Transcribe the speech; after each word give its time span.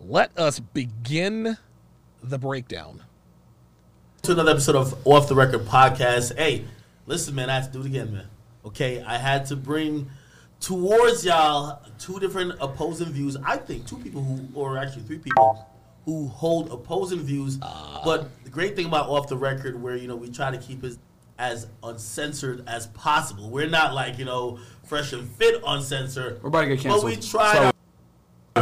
let 0.00 0.36
us 0.38 0.60
begin 0.60 1.56
the 2.22 2.38
breakdown. 2.38 3.02
to 4.22 4.32
another 4.32 4.52
episode 4.52 4.76
of 4.76 5.06
Off 5.06 5.28
the 5.28 5.34
Record 5.34 5.64
podcast. 5.66 6.36
Hey, 6.36 6.64
listen, 7.06 7.34
man, 7.34 7.50
I 7.50 7.54
have 7.54 7.66
to 7.66 7.72
do 7.72 7.80
it 7.80 7.86
again, 7.86 8.12
man. 8.12 8.26
Okay, 8.64 9.02
I 9.02 9.16
had 9.16 9.46
to 9.46 9.56
bring 9.56 10.10
towards 10.60 11.24
y'all 11.24 11.80
two 11.98 12.18
different 12.18 12.52
opposing 12.60 13.08
views. 13.08 13.36
I 13.44 13.56
think 13.56 13.86
two 13.86 13.96
people 13.98 14.22
who, 14.22 14.46
or 14.54 14.78
actually 14.78 15.02
three 15.02 15.18
people 15.18 15.66
who 16.04 16.26
hold 16.28 16.70
opposing 16.70 17.20
views. 17.20 17.58
Ah. 17.62 18.02
but 18.04 18.28
the 18.44 18.50
great 18.50 18.76
thing 18.76 18.86
about 18.86 19.08
Off 19.08 19.28
the 19.28 19.36
Record, 19.36 19.80
where 19.80 19.96
you 19.96 20.08
know 20.08 20.16
we 20.16 20.30
try 20.30 20.50
to 20.50 20.58
keep 20.58 20.84
it 20.84 20.96
as 21.38 21.68
uncensored 21.82 22.64
as 22.66 22.88
possible. 22.88 23.50
We're 23.50 23.68
not 23.68 23.94
like 23.94 24.18
you 24.18 24.24
know 24.24 24.58
fresh 24.84 25.12
and 25.12 25.28
fit 25.28 25.62
uncensored. 25.66 26.42
We're 26.42 26.48
about 26.48 26.62
to 26.62 26.68
get 26.68 26.80
canceled. 26.80 27.02
But 27.02 27.06
we 27.06 27.14
canceled. 27.14 27.30
try 27.30 27.72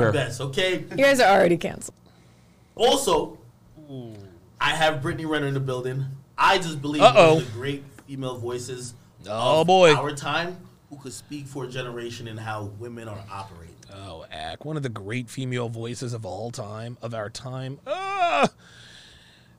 So- 0.01 0.07
our 0.07 0.13
Here. 0.13 0.25
best. 0.25 0.41
Okay. 0.41 0.73
You 0.91 0.97
guys 0.97 1.21
are 1.21 1.35
already 1.39 1.57
canceled. 1.57 1.95
Also, 2.75 3.39
I 4.61 4.71
have 4.71 5.03
Brittany 5.03 5.27
Renner 5.27 5.47
in 5.47 5.55
the 5.55 5.61
building. 5.61 6.05
I 6.37 6.59
just 6.59 6.83
believe 6.83 7.03
Uh-oh. 7.03 7.35
one 7.35 7.43
of 7.43 7.47
the 7.53 7.59
great 7.59 7.85
female 8.07 8.37
voices 8.37 8.95
Oh, 9.29 9.63
of 9.63 9.67
boy. 9.67 9.95
our 9.95 10.13
time 10.13 10.57
who 10.91 10.97
could 10.97 11.13
speak 11.13 11.47
for 11.47 11.65
a 11.65 11.69
generation 11.69 12.29
and 12.29 12.39
how 12.39 12.65
women 12.79 13.09
are 13.09 13.19
operating. 13.31 13.75
Oh, 13.93 14.27
Ack, 14.31 14.65
one 14.65 14.77
of 14.77 14.83
the 14.83 14.89
great 14.89 15.31
female 15.31 15.69
voices 15.69 16.13
of 16.13 16.27
all 16.27 16.51
time, 16.51 16.99
of 17.01 17.15
our 17.15 17.31
time. 17.31 17.79
Ah! 17.87 18.49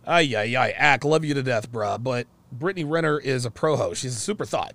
Ay, 0.06 0.34
ay, 0.38 0.56
ay. 0.56 0.70
Ack, 0.78 1.04
love 1.04 1.26
you 1.26 1.34
to 1.34 1.44
death, 1.44 1.72
bruh. 1.72 2.02
But 2.02 2.28
Brittany 2.52 2.86
Renner 2.86 3.20
is 3.20 3.46
a 3.46 3.52
pro 3.52 3.76
host. 3.76 4.02
She's 4.02 4.16
a 4.16 4.20
super 4.20 4.46
thought. 4.46 4.74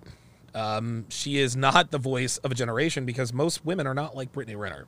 Um, 0.53 1.05
she 1.09 1.39
is 1.39 1.55
not 1.55 1.89
the 1.89 1.97
voice 1.97 2.37
of 2.39 2.51
a 2.51 2.55
generation 2.55 3.05
because 3.05 3.33
most 3.33 3.65
women 3.65 3.87
are 3.87 3.95
not 3.95 4.15
like 4.15 4.31
Brittany 4.31 4.55
Renner. 4.55 4.85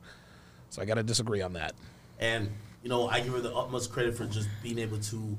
So 0.70 0.82
I 0.82 0.84
got 0.84 0.94
to 0.94 1.02
disagree 1.02 1.42
on 1.42 1.52
that. 1.54 1.74
And, 2.18 2.50
you 2.82 2.88
know, 2.88 3.08
I 3.08 3.20
give 3.20 3.32
her 3.32 3.40
the 3.40 3.54
utmost 3.54 3.92
credit 3.92 4.16
for 4.16 4.26
just 4.26 4.48
being 4.62 4.78
able 4.78 4.98
to 4.98 5.36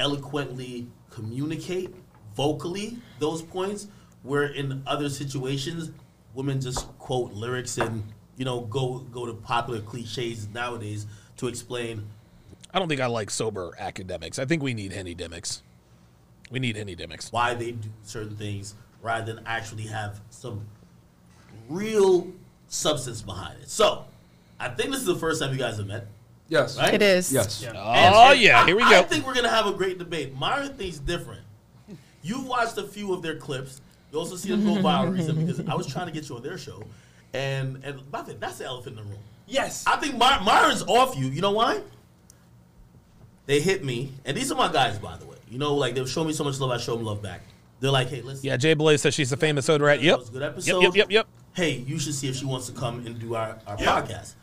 eloquently 0.00 0.88
communicate 1.10 1.94
vocally 2.34 2.98
those 3.18 3.42
points 3.42 3.88
where 4.22 4.44
in 4.44 4.82
other 4.86 5.08
situations 5.08 5.90
women 6.34 6.60
just 6.60 6.86
quote 6.98 7.32
lyrics 7.32 7.76
and 7.78 8.02
you 8.36 8.44
know 8.44 8.62
go 8.62 9.00
go 9.12 9.26
to 9.26 9.34
popular 9.34 9.80
cliches 9.80 10.48
nowadays 10.48 11.06
to 11.36 11.46
explain 11.48 12.06
I 12.72 12.78
don't 12.78 12.88
think 12.88 13.02
I 13.02 13.06
like 13.06 13.28
sober 13.28 13.76
Akademiks. 13.78 14.38
I 14.38 14.46
think 14.46 14.62
we 14.62 14.72
need 14.72 14.94
henny 14.94 15.14
demics. 15.14 15.60
We 16.50 16.58
need 16.58 16.74
henny 16.74 16.96
demics. 16.96 17.30
why 17.30 17.52
they 17.52 17.72
do 17.72 17.90
certain 18.02 18.34
things 18.34 18.74
rather 19.02 19.34
than 19.34 19.44
actually 19.46 19.84
have 19.84 20.20
some 20.30 20.64
real 21.68 22.28
substance 22.68 23.20
behind 23.20 23.60
it. 23.60 23.68
So, 23.68 24.06
I 24.62 24.68
think 24.68 24.90
this 24.90 25.00
is 25.00 25.06
the 25.06 25.16
first 25.16 25.40
time 25.40 25.52
you 25.52 25.58
guys 25.58 25.76
have 25.78 25.86
met, 25.86 26.06
Yes. 26.48 26.78
right? 26.78 26.94
It 26.94 27.02
is. 27.02 27.32
Yes. 27.32 27.64
Oh, 27.64 27.68
and- 27.68 27.76
Oh, 28.14 28.30
and 28.32 28.40
yeah. 28.40 28.62
I- 28.62 28.66
Here 28.66 28.76
we 28.76 28.82
go. 28.82 28.88
I 28.88 29.02
go. 29.02 29.08
think 29.08 29.26
we're 29.26 29.34
gonna 29.34 29.48
have 29.48 29.66
a 29.66 29.72
great 29.72 29.98
debate. 29.98 30.34
Myron 30.34 30.74
thinks 30.74 30.98
different. 30.98 31.40
You've 32.22 32.46
watched 32.46 32.78
a 32.78 32.84
few 32.84 33.12
of 33.12 33.22
their 33.22 33.36
clips. 33.36 33.80
You 34.12 34.18
also 34.18 34.36
see 34.36 34.50
them 34.50 34.64
go 34.64 34.74
viral 34.80 35.12
recently 35.12 35.44
because 35.44 35.66
I 35.68 35.74
was 35.74 35.86
trying 35.86 36.06
to 36.06 36.12
get 36.12 36.28
you 36.28 36.36
on 36.36 36.42
their 36.42 36.58
show, 36.58 36.84
and 37.34 37.80
and 37.84 38.00
I 38.14 38.22
think 38.22 38.40
that's 38.40 38.58
the 38.58 38.64
elephant 38.66 38.98
in 38.98 39.04
the 39.04 39.10
room. 39.10 39.18
Yes. 39.46 39.84
I 39.86 39.96
think 39.96 40.16
My- 40.16 40.38
Myron's 40.40 40.82
off 40.86 41.16
you. 41.16 41.26
You 41.26 41.40
know 41.40 41.50
why? 41.52 41.80
They 43.46 43.60
hit 43.60 43.84
me, 43.84 44.12
and 44.24 44.36
these 44.36 44.52
are 44.52 44.54
my 44.54 44.70
guys, 44.72 44.98
by 44.98 45.16
the 45.16 45.26
way. 45.26 45.36
You 45.50 45.58
know, 45.58 45.74
like 45.74 45.94
they've 45.94 46.08
shown 46.08 46.26
me 46.28 46.32
so 46.32 46.44
much 46.44 46.60
love, 46.60 46.70
I 46.70 46.76
show 46.78 46.94
them 46.96 47.04
love 47.04 47.20
back. 47.20 47.42
They're 47.80 47.90
like, 47.90 48.08
hey, 48.08 48.20
listen. 48.22 48.46
Yeah, 48.46 48.56
Jay 48.56 48.74
Blaze 48.74 49.02
says 49.02 49.12
she's 49.14 49.32
a 49.32 49.36
famous 49.36 49.66
soda 49.66 49.82
rat. 49.84 49.98
That 49.98 50.04
Yep. 50.06 50.18
was 50.20 50.28
a 50.28 50.32
good 50.32 50.42
Yep, 50.42 50.52
episode. 50.52 50.82
yep, 50.82 50.94
yep, 50.94 51.10
yep. 51.10 51.26
Hey, 51.54 51.84
you 51.86 51.98
should 51.98 52.14
see 52.14 52.28
if 52.28 52.36
she 52.36 52.46
wants 52.46 52.66
to 52.66 52.72
come 52.72 53.04
and 53.06 53.18
do 53.18 53.34
our, 53.34 53.58
our 53.66 53.76
podcast. 53.76 54.34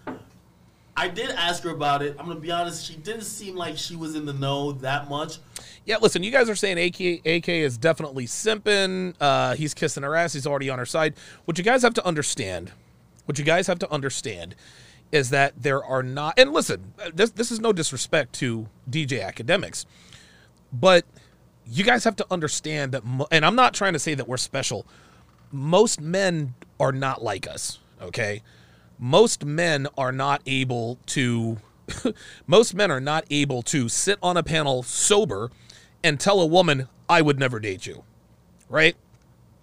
I 0.95 1.07
did 1.07 1.29
ask 1.31 1.63
her 1.63 1.69
about 1.69 2.01
it. 2.01 2.16
I'm 2.19 2.27
gonna 2.27 2.39
be 2.39 2.51
honest, 2.51 2.85
she 2.85 2.95
didn't 2.97 3.23
seem 3.23 3.55
like 3.55 3.77
she 3.77 3.95
was 3.95 4.16
in 4.16 4.25
the 4.25 4.33
know 4.33 4.73
that 4.73 5.09
much. 5.09 5.38
Yeah, 5.85 5.97
listen, 6.01 6.23
you 6.23 6.29
guys 6.29 6.49
are 6.49 6.55
saying 6.55 6.77
AK, 6.77 7.25
AK 7.25 7.49
is 7.49 7.77
definitely 7.77 8.25
simping. 8.25 9.16
Uh, 9.19 9.56
he's 9.56 9.73
kissing 9.73 10.03
her 10.03 10.16
ass. 10.16 10.34
He's 10.34 10.45
already 10.45 10.69
on 10.69 10.78
her 10.78 10.85
side. 10.85 11.16
What 11.45 11.57
you 11.57 11.63
guys 11.63 11.81
have 11.84 11.94
to 11.95 12.06
understand, 12.06 12.72
what 13.25 13.39
you 13.39 13.45
guys 13.45 13.66
have 13.67 13.79
to 13.79 13.89
understand 13.91 14.55
is 15.11 15.29
that 15.31 15.53
there 15.57 15.84
are 15.84 16.03
not, 16.03 16.38
and 16.38 16.51
listen, 16.53 16.94
this, 17.13 17.31
this 17.31 17.50
is 17.50 17.59
no 17.59 17.73
disrespect 17.73 18.34
to 18.34 18.67
DJ 18.89 19.25
Akademiks, 19.25 19.85
but 20.72 21.05
you 21.66 21.84
guys 21.84 22.03
have 22.03 22.17
to 22.17 22.25
understand 22.29 22.91
that, 22.91 23.03
mo- 23.03 23.28
and 23.31 23.45
I'm 23.45 23.55
not 23.55 23.73
trying 23.73 23.94
to 23.94 24.00
say 24.00 24.13
that 24.13 24.28
we're 24.28 24.38
special. 24.38 24.85
Most 25.51 26.00
men 26.00 26.53
are 26.79 26.91
not 26.91 27.23
like 27.23 27.47
us, 27.47 27.79
okay? 28.01 28.41
Most 28.97 29.45
men 29.45 29.88
are 29.97 30.12
not 30.12 30.41
able 30.45 30.97
to, 31.07 31.57
most 32.47 32.73
men 32.73 32.91
are 32.91 33.00
not 33.00 33.25
able 33.29 33.62
to 33.63 33.90
sit 33.90 34.17
on 34.22 34.38
a 34.38 34.44
panel 34.44 34.84
sober 34.84 35.50
and 36.03 36.19
tell 36.19 36.40
a 36.41 36.45
woman, 36.45 36.88
I 37.07 37.22
would 37.22 37.40
never 37.40 37.59
date 37.59 37.85
you, 37.85 38.03
right? 38.69 38.95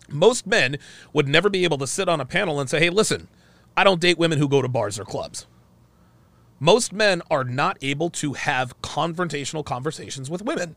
Most 0.08 0.46
men 0.46 0.78
would 1.12 1.28
never 1.28 1.48
be 1.50 1.64
able 1.64 1.78
to 1.78 1.86
sit 1.86 2.08
on 2.08 2.20
a 2.20 2.24
panel 2.24 2.60
and 2.60 2.70
say, 2.70 2.78
hey, 2.78 2.90
listen, 2.90 3.28
I 3.76 3.84
don't 3.84 4.00
date 4.00 4.18
women 4.18 4.38
who 4.38 4.48
go 4.48 4.62
to 4.62 4.68
bars 4.68 4.98
or 4.98 5.04
clubs. 5.04 5.46
Most 6.58 6.92
men 6.92 7.20
are 7.30 7.44
not 7.44 7.76
able 7.82 8.08
to 8.10 8.32
have 8.32 8.80
confrontational 8.80 9.64
conversations 9.64 10.30
with 10.30 10.42
women. 10.42 10.76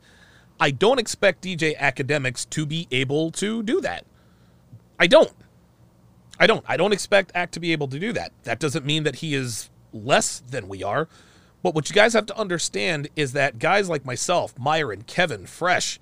I 0.59 0.71
don't 0.71 0.99
expect 0.99 1.43
DJ 1.43 1.77
Akademiks 1.77 2.49
to 2.49 2.65
be 2.65 2.87
able 2.91 3.31
to 3.31 3.63
do 3.63 3.79
that. 3.81 4.05
I 4.99 5.07
don't. 5.07 5.31
I 6.39 6.47
don't. 6.47 6.63
I 6.67 6.77
don't 6.77 6.93
expect 6.93 7.31
Act 7.35 7.53
to 7.53 7.59
be 7.59 7.71
able 7.73 7.87
to 7.89 7.99
do 7.99 8.13
that. 8.13 8.31
That 8.43 8.59
doesn't 8.59 8.85
mean 8.85 9.03
that 9.03 9.17
he 9.17 9.35
is 9.35 9.69
less 9.91 10.39
than 10.39 10.67
we 10.67 10.83
are. 10.83 11.07
But 11.61 11.75
what 11.75 11.89
you 11.89 11.93
guys 11.93 12.13
have 12.13 12.25
to 12.27 12.37
understand 12.37 13.09
is 13.15 13.33
that 13.33 13.59
guys 13.59 13.89
like 13.89 14.05
myself, 14.05 14.57
Myron, 14.57 15.01
Kevin, 15.01 15.45
Fresh, 15.45 15.99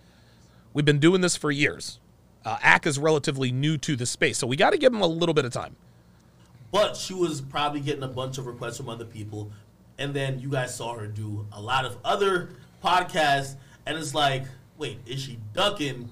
we've 0.73 0.85
been 0.85 0.99
doing 0.99 1.21
this 1.21 1.35
for 1.35 1.49
years. 1.49 1.99
Uh, 2.45 2.57
Ack 2.61 2.85
is 2.85 2.99
relatively 2.99 3.51
new 3.51 3.77
to 3.79 3.95
the 3.95 4.05
space, 4.05 4.37
so 4.37 4.45
we 4.45 4.55
got 4.55 4.69
to 4.69 4.77
give 4.77 4.93
him 4.93 5.01
a 5.01 5.07
little 5.07 5.33
bit 5.33 5.45
of 5.45 5.51
time. 5.51 5.75
But 6.71 6.95
she 6.95 7.13
was 7.13 7.41
probably 7.41 7.79
getting 7.79 8.03
a 8.03 8.07
bunch 8.07 8.37
of 8.37 8.45
requests 8.45 8.77
from 8.77 8.89
other 8.89 9.05
people. 9.05 9.51
And 9.97 10.13
then 10.13 10.39
you 10.39 10.49
guys 10.49 10.75
saw 10.75 10.93
her 10.93 11.07
do 11.07 11.47
a 11.51 11.61
lot 11.61 11.85
of 11.85 11.97
other 12.05 12.49
podcasts. 12.83 13.55
And 13.85 13.97
it's 13.97 14.13
like, 14.13 14.43
wait, 14.77 14.99
is 15.07 15.19
she 15.19 15.39
ducking? 15.53 16.09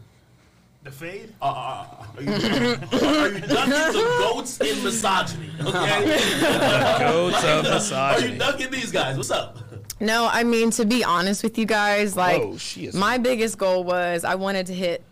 The 0.85 0.91
fade? 0.91 1.34
Uh, 1.41 1.46
uh, 1.46 2.06
are, 2.16 2.22
you, 2.22 2.29
are 2.31 3.29
you 3.29 3.40
ducking 3.41 3.72
the 3.72 4.16
goats 4.19 4.62
in 4.62 4.84
misogyny? 4.84 5.50
Okay? 5.59 6.06
Goats 7.00 7.44
of 7.44 7.63
misogyny. 7.63 7.97
Are 7.97 8.19
you 8.29 8.34
misogyny. 8.34 8.38
ducking 8.38 8.69
these 8.72 8.91
guys? 8.91 9.18
What's 9.18 9.31
up? 9.31 9.57
No, 10.00 10.29
I 10.31 10.44
mean 10.44 10.69
to 10.72 10.85
be 10.85 11.03
honest 11.03 11.41
with 11.41 11.57
you 11.57 11.66
guys, 11.66 12.16
like 12.16 12.40
Oh, 12.40 12.57
she 12.57 12.85
is- 12.85 12.94
my 12.94 13.18
biggest 13.18 13.57
goal 13.57 13.84
was 13.84 14.24
I 14.24 14.35
wanted 14.35 14.68
to 14.68 14.74
hit 14.75 15.03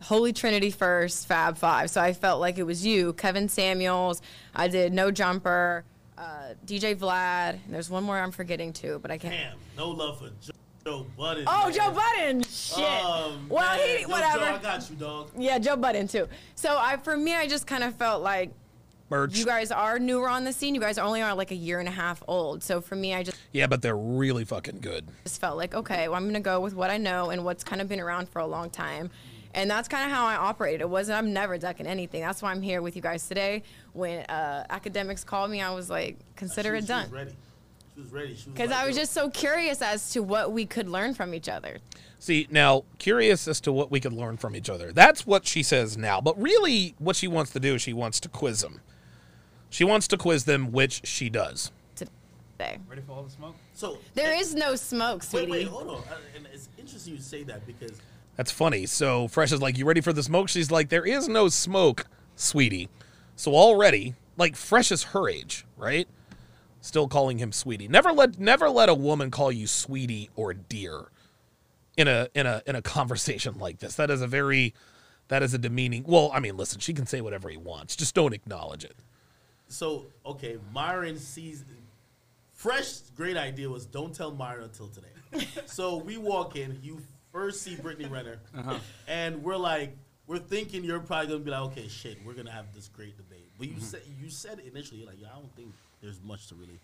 Holy 0.00 0.32
Trinity 0.32 0.70
first, 0.70 1.26
Fab 1.26 1.58
Five. 1.58 1.90
So 1.90 2.00
I 2.00 2.14
felt 2.14 2.40
like 2.40 2.56
it 2.56 2.62
was 2.62 2.86
you, 2.86 3.12
Kevin 3.12 3.50
Samuels. 3.50 4.22
I 4.54 4.68
did 4.68 4.94
No 4.94 5.10
Jumper, 5.10 5.84
uh, 6.16 6.54
DJ 6.64 6.96
Vlad. 6.96 7.58
And 7.66 7.74
there's 7.74 7.90
one 7.90 8.02
more 8.04 8.16
I'm 8.18 8.30
forgetting 8.32 8.72
too, 8.72 8.98
but 9.02 9.10
I 9.10 9.18
can't. 9.18 9.34
Damn, 9.34 9.58
no 9.76 9.90
love 9.90 10.20
for 10.20 10.30
Joe, 10.88 10.98
Joe 10.98 11.06
Budden. 11.16 11.44
Oh, 11.46 11.64
man. 11.64 11.72
Joe 11.74 11.90
Budden. 11.92 12.42
Shit. 12.44 12.76
Oh, 12.78 13.36
well, 13.48 13.76
man. 13.76 13.88
he 13.88 14.02
Yo, 14.02 14.08
whatever. 14.08 14.38
Joe, 14.38 14.54
I 14.54 14.58
got 14.58 14.90
you, 14.90 14.96
dog. 14.96 15.30
yeah, 15.36 15.58
Joe 15.58 15.76
Budden 15.76 16.08
too. 16.08 16.28
So 16.54 16.76
I, 16.78 16.96
for 16.96 17.16
me, 17.16 17.34
I 17.34 17.46
just 17.46 17.66
kind 17.66 17.84
of 17.84 17.94
felt 17.96 18.22
like 18.22 18.50
Merch. 19.10 19.36
you 19.38 19.44
guys 19.44 19.70
are 19.70 19.98
newer 19.98 20.28
on 20.28 20.44
the 20.44 20.52
scene. 20.52 20.74
You 20.74 20.80
guys 20.80 20.98
are 20.98 21.06
only 21.06 21.22
are 21.22 21.34
like 21.34 21.50
a 21.50 21.54
year 21.56 21.78
and 21.78 21.88
a 21.88 21.92
half 21.92 22.22
old. 22.26 22.62
So 22.62 22.80
for 22.80 22.96
me, 22.96 23.14
I 23.14 23.22
just 23.22 23.38
Yeah, 23.52 23.66
but 23.66 23.82
they're 23.82 23.96
really 23.96 24.44
fucking 24.44 24.80
good. 24.80 25.06
just 25.24 25.40
felt 25.40 25.56
like, 25.56 25.74
okay, 25.74 26.08
well, 26.08 26.16
I'm 26.16 26.24
going 26.24 26.34
to 26.34 26.40
go 26.40 26.60
with 26.60 26.74
what 26.74 26.90
I 26.90 26.96
know 26.96 27.30
and 27.30 27.44
what's 27.44 27.64
kind 27.64 27.80
of 27.82 27.88
been 27.88 28.00
around 28.00 28.28
for 28.28 28.40
a 28.40 28.46
long 28.46 28.70
time. 28.70 29.10
And 29.54 29.70
that's 29.70 29.88
kind 29.88 30.04
of 30.04 30.14
how 30.14 30.26
I 30.26 30.36
operated. 30.36 30.82
It 30.82 30.90
wasn't, 30.90 31.18
I'm 31.18 31.32
never 31.32 31.56
ducking 31.58 31.86
anything. 31.86 32.20
That's 32.20 32.42
why 32.42 32.50
I'm 32.50 32.60
here 32.62 32.82
with 32.82 32.96
you 32.96 33.02
guys 33.02 33.26
today. 33.26 33.62
When 33.94 34.20
uh, 34.26 34.66
Akademiks 34.70 35.24
called 35.24 35.50
me, 35.50 35.62
I 35.62 35.70
was 35.70 35.88
like, 35.88 36.18
consider 36.36 36.74
it 36.74 36.86
done. 36.86 37.10
Ready. 37.10 37.32
She 37.98 38.02
was 38.02 38.12
ready. 38.12 38.36
Because 38.52 38.70
like, 38.70 38.78
I 38.78 38.86
was 38.86 38.94
just 38.94 39.12
so 39.12 39.28
curious 39.28 39.82
as 39.82 40.10
to 40.12 40.22
what 40.22 40.52
we 40.52 40.66
could 40.66 40.88
learn 40.88 41.14
from 41.14 41.34
each 41.34 41.48
other. 41.48 41.78
See, 42.20 42.46
now, 42.48 42.84
curious 42.98 43.48
as 43.48 43.60
to 43.62 43.72
what 43.72 43.90
we 43.90 43.98
could 43.98 44.12
learn 44.12 44.36
from 44.36 44.54
each 44.54 44.70
other. 44.70 44.92
That's 44.92 45.26
what 45.26 45.48
she 45.48 45.64
says 45.64 45.98
now. 45.98 46.20
But 46.20 46.40
really, 46.40 46.94
what 46.98 47.16
she 47.16 47.26
wants 47.26 47.50
to 47.54 47.60
do 47.60 47.74
is 47.74 47.82
she 47.82 47.92
wants 47.92 48.20
to 48.20 48.28
quiz 48.28 48.60
them. 48.60 48.82
She 49.68 49.82
wants 49.82 50.06
to 50.08 50.16
quiz 50.16 50.44
them, 50.44 50.70
which 50.70 51.08
she 51.08 51.28
does. 51.28 51.72
Today. 51.96 52.78
Ready 52.88 53.02
for 53.02 53.14
all 53.14 53.24
the 53.24 53.30
smoke? 53.30 53.56
So 53.74 53.98
There 54.14 54.32
is 54.32 54.54
no 54.54 54.76
smoke, 54.76 55.24
sweetie. 55.24 55.50
wait, 55.50 55.64
wait, 55.64 55.68
hold 55.68 55.88
on. 55.88 55.96
Uh, 55.96 56.18
And 56.36 56.46
it's 56.52 56.68
interesting 56.78 57.14
you 57.14 57.20
say 57.20 57.42
that 57.44 57.66
because 57.66 58.00
That's 58.36 58.52
funny. 58.52 58.86
So 58.86 59.26
Fresh 59.26 59.50
is 59.50 59.60
like, 59.60 59.76
"You 59.76 59.86
ready 59.86 60.00
for 60.00 60.12
the 60.12 60.22
smoke?" 60.22 60.48
She's 60.48 60.70
like, 60.70 60.88
"There 60.88 61.04
is 61.04 61.26
no 61.26 61.48
smoke, 61.48 62.06
sweetie." 62.36 62.88
So 63.34 63.56
already, 63.56 64.14
like 64.36 64.54
Fresh 64.54 64.92
is 64.92 65.02
her 65.02 65.28
age, 65.28 65.66
right? 65.76 66.06
Still 66.80 67.08
calling 67.08 67.38
him 67.38 67.52
sweetie. 67.52 67.88
Never 67.88 68.12
let 68.12 68.38
never 68.38 68.70
let 68.70 68.88
a 68.88 68.94
woman 68.94 69.30
call 69.30 69.50
you 69.50 69.66
sweetie 69.66 70.30
or 70.36 70.54
dear 70.54 71.06
in 71.96 72.06
a 72.08 72.28
in 72.34 72.46
a 72.46 72.62
in 72.66 72.76
a 72.76 72.82
conversation 72.82 73.58
like 73.58 73.78
this. 73.78 73.96
That 73.96 74.10
is 74.10 74.22
a 74.22 74.26
very 74.26 74.74
that 75.28 75.42
is 75.42 75.52
a 75.54 75.58
demeaning. 75.58 76.04
Well, 76.06 76.30
I 76.32 76.40
mean, 76.40 76.56
listen, 76.56 76.80
she 76.80 76.94
can 76.94 77.04
say 77.06 77.20
whatever 77.20 77.48
he 77.48 77.56
wants. 77.56 77.96
Just 77.96 78.14
don't 78.14 78.32
acknowledge 78.32 78.84
it. 78.84 78.96
so 79.68 80.06
okay, 80.24 80.58
Myron 80.72 81.18
sees 81.18 81.64
Fresh, 82.54 83.00
great 83.16 83.36
idea 83.36 83.68
was 83.68 83.86
don't 83.86 84.12
tell 84.14 84.32
Myron 84.32 84.64
until 84.64 84.88
today. 84.88 85.46
so 85.66 85.96
we 85.98 86.16
walk 86.16 86.56
in, 86.56 86.76
you 86.82 87.00
first 87.30 87.62
see 87.62 87.76
Brittany 87.76 88.08
Renner, 88.08 88.38
Uh-huh. 88.56 88.78
and 89.06 89.44
we're 89.44 89.56
like, 89.56 89.96
we're 90.26 90.40
thinking 90.40 90.82
you're 90.82 90.98
probably 90.98 91.28
gonna 91.28 91.38
be 91.40 91.50
like, 91.52 91.60
okay, 91.72 91.86
shit, 91.86 92.18
we're 92.26 92.32
gonna 92.34 92.50
have 92.50 92.74
this 92.74 92.88
great 92.88 93.16
debate. 93.16 93.48
But 93.58 93.68
you 93.68 93.74
Mm-hmm. 93.74 93.82
said 93.84 94.02
you 94.20 94.28
said 94.30 94.58
initially, 94.60 95.04
like, 95.04 95.20
yeah, 95.20 95.28
I 95.32 95.36
don't 95.36 95.54
think 95.54 95.72
there's 96.00 96.20
much 96.22 96.46
to 96.48 96.54
really 96.54 96.80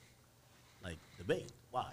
like 0.82 0.98
debate. 1.18 1.50
Why? 1.70 1.90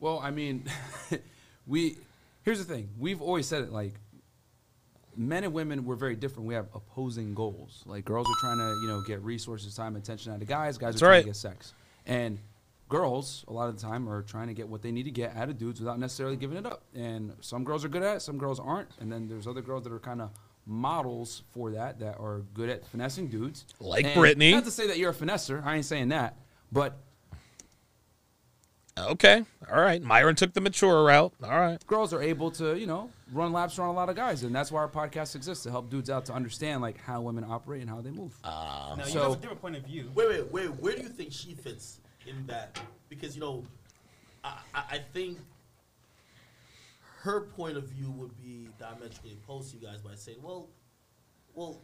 Well, 0.00 0.20
I 0.22 0.30
mean, 0.30 0.64
we 1.66 1.96
here's 2.42 2.64
the 2.64 2.72
thing. 2.72 2.88
We've 2.98 3.22
always 3.22 3.46
said 3.46 3.62
it 3.62 3.72
like 3.72 3.94
men 5.16 5.44
and 5.44 5.52
women 5.52 5.84
we're 5.84 5.96
very 5.96 6.16
different. 6.16 6.48
We 6.48 6.54
have 6.54 6.66
opposing 6.74 7.34
goals. 7.34 7.82
Like 7.86 8.04
girls 8.04 8.26
are 8.26 8.40
trying 8.40 8.58
to, 8.58 8.80
you 8.82 8.88
know, 8.88 9.02
get 9.06 9.22
resources, 9.22 9.74
time, 9.74 9.96
attention 9.96 10.32
out 10.32 10.42
of 10.42 10.48
guys. 10.48 10.78
Guys 10.78 10.94
That's 10.94 11.02
are 11.02 11.06
trying 11.06 11.10
right. 11.10 11.20
to 11.22 11.26
get 11.28 11.36
sex. 11.36 11.72
And 12.06 12.38
girls, 12.88 13.44
a 13.48 13.52
lot 13.52 13.68
of 13.68 13.76
the 13.76 13.82
time, 13.82 14.08
are 14.08 14.22
trying 14.22 14.48
to 14.48 14.54
get 14.54 14.68
what 14.68 14.82
they 14.82 14.92
need 14.92 15.04
to 15.04 15.10
get 15.10 15.36
out 15.36 15.48
of 15.48 15.58
dudes 15.58 15.80
without 15.80 15.98
necessarily 15.98 16.36
giving 16.36 16.58
it 16.58 16.66
up. 16.66 16.82
And 16.94 17.32
some 17.40 17.64
girls 17.64 17.84
are 17.84 17.88
good 17.88 18.02
at 18.02 18.16
it, 18.16 18.20
some 18.20 18.38
girls 18.38 18.60
aren't. 18.60 18.90
And 19.00 19.10
then 19.10 19.28
there's 19.28 19.46
other 19.46 19.62
girls 19.62 19.84
that 19.84 19.92
are 19.92 19.98
kind 19.98 20.20
of 20.20 20.30
models 20.66 21.42
for 21.52 21.70
that 21.72 21.98
that 22.00 22.18
are 22.18 22.40
good 22.54 22.68
at 22.70 22.86
finessing 22.86 23.28
dudes. 23.28 23.64
Like 23.80 24.04
And 24.06 24.14
Brittany. 24.14 24.52
Not 24.52 24.64
to 24.64 24.70
say 24.70 24.86
that 24.86 24.98
you're 24.98 25.10
a 25.10 25.14
finesser. 25.14 25.64
I 25.64 25.76
ain't 25.76 25.84
saying 25.84 26.08
that. 26.08 26.36
But 26.72 26.96
Okay. 28.96 29.44
All 29.72 29.80
right. 29.80 30.00
Myron 30.00 30.36
took 30.36 30.52
the 30.52 30.60
mature 30.60 31.04
route. 31.04 31.32
All 31.42 31.50
right. 31.50 31.84
girls 31.88 32.12
are 32.12 32.22
able 32.22 32.50
to, 32.52 32.78
you 32.78 32.86
know, 32.86 33.10
run 33.32 33.52
laps 33.52 33.76
around 33.78 33.88
a 33.88 33.92
lot 33.92 34.08
of 34.08 34.14
guys, 34.14 34.44
and 34.44 34.54
that's 34.54 34.70
why 34.70 34.80
our 34.82 34.88
podcast 34.88 35.34
exists 35.34 35.64
to 35.64 35.70
help 35.72 35.90
dudes 35.90 36.10
out 36.10 36.24
to 36.26 36.32
understand 36.32 36.80
like 36.80 36.96
how 37.00 37.20
women 37.20 37.44
operate 37.48 37.80
and 37.80 37.90
how 37.90 38.00
they 38.00 38.10
move. 38.12 38.38
Ah. 38.44 38.94
Now, 38.96 39.04
you 39.04 39.10
So- 39.10 39.22
have 39.22 39.32
a 39.32 39.36
different 39.36 39.60
point 39.60 39.74
of 39.76 39.82
view. 39.84 40.12
Wait, 40.14 40.28
wait, 40.28 40.52
wait. 40.52 40.70
Where 40.80 40.94
do 40.94 41.02
you 41.02 41.08
think 41.08 41.32
she 41.32 41.54
fits 41.54 41.98
in 42.26 42.46
that? 42.46 42.78
Because 43.08 43.34
you 43.34 43.40
know, 43.40 43.64
I, 44.44 44.58
I, 44.74 44.82
I 44.92 44.98
think 45.12 45.38
her 47.24 47.40
point 47.40 47.78
of 47.78 47.84
view 47.84 48.10
would 48.10 48.36
be 48.36 48.68
diametrically 48.78 49.32
opposed 49.32 49.70
to 49.70 49.78
you 49.78 49.86
guys 49.86 50.02
by 50.02 50.14
saying, 50.14 50.38
"Well, 50.42 50.68
well, 51.54 51.80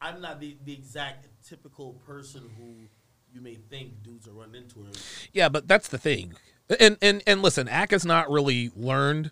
I'm 0.00 0.22
not 0.22 0.40
the, 0.40 0.56
the 0.64 0.72
exact 0.72 1.28
typical 1.46 1.92
person 2.06 2.42
who 2.56 2.88
you 3.32 3.42
may 3.42 3.56
think 3.56 4.02
dudes 4.02 4.26
are 4.26 4.32
running 4.32 4.62
into 4.62 4.82
her." 4.84 4.92
Yeah, 5.34 5.50
but 5.50 5.68
that's 5.68 5.88
the 5.88 5.98
thing. 5.98 6.34
And 6.80 6.96
and 7.02 7.22
and 7.26 7.42
listen, 7.42 7.68
Ak 7.68 7.90
has 7.90 8.06
not 8.06 8.30
really 8.30 8.70
learned. 8.74 9.30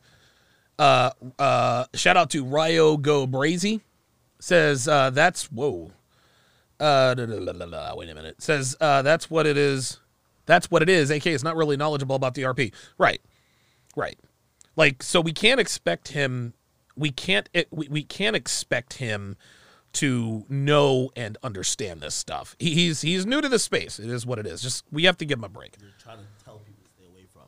Uh, 0.79 1.13
uh, 1.39 1.87
shout 1.95 2.19
out 2.19 2.29
to 2.31 2.45
Ryo 2.45 2.99
Go 2.99 3.27
Brazy. 3.27 3.81
Says 4.41 4.87
uh, 4.87 5.09
that's 5.09 5.51
whoa. 5.51 5.91
Uh, 6.79 7.15
da, 7.15 7.25
da, 7.25 7.53
da, 7.53 7.95
wait 7.97 8.11
a 8.11 8.15
minute. 8.15 8.43
Says 8.43 8.77
uh, 8.79 9.01
that's 9.01 9.31
what 9.31 9.47
it 9.47 9.57
is. 9.57 10.01
That's 10.45 10.71
what 10.71 10.83
it 10.83 10.91
is. 10.91 11.11
AK 11.11 11.29
is 11.29 11.43
not 11.43 11.57
really 11.57 11.79
knowledgeable 11.79 12.15
about 12.15 12.35
the 12.35 12.43
RP. 12.43 12.75
Right, 12.99 13.23
right. 13.97 14.19
Like 14.77 15.03
so, 15.03 15.21
we 15.21 15.33
can't 15.33 15.61
expect 15.61 16.09
him. 16.09 16.55
We 16.97 17.11
can't. 17.11 17.49
We 17.71 17.89
we 17.89 18.03
can't 18.03 18.37
expect 18.37 18.95
him 18.95 19.37
to 19.95 20.45
know 20.49 21.11
and 21.15 21.39
understand 21.45 22.01
this 22.01 22.15
stuff. 22.15 22.57
He, 22.59 22.75
he's 22.75 23.01
he's 23.03 23.25
new 23.27 23.41
to 23.41 23.49
the 23.49 23.59
space. 23.61 23.99
It 24.01 24.11
is 24.11 24.27
what 24.27 24.39
it 24.41 24.47
is. 24.47 24.61
Just 24.61 24.85
we 24.91 25.05
have 25.05 25.17
to 25.19 25.25
give 25.25 25.39
him 25.39 25.45
a 25.45 25.49
break. 25.49 25.77
You're 25.81 25.91
trying 26.03 26.19
to 26.19 26.25
tell 26.45 26.59
people 26.59 26.83
to 26.85 26.91
stay 26.91 27.05
away 27.07 27.27
from. 27.33 27.43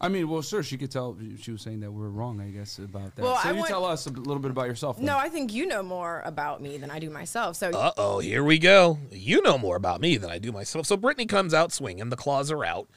I 0.00 0.08
mean, 0.08 0.28
well, 0.28 0.42
sure, 0.42 0.62
she 0.64 0.76
could 0.76 0.90
tell. 0.90 1.16
She 1.40 1.52
was 1.52 1.62
saying 1.62 1.80
that 1.80 1.92
we're 1.92 2.08
wrong, 2.08 2.40
I 2.40 2.50
guess, 2.50 2.78
about 2.78 3.14
that. 3.16 3.22
Well, 3.22 3.36
so 3.40 3.48
I 3.48 3.52
you 3.52 3.58
want- 3.58 3.68
tell 3.68 3.84
us 3.84 4.06
a 4.06 4.10
little 4.10 4.40
bit 4.40 4.50
about 4.50 4.66
yourself. 4.66 4.96
then. 4.96 5.06
No, 5.06 5.16
I 5.16 5.28
think 5.28 5.52
you 5.52 5.66
know 5.66 5.82
more 5.84 6.22
about 6.24 6.60
me 6.60 6.76
than 6.78 6.90
I 6.90 6.98
do 6.98 7.10
myself. 7.10 7.54
So 7.56 7.70
Uh 7.70 7.92
oh, 7.96 8.18
here 8.18 8.42
we 8.42 8.58
go. 8.58 8.98
You 9.12 9.40
know 9.42 9.58
more 9.58 9.76
about 9.76 10.00
me 10.00 10.16
than 10.16 10.30
I 10.30 10.38
do 10.38 10.50
myself. 10.50 10.86
So 10.86 10.96
Brittany 10.96 11.26
comes 11.26 11.54
out 11.54 11.72
swinging, 11.72 12.08
the 12.10 12.16
claws 12.16 12.50
are 12.50 12.64
out, 12.64 12.88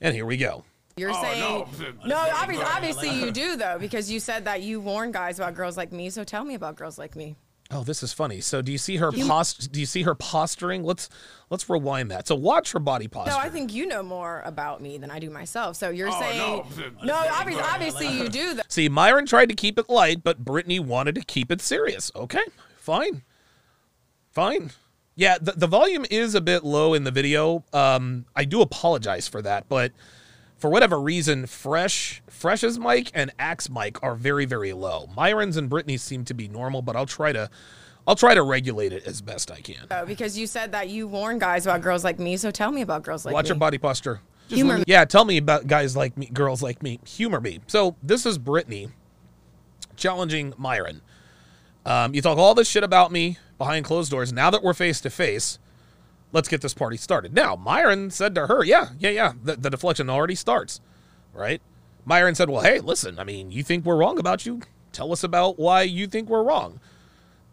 and 0.00 0.14
here 0.14 0.26
we 0.26 0.36
go. 0.36 0.64
You're 0.96 1.12
saying 1.12 1.40
no. 2.06 2.16
obviously, 2.34 2.64
obviously 2.64 3.10
you 3.10 3.30
do 3.30 3.56
though, 3.56 3.76
because 3.78 4.10
you 4.10 4.18
said 4.18 4.46
that 4.46 4.62
you 4.62 4.80
warn 4.80 5.12
guys 5.12 5.38
about 5.38 5.54
girls 5.54 5.76
like 5.76 5.92
me. 5.92 6.08
So 6.08 6.24
tell 6.24 6.42
me 6.42 6.54
about 6.54 6.76
girls 6.76 6.98
like 6.98 7.14
me. 7.14 7.36
Oh, 7.70 7.82
this 7.82 8.02
is 8.02 8.14
funny. 8.14 8.40
So 8.40 8.62
do 8.62 8.72
you 8.72 8.78
see 8.78 8.96
her 8.96 9.12
post? 9.12 9.72
Do 9.72 9.80
you 9.80 9.84
see 9.84 10.04
her 10.04 10.14
posturing? 10.14 10.84
Let's 10.84 11.10
let's 11.50 11.68
rewind 11.68 12.10
that. 12.12 12.26
So 12.26 12.34
watch 12.34 12.72
her 12.72 12.78
body 12.78 13.08
posture. 13.08 13.32
No, 13.32 13.38
I 13.38 13.50
think 13.50 13.74
you 13.74 13.86
know 13.86 14.02
more 14.02 14.40
about 14.46 14.80
me 14.80 14.96
than 14.96 15.10
I 15.10 15.18
do 15.18 15.28
myself. 15.28 15.76
So 15.76 15.90
you're 15.90 16.12
saying 16.12 16.38
no. 16.78 17.04
no. 17.04 17.14
obviously, 17.14 17.62
obviously 17.62 18.08
you 18.08 18.30
do 18.30 18.54
though. 18.54 18.62
See, 18.68 18.88
Myron 18.88 19.26
tried 19.26 19.50
to 19.50 19.54
keep 19.54 19.78
it 19.78 19.90
light, 19.90 20.22
but 20.22 20.44
Brittany 20.44 20.80
wanted 20.80 21.16
to 21.16 21.22
keep 21.22 21.52
it 21.52 21.60
serious. 21.60 22.10
Okay, 22.16 22.44
fine, 22.78 23.22
fine. 24.30 24.70
Yeah, 25.14 25.36
the, 25.40 25.52
the 25.52 25.66
volume 25.66 26.06
is 26.10 26.34
a 26.34 26.40
bit 26.40 26.62
low 26.62 26.94
in 26.94 27.04
the 27.04 27.10
video. 27.10 27.64
Um, 27.72 28.26
I 28.36 28.44
do 28.44 28.60
apologize 28.60 29.26
for 29.26 29.42
that, 29.42 29.68
but 29.68 29.92
for 30.58 30.70
whatever 30.70 31.00
reason, 31.00 31.46
Fresh, 31.46 32.22
Fresh's 32.28 32.78
mic 32.78 33.10
and 33.14 33.30
Axe 33.38 33.68
mic 33.68 34.02
are 34.02 34.14
very, 34.14 34.44
very 34.46 34.72
low. 34.72 35.08
Myron's 35.16 35.56
and 35.56 35.68
Brittany's 35.68 36.02
seem 36.02 36.24
to 36.24 36.34
be 36.34 36.48
normal, 36.48 36.82
but 36.82 36.96
I'll 36.96 37.06
try 37.06 37.32
to, 37.32 37.50
I'll 38.06 38.16
try 38.16 38.34
to 38.34 38.42
regulate 38.42 38.92
it 38.92 39.06
as 39.06 39.20
best 39.20 39.50
I 39.50 39.60
can. 39.60 39.86
though, 39.88 40.04
Because 40.06 40.38
you 40.38 40.46
said 40.46 40.72
that 40.72 40.88
you 40.88 41.06
warn 41.08 41.38
guys 41.38 41.66
about 41.66 41.82
girls 41.82 42.04
like 42.04 42.18
me. 42.18 42.36
So 42.36 42.50
tell 42.50 42.70
me 42.72 42.80
about 42.82 43.02
girls 43.02 43.24
like 43.24 43.34
Watch 43.34 43.44
me. 43.44 43.48
your 43.50 43.56
body 43.58 43.78
posture. 43.78 44.20
Humor 44.48 44.78
me. 44.78 44.84
Yeah, 44.86 45.04
tell 45.04 45.24
me 45.24 45.36
about 45.38 45.66
guys 45.66 45.96
like 45.96 46.16
me, 46.16 46.26
girls 46.26 46.62
like 46.62 46.82
me. 46.82 47.00
Humor 47.04 47.40
me. 47.40 47.60
So 47.66 47.96
this 48.02 48.24
is 48.24 48.38
Brittany 48.38 48.88
challenging 49.96 50.54
Myron. 50.56 51.00
Um, 51.84 52.14
you 52.14 52.22
talk 52.22 52.38
all 52.38 52.54
this 52.54 52.68
shit 52.68 52.82
about 52.84 53.12
me 53.12 53.38
behind 53.58 53.84
closed 53.84 54.10
doors. 54.10 54.32
Now 54.32 54.50
that 54.50 54.62
we're 54.62 54.74
face 54.74 55.00
to 55.02 55.10
face, 55.10 55.58
let's 56.32 56.48
get 56.48 56.60
this 56.60 56.74
party 56.74 56.96
started. 56.96 57.34
Now, 57.34 57.56
Myron 57.56 58.10
said 58.10 58.34
to 58.34 58.46
her, 58.46 58.64
"Yeah, 58.64 58.88
yeah, 58.98 59.10
yeah." 59.10 59.32
The, 59.42 59.56
the 59.56 59.70
deflection 59.70 60.08
already 60.10 60.34
starts, 60.34 60.80
right? 61.32 61.60
Myron 62.04 62.34
said, 62.34 62.50
"Well, 62.50 62.62
hey, 62.62 62.80
listen. 62.80 63.18
I 63.18 63.24
mean, 63.24 63.50
you 63.50 63.62
think 63.62 63.84
we're 63.84 63.96
wrong 63.96 64.18
about 64.18 64.46
you? 64.46 64.60
Tell 64.92 65.12
us 65.12 65.22
about 65.24 65.58
why 65.58 65.82
you 65.82 66.06
think 66.06 66.28
we're 66.28 66.42
wrong." 66.42 66.80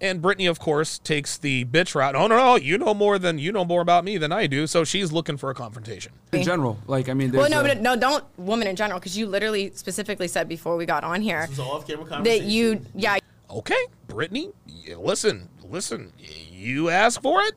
And 0.02 0.22
Brittany, 0.22 0.48
of 0.48 0.60
course, 0.60 1.00
takes 1.00 1.38
the 1.38 1.64
bitch 1.64 1.96
route. 1.96 2.14
Oh 2.14 2.28
no, 2.28 2.36
no, 2.36 2.56
you 2.58 2.78
know 2.78 2.94
more 2.94 3.18
than 3.18 3.40
you 3.40 3.54
know 3.54 3.64
more 3.64 3.80
about 3.80 4.04
me 4.04 4.18
than 4.18 4.34
I 4.34 4.48
do. 4.48 4.68
So 4.68 4.84
she's 4.84 5.14
looking 5.14 5.38
for 5.38 5.50
a 5.50 5.54
confrontation. 5.56 6.12
in 6.34 6.44
general, 6.44 6.78
like 6.88 7.08
I 7.08 7.14
mean, 7.14 7.32
Well, 7.32 7.50
no, 7.50 7.62
a- 7.62 7.64
but 7.64 7.80
no, 7.82 7.96
don't 7.96 8.26
woman 8.38 8.68
in 8.68 8.76
general, 8.76 9.00
because 9.00 9.18
you 9.18 9.28
literally 9.28 9.72
specifically 9.76 10.28
said 10.28 10.50
before 10.50 10.76
we 10.76 10.86
got 10.86 11.06
on 11.06 11.22
here 11.22 11.42
This 11.42 11.52
was 11.52 11.60
an 11.60 11.66
off-camera 11.66 12.24
that 12.24 12.42
you, 12.42 12.82
yeah, 12.96 13.18
Okay, 13.50 13.86
Brittany, 14.08 14.50
listen, 14.98 15.48
listen. 15.64 16.12
You 16.52 16.90
ask 16.90 17.22
for 17.22 17.42
it, 17.44 17.54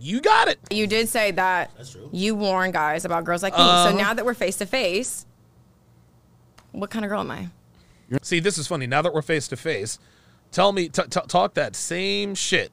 you 0.00 0.20
got 0.20 0.48
it. 0.48 0.58
you 0.70 0.86
did 0.86 1.08
say 1.08 1.30
that 1.32 1.70
That's 1.76 1.92
true. 1.92 2.08
you 2.12 2.34
warn 2.34 2.70
guys 2.70 3.04
about 3.04 3.24
girls 3.24 3.42
like 3.42 3.52
me. 3.52 3.58
Uh-huh. 3.60 3.90
So 3.90 3.96
now 3.96 4.14
that 4.14 4.24
we're 4.24 4.34
face 4.34 4.56
to 4.56 4.66
face, 4.66 5.26
what 6.72 6.90
kind 6.90 7.04
of 7.04 7.08
girl 7.10 7.20
am 7.20 7.30
I? 7.30 7.48
See, 8.22 8.40
this 8.40 8.58
is 8.58 8.66
funny. 8.66 8.86
Now 8.86 9.02
that 9.02 9.12
we're 9.14 9.22
face 9.22 9.48
to 9.48 9.56
face, 9.56 9.98
tell 10.52 10.72
me, 10.72 10.88
t- 10.88 11.02
t- 11.02 11.20
talk 11.28 11.54
that 11.54 11.74
same 11.76 12.34
shit. 12.34 12.70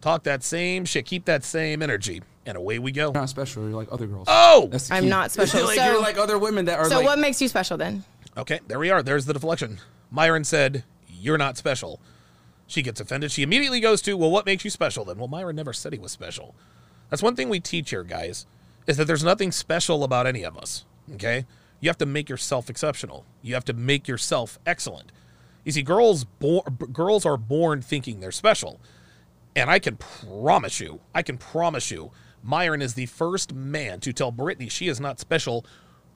Talk 0.00 0.22
that 0.24 0.42
same 0.44 0.84
shit. 0.84 1.06
Keep 1.06 1.24
that 1.24 1.42
same 1.42 1.82
energy, 1.82 2.22
and 2.46 2.56
away 2.56 2.78
we 2.78 2.92
go. 2.92 3.04
you're 3.06 3.12
not 3.12 3.28
special. 3.28 3.64
You're 3.64 3.72
like 3.72 3.88
other 3.90 4.06
girls. 4.06 4.26
Oh, 4.30 4.68
That's 4.70 4.88
the 4.88 4.94
I'm 4.94 5.04
key. 5.04 5.08
not 5.08 5.30
special. 5.32 5.64
like 5.64 5.76
So- 5.78 5.84
you're 5.92 6.00
like 6.00 6.18
other 6.18 6.38
women 6.38 6.66
that 6.66 6.78
are 6.78 6.88
So 6.88 6.96
like. 6.98 7.06
what 7.06 7.18
makes 7.18 7.40
you 7.42 7.48
special 7.48 7.76
then? 7.76 8.04
okay. 8.36 8.60
There 8.68 8.78
we 8.78 8.90
are. 8.90 9.02
There's 9.02 9.24
the 9.26 9.32
deflection. 9.32 9.78
Myron 10.10 10.44
said, 10.44 10.84
"You're 11.08 11.38
not 11.38 11.56
special." 11.56 12.00
She 12.68 12.82
gets 12.82 13.00
offended. 13.00 13.32
She 13.32 13.42
immediately 13.42 13.80
goes 13.80 14.00
to, 14.02 14.16
"Well, 14.16 14.30
what 14.30 14.46
makes 14.46 14.64
you 14.64 14.70
special 14.70 15.04
then?" 15.04 15.18
Well, 15.18 15.26
Myron 15.26 15.56
never 15.56 15.72
said 15.72 15.92
he 15.92 15.98
was 15.98 16.12
special. 16.12 16.54
That's 17.10 17.22
one 17.22 17.34
thing 17.34 17.48
we 17.48 17.58
teach 17.58 17.90
here, 17.90 18.04
guys, 18.04 18.46
is 18.86 18.96
that 18.98 19.06
there's 19.06 19.24
nothing 19.24 19.50
special 19.50 20.04
about 20.04 20.26
any 20.26 20.44
of 20.44 20.56
us. 20.56 20.84
Okay? 21.14 21.46
You 21.80 21.88
have 21.88 21.98
to 21.98 22.06
make 22.06 22.28
yourself 22.28 22.68
exceptional. 22.68 23.24
You 23.42 23.54
have 23.54 23.64
to 23.64 23.72
make 23.72 24.06
yourself 24.06 24.58
excellent. 24.66 25.10
You 25.64 25.72
see, 25.72 25.82
girls 25.82 26.24
bor- 26.24 26.64
b- 26.70 26.86
girls 26.92 27.24
are 27.24 27.36
born 27.36 27.82
thinking 27.82 28.20
they're 28.20 28.30
special. 28.32 28.80
And 29.56 29.70
I 29.70 29.78
can 29.78 29.96
promise 29.96 30.78
you, 30.80 31.00
I 31.14 31.22
can 31.22 31.38
promise 31.38 31.90
you, 31.90 32.10
Myron 32.42 32.82
is 32.82 32.94
the 32.94 33.06
first 33.06 33.52
man 33.52 34.00
to 34.00 34.12
tell 34.12 34.30
Brittany 34.30 34.68
she 34.68 34.88
is 34.88 35.00
not 35.00 35.18
special 35.18 35.64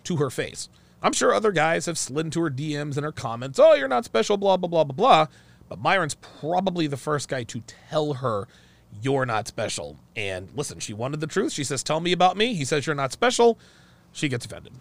to 0.05 0.17
her 0.17 0.31
face. 0.31 0.69
I'm 1.03 1.13
sure 1.13 1.35
other 1.35 1.51
guys 1.51 1.87
have 1.87 1.99
slid 1.99 2.27
into 2.27 2.41
her 2.43 2.51
DMs 2.51 2.97
and 2.97 3.05
her 3.05 3.13
comments, 3.13 3.59
oh, 3.59 3.75
you're 3.75 3.89
not 3.89 4.05
special, 4.05 4.37
blah, 4.37 4.57
blah, 4.57 4.69
blah, 4.69 4.85
blah, 4.85 4.95
blah. 4.95 5.27
But 5.73 5.81
Myron's 5.81 6.17
probably 6.17 6.87
the 6.87 6.99
first 6.99 7.31
guy 7.31 7.45
to 7.45 7.63
tell 7.89 8.13
her 8.13 8.47
you're 9.01 9.25
not 9.25 9.49
special. 9.49 9.97
And 10.15 10.51
listen, 10.55 10.81
she 10.81 10.93
wanted 10.93 11.21
the 11.21 11.27
truth. 11.27 11.51
She 11.51 11.65
says, 11.65 11.83
tell 11.83 11.99
me 11.99 12.13
about 12.13 12.37
me. 12.37 12.53
He 12.53 12.67
says, 12.67 12.87
you're 12.87 12.95
not 12.95 13.11
special. 13.11 13.59
She 14.13 14.29
gets 14.29 14.45
offended. 14.45 14.75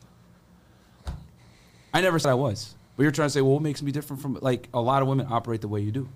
I 1.94 2.02
never 2.02 2.20
said 2.20 2.32
I 2.32 2.34
was, 2.34 2.76
but 2.98 3.04
you're 3.04 3.12
trying 3.14 3.28
to 3.28 3.30
say, 3.30 3.40
well, 3.40 3.54
what 3.54 3.62
makes 3.62 3.82
me 3.82 3.94
different 3.94 4.22
from 4.22 4.38
like 4.42 4.68
a 4.74 4.82
lot 4.82 5.02
of 5.02 5.08
women 5.08 5.28
operate 5.30 5.62
the 5.62 5.70
way 5.70 5.80
you 5.80 5.94
do, 5.94 6.10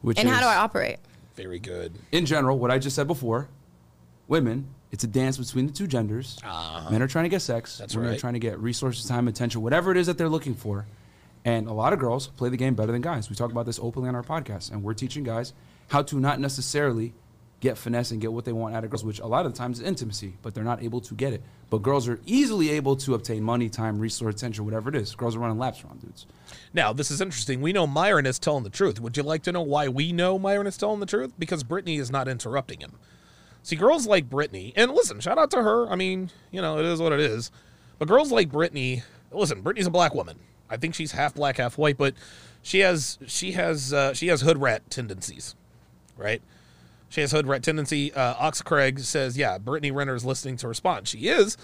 which 0.00 0.18
And 0.18 0.26
is 0.26 0.34
how 0.34 0.40
do 0.40 0.46
I 0.46 0.56
operate? 0.56 1.00
Very 1.34 1.58
good. 1.58 1.92
in 2.10 2.24
general 2.24 2.58
what 2.58 2.70
I 2.70 2.78
just 2.78 2.96
said 2.96 3.08
before. 3.08 3.46
Women, 4.26 4.68
it's 4.90 5.04
a 5.04 5.06
dance 5.06 5.36
between 5.36 5.66
the 5.66 5.72
two 5.74 5.86
genders. 5.86 6.38
Ah. 6.44 6.88
Men 6.90 7.02
are 7.02 7.08
trying 7.08 7.24
to 7.26 7.28
get 7.28 7.42
sex. 7.42 7.76
That's 7.76 7.94
women 7.94 8.08
right. 8.12 8.16
are 8.16 8.20
trying 8.20 8.32
to 8.32 8.38
get 8.38 8.58
resources, 8.58 9.04
time, 9.04 9.28
attention, 9.28 9.60
whatever 9.60 9.90
it 9.90 9.98
is 9.98 10.06
that 10.06 10.16
they're 10.16 10.30
looking 10.30 10.54
for. 10.54 10.86
And 11.44 11.66
a 11.68 11.72
lot 11.72 11.92
of 11.92 11.98
girls 11.98 12.26
play 12.28 12.48
the 12.48 12.56
game 12.56 12.74
better 12.74 12.92
than 12.92 13.00
guys. 13.00 13.30
We 13.30 13.36
talk 13.36 13.50
about 13.50 13.66
this 13.66 13.78
openly 13.80 14.08
on 14.08 14.14
our 14.14 14.22
podcast, 14.22 14.70
and 14.70 14.82
we're 14.82 14.94
teaching 14.94 15.24
guys 15.24 15.52
how 15.88 16.02
to 16.02 16.20
not 16.20 16.40
necessarily 16.40 17.14
get 17.60 17.76
finesse 17.76 18.12
and 18.12 18.20
get 18.20 18.32
what 18.32 18.44
they 18.44 18.52
want 18.52 18.74
out 18.74 18.84
of 18.84 18.90
girls, 18.90 19.04
which 19.04 19.18
a 19.20 19.26
lot 19.26 19.44
of 19.44 19.52
the 19.52 19.58
times 19.58 19.80
is 19.80 19.86
intimacy, 19.86 20.34
but 20.42 20.54
they're 20.54 20.64
not 20.64 20.82
able 20.82 21.00
to 21.00 21.14
get 21.14 21.32
it. 21.32 21.42
But 21.70 21.82
girls 21.82 22.08
are 22.08 22.20
easily 22.24 22.70
able 22.70 22.96
to 22.96 23.14
obtain 23.14 23.42
money, 23.42 23.68
time, 23.68 23.98
resource, 23.98 24.34
attention, 24.34 24.64
whatever 24.64 24.88
it 24.88 24.94
is. 24.94 25.14
Girls 25.14 25.34
are 25.34 25.40
running 25.40 25.58
laps 25.58 25.82
around 25.84 26.00
dudes. 26.00 26.26
Now, 26.72 26.92
this 26.92 27.10
is 27.10 27.20
interesting. 27.20 27.60
We 27.60 27.72
know 27.72 27.86
Myron 27.86 28.26
is 28.26 28.38
telling 28.38 28.64
the 28.64 28.70
truth. 28.70 29.00
Would 29.00 29.16
you 29.16 29.22
like 29.22 29.42
to 29.42 29.52
know 29.52 29.62
why 29.62 29.88
we 29.88 30.12
know 30.12 30.38
Myron 30.38 30.66
is 30.66 30.76
telling 30.76 31.00
the 31.00 31.06
truth? 31.06 31.32
Because 31.38 31.64
Brittany 31.64 31.96
is 31.96 32.10
not 32.10 32.28
interrupting 32.28 32.80
him. 32.80 32.92
See, 33.62 33.76
girls 33.76 34.06
like 34.06 34.30
Brittany, 34.30 34.72
and 34.76 34.92
listen, 34.92 35.20
shout 35.20 35.36
out 35.36 35.50
to 35.50 35.62
her. 35.62 35.90
I 35.90 35.96
mean, 35.96 36.30
you 36.50 36.62
know, 36.62 36.78
it 36.78 36.86
is 36.86 37.00
what 37.00 37.12
it 37.12 37.20
is. 37.20 37.50
But 37.98 38.08
girls 38.08 38.30
like 38.30 38.50
Brittany, 38.50 39.02
listen, 39.32 39.62
Brittany's 39.62 39.88
a 39.88 39.90
black 39.90 40.14
woman. 40.14 40.38
I 40.70 40.76
think 40.76 40.94
she's 40.94 41.12
half 41.12 41.34
black, 41.34 41.56
half 41.56 41.78
white, 41.78 41.96
but 41.96 42.14
she 42.62 42.80
has 42.80 43.18
she 43.26 43.52
has 43.52 43.92
uh, 43.92 44.14
she 44.14 44.28
has 44.28 44.42
hood 44.42 44.58
rat 44.58 44.88
tendencies, 44.90 45.54
right? 46.16 46.42
She 47.08 47.20
has 47.22 47.32
hood 47.32 47.46
rat 47.46 47.62
tendency. 47.62 48.12
Uh, 48.12 48.34
Ox 48.38 48.60
Craig 48.60 49.00
says, 49.00 49.38
yeah, 49.38 49.56
Brittany 49.58 49.90
Renner 49.90 50.14
is 50.14 50.24
listening 50.24 50.56
to 50.58 50.68
respond. 50.68 51.08
She 51.08 51.28
is 51.28 51.56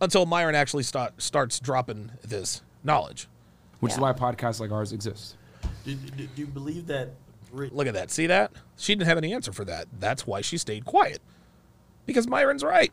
until 0.00 0.26
Myron 0.26 0.54
actually 0.54 0.84
start, 0.84 1.20
starts 1.20 1.58
dropping 1.58 2.12
this 2.22 2.62
knowledge. 2.84 3.28
Which 3.80 3.94
is 3.94 3.98
why 3.98 4.12
podcasts 4.12 4.60
like 4.60 4.70
ours 4.70 4.92
exist. 4.92 5.36
Do, 5.84 5.94
do, 5.94 6.26
do 6.26 6.28
you 6.36 6.46
believe 6.46 6.86
that? 6.86 7.10
Brit- 7.52 7.74
Look 7.74 7.88
at 7.88 7.94
that. 7.94 8.12
See 8.12 8.28
that? 8.28 8.52
She 8.76 8.94
didn't 8.94 9.08
have 9.08 9.18
any 9.18 9.34
answer 9.34 9.52
for 9.52 9.64
that. 9.64 9.86
That's 9.98 10.24
why 10.24 10.40
she 10.40 10.56
stayed 10.56 10.84
quiet. 10.84 11.20
Because 12.06 12.28
Myron's 12.28 12.62
right. 12.62 12.92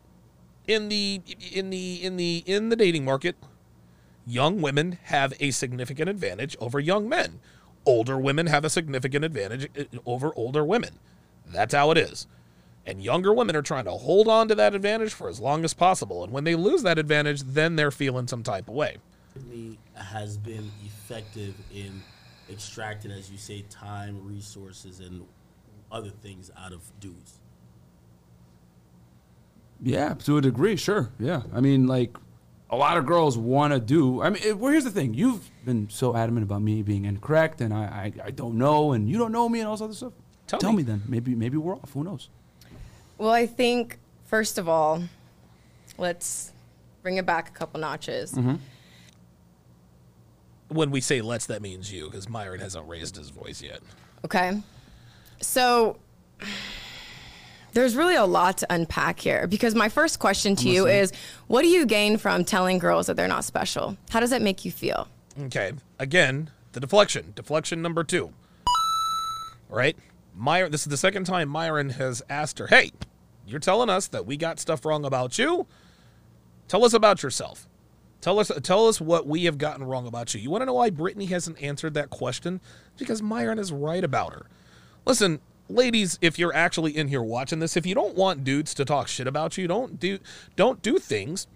In 0.67 0.89
the 0.89 1.21
in 1.51 1.69
the 1.69 2.03
in 2.03 2.17
the 2.17 2.43
in 2.45 2.69
the 2.69 2.75
dating 2.75 3.05
market, 3.05 3.35
young 4.29 4.62
women 4.62 5.00
have 5.03 5.33
a 5.39 5.51
significant 5.51 6.09
advantage 6.09 6.55
over 6.59 6.79
young 6.79 7.09
men. 7.09 7.39
Older 7.86 8.17
women 8.17 8.48
have 8.48 8.63
a 8.63 8.69
significant 8.69 9.25
advantage 9.25 9.69
uh, 9.77 9.83
over 10.05 10.31
older 10.36 10.63
women. 10.63 11.00
That's 11.48 11.74
how 11.74 11.91
it 11.91 11.98
is. 11.98 12.27
And 12.86 13.03
younger 13.03 13.33
women 13.33 13.55
are 13.55 13.62
trying 13.62 13.86
to 13.86 13.91
hold 13.91 14.27
on 14.27 14.48
to 14.48 14.55
that 14.55 14.74
advantage 14.75 15.13
for 15.13 15.29
as 15.29 15.39
long 15.39 15.63
as 15.63 15.74
possible. 15.74 16.24
And 16.24 16.31
when 16.31 16.43
they 16.43 16.55
lose 16.55 16.83
that 16.83 16.98
advantage, 16.98 17.41
then 17.41 17.75
they're 17.75 17.91
feeling 17.91 18.27
some 18.27 18.43
type 18.43 18.67
of 18.67 18.75
way. 18.75 18.98
Brittany 19.33 19.77
has 19.95 20.38
been 20.38 20.71
effective 20.86 21.55
in 21.74 22.01
extracting, 22.50 23.12
as 23.12 23.31
you 23.31 23.38
say, 23.38 23.63
time, 23.69 24.25
resources, 24.27 25.00
and 25.00 25.25
other 25.91 26.09
things 26.09 26.51
out 26.57 26.71
of 26.71 26.81
dudes. 27.00 27.39
Yeah, 29.81 30.13
to 30.15 30.38
a 30.38 30.41
degree, 30.41 30.75
sure. 30.75 31.09
Yeah, 31.19 31.43
I 31.53 31.62
mean, 31.62 31.88
like 31.88 32.17
a 32.69 32.75
lot 32.75 32.97
of 32.97 33.05
girls 33.05 33.38
want 33.38 33.73
to 33.73 33.79
do. 33.79 34.21
I 34.21 34.29
mean, 34.29 34.43
it, 34.43 34.57
well, 34.57 34.71
here's 34.71 34.83
the 34.83 34.91
thing: 34.91 35.13
you've 35.13 35.49
been 35.65 35.89
so 35.89 36.15
adamant 36.15 36.43
about 36.43 36.61
me 36.61 36.81
being 36.81 37.05
incorrect, 37.05 37.61
and 37.61 37.73
I, 37.73 38.13
I, 38.21 38.27
I 38.27 38.31
don't 38.31 38.57
know, 38.57 38.91
and 38.91 39.09
you 39.09 39.17
don't 39.17 39.31
know 39.31 39.49
me, 39.49 39.59
and 39.59 39.67
all 39.67 39.75
this 39.75 39.81
other 39.81 39.93
stuff. 39.93 40.13
Tell 40.47 40.71
me. 40.71 40.77
me 40.77 40.83
then. 40.83 41.03
Maybe, 41.07 41.35
maybe 41.35 41.57
we're 41.57 41.75
off. 41.75 41.91
Who 41.93 42.03
knows? 42.03 42.29
Well, 43.17 43.31
I 43.31 43.45
think 43.45 43.99
first 44.25 44.57
of 44.57 44.69
all, 44.69 45.03
let's 45.97 46.51
bring 47.01 47.17
it 47.17 47.25
back 47.25 47.49
a 47.49 47.51
couple 47.51 47.79
notches. 47.79 48.33
Mm-hmm. 48.33 48.55
When 50.69 50.91
we 50.91 51.01
say 51.01 51.21
let's, 51.21 51.47
that 51.47 51.61
means 51.61 51.91
you, 51.91 52.05
because 52.05 52.29
Myron 52.29 52.59
hasn't 52.59 52.88
raised 52.88 53.15
his 53.15 53.29
voice 53.29 53.61
yet. 53.61 53.81
Okay. 54.23 54.61
So 55.41 55.97
there's 57.73 57.95
really 57.95 58.15
a 58.15 58.25
lot 58.25 58.57
to 58.59 58.67
unpack 58.73 59.19
here 59.19 59.47
because 59.47 59.75
my 59.75 59.89
first 59.89 60.19
question 60.19 60.55
to 60.57 60.69
you 60.69 60.88
is 60.88 61.11
what 61.47 61.61
do 61.61 61.67
you 61.67 61.85
gain 61.85 62.17
from 62.17 62.43
telling 62.43 62.79
girls 62.79 63.07
that 63.07 63.15
they're 63.15 63.27
not 63.27 63.45
special? 63.45 63.97
How 64.09 64.19
does 64.19 64.29
that 64.31 64.41
make 64.41 64.65
you 64.65 64.71
feel? 64.71 65.07
Okay. 65.43 65.73
Again, 65.97 66.49
the 66.73 66.79
deflection. 66.79 67.33
Deflection 67.35 67.81
number 67.81 68.03
two. 68.03 68.33
Right? 69.69 69.97
Myron, 70.35 70.71
this 70.71 70.81
is 70.81 70.88
the 70.88 70.97
second 70.97 71.25
time 71.25 71.49
Myron 71.49 71.91
has 71.91 72.21
asked 72.29 72.59
her, 72.59 72.67
hey, 72.67 72.91
you're 73.45 73.59
telling 73.59 73.89
us 73.89 74.07
that 74.07 74.25
we 74.25 74.38
got 74.38 74.59
stuff 74.59 74.85
wrong 74.85 75.05
about 75.05 75.38
you? 75.38 75.67
Tell 76.67 76.85
us 76.85 76.93
about 76.93 77.23
yourself. 77.23 77.67
Tell 78.21 78.38
us 78.38 78.51
tell 78.63 78.88
us 78.88 78.99
what 78.99 79.27
we 79.27 79.45
have 79.45 79.57
gotten 79.57 79.83
wrong 79.85 80.05
about 80.05 80.33
you. 80.33 80.41
You 80.41 80.49
want 80.49 80.61
to 80.61 80.65
know 80.65 80.73
why 80.73 80.89
Brittany 80.89 81.25
hasn't 81.27 81.61
answered 81.61 81.93
that 81.93 82.09
question? 82.09 82.59
Because 82.97 83.21
Myron 83.21 83.57
is 83.57 83.71
right 83.71 84.03
about 84.03 84.33
her. 84.33 84.45
Listen, 85.05 85.39
ladies, 85.69 86.17
if 86.21 86.39
you're 86.39 86.53
actually 86.53 86.95
in 86.97 87.07
here 87.07 87.21
watching 87.21 87.59
this, 87.59 87.77
if 87.77 87.85
you 87.85 87.95
don't 87.95 88.15
want 88.15 88.43
dudes 88.43 88.73
to 88.75 88.85
talk 88.85 89.07
shit 89.07 89.27
about 89.27 89.57
you, 89.57 89.67
don't 89.67 89.99
do 89.99 90.19
don't 90.55 90.81
do 90.81 90.97
things 90.97 91.47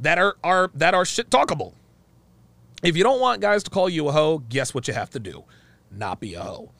that 0.00 0.18
are 0.18 0.36
are 0.42 0.70
that 0.74 0.94
are 0.94 1.04
shit 1.04 1.30
talkable. 1.30 1.72
If 2.82 2.96
you 2.96 3.02
don't 3.02 3.20
want 3.20 3.40
guys 3.40 3.62
to 3.64 3.70
call 3.70 3.88
you 3.88 4.08
a 4.08 4.12
hoe, 4.12 4.38
guess 4.38 4.74
what 4.74 4.86
you 4.86 4.94
have 4.94 5.10
to 5.10 5.18
do? 5.18 5.44
Not 5.90 6.20
be 6.20 6.34
a 6.34 6.42
hoe. 6.42 6.70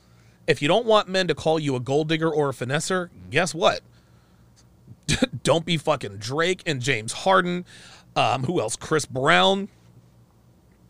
If 0.46 0.62
you 0.62 0.68
don't 0.68 0.86
want 0.86 1.08
men 1.08 1.26
to 1.28 1.34
call 1.34 1.58
you 1.58 1.74
a 1.74 1.80
gold 1.80 2.08
digger 2.08 2.30
or 2.30 2.50
a 2.50 2.52
finesser, 2.52 3.08
guess 3.30 3.54
what? 3.54 3.80
don't 5.42 5.64
be 5.64 5.76
fucking 5.76 6.18
Drake 6.18 6.62
and 6.66 6.80
James 6.80 7.12
Harden. 7.12 7.64
Um, 8.14 8.44
who 8.44 8.60
else? 8.60 8.76
Chris 8.76 9.06
Brown. 9.06 9.68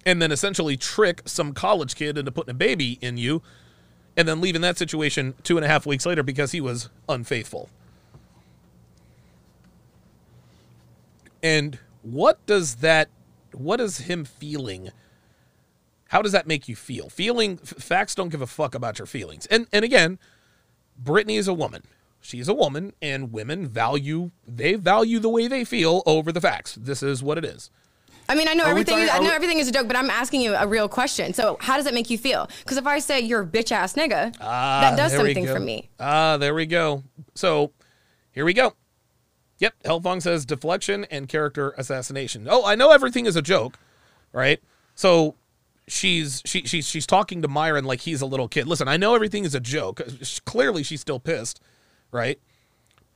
And 0.05 0.21
then 0.21 0.31
essentially 0.31 0.77
trick 0.77 1.23
some 1.25 1.53
college 1.53 1.95
kid 1.97 2.19
into 2.19 2.31
putting 2.31 2.51
a 2.51 2.55
baby 2.55 2.99
in 3.01 3.17
you 3.17 3.43
and 4.17 4.27
then 4.27 4.41
leaving 4.41 4.63
that 4.63 4.79
situation 4.79 5.35
two 5.43 5.57
and 5.57 5.65
a 5.65 5.69
half 5.69 5.87
weeks 5.87 6.07
later 6.07 6.23
because 6.23 6.53
he 6.53 6.61
was 6.61 6.89
unfaithful. 7.09 7.69
And 11.43 11.79
what 12.03 12.45
does 12.47 12.77
that, 12.77 13.09
what 13.53 13.81
is 13.81 13.99
him 13.99 14.25
feeling? 14.25 14.91
How 16.09 16.23
does 16.23 16.33
that 16.33 16.47
make 16.47 16.69
you 16.69 16.77
feel? 16.77 17.09
Feeling, 17.09 17.59
facts 17.59 18.15
don't 18.15 18.31
give 18.31 18.43
a 18.43 18.47
fuck 18.47 18.75
about 18.75 18.99
your 18.99 19.07
feelings. 19.07 19.47
And, 19.47 19.67
and 19.73 19.85
again, 19.85 20.19
Brittany 20.99 21.37
is 21.37 21.49
a 21.49 21.55
woman. 21.55 21.83
She's 22.21 22.49
a 22.49 22.55
woman, 22.55 22.93
and 23.01 23.33
women 23.33 23.69
value, 23.69 24.33
they 24.49 24.75
value 24.75 25.21
the 25.21 25.29
way 25.29 25.47
they 25.47 25.65
feel 25.65 26.03
over 26.07 26.33
the 26.33 26.41
facts. 26.41 26.75
This 26.75 27.01
is 27.01 27.23
what 27.23 27.39
it 27.39 27.45
is. 27.45 27.71
I 28.29 28.35
mean, 28.35 28.49
I 28.49 28.55
know 28.55 28.65
Are 28.65 28.71
everything. 28.71 28.95
talking- 28.95 29.05
is, 29.09 29.11
I 29.15 29.19
know 29.19 29.29
we- 29.31 29.35
everything 29.35 29.59
is 29.59 29.69
a 29.69 29.73
joke, 29.73 29.87
but 29.87 29.97
I'm 29.97 30.11
asking 30.11 30.41
you 30.41 30.55
a 30.55 30.67
real 30.67 30.89
question. 30.89 31.33
So, 31.35 31.57
how 31.61 31.77
does 31.77 31.85
that 31.85 31.95
make 31.95 32.11
you 32.11 32.19
feel? 32.19 32.49
Because 32.61 32.77
if 32.77 32.87
I 32.87 32.99
say 32.99 33.21
you're 33.21 33.43
a 33.43 33.47
bitch 33.47 33.71
ass 33.73 33.95
nigga, 33.95 34.37
that 34.39 34.97
does 34.97 35.13
something 35.13 35.47
for 35.47 35.61
me. 35.61 35.89
Ah, 36.01 36.37
there 36.37 36.55
we 36.55 36.67
go. 36.67 37.03
So 37.35 37.73
here 38.33 38.45
we 38.45 38.53
go. 38.53 38.75
Yep, 39.59 39.75
Hellfong 39.85 40.21
says 40.21 40.45
deflection 40.45 41.05
and 41.11 41.29
character 41.29 41.75
assassination. 41.79 42.47
Oh, 42.51 42.65
I 42.67 42.75
know 42.75 42.91
everything 42.93 43.25
is 43.27 43.37
a 43.37 43.43
joke, 43.43 43.79
right? 44.33 44.61
So 44.95 45.35
she's 45.89 46.43
she, 46.45 46.63
she's 46.67 46.87
she's 46.87 47.07
talking 47.07 47.41
to 47.43 47.49
Myron 47.49 47.85
like 47.87 48.01
he's 48.01 48.21
a 48.21 48.27
little 48.27 48.49
kid. 48.49 48.67
Listen, 48.67 48.87
I 48.89 48.97
know 48.99 49.15
everything 49.15 49.45
is 49.45 49.55
a 49.55 49.61
joke. 49.61 50.03
Clearly, 50.45 50.83
she's 50.83 51.01
still 51.01 51.21
pissed, 51.21 51.61
right? 52.13 52.39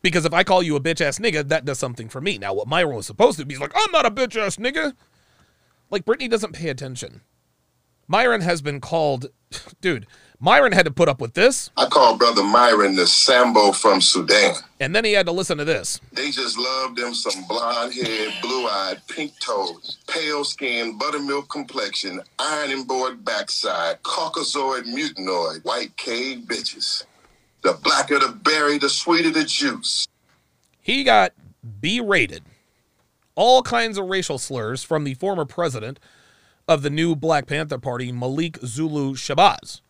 Because 0.02 0.24
if 0.24 0.32
I 0.32 0.44
call 0.44 0.62
you 0.62 0.76
a 0.76 0.80
bitch 0.80 1.00
ass 1.00 1.18
nigga, 1.18 1.46
that 1.48 1.64
does 1.64 1.78
something 1.78 2.08
for 2.08 2.20
me. 2.20 2.38
Now, 2.38 2.54
what 2.54 2.68
Myron 2.68 2.96
was 2.96 3.06
supposed 3.06 3.38
to 3.38 3.44
be 3.44 3.54
is 3.54 3.60
like, 3.60 3.72
I'm 3.74 3.92
not 3.92 4.06
a 4.06 4.10
bitch 4.10 4.36
ass 4.36 4.56
nigga. 4.56 4.94
Like 5.90 6.04
Brittany 6.04 6.28
doesn't 6.28 6.52
pay 6.54 6.68
attention. 6.68 7.20
Myron 8.08 8.40
has 8.40 8.60
been 8.62 8.80
called, 8.80 9.26
dude. 9.80 10.06
Myron 10.42 10.72
had 10.72 10.86
to 10.86 10.90
put 10.90 11.08
up 11.08 11.20
with 11.20 11.34
this, 11.34 11.68
I 11.76 11.84
call 11.84 12.16
Brother 12.16 12.42
Myron 12.42 12.96
the 12.96 13.06
Sambo 13.06 13.72
from 13.72 14.00
Sudan. 14.00 14.54
and 14.80 14.96
then 14.96 15.04
he 15.04 15.12
had 15.12 15.26
to 15.26 15.32
listen 15.32 15.58
to 15.58 15.66
this. 15.66 16.00
They 16.14 16.30
just 16.30 16.56
love 16.56 16.96
them 16.96 17.12
some 17.12 17.44
blonde 17.46 17.92
haired, 17.92 18.32
blue 18.40 18.66
eyed, 18.66 19.02
pink 19.06 19.38
toes, 19.38 19.98
pale 20.08 20.42
skin, 20.44 20.96
buttermilk 20.96 21.50
complexion, 21.50 22.22
ironing 22.38 22.84
board 22.84 23.22
backside, 23.22 24.02
caucasoid 24.02 24.84
mutanoid, 24.84 25.62
white 25.66 25.94
cave 25.98 26.44
bitches. 26.46 27.04
The 27.62 27.78
blacker 27.82 28.18
the 28.18 28.32
berry, 28.32 28.78
the 28.78 28.88
sweeter 28.88 29.30
the 29.30 29.44
juice. 29.44 30.06
He 30.80 31.04
got 31.04 31.32
berated. 31.80 32.42
All 33.34 33.62
kinds 33.62 33.98
of 33.98 34.06
racial 34.06 34.38
slurs 34.38 34.82
from 34.82 35.04
the 35.04 35.14
former 35.14 35.44
president 35.44 36.00
of 36.66 36.82
the 36.82 36.90
new 36.90 37.14
Black 37.14 37.46
Panther 37.46 37.78
Party, 37.78 38.12
Malik 38.12 38.58
Zulu 38.64 39.14
Shabazz. 39.14 39.80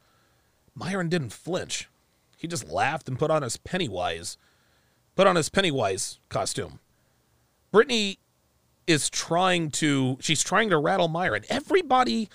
Myron 0.74 1.08
didn't 1.08 1.32
flinch. 1.32 1.88
He 2.36 2.48
just 2.48 2.68
laughed 2.68 3.08
and 3.08 3.18
put 3.18 3.30
on 3.30 3.42
his 3.42 3.56
Pennywise, 3.58 4.36
put 5.14 5.26
on 5.26 5.36
his 5.36 5.50
Pennywise 5.50 6.18
costume. 6.28 6.80
Brittany 7.70 8.18
is 8.86 9.10
trying 9.10 9.70
to, 9.72 10.16
she's 10.20 10.42
trying 10.42 10.70
to 10.70 10.78
rattle 10.78 11.08
Myron. 11.08 11.44
Everybody, 11.48 12.28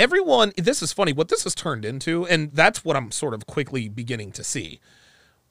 everyone, 0.00 0.52
this 0.56 0.82
is 0.82 0.92
funny. 0.92 1.12
What 1.12 1.28
this 1.28 1.44
has 1.44 1.54
turned 1.54 1.84
into, 1.84 2.26
and 2.26 2.52
that's 2.52 2.84
what 2.84 2.96
I'm 2.96 3.12
sort 3.12 3.34
of 3.34 3.46
quickly 3.46 3.88
beginning 3.88 4.32
to 4.32 4.42
see 4.42 4.80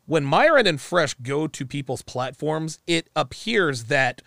when 0.10 0.26
Myron 0.26 0.66
and 0.66 0.82
Fresh 0.82 1.14
go 1.22 1.46
to 1.46 1.66
people's 1.68 2.02
platforms, 2.02 2.80
it 2.88 3.12
appears 3.16 3.86
that 3.86 4.24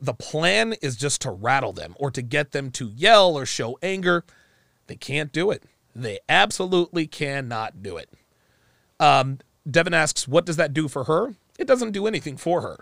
the 0.00 0.14
plan 0.14 0.74
is 0.80 0.96
just 0.96 1.20
to 1.20 1.30
rattle 1.30 1.74
them 1.74 1.94
or 1.98 2.10
to 2.10 2.22
get 2.22 2.52
them 2.52 2.70
to 2.70 2.88
yell 2.96 3.36
or 3.36 3.44
show 3.44 3.78
anger. 3.82 4.24
They 4.86 4.96
can't 4.96 5.30
do 5.30 5.50
it. 5.50 5.64
They 5.94 6.18
absolutely 6.30 7.06
cannot 7.06 7.82
do 7.82 7.98
it. 7.98 8.08
Um, 8.98 9.40
Devin 9.70 9.92
asks, 9.92 10.26
"What 10.26 10.46
does 10.46 10.56
that 10.56 10.72
do 10.72 10.88
for 10.88 11.04
her?" 11.04 11.34
It 11.58 11.66
doesn't 11.66 11.92
do 11.92 12.06
anything 12.06 12.38
for 12.38 12.62
her. 12.62 12.78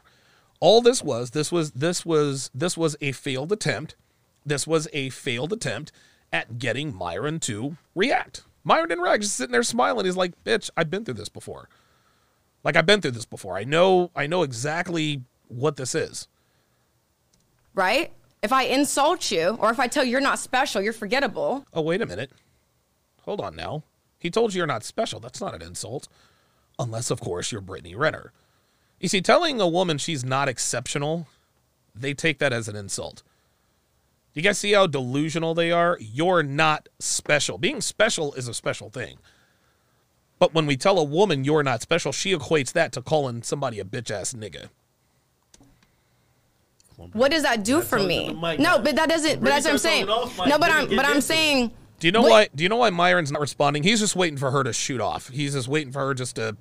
All 0.60 0.80
this 0.80 1.02
was, 1.02 1.32
this 1.32 1.50
was, 1.50 1.72
this 1.72 2.06
was, 2.06 2.50
this 2.54 2.76
was 2.76 2.94
a 3.00 3.10
failed 3.10 3.50
attempt. 3.50 3.96
This 4.44 4.68
was 4.68 4.86
a 4.92 5.10
failed 5.10 5.52
attempt 5.52 5.90
at 6.36 6.58
getting 6.58 6.94
Myron 6.94 7.40
to 7.40 7.76
react. 7.94 8.42
Myron 8.62 8.88
didn't 8.88 9.04
react, 9.04 9.22
just 9.22 9.36
sitting 9.36 9.52
there 9.52 9.62
smiling. 9.62 10.04
He's 10.06 10.16
like, 10.16 10.32
"Bitch, 10.44 10.70
I've 10.76 10.90
been 10.90 11.04
through 11.04 11.14
this 11.14 11.28
before." 11.28 11.68
Like 12.64 12.76
I've 12.76 12.86
been 12.86 13.00
through 13.00 13.12
this 13.12 13.24
before. 13.24 13.56
I 13.56 13.64
know 13.64 14.10
I 14.14 14.26
know 14.26 14.42
exactly 14.42 15.22
what 15.48 15.76
this 15.76 15.94
is. 15.94 16.28
right? 17.74 18.12
If 18.42 18.52
I 18.52 18.64
insult 18.64 19.30
you 19.30 19.56
or 19.60 19.70
if 19.70 19.80
I 19.80 19.86
tell 19.88 20.04
you 20.04 20.10
you're 20.12 20.20
not 20.20 20.38
special, 20.38 20.80
you're 20.82 20.92
forgettable. 20.92 21.64
Oh, 21.72 21.82
wait 21.82 22.00
a 22.02 22.06
minute. 22.06 22.30
Hold 23.22 23.40
on 23.40 23.56
now. 23.56 23.82
He 24.18 24.30
told 24.30 24.52
you 24.54 24.58
you're 24.58 24.66
not 24.66 24.84
special. 24.84 25.20
That's 25.20 25.40
not 25.40 25.54
an 25.54 25.62
insult. 25.62 26.06
Unless, 26.78 27.10
of 27.10 27.20
course, 27.20 27.50
you're 27.50 27.60
Brittany 27.60 27.94
Renner. 27.94 28.32
You 29.00 29.08
see, 29.08 29.20
telling 29.20 29.60
a 29.60 29.66
woman 29.68 29.98
she's 29.98 30.24
not 30.24 30.48
exceptional, 30.48 31.26
they 31.94 32.14
take 32.14 32.38
that 32.38 32.52
as 32.52 32.68
an 32.68 32.76
insult. 32.76 33.22
Do 34.36 34.42
you 34.42 34.48
guys 34.50 34.58
see 34.58 34.74
how 34.74 34.86
delusional 34.86 35.54
they 35.54 35.72
are? 35.72 35.96
You're 35.98 36.42
not 36.42 36.90
special. 36.98 37.56
Being 37.56 37.80
special 37.80 38.34
is 38.34 38.48
a 38.48 38.52
special 38.52 38.90
thing. 38.90 39.16
But 40.38 40.52
when 40.52 40.66
we 40.66 40.76
tell 40.76 40.98
a 40.98 41.04
woman 41.04 41.42
you're 41.42 41.62
not 41.62 41.80
special, 41.80 42.12
she 42.12 42.36
equates 42.36 42.70
that 42.74 42.92
to 42.92 43.00
calling 43.00 43.42
somebody 43.42 43.80
a 43.80 43.84
bitch 43.84 44.10
ass 44.10 44.34
nigga. 44.34 44.68
What 47.14 47.30
does 47.30 47.44
that 47.44 47.64
do 47.64 47.80
for 47.80 47.98
me? 47.98 48.34
mic 48.34 48.60
No, 48.60 48.78
but 48.78 48.94
that 48.96 49.08
doesn't. 49.08 49.40
But 49.40 49.48
that's 49.48 49.64
what 49.64 49.72
I'm 49.72 49.78
saying. 49.78 50.08
off, 50.10 50.36
No, 50.46 50.58
but 50.58 50.70
I'm 50.70 50.94
but 50.94 51.06
I'm 51.06 51.22
saying. 51.22 51.70
Do 51.98 52.06
you 52.06 52.12
know 52.12 52.20
What- 52.20 52.30
why? 52.30 52.48
Do 52.54 52.62
you 52.62 52.68
know 52.68 52.76
why 52.76 52.90
Myron's 52.90 53.32
not 53.32 53.40
responding? 53.40 53.84
He's 53.84 54.00
just 54.00 54.16
waiting 54.16 54.36
for 54.36 54.50
her 54.50 54.62
to 54.64 54.74
shoot 54.74 55.00
off. 55.00 55.30
He's 55.30 55.54
just 55.54 55.66
waiting 55.66 55.94
for 55.94 56.00
her 56.00 56.12
just 56.12 56.36
to 56.36 56.58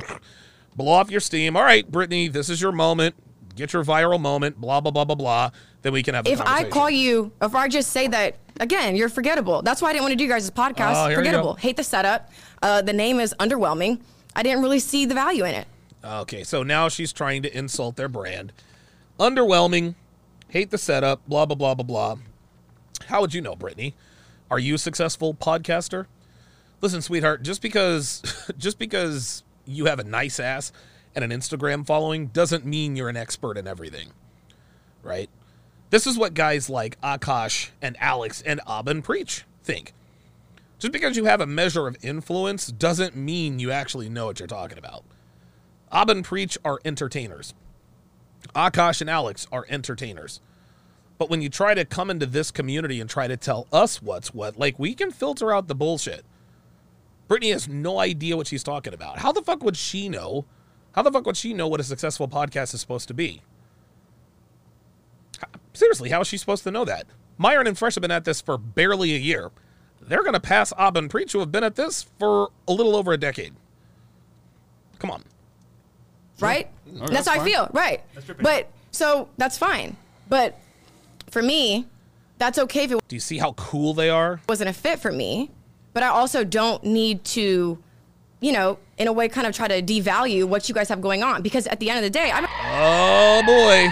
blow 0.77 0.93
off 0.93 1.11
your 1.11 1.19
steam. 1.19 1.57
All 1.57 1.63
right, 1.63 1.89
Brittany, 1.91 2.29
this 2.29 2.49
is 2.49 2.61
your 2.61 2.71
moment. 2.71 3.15
Get 3.55 3.73
your 3.73 3.83
viral 3.83 4.19
moment. 4.19 4.59
Blah 4.59 4.81
blah 4.81 4.91
blah 4.91 5.05
blah 5.05 5.15
blah. 5.15 5.51
Then 5.81 5.93
we 5.93 6.03
can 6.03 6.13
have. 6.13 6.27
A 6.27 6.31
If 6.31 6.41
I 6.41 6.67
call 6.69 6.89
you, 6.89 7.31
if 7.41 7.55
I 7.55 7.67
just 7.67 7.91
say 7.91 8.07
that 8.07 8.37
again, 8.59 8.95
you're 8.95 9.09
forgettable. 9.09 9.61
That's 9.61 9.81
why 9.81 9.89
I 9.89 9.93
didn't 9.93 10.03
want 10.03 10.11
to 10.11 10.17
do 10.17 10.23
you 10.23 10.29
guys' 10.29 10.49
podcast. 10.51 11.09
Go. 11.09 11.15
forgettable. 11.15 11.53
Hate 11.55 11.77
the 11.77 11.83
setup. 11.83 12.31
Uh, 12.61 12.81
the 12.81 12.93
name 12.93 13.19
is 13.19 13.33
underwhelming. 13.39 14.01
I 14.35 14.43
didn't 14.43 14.61
really 14.61 14.79
see 14.79 15.05
the 15.05 15.13
value 15.13 15.45
in 15.45 15.55
it. 15.55 15.67
Okay, 16.03 16.43
so 16.43 16.63
now 16.63 16.89
she's 16.89 17.13
trying 17.13 17.41
to 17.43 17.57
insult 17.57 17.95
their 17.95 18.09
brand. 18.09 18.51
Underwhelming. 19.19 19.95
Hate 20.49 20.69
the 20.69 20.77
setup. 20.77 21.27
Blah 21.27 21.45
blah 21.45 21.55
blah 21.55 21.75
blah 21.75 21.85
blah. 21.85 22.17
How 23.07 23.21
would 23.21 23.33
you 23.33 23.41
know, 23.41 23.55
Brittany? 23.55 23.95
Are 24.51 24.59
you 24.59 24.75
a 24.75 24.77
successful 24.77 25.33
podcaster? 25.33 26.05
Listen, 26.81 27.01
sweetheart, 27.01 27.41
just 27.41 27.61
because 27.61 28.21
just 28.57 28.77
because 28.77 29.43
you 29.65 29.85
have 29.85 29.99
a 29.99 30.03
nice 30.03 30.39
ass 30.39 30.71
and 31.15 31.23
an 31.23 31.31
Instagram 31.31 31.85
following 31.85 32.27
doesn't 32.27 32.65
mean 32.65 32.95
you're 32.95 33.09
an 33.09 33.17
expert 33.17 33.57
in 33.57 33.67
everything. 33.67 34.09
Right? 35.01 35.29
This 35.89 36.07
is 36.07 36.17
what 36.17 36.33
guys 36.33 36.69
like 36.69 36.99
Akash 37.01 37.69
and 37.81 37.95
Alex 37.99 38.41
and 38.41 38.59
Aba 38.67 38.91
and 38.91 39.03
Preach 39.03 39.45
think. 39.63 39.93
Just 40.77 40.91
because 40.91 41.15
you 41.15 41.25
have 41.25 41.41
a 41.41 41.47
measure 41.47 41.87
of 41.87 41.97
influence 42.03 42.67
doesn't 42.67 43.15
mean 43.15 43.59
you 43.59 43.71
actually 43.71 44.09
know 44.09 44.25
what 44.25 44.39
you're 44.39 44.47
talking 44.47 44.77
about. 44.77 45.03
Aba 45.91 46.11
and 46.11 46.25
Preach 46.25 46.57
are 46.65 46.79
entertainers. 46.83 47.53
Akash 48.55 49.01
and 49.01 49.09
Alex 49.09 49.47
are 49.51 49.65
entertainers. 49.69 50.41
But 51.17 51.29
when 51.29 51.41
you 51.41 51.49
try 51.49 51.73
to 51.73 51.85
come 51.85 52.09
into 52.09 52.25
this 52.25 52.51
community 52.51 52.99
and 52.99 53.09
try 53.09 53.27
to 53.27 53.37
tell 53.37 53.67
us 53.71 54.01
what's 54.01 54.33
what, 54.33 54.57
like 54.57 54.77
we 54.77 54.93
can 54.93 55.11
filter 55.11 55.53
out 55.53 55.67
the 55.67 55.75
bullshit. 55.75 56.25
Brittany 57.27 57.51
has 57.51 57.67
no 57.67 57.99
idea 57.99 58.37
what 58.37 58.47
she's 58.47 58.63
talking 58.63 58.93
about. 58.93 59.19
How 59.19 59.31
the 59.31 59.41
fuck 59.41 59.63
would 59.63 59.77
she 59.77 60.09
know? 60.09 60.45
How 60.95 61.01
the 61.01 61.11
fuck 61.11 61.25
would 61.25 61.37
she 61.37 61.53
know 61.53 61.67
what 61.67 61.79
a 61.79 61.83
successful 61.83 62.27
podcast 62.27 62.73
is 62.73 62.79
supposed 62.79 63.07
to 63.09 63.13
be? 63.13 63.41
Seriously, 65.73 66.09
how 66.09 66.21
is 66.21 66.27
she 66.27 66.37
supposed 66.37 66.63
to 66.63 66.71
know 66.71 66.85
that? 66.85 67.05
Myron 67.37 67.67
and 67.67 67.77
Fresh 67.77 67.95
have 67.95 68.01
been 68.01 68.11
at 68.11 68.23
this 68.23 68.39
for 68.39 68.57
barely 68.57 69.13
a 69.13 69.17
year. 69.17 69.51
They're 70.01 70.21
going 70.21 70.33
to 70.33 70.39
pass 70.39 70.71
Aba 70.77 70.99
and 70.99 71.09
Preach, 71.09 71.33
who 71.33 71.39
have 71.39 71.51
been 71.51 71.65
at 71.65 71.75
this 71.75 72.03
for 72.17 72.49
a 72.67 72.71
little 72.71 72.95
over 72.95 73.11
a 73.11 73.17
decade. 73.17 73.53
Come 74.99 75.11
on. 75.11 75.23
right? 76.39 76.69
Okay, 76.87 76.99
that's, 76.99 77.11
that's 77.11 77.27
how 77.27 77.41
I 77.41 77.43
feel, 77.43 77.69
right? 77.73 78.01
But 78.39 78.69
so 78.91 79.27
that's 79.37 79.57
fine. 79.57 79.97
But 80.29 80.57
for 81.29 81.41
me, 81.41 81.87
that's 82.37 82.57
okay 82.57 82.85
if 82.85 82.91
it 82.91 83.07
Do 83.09 83.15
you 83.15 83.19
see 83.19 83.37
how 83.37 83.51
cool 83.53 83.93
they 83.93 84.09
are? 84.09 84.39
wasn't 84.47 84.69
a 84.69 84.73
fit 84.73 84.99
for 84.99 85.11
me. 85.11 85.51
But 85.93 86.03
I 86.03 86.07
also 86.07 86.43
don't 86.45 86.83
need 86.83 87.23
to, 87.25 87.81
you 88.39 88.51
know, 88.51 88.77
in 88.97 89.07
a 89.07 89.13
way, 89.13 89.27
kind 89.27 89.47
of 89.47 89.55
try 89.55 89.67
to 89.67 89.81
devalue 89.81 90.45
what 90.45 90.67
you 90.69 90.75
guys 90.75 90.89
have 90.89 91.01
going 91.01 91.23
on 91.23 91.41
because 91.41 91.67
at 91.67 91.79
the 91.79 91.89
end 91.89 91.99
of 91.99 92.03
the 92.03 92.09
day, 92.09 92.31
I'm 92.31 92.45
Oh 92.47 93.43
boy. 93.45 93.89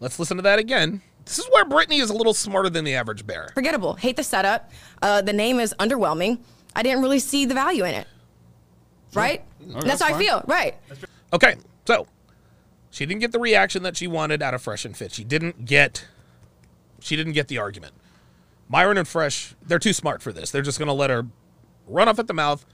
Let's 0.00 0.18
listen 0.18 0.36
to 0.38 0.42
that 0.42 0.58
again. 0.58 1.02
This 1.24 1.38
is 1.38 1.46
where 1.52 1.64
Brittany 1.64 1.98
is 1.98 2.10
a 2.10 2.14
little 2.14 2.34
smarter 2.34 2.70
than 2.70 2.84
the 2.84 2.94
average 2.94 3.26
bear. 3.26 3.50
forgettable. 3.54 3.94
Hate 3.94 4.16
the 4.16 4.24
setup. 4.24 4.70
Uh, 5.02 5.22
the 5.22 5.32
name 5.32 5.60
is 5.60 5.74
underwhelming. 5.78 6.38
I 6.74 6.82
didn't 6.82 7.02
really 7.02 7.18
see 7.18 7.44
the 7.44 7.54
value 7.54 7.84
in 7.84 7.94
it. 7.94 8.06
Right? 9.14 9.44
Okay, 9.76 9.88
that's 9.88 10.02
how 10.02 10.14
I 10.14 10.18
feel. 10.18 10.42
Right. 10.46 10.76
Okay, 11.32 11.56
so 11.84 12.06
she 12.90 13.06
didn't 13.06 13.20
get 13.20 13.32
the 13.32 13.38
reaction 13.38 13.82
that 13.82 13.96
she 13.96 14.06
wanted 14.06 14.42
out 14.42 14.54
of 14.54 14.62
Fresh 14.62 14.84
and 14.84 14.96
Fit. 14.96 15.12
She 15.12 15.24
didn't 15.24 15.64
get 15.64 16.06
she 17.00 17.16
didn't 17.16 17.32
get 17.32 17.48
the 17.48 17.58
argument. 17.58 17.94
Myron 18.68 18.98
and 18.98 19.08
Fresh, 19.08 19.54
they're 19.66 19.78
too 19.78 19.92
smart 19.92 20.22
for 20.22 20.32
this. 20.32 20.50
They're 20.50 20.62
just 20.62 20.78
gonna 20.78 20.94
let 20.94 21.10
her 21.10 21.26
run 21.90 22.08
off 22.08 22.18
at 22.18 22.26
the 22.26 22.34
mouth, 22.34 22.64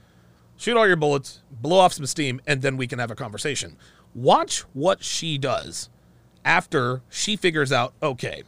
shoot 0.55 0.77
all 0.77 0.87
your 0.87 0.95
bullets, 0.95 1.41
blow 1.51 1.79
off 1.79 1.93
some 1.93 2.05
steam, 2.05 2.41
and 2.47 2.61
then 2.61 2.77
we 2.77 2.87
can 2.87 2.99
have 2.99 3.11
a 3.11 3.15
conversation. 3.15 3.77
Watch 4.13 4.61
what 4.73 5.03
she 5.03 5.37
does 5.37 5.89
after 6.45 7.01
she 7.09 7.35
figures 7.35 7.71
out, 7.71 7.93
okay, 8.01 8.43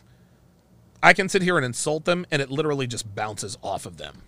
I 1.01 1.13
can 1.13 1.29
sit 1.29 1.41
here 1.41 1.57
and 1.57 1.65
insult 1.65 2.05
them, 2.05 2.25
and 2.31 2.41
it 2.41 2.49
literally 2.49 2.87
just 2.87 3.13
bounces 3.15 3.57
off 3.63 3.85
of 3.85 3.97
them. 3.97 4.21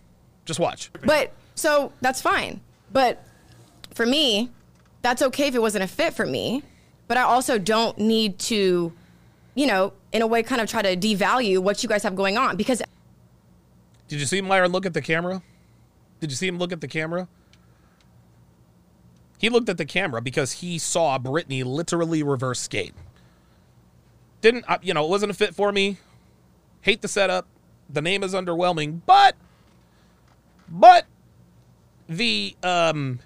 Just 0.46 0.60
watch. 0.60 0.92
But 1.04 1.34
so 1.56 1.92
that's 2.02 2.22
fine. 2.22 2.62
But 2.92 3.24
for 3.94 4.06
me, 4.06 4.50
that's 5.02 5.22
okay 5.22 5.48
if 5.48 5.56
it 5.56 5.62
wasn't 5.62 5.84
a 5.84 5.88
fit 5.88 6.14
for 6.14 6.26
me. 6.26 6.64
But 7.08 7.18
I 7.18 7.24
also 7.24 7.58
don't 7.58 7.98
need 7.98 8.40
to, 8.40 8.94
you 9.56 9.68
know, 9.68 9.94
in 10.14 10.22
a 10.22 10.28
way, 10.28 10.44
kind 10.44 10.62
of 10.62 10.70
try 10.70 10.82
to 10.82 10.96
devalue 10.96 11.60
what 11.60 11.84
you 11.84 11.90
guys 11.90 12.04
have 12.04 12.16
going 12.16 12.38
on 12.38 12.56
because 12.56 12.82
Did 14.08 14.20
you 14.20 14.26
see 14.26 14.42
Myron 14.42 14.72
look 14.72 14.86
at 14.86 14.94
the 14.94 15.02
camera? 15.02 15.42
Did 16.22 16.30
you 16.30 16.38
see 16.38 16.48
him 16.48 16.60
look 16.60 16.72
at 16.72 16.80
the 16.80 16.88
camera? 16.88 17.28
He 19.40 19.50
looked 19.50 19.70
at 19.70 19.78
the 19.78 19.86
camera 19.86 20.22
because 20.22 20.54
he 20.54 20.78
saw 20.78 21.18
Brittany 21.18 21.64
literally 21.64 22.22
reverse 22.22 22.60
skate. 22.60 22.94
Didn't, 24.40 24.64
uh, 24.68 24.78
you 24.84 24.94
know, 24.94 25.04
it 25.04 25.10
wasn't 25.10 25.32
a 25.32 25.34
fit 25.34 25.56
for 25.56 25.72
me. 25.72 25.98
Hate 26.82 27.02
the 27.02 27.08
setup. 27.08 27.48
The 27.90 28.02
name 28.02 28.24
is 28.24 28.34
underwhelming, 28.34 29.02
but, 29.06 29.36
but 30.70 31.08
the, 32.08 32.56
um, 32.62 33.20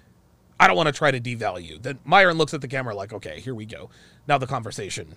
I 0.58 0.66
don't 0.66 0.76
want 0.76 0.86
to 0.86 0.92
try 0.92 1.10
to 1.10 1.20
devalue. 1.20 1.80
Then 1.80 1.98
Myron 2.04 2.38
looks 2.38 2.54
at 2.54 2.62
the 2.62 2.68
camera 2.68 2.94
like, 2.94 3.12
okay, 3.12 3.40
here 3.40 3.54
we 3.54 3.66
go. 3.66 3.90
Now 4.26 4.38
the 4.38 4.46
conversation 4.46 5.14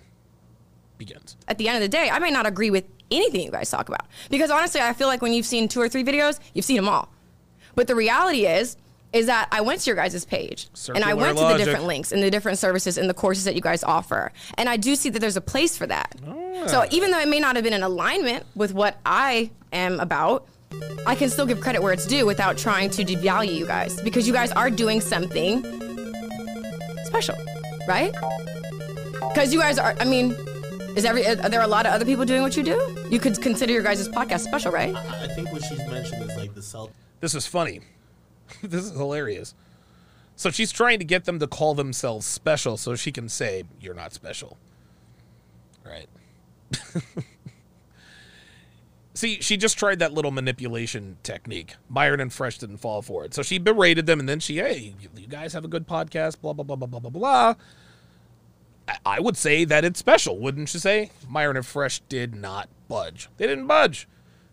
begins. 0.98 1.34
at 1.48 1.56
the 1.56 1.66
end 1.66 1.76
of 1.76 1.82
the 1.82 1.88
day, 1.88 2.10
I 2.10 2.18
may 2.18 2.30
not 2.30 2.46
agree 2.46 2.70
with 2.70 2.84
anything 3.10 3.40
you 3.40 3.50
guys 3.50 3.70
talk 3.70 3.88
about. 3.88 4.06
Because 4.28 4.50
honestly, 4.50 4.82
I 4.82 4.92
feel 4.92 5.08
like 5.08 5.22
when 5.22 5.32
you've 5.32 5.46
seen 5.46 5.66
two 5.66 5.80
or 5.80 5.88
three 5.88 6.04
videos, 6.04 6.38
you've 6.52 6.66
seen 6.66 6.76
them 6.76 6.88
all. 6.88 7.08
But 7.74 7.86
the 7.86 7.94
reality 7.94 8.46
is, 8.46 8.76
is 9.12 9.26
that 9.26 9.48
I 9.50 9.60
went 9.60 9.80
to 9.80 9.86
your 9.86 9.96
guys' 9.96 10.24
page 10.24 10.68
and 10.88 10.98
I 10.98 11.10
Circular 11.10 11.16
went 11.16 11.38
to 11.38 11.44
the 11.44 11.56
different 11.56 11.86
links 11.86 12.12
and 12.12 12.22
the 12.22 12.30
different 12.30 12.58
services 12.58 12.96
and 12.96 13.10
the 13.10 13.14
courses 13.14 13.44
that 13.44 13.54
you 13.54 13.60
guys 13.60 13.82
offer. 13.82 14.32
And 14.56 14.68
I 14.68 14.76
do 14.76 14.94
see 14.94 15.08
that 15.10 15.18
there's 15.18 15.36
a 15.36 15.40
place 15.40 15.76
for 15.76 15.86
that. 15.86 16.14
So 16.66 16.80
ah. 16.80 16.86
even 16.90 17.10
though 17.10 17.18
it 17.18 17.28
may 17.28 17.40
not 17.40 17.56
have 17.56 17.64
been 17.64 17.72
in 17.72 17.82
alignment 17.82 18.46
with 18.54 18.72
what 18.72 18.98
I 19.04 19.50
am 19.72 19.98
about, 19.98 20.46
I 21.06 21.16
can 21.16 21.28
still 21.28 21.46
give 21.46 21.60
credit 21.60 21.82
where 21.82 21.92
it's 21.92 22.06
due 22.06 22.24
without 22.24 22.56
trying 22.56 22.90
to 22.90 23.04
devalue 23.04 23.54
you 23.54 23.66
guys 23.66 24.00
because 24.02 24.28
you 24.28 24.32
guys 24.32 24.52
are 24.52 24.70
doing 24.70 25.00
something 25.00 25.62
special, 27.04 27.34
right? 27.88 28.12
Because 29.32 29.52
you 29.52 29.58
guys 29.58 29.78
are, 29.78 29.96
I 29.98 30.04
mean, 30.04 30.36
is 30.96 31.04
every 31.04 31.26
are 31.26 31.48
there 31.48 31.62
a 31.62 31.66
lot 31.66 31.86
of 31.86 31.92
other 31.92 32.04
people 32.04 32.24
doing 32.24 32.42
what 32.42 32.56
you 32.56 32.62
do? 32.62 32.96
You 33.10 33.18
could 33.18 33.40
consider 33.40 33.72
your 33.72 33.82
guys' 33.82 34.08
podcast 34.08 34.40
special, 34.40 34.72
right? 34.72 34.94
I 34.94 35.24
I 35.24 35.28
think 35.28 35.52
what 35.52 35.62
she's 35.64 35.78
mentioned 35.86 36.28
is 36.28 36.36
like 36.36 36.54
the 36.54 36.62
self. 36.62 36.90
This 37.20 37.34
is 37.34 37.46
funny. 37.46 37.80
this 38.62 38.84
is 38.84 38.92
hilarious. 38.92 39.54
So 40.36 40.50
she's 40.50 40.72
trying 40.72 40.98
to 40.98 41.04
get 41.04 41.26
them 41.26 41.38
to 41.38 41.46
call 41.46 41.74
themselves 41.74 42.26
special 42.26 42.76
so 42.76 42.94
she 42.96 43.12
can 43.12 43.28
say, 43.28 43.64
You're 43.80 43.94
not 43.94 44.12
special. 44.12 44.56
Right. 45.84 46.08
See, 49.14 49.40
she 49.42 49.56
just 49.58 49.78
tried 49.78 49.98
that 49.98 50.14
little 50.14 50.30
manipulation 50.30 51.18
technique. 51.22 51.74
Myron 51.90 52.20
and 52.20 52.32
Fresh 52.32 52.58
didn't 52.58 52.78
fall 52.78 53.02
for 53.02 53.24
it. 53.24 53.34
So 53.34 53.42
she 53.42 53.58
berated 53.58 54.06
them 54.06 54.18
and 54.18 54.26
then 54.26 54.40
she, 54.40 54.56
hey, 54.56 54.94
you, 55.14 55.26
guys 55.26 55.52
have 55.52 55.64
a 55.64 55.68
good 55.68 55.86
podcast, 55.86 56.40
blah, 56.40 56.54
blah, 56.54 56.64
blah, 56.64 56.76
blah, 56.76 56.86
blah, 56.86 57.00
blah, 57.00 57.10
blah. 57.10 57.54
I 59.04 59.20
would 59.20 59.36
say 59.36 59.64
that 59.66 59.84
it's 59.84 59.98
special, 59.98 60.38
wouldn't 60.38 60.72
you 60.72 60.80
say? 60.80 61.10
Myron 61.28 61.56
and 61.56 61.66
Fresh 61.66 62.00
did 62.08 62.34
not 62.34 62.70
budge. 62.88 63.28
They 63.36 63.46
didn't 63.46 63.66
budge. 63.66 64.08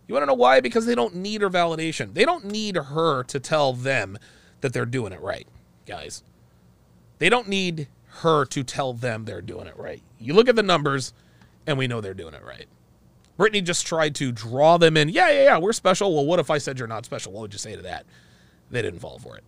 You 0.08 0.14
want 0.14 0.24
to 0.24 0.28
know 0.28 0.34
why? 0.34 0.62
Because 0.62 0.86
they 0.86 0.96
don't 0.96 1.16
need 1.16 1.42
her 1.42 1.50
validation. 1.50 2.14
They 2.14 2.24
don't 2.26 2.46
need 2.46 2.76
her 2.78 3.24
to 3.24 3.40
tell 3.40 3.74
them 3.74 4.18
that 4.62 4.74
they're 4.74 4.86
doing 4.86 5.12
it 5.12 5.22
right, 5.22 5.48
guys. 5.86 6.24
They 7.20 7.30
don't 7.30 7.48
need 7.48 7.88
her 8.22 8.46
to 8.46 8.64
tell 8.64 8.94
them 8.94 9.26
they're 9.26 9.42
doing 9.42 9.68
it 9.68 9.78
right. 9.78 10.02
You 10.20 10.34
look 10.34 10.48
at 10.48 10.56
the 10.56 10.64
numbers, 10.64 11.14
and 11.66 11.78
we 11.78 11.88
know 11.88 12.00
they're 12.02 12.14
doing 12.14 12.34
it 12.34 12.44
right. 12.46 12.66
Brittany 13.36 13.62
just 13.62 13.86
tried 13.86 14.16
to 14.16 14.32
draw 14.32 14.78
them 14.78 14.98
in. 14.98 15.10
Yeah, 15.10 15.30
yeah, 15.30 15.44
yeah, 15.44 15.58
we're 15.60 15.74
special. 15.74 16.16
Well, 16.16 16.26
what 16.26 16.40
if 16.40 16.50
I 16.50 16.58
said 16.58 16.80
you're 16.80 16.88
not 16.88 17.06
special? 17.06 17.32
What 17.34 17.42
would 17.42 17.54
you 17.54 17.60
say 17.60 17.76
to 17.76 17.82
that? 17.84 18.06
They 18.72 18.82
didn't 18.82 19.00
fall 19.00 19.20
for 19.20 19.38
it. 19.38 19.44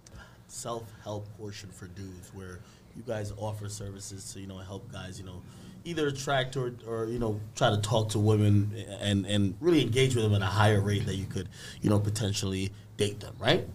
self 0.47 0.83
help 1.03 1.25
portion 1.37 1.69
for 1.69 1.87
dudes 1.87 2.31
where 2.33 2.59
you 2.95 3.03
guys 3.07 3.33
offer 3.37 3.69
services 3.69 4.31
to 4.33 4.39
you 4.41 4.47
know 4.47 4.57
help 4.57 4.91
guys 4.91 5.19
you 5.19 5.25
know 5.25 5.41
either 5.85 6.07
attract 6.07 6.55
or, 6.57 6.73
or 6.87 7.05
you 7.05 7.19
know 7.19 7.39
try 7.55 7.69
to 7.69 7.77
talk 7.77 8.09
to 8.09 8.19
women 8.19 8.73
and 8.99 9.25
and 9.25 9.55
really 9.59 9.81
engage 9.81 10.15
with 10.15 10.23
them 10.23 10.33
at 10.35 10.41
a 10.41 10.45
higher 10.45 10.81
rate 10.81 11.05
that 11.05 11.15
you 11.15 11.25
could 11.25 11.47
you 11.81 11.89
know 11.89 11.99
potentially 11.99 12.71
date 12.97 13.19
them 13.19 13.35
right 13.39 13.67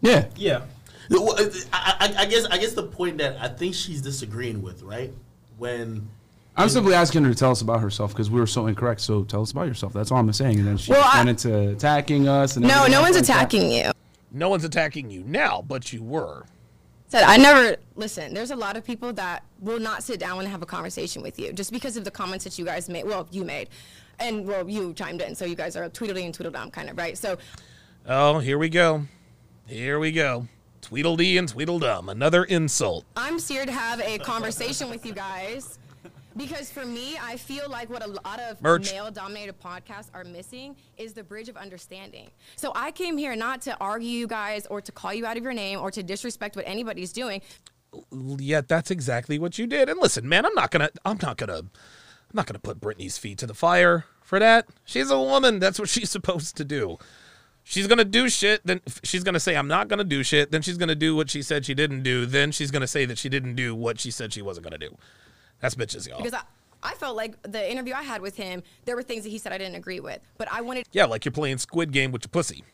Yeah. 0.00 0.26
Yeah. 0.36 0.62
I, 1.10 1.94
I, 2.00 2.14
I 2.22 2.26
guess 2.26 2.44
I 2.46 2.58
guess 2.58 2.72
the 2.72 2.82
point 2.84 3.18
that 3.18 3.36
I 3.40 3.48
think 3.48 3.74
she's 3.74 4.00
disagreeing 4.02 4.62
with 4.62 4.82
right 4.82 5.12
when 5.58 6.08
I'm 6.56 6.68
simply 6.68 6.94
asking 6.94 7.24
her 7.24 7.30
to 7.30 7.36
tell 7.36 7.50
us 7.50 7.62
about 7.62 7.80
herself 7.80 8.12
because 8.12 8.28
we 8.30 8.38
were 8.38 8.46
so 8.46 8.66
incorrect. 8.66 9.00
So 9.00 9.24
tell 9.24 9.40
us 9.40 9.52
about 9.52 9.68
yourself. 9.68 9.94
That's 9.94 10.10
all 10.12 10.18
I'm 10.18 10.30
saying. 10.34 10.58
And 10.58 10.68
then 10.68 10.76
she 10.76 10.92
Well, 10.92 11.02
I- 11.02 11.18
went 11.18 11.30
into 11.30 11.70
attacking 11.70 12.28
us. 12.28 12.56
And 12.56 12.66
No, 12.66 12.86
no 12.86 13.00
one's 13.00 13.16
like 13.16 13.24
that. 13.24 13.36
attacking 13.36 13.72
you. 13.72 13.90
No 14.32 14.50
one's 14.50 14.64
attacking 14.64 15.10
you 15.10 15.22
now, 15.26 15.64
but 15.66 15.92
you 15.94 16.02
were. 16.02 16.44
Said 17.12 17.24
I 17.24 17.36
never 17.36 17.76
listen. 17.94 18.32
There's 18.32 18.52
a 18.52 18.56
lot 18.56 18.74
of 18.78 18.86
people 18.86 19.12
that 19.12 19.44
will 19.60 19.78
not 19.78 20.02
sit 20.02 20.18
down 20.18 20.38
and 20.38 20.48
have 20.48 20.62
a 20.62 20.66
conversation 20.66 21.20
with 21.20 21.38
you 21.38 21.52
just 21.52 21.70
because 21.70 21.98
of 21.98 22.04
the 22.04 22.10
comments 22.10 22.42
that 22.44 22.58
you 22.58 22.64
guys 22.64 22.88
made. 22.88 23.04
Well, 23.04 23.28
you 23.30 23.44
made, 23.44 23.68
and 24.18 24.46
well, 24.46 24.66
you 24.66 24.94
chimed 24.94 25.20
in. 25.20 25.34
So 25.34 25.44
you 25.44 25.54
guys 25.54 25.76
are 25.76 25.90
Tweedledee 25.90 26.24
and 26.24 26.32
Tweedledum 26.32 26.70
kind 26.70 26.88
of 26.88 26.96
right. 26.96 27.18
So 27.18 27.36
Oh, 28.06 28.38
here 28.38 28.56
we 28.56 28.70
go. 28.70 29.04
Here 29.66 29.98
we 29.98 30.10
go. 30.10 30.48
Tweedledee 30.80 31.36
and 31.36 31.46
Tweedledum. 31.46 32.08
Another 32.08 32.44
insult. 32.44 33.04
I'm 33.14 33.38
here 33.38 33.66
to 33.66 33.72
have 33.72 34.00
a 34.00 34.16
conversation 34.16 34.88
with 34.88 35.04
you 35.04 35.12
guys. 35.12 35.78
Because 36.36 36.70
for 36.70 36.84
me, 36.84 37.18
I 37.20 37.36
feel 37.36 37.68
like 37.68 37.90
what 37.90 38.04
a 38.04 38.08
lot 38.08 38.40
of 38.40 38.62
male-dominated 38.62 39.60
podcasts 39.60 40.08
are 40.14 40.24
missing 40.24 40.76
is 40.96 41.12
the 41.12 41.22
bridge 41.22 41.48
of 41.48 41.56
understanding. 41.56 42.30
So 42.56 42.72
I 42.74 42.90
came 42.90 43.18
here 43.18 43.36
not 43.36 43.62
to 43.62 43.76
argue 43.80 44.08
you 44.08 44.26
guys 44.26 44.66
or 44.66 44.80
to 44.80 44.92
call 44.92 45.12
you 45.12 45.26
out 45.26 45.36
of 45.36 45.42
your 45.42 45.52
name 45.52 45.80
or 45.80 45.90
to 45.90 46.02
disrespect 46.02 46.56
what 46.56 46.66
anybody's 46.66 47.12
doing. 47.12 47.42
Yet 48.10 48.68
that's 48.68 48.90
exactly 48.90 49.38
what 49.38 49.58
you 49.58 49.66
did. 49.66 49.88
And 49.88 50.00
listen, 50.00 50.28
man, 50.28 50.46
I'm 50.46 50.54
not 50.54 50.70
gonna 50.70 50.90
I'm 51.04 51.18
not 51.20 51.36
gonna 51.36 51.58
I'm 51.58 52.32
not 52.32 52.46
gonna 52.46 52.58
put 52.58 52.80
Brittany's 52.80 53.18
feet 53.18 53.38
to 53.38 53.46
the 53.46 53.54
fire 53.54 54.06
for 54.22 54.38
that. 54.38 54.66
She's 54.84 55.10
a 55.10 55.18
woman. 55.18 55.58
That's 55.58 55.78
what 55.78 55.88
she's 55.90 56.10
supposed 56.10 56.56
to 56.56 56.64
do. 56.64 56.98
She's 57.64 57.86
gonna 57.86 58.04
do 58.04 58.28
shit, 58.28 58.60
then 58.64 58.80
she's 59.04 59.22
gonna 59.22 59.38
say 59.38 59.56
I'm 59.56 59.68
not 59.68 59.88
gonna 59.88 60.04
do 60.04 60.22
shit, 60.24 60.50
then 60.50 60.62
she's 60.62 60.76
gonna 60.76 60.96
do 60.96 61.14
what 61.14 61.30
she 61.30 61.42
said 61.42 61.64
she 61.64 61.74
didn't 61.74 62.02
do, 62.02 62.26
then 62.26 62.50
she's 62.50 62.72
gonna 62.72 62.88
say 62.88 63.04
that 63.04 63.18
she 63.18 63.28
didn't 63.28 63.54
do 63.54 63.72
what 63.74 64.00
she 64.00 64.10
said 64.10 64.32
she 64.32 64.42
wasn't 64.42 64.64
gonna 64.64 64.78
do. 64.78 64.96
That's 65.62 65.74
bitches, 65.74 66.06
y'all. 66.06 66.18
Because 66.18 66.34
I, 66.34 66.42
I 66.82 66.94
felt 66.96 67.16
like 67.16 67.40
the 67.44 67.70
interview 67.72 67.94
I 67.94 68.02
had 68.02 68.20
with 68.20 68.36
him, 68.36 68.62
there 68.84 68.96
were 68.96 69.02
things 69.02 69.22
that 69.22 69.30
he 69.30 69.38
said 69.38 69.52
I 69.52 69.58
didn't 69.58 69.76
agree 69.76 70.00
with, 70.00 70.20
but 70.36 70.48
I 70.52 70.60
wanted 70.60 70.86
Yeah, 70.92 71.06
like 71.06 71.24
you're 71.24 71.32
playing 71.32 71.56
Squid 71.58 71.92
Game 71.92 72.12
with 72.12 72.24
your 72.24 72.28
pussy. 72.30 72.64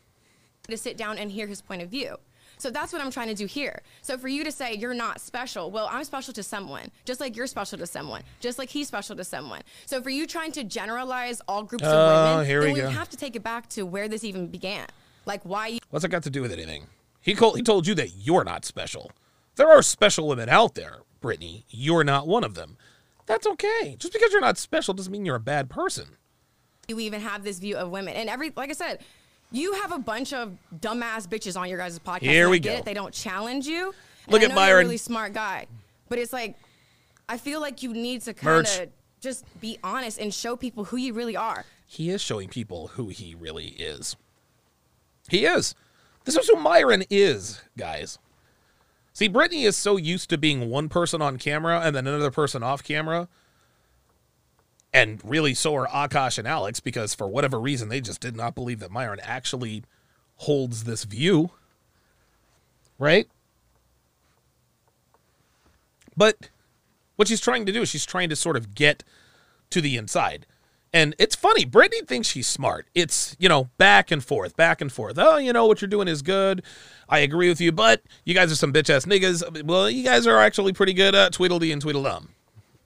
to 0.69 0.77
sit 0.77 0.97
down 0.97 1.19
and 1.19 1.31
hear 1.31 1.47
his 1.47 1.63
point 1.63 1.83
of 1.83 1.89
view. 1.91 2.17
So 2.61 2.71
that's 2.73 2.93
what 2.93 3.01
I'm 3.01 3.13
trying 3.13 3.29
to 3.29 3.35
do 3.35 3.47
here. 3.47 3.83
So 4.03 4.19
for 4.19 4.27
you 4.27 4.43
to 4.43 4.51
say 4.51 4.75
you're 4.75 4.93
not 4.95 5.21
special, 5.21 5.71
well, 5.71 5.89
I'm 5.93 6.03
special 6.03 6.35
to 6.35 6.43
someone, 6.43 6.91
just 7.05 7.21
like 7.21 7.37
you're 7.37 7.47
special 7.47 7.79
to 7.79 7.87
someone, 7.87 8.23
just 8.41 8.59
like 8.59 8.69
he's 8.69 8.89
special 8.89 9.15
to 9.15 9.23
someone. 9.23 9.61
So 9.87 10.03
for 10.03 10.11
you 10.11 10.27
trying 10.27 10.51
to 10.53 10.65
generalize 10.65 11.41
all 11.47 11.63
groups 11.63 11.85
Oh, 11.87 11.93
of 11.93 11.95
uh, 11.95 12.33
women, 12.33 12.47
here 12.47 12.63
then 12.63 12.73
we 12.73 12.83
we 12.83 12.91
have 12.93 13.09
to 13.11 13.17
take 13.17 13.37
it 13.37 13.45
back 13.45 13.69
to 13.71 13.87
where 13.87 14.09
this 14.09 14.25
even 14.25 14.49
began. 14.49 14.87
Like 15.25 15.43
why 15.45 15.69
you 15.69 15.79
What's 15.91 16.03
that 16.03 16.09
got 16.09 16.25
to 16.25 16.31
do 16.31 16.43
with 16.43 16.51
anything? 16.53 16.87
He 17.21 17.35
called, 17.35 17.57
he 17.57 17.63
told 17.63 17.87
you 17.87 17.95
that 17.97 18.11
you're 18.17 18.45
not 18.45 18.65
special. 18.65 19.13
There 19.59 19.69
are 19.69 19.83
special 19.83 20.29
women 20.29 20.49
out 20.49 20.77
there, 20.77 21.01
Brittany. 21.21 21.65
You're 21.69 22.05
not 22.05 22.29
one 22.29 22.45
of 22.45 22.55
them. 22.55 22.77
That's 23.27 23.45
okay. 23.45 23.97
Just 23.99 24.13
because 24.13 24.31
you're 24.31 24.41
not 24.41 24.57
special 24.57 24.95
doesn't 24.95 25.13
mean 25.13 25.27
you're 25.27 25.35
a 25.35 25.41
bad 25.41 25.69
person. 25.69 26.17
you 26.87 27.01
even 27.01 27.21
have 27.21 27.43
this 27.43 27.59
view 27.59 27.77
of 27.77 27.91
women. 27.91 28.15
And 28.15 28.31
every 28.31 28.53
like 28.57 28.71
I 28.71 28.73
said, 28.73 29.01
you 29.51 29.73
have 29.75 29.91
a 29.91 29.99
bunch 29.99 30.33
of 30.33 30.57
dumbass 30.79 31.27
bitches 31.27 31.61
on 31.61 31.69
your 31.69 31.77
guys' 31.77 31.99
podcast. 31.99 32.21
Here 32.23 32.49
we 32.49 32.61
go. 32.61 32.71
It. 32.71 32.85
They 32.85 32.95
don't 32.95 33.13
challenge 33.13 33.67
you. 33.67 33.93
Look 34.29 34.43
at 34.43 34.49
know 34.51 34.55
you're 34.55 34.65
a 34.65 34.67
Myron. 34.69 34.85
really 34.87 34.97
smart 34.97 35.33
guy, 35.33 35.67
but 36.09 36.21
it's 36.21 36.33
like 36.33 36.55
I 37.29 37.37
feel 37.37 37.61
like 37.61 37.83
you 37.83 37.93
need 37.93 38.23
to 38.23 38.35
kind 38.35 38.65
of 38.65 38.89
just 39.21 39.45
be 39.61 39.77
honest 39.83 40.21
and 40.21 40.33
show 40.33 40.55
people 40.55 40.85
who 40.85 40.97
you 40.97 41.13
really 41.15 41.37
are. 41.37 41.65
He 41.85 42.11
is 42.11 42.21
showing 42.21 42.49
people 42.49 42.89
who 42.89 43.09
he 43.09 43.35
really 43.35 43.71
is. 43.71 44.15
He 45.29 45.47
is. 45.47 45.75
This 46.25 46.37
is 46.37 46.49
who 46.49 46.57
Myron 46.57 47.03
is, 47.11 47.61
guys. 47.77 48.21
See, 49.19 49.27
Brittany 49.27 49.65
is 49.65 49.77
so 49.77 49.97
used 49.97 50.31
to 50.31 50.39
being 50.39 50.71
one 50.71 50.89
person 50.89 51.21
on 51.21 51.39
camera 51.39 51.81
and 51.81 51.97
then 51.97 52.07
another 52.07 52.31
person 52.31 52.63
off 52.63 52.85
camera. 52.85 53.27
And 54.93 55.21
really, 55.25 55.55
so 55.55 55.75
are 55.75 55.89
Akash 55.89 56.39
and 56.39 56.47
Alex 56.47 56.79
because 56.79 57.17
for 57.17 57.27
whatever 57.27 57.59
reason, 57.59 57.89
they 57.89 58.01
just 58.01 58.21
did 58.21 58.37
not 58.37 58.55
believe 58.55 58.79
that 58.79 58.93
Myron 58.93 59.19
actually 59.25 59.83
holds 60.37 60.85
this 60.85 61.03
view. 61.03 61.51
Right? 62.97 63.27
But 66.17 66.51
what 67.17 67.27
she's 67.27 67.41
trying 67.41 67.67
to 67.67 67.73
do 67.73 67.83
is 67.83 67.89
she's 67.89 68.07
trying 68.07 68.29
to 68.29 68.37
sort 68.37 68.57
of 68.57 68.73
get 68.73 69.03
to 69.71 69.81
the 69.81 69.97
inside. 69.97 70.47
And 70.93 71.15
it's 71.19 71.35
funny, 71.37 71.65
Brittany 71.65 72.03
thinks 72.07 72.29
she's 72.29 72.47
smart. 72.47 72.87
It's, 72.95 73.37
you 73.39 73.49
know, 73.49 73.69
back 73.77 74.11
and 74.11 74.25
forth, 74.25 74.57
back 74.57 74.81
and 74.81 74.91
forth. 74.91 75.19
Oh, 75.19 75.37
you 75.37 75.53
know, 75.53 75.67
what 75.67 75.83
you're 75.83 75.89
doing 75.89 76.09
is 76.09 76.23
good. 76.23 76.63
I 77.09 77.19
agree 77.19 77.49
with 77.49 77.61
you, 77.61 77.73
but 77.73 78.03
you 78.25 78.35
guys 78.35 78.51
are 78.51 78.57
some 78.57 78.73
bitch 78.73 78.89
ass 78.89 79.05
niggas. 79.05 79.65
Well, 79.65 79.91
you 79.91 80.03
guys 80.03 80.27
are 80.27 80.39
actually 80.39 80.73
pretty 80.73 80.95
good 80.95 81.15
at 81.15 81.33
Tweedledee 81.35 81.73
and 81.73 81.83
Tweedledum. 81.83 82.31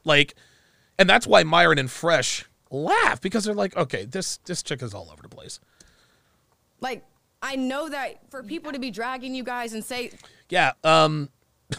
Like, 0.05 0.35
and 0.99 1.09
that's 1.09 1.27
why 1.27 1.45
Myron 1.45 1.79
and 1.79 1.91
Fresh 1.91 2.47
laugh 2.71 3.21
because 3.21 3.45
they're 3.45 3.55
like, 3.55 3.77
okay, 3.77 4.05
this 4.05 4.39
this 4.39 4.63
chick 4.63 4.83
is 4.83 4.95
all 4.95 5.09
over 5.13 5.23
the 5.23 5.29
place. 5.29 5.61
Like 6.81 7.05
I 7.41 7.57
know 7.57 7.89
that 7.89 8.31
for 8.31 8.43
people 8.43 8.73
to 8.73 8.79
be 8.79 8.91
dragging 8.91 9.35
you 9.35 9.45
guys 9.45 9.75
and 9.75 9.85
say 9.85 10.11
Yeah, 10.49 10.73
um 10.83 11.29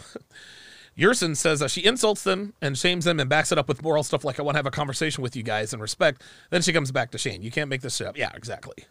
Yerson 0.96 1.36
says 1.36 1.60
uh, 1.60 1.68
she 1.68 1.84
insults 1.84 2.22
them 2.22 2.54
and 2.60 2.78
shames 2.78 3.04
them 3.04 3.18
and 3.18 3.28
backs 3.28 3.50
it 3.50 3.58
up 3.58 3.68
with 3.68 3.82
moral 3.82 4.02
stuff 4.02 4.24
like 4.24 4.38
I 4.38 4.42
want 4.42 4.54
to 4.54 4.58
have 4.58 4.66
a 4.66 4.70
conversation 4.70 5.22
with 5.22 5.34
you 5.34 5.42
guys 5.42 5.72
and 5.72 5.82
respect. 5.82 6.22
Then 6.50 6.62
she 6.62 6.72
comes 6.72 6.92
back 6.92 7.10
to 7.12 7.18
Shane. 7.18 7.42
You 7.42 7.50
can't 7.50 7.68
make 7.68 7.80
this 7.80 7.96
shit 7.96 8.06
up. 8.06 8.16
Yeah, 8.16 8.30
exactly. 8.34 8.84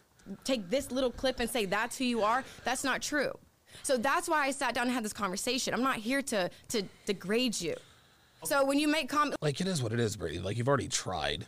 take 0.44 0.68
this 0.70 0.90
little 0.90 1.10
clip 1.10 1.40
and 1.40 1.48
say 1.48 1.64
that's 1.64 1.96
who 1.98 2.04
you 2.04 2.22
are, 2.22 2.44
that's 2.64 2.84
not 2.84 3.00
true. 3.02 3.32
So 3.82 3.96
that's 3.96 4.28
why 4.28 4.46
I 4.46 4.50
sat 4.50 4.74
down 4.74 4.84
and 4.84 4.92
had 4.92 5.04
this 5.04 5.12
conversation. 5.12 5.74
I'm 5.74 5.82
not 5.82 5.96
here 5.96 6.22
to 6.22 6.50
to 6.68 6.82
degrade 7.06 7.60
you. 7.60 7.74
So 8.44 8.64
when 8.64 8.78
you 8.78 8.86
make 8.88 9.08
comments 9.08 9.38
Like 9.40 9.60
it 9.60 9.66
is 9.66 9.82
what 9.82 9.92
it 9.92 9.98
is, 9.98 10.16
Brady. 10.16 10.38
Like 10.38 10.58
you've 10.58 10.68
already 10.68 10.88
tried. 10.88 11.46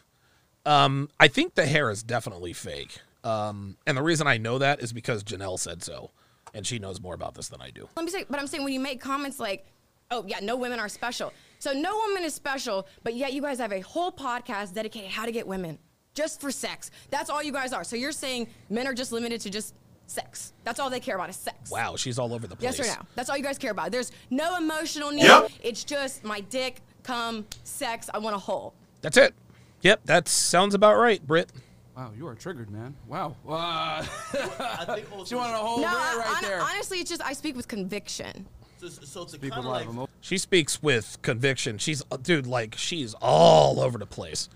Um, 0.65 1.09
I 1.21 1.29
think 1.29 1.55
the 1.55 1.67
hair 1.67 1.91
is 1.91 2.03
definitely 2.03 2.53
fake. 2.53 2.99
Um, 3.23 3.77
and 3.87 3.97
the 3.97 4.03
reason 4.03 4.27
I 4.27 4.39
know 4.39 4.59
that 4.59 4.83
is 4.83 4.93
because 4.93 5.23
Janelle 5.23 5.59
said 5.59 5.83
so, 5.83 6.11
and 6.55 6.67
she 6.67 6.79
knows 6.79 7.01
more 7.01 7.15
about 7.15 7.35
this 7.35 7.49
than 7.49 7.61
I 7.61 7.71
do. 7.71 7.89
let 7.97 8.05
me 8.05 8.11
say, 8.11 8.25
but 8.29 8.41
I'm 8.41 8.47
saying 8.47 8.65
when 8.65 8.73
you 8.73 8.81
make 8.81 9.01
comments 9.01 9.39
like, 9.39 9.67
"Oh 10.11 10.25
yeah, 10.27 10.41
no 10.41 10.57
women 10.57 10.79
are 10.81 10.89
special," 10.89 11.33
so 11.59 11.73
no 11.73 11.97
woman 11.97 12.23
is 12.25 12.35
special, 12.35 12.87
but 13.03 13.15
yet 13.15 13.33
you 13.33 13.43
guys 13.43 13.59
have 13.59 13.73
a 13.73 13.81
whole 13.81 14.13
podcast 14.13 14.75
dedicated 14.75 15.11
how 15.11 15.25
to 15.27 15.33
get 15.33 15.47
women 15.47 15.79
just 16.15 16.41
for 16.41 16.51
sex. 16.51 16.91
That's 17.11 17.29
all 17.31 17.43
you 17.43 17.53
guys 17.53 17.73
are. 17.73 17.85
So 17.85 17.97
you're 17.97 18.13
saying 18.13 18.49
men 18.71 18.87
are 18.87 18.95
just 18.95 19.13
limited 19.13 19.41
to 19.43 19.51
just 19.51 19.75
sex. 20.07 20.53
That's 20.65 20.79
all 20.81 20.89
they 20.89 21.01
care 21.01 21.17
about 21.17 21.29
is 21.31 21.37
sex. 21.37 21.71
Wow, 21.71 21.97
she's 21.97 22.19
all 22.19 22.33
over 22.33 22.47
the 22.47 22.57
place. 22.57 22.79
Yes 22.79 22.89
or 22.89 22.99
no? 22.99 23.07
That's 23.17 23.29
all 23.29 23.37
you 23.37 23.43
guys 23.43 23.59
care 23.59 23.73
about. 23.73 23.91
There's 23.93 24.13
no 24.31 24.57
emotional 24.57 25.11
need. 25.11 25.25
Yep. 25.25 25.51
It's 25.63 25.85
just 25.85 26.25
my 26.25 26.41
dick, 26.41 26.81
cum, 27.03 27.45
sex. 27.65 28.09
I 28.15 28.19
want 28.19 28.37
a 28.37 28.39
hole. 28.39 28.73
That's 29.03 29.17
it. 29.17 29.35
Yep, 29.83 30.01
that 30.07 30.29
sounds 30.29 30.75
about 30.75 30.97
right, 30.97 31.25
Britt. 31.27 31.53
Wow, 31.97 32.13
you 32.17 32.27
are 32.27 32.35
triggered, 32.35 32.71
man. 32.71 32.95
Wow. 33.07 33.37
Uh, 33.47 33.53
I 34.05 34.85
think 34.87 35.07
she 35.27 35.35
wanted 35.35 35.55
a 35.55 35.59
whole 35.59 35.79
no, 35.79 35.85
rant 35.85 35.97
I- 35.97 36.17
right 36.19 36.27
hon- 36.27 36.43
there. 36.45 36.61
honestly, 36.61 36.99
it's 37.01 37.11
just 37.11 37.23
I 37.23 37.33
speak 37.33 37.57
with 37.57 37.69
conviction. 37.69 38.47
So, 38.79 38.89
so 38.89 39.25
to 39.25 39.39
kind 39.39 39.53
of 39.55 39.65
like 39.65 39.87
of. 39.89 40.09
She 40.21 40.39
speaks 40.39 40.83
with 40.83 41.19
conviction. 41.23 41.79
She's 41.79 42.03
uh, 42.11 42.17
dude, 42.17 42.47
like 42.47 42.75
she's 42.77 43.15
all 43.21 43.81
over 43.81 43.99
the 43.99 44.07
place, 44.07 44.49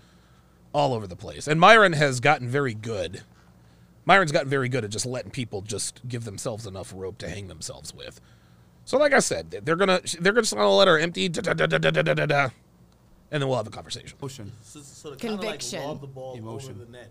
all 0.73 0.93
over 0.93 1.07
the 1.07 1.15
place. 1.15 1.47
And 1.47 1.59
Myron 1.59 1.93
has 1.93 2.19
gotten 2.19 2.47
very 2.47 2.73
good. 2.73 3.23
Myron's 4.05 4.31
gotten 4.31 4.49
very 4.49 4.67
good 4.69 4.83
at 4.83 4.89
just 4.89 5.05
letting 5.05 5.31
people 5.31 5.61
just 5.61 6.01
give 6.07 6.23
themselves 6.25 6.65
enough 6.65 6.91
rope 6.95 7.17
to 7.19 7.29
hang 7.29 7.47
themselves 7.47 7.93
with. 7.93 8.19
So, 8.85 8.97
like 8.97 9.13
I 9.13 9.19
said, 9.19 9.51
they're 9.51 9.75
gonna 9.75 10.01
they're 10.19 10.33
just 10.33 10.53
gonna 10.53 10.69
let 10.73 10.87
her 10.87 10.97
empty, 10.97 11.29
da, 11.29 11.41
da, 11.41 11.53
da, 11.53 11.67
da, 11.67 11.77
da, 11.77 11.91
da, 11.91 12.13
da, 12.13 12.25
da, 12.25 12.49
and 13.31 13.41
then 13.41 13.47
we'll 13.47 13.57
have 13.57 13.67
a 13.67 13.71
conversation. 13.71 14.17
Emotion. 14.19 14.51
So, 14.63 14.79
so 14.81 15.11
to 15.11 15.15
kind 15.17 15.35
of 15.35 15.39
like 15.43 15.59
Conviction. 15.59 16.01
the 16.01 16.07
ball 16.07 16.35
Emotion. 16.35 16.71
over 16.75 16.85
the 16.85 16.91
net. 16.91 17.09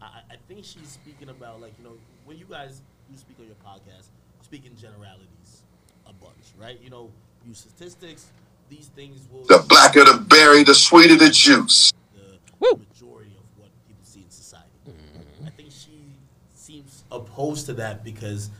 I, 0.00 0.04
I- 0.06 0.22
I 0.32 0.36
think 0.48 0.64
she's 0.64 0.88
speaking 0.88 1.28
about 1.28 1.60
like 1.60 1.72
you 1.78 1.84
know 1.84 1.92
when 2.24 2.36
you 2.36 2.46
guys 2.50 2.82
you 3.10 3.16
speak 3.16 3.36
on 3.38 3.46
your 3.46 3.54
podcast, 3.64 4.08
you 4.08 4.42
speak 4.42 4.66
in 4.66 4.76
generalities 4.76 5.28
a 5.41 5.41
bunch, 6.22 6.52
right? 6.58 6.78
You 6.82 6.90
know, 6.90 7.10
use 7.46 7.58
statistics. 7.58 8.26
These 8.68 8.88
things 8.88 9.28
will 9.30 9.44
The 9.44 9.64
blacker 9.68 10.04
the 10.04 10.18
berry, 10.18 10.62
the 10.62 10.74
sweeter 10.74 11.16
the 11.16 11.30
juice. 11.30 11.92
the 12.14 12.38
Woo. 12.58 12.80
majority 12.88 13.32
of 13.36 13.60
what 13.60 13.68
people 13.86 14.04
see 14.04 14.20
in 14.20 14.30
society. 14.30 14.70
Mm-hmm. 14.88 15.46
I 15.46 15.50
think 15.50 15.70
she 15.70 16.16
seems 16.54 17.04
opposed 17.10 17.66
to 17.66 17.74
that 17.74 18.04
because 18.04 18.50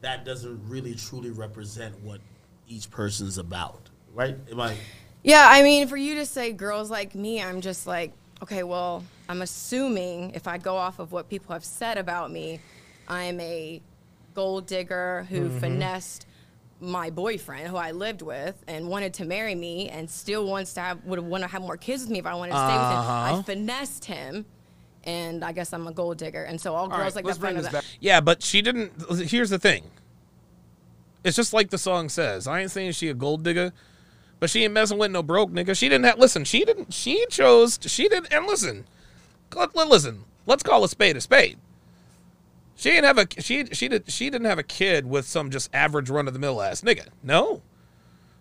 that 0.00 0.24
doesn't 0.24 0.60
really 0.68 0.94
truly 0.94 1.30
represent 1.30 1.98
what 2.02 2.20
each 2.68 2.90
person's 2.90 3.38
about, 3.38 3.88
right? 4.14 4.36
Am 4.50 4.60
I? 4.60 4.76
Yeah, 5.22 5.46
I 5.48 5.62
mean, 5.62 5.88
for 5.88 5.96
you 5.96 6.14
to 6.16 6.26
say 6.26 6.52
girls 6.52 6.90
like 6.90 7.14
me, 7.14 7.42
I'm 7.42 7.60
just 7.60 7.86
like, 7.86 8.12
okay, 8.42 8.62
well, 8.62 9.04
I'm 9.28 9.42
assuming 9.42 10.32
if 10.34 10.46
I 10.46 10.58
go 10.58 10.76
off 10.76 10.98
of 10.98 11.12
what 11.12 11.28
people 11.28 11.52
have 11.52 11.64
said 11.64 11.98
about 11.98 12.30
me, 12.30 12.60
I'm 13.08 13.40
a 13.40 13.82
gold 14.34 14.66
digger 14.66 15.26
who 15.28 15.48
mm-hmm. 15.48 15.58
finessed 15.58 16.26
my 16.80 17.10
boyfriend 17.10 17.68
who 17.68 17.76
I 17.76 17.90
lived 17.90 18.22
with 18.22 18.62
and 18.68 18.88
wanted 18.88 19.14
to 19.14 19.24
marry 19.24 19.54
me 19.54 19.88
and 19.88 20.08
still 20.08 20.46
wants 20.46 20.74
to 20.74 20.80
have 20.80 21.04
would 21.04 21.18
want 21.18 21.42
to 21.42 21.48
have 21.48 21.62
more 21.62 21.76
kids 21.76 22.02
with 22.02 22.10
me 22.10 22.18
if 22.18 22.26
I 22.26 22.34
wanted 22.34 22.52
to 22.52 22.58
stay 22.58 22.66
with 22.66 22.92
him. 22.92 22.98
Uh-huh. 22.98 23.38
I 23.38 23.42
finessed 23.42 24.04
him, 24.04 24.46
and 25.04 25.44
I 25.44 25.52
guess 25.52 25.72
I'm 25.72 25.86
a 25.86 25.92
gold 25.92 26.18
digger. 26.18 26.44
And 26.44 26.60
so 26.60 26.74
all 26.74 26.88
girls 26.88 27.16
right, 27.16 27.24
like 27.24 27.38
that 27.38 27.62
that. 27.62 27.72
back. 27.72 27.84
Yeah, 28.00 28.20
but 28.20 28.42
she 28.42 28.62
didn't. 28.62 28.92
Here's 29.28 29.50
the 29.50 29.58
thing. 29.58 29.84
It's 31.24 31.36
just 31.36 31.52
like 31.52 31.70
the 31.70 31.78
song 31.78 32.08
says. 32.08 32.46
I 32.46 32.60
ain't 32.60 32.70
saying 32.70 32.92
she 32.92 33.08
a 33.08 33.14
gold 33.14 33.42
digger, 33.42 33.72
but 34.38 34.50
she 34.50 34.64
ain't 34.64 34.72
messing 34.72 34.98
with 34.98 35.10
no 35.10 35.22
broke 35.22 35.50
nigga. 35.50 35.76
She 35.76 35.88
didn't 35.88 36.04
have. 36.04 36.18
Listen, 36.18 36.44
she 36.44 36.64
didn't. 36.64 36.94
She 36.94 37.26
chose. 37.28 37.78
She 37.82 38.08
didn't. 38.08 38.32
And 38.32 38.46
listen, 38.46 38.86
listen. 39.54 40.24
Let's 40.46 40.62
call 40.62 40.84
a 40.84 40.88
spade 40.88 41.16
a 41.16 41.20
spade. 41.20 41.58
She 42.78 42.90
didn't 42.90 43.04
have 43.04 43.18
a. 43.18 43.42
She 43.42 43.66
she 43.66 43.88
did. 43.88 44.10
She 44.10 44.30
didn't 44.30 44.46
have 44.46 44.58
a 44.58 44.62
kid 44.62 45.04
with 45.04 45.26
some 45.26 45.50
just 45.50 45.68
average 45.74 46.08
run 46.08 46.26
of 46.26 46.32
the 46.32 46.40
mill 46.40 46.62
ass 46.62 46.80
nigga. 46.80 47.08
No, 47.22 47.60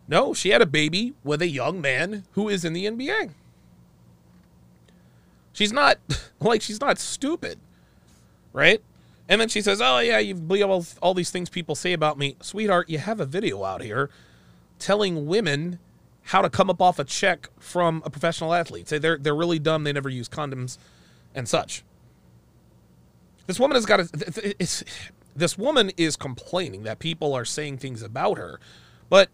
no. 0.08 0.34
She 0.34 0.52
had 0.52 0.62
a 0.62 0.65
baby 0.65 1.13
with 1.26 1.41
a 1.41 1.47
young 1.47 1.82
man 1.82 2.23
who 2.32 2.47
is 2.47 2.63
in 2.63 2.71
the 2.71 2.86
NBA. 2.86 3.32
She's 5.52 5.73
not 5.73 5.97
like 6.39 6.62
she's 6.62 6.80
not 6.80 7.00
stupid 7.00 7.60
right? 8.58 8.82
And 9.30 9.39
then 9.39 9.50
she 9.50 9.62
says, 9.62 9.80
"Oh 9.82 10.00
yeah, 10.00 10.17
you 10.17 10.34
believe 10.34 10.65
all, 10.67 10.86
all 11.02 11.13
these 11.13 11.30
things 11.30 11.50
people 11.50 11.76
say 11.76 11.93
about 11.93 12.17
me, 12.17 12.36
sweetheart. 12.41 12.89
You 12.89 12.97
have 12.97 13.19
a 13.19 13.26
video 13.26 13.63
out 13.63 13.82
here 13.84 14.10
telling 14.80 15.28
women 15.28 15.80
how 16.23 16.41
to 16.41 16.50
come 16.50 16.69
up 16.69 16.82
off 16.82 16.97
a 16.97 17.04
check 17.04 17.50
from 17.60 18.02
a 18.04 18.10
professional 18.10 18.54
athlete. 18.54 18.88
Say 18.88 18.97
they're 18.97 19.17
they're 19.17 19.36
really 19.36 19.60
dumb. 19.60 19.84
They 19.84 19.93
never 19.93 20.10
use 20.10 20.28
condoms 20.28 20.78
and 21.36 21.47
such. 21.47 21.84
This 23.48 23.60
woman 23.60 23.76
has 23.76 23.86
got 23.86 24.00
a. 24.02 24.56
It's, 24.60 24.84
this 25.36 25.58
woman 25.58 25.92
is 25.98 26.16
complaining 26.16 26.84
that 26.84 27.00
people 27.00 27.34
are 27.34 27.46
saying 27.46 27.78
things 27.78 28.02
about 28.02 28.38
her, 28.38 28.60
but 29.10 29.30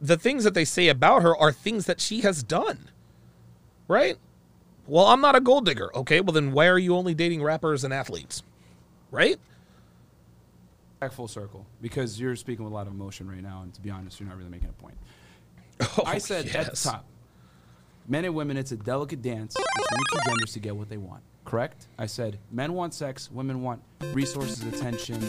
the 0.00 0.16
things 0.16 0.44
that 0.44 0.54
they 0.54 0.64
say 0.64 0.88
about 0.88 1.22
her 1.22 1.36
are 1.36 1.52
things 1.52 1.86
that 1.86 2.00
she 2.00 2.22
has 2.22 2.42
done, 2.42 2.90
right? 3.88 4.16
Well, 4.86 5.06
I'm 5.06 5.20
not 5.20 5.36
a 5.36 5.40
gold 5.40 5.64
digger. 5.64 5.94
Okay, 5.96 6.20
well 6.20 6.32
then 6.32 6.52
why 6.52 6.66
are 6.66 6.78
you 6.78 6.96
only 6.96 7.14
dating 7.14 7.42
rappers 7.42 7.84
and 7.84 7.94
athletes? 7.94 8.42
Right? 9.10 9.38
back 11.02 11.12
full 11.12 11.26
circle 11.26 11.66
because 11.80 12.20
you're 12.20 12.36
speaking 12.36 12.64
with 12.64 12.72
a 12.72 12.74
lot 12.76 12.86
of 12.86 12.92
emotion 12.92 13.28
right 13.28 13.42
now, 13.42 13.62
and 13.62 13.74
to 13.74 13.80
be 13.80 13.90
honest, 13.90 14.20
you're 14.20 14.28
not 14.28 14.38
really 14.38 14.50
making 14.50 14.68
a 14.68 14.82
point. 14.82 14.96
Oh, 15.98 16.04
I 16.06 16.18
said 16.18 16.46
at 16.54 16.70
the 16.70 16.76
top, 16.76 17.04
men 18.06 18.24
and 18.24 18.36
women, 18.36 18.56
it's 18.56 18.70
a 18.70 18.76
delicate 18.76 19.20
dance 19.20 19.56
between 19.56 20.04
two 20.12 20.18
genders 20.30 20.52
to 20.52 20.60
get 20.60 20.76
what 20.76 20.88
they 20.88 20.96
want. 20.96 21.22
Correct? 21.44 21.86
I 21.98 22.06
said 22.06 22.38
men 22.50 22.72
want 22.72 22.94
sex, 22.94 23.30
women 23.30 23.62
want 23.62 23.82
resources, 24.12 24.62
attention, 24.62 25.22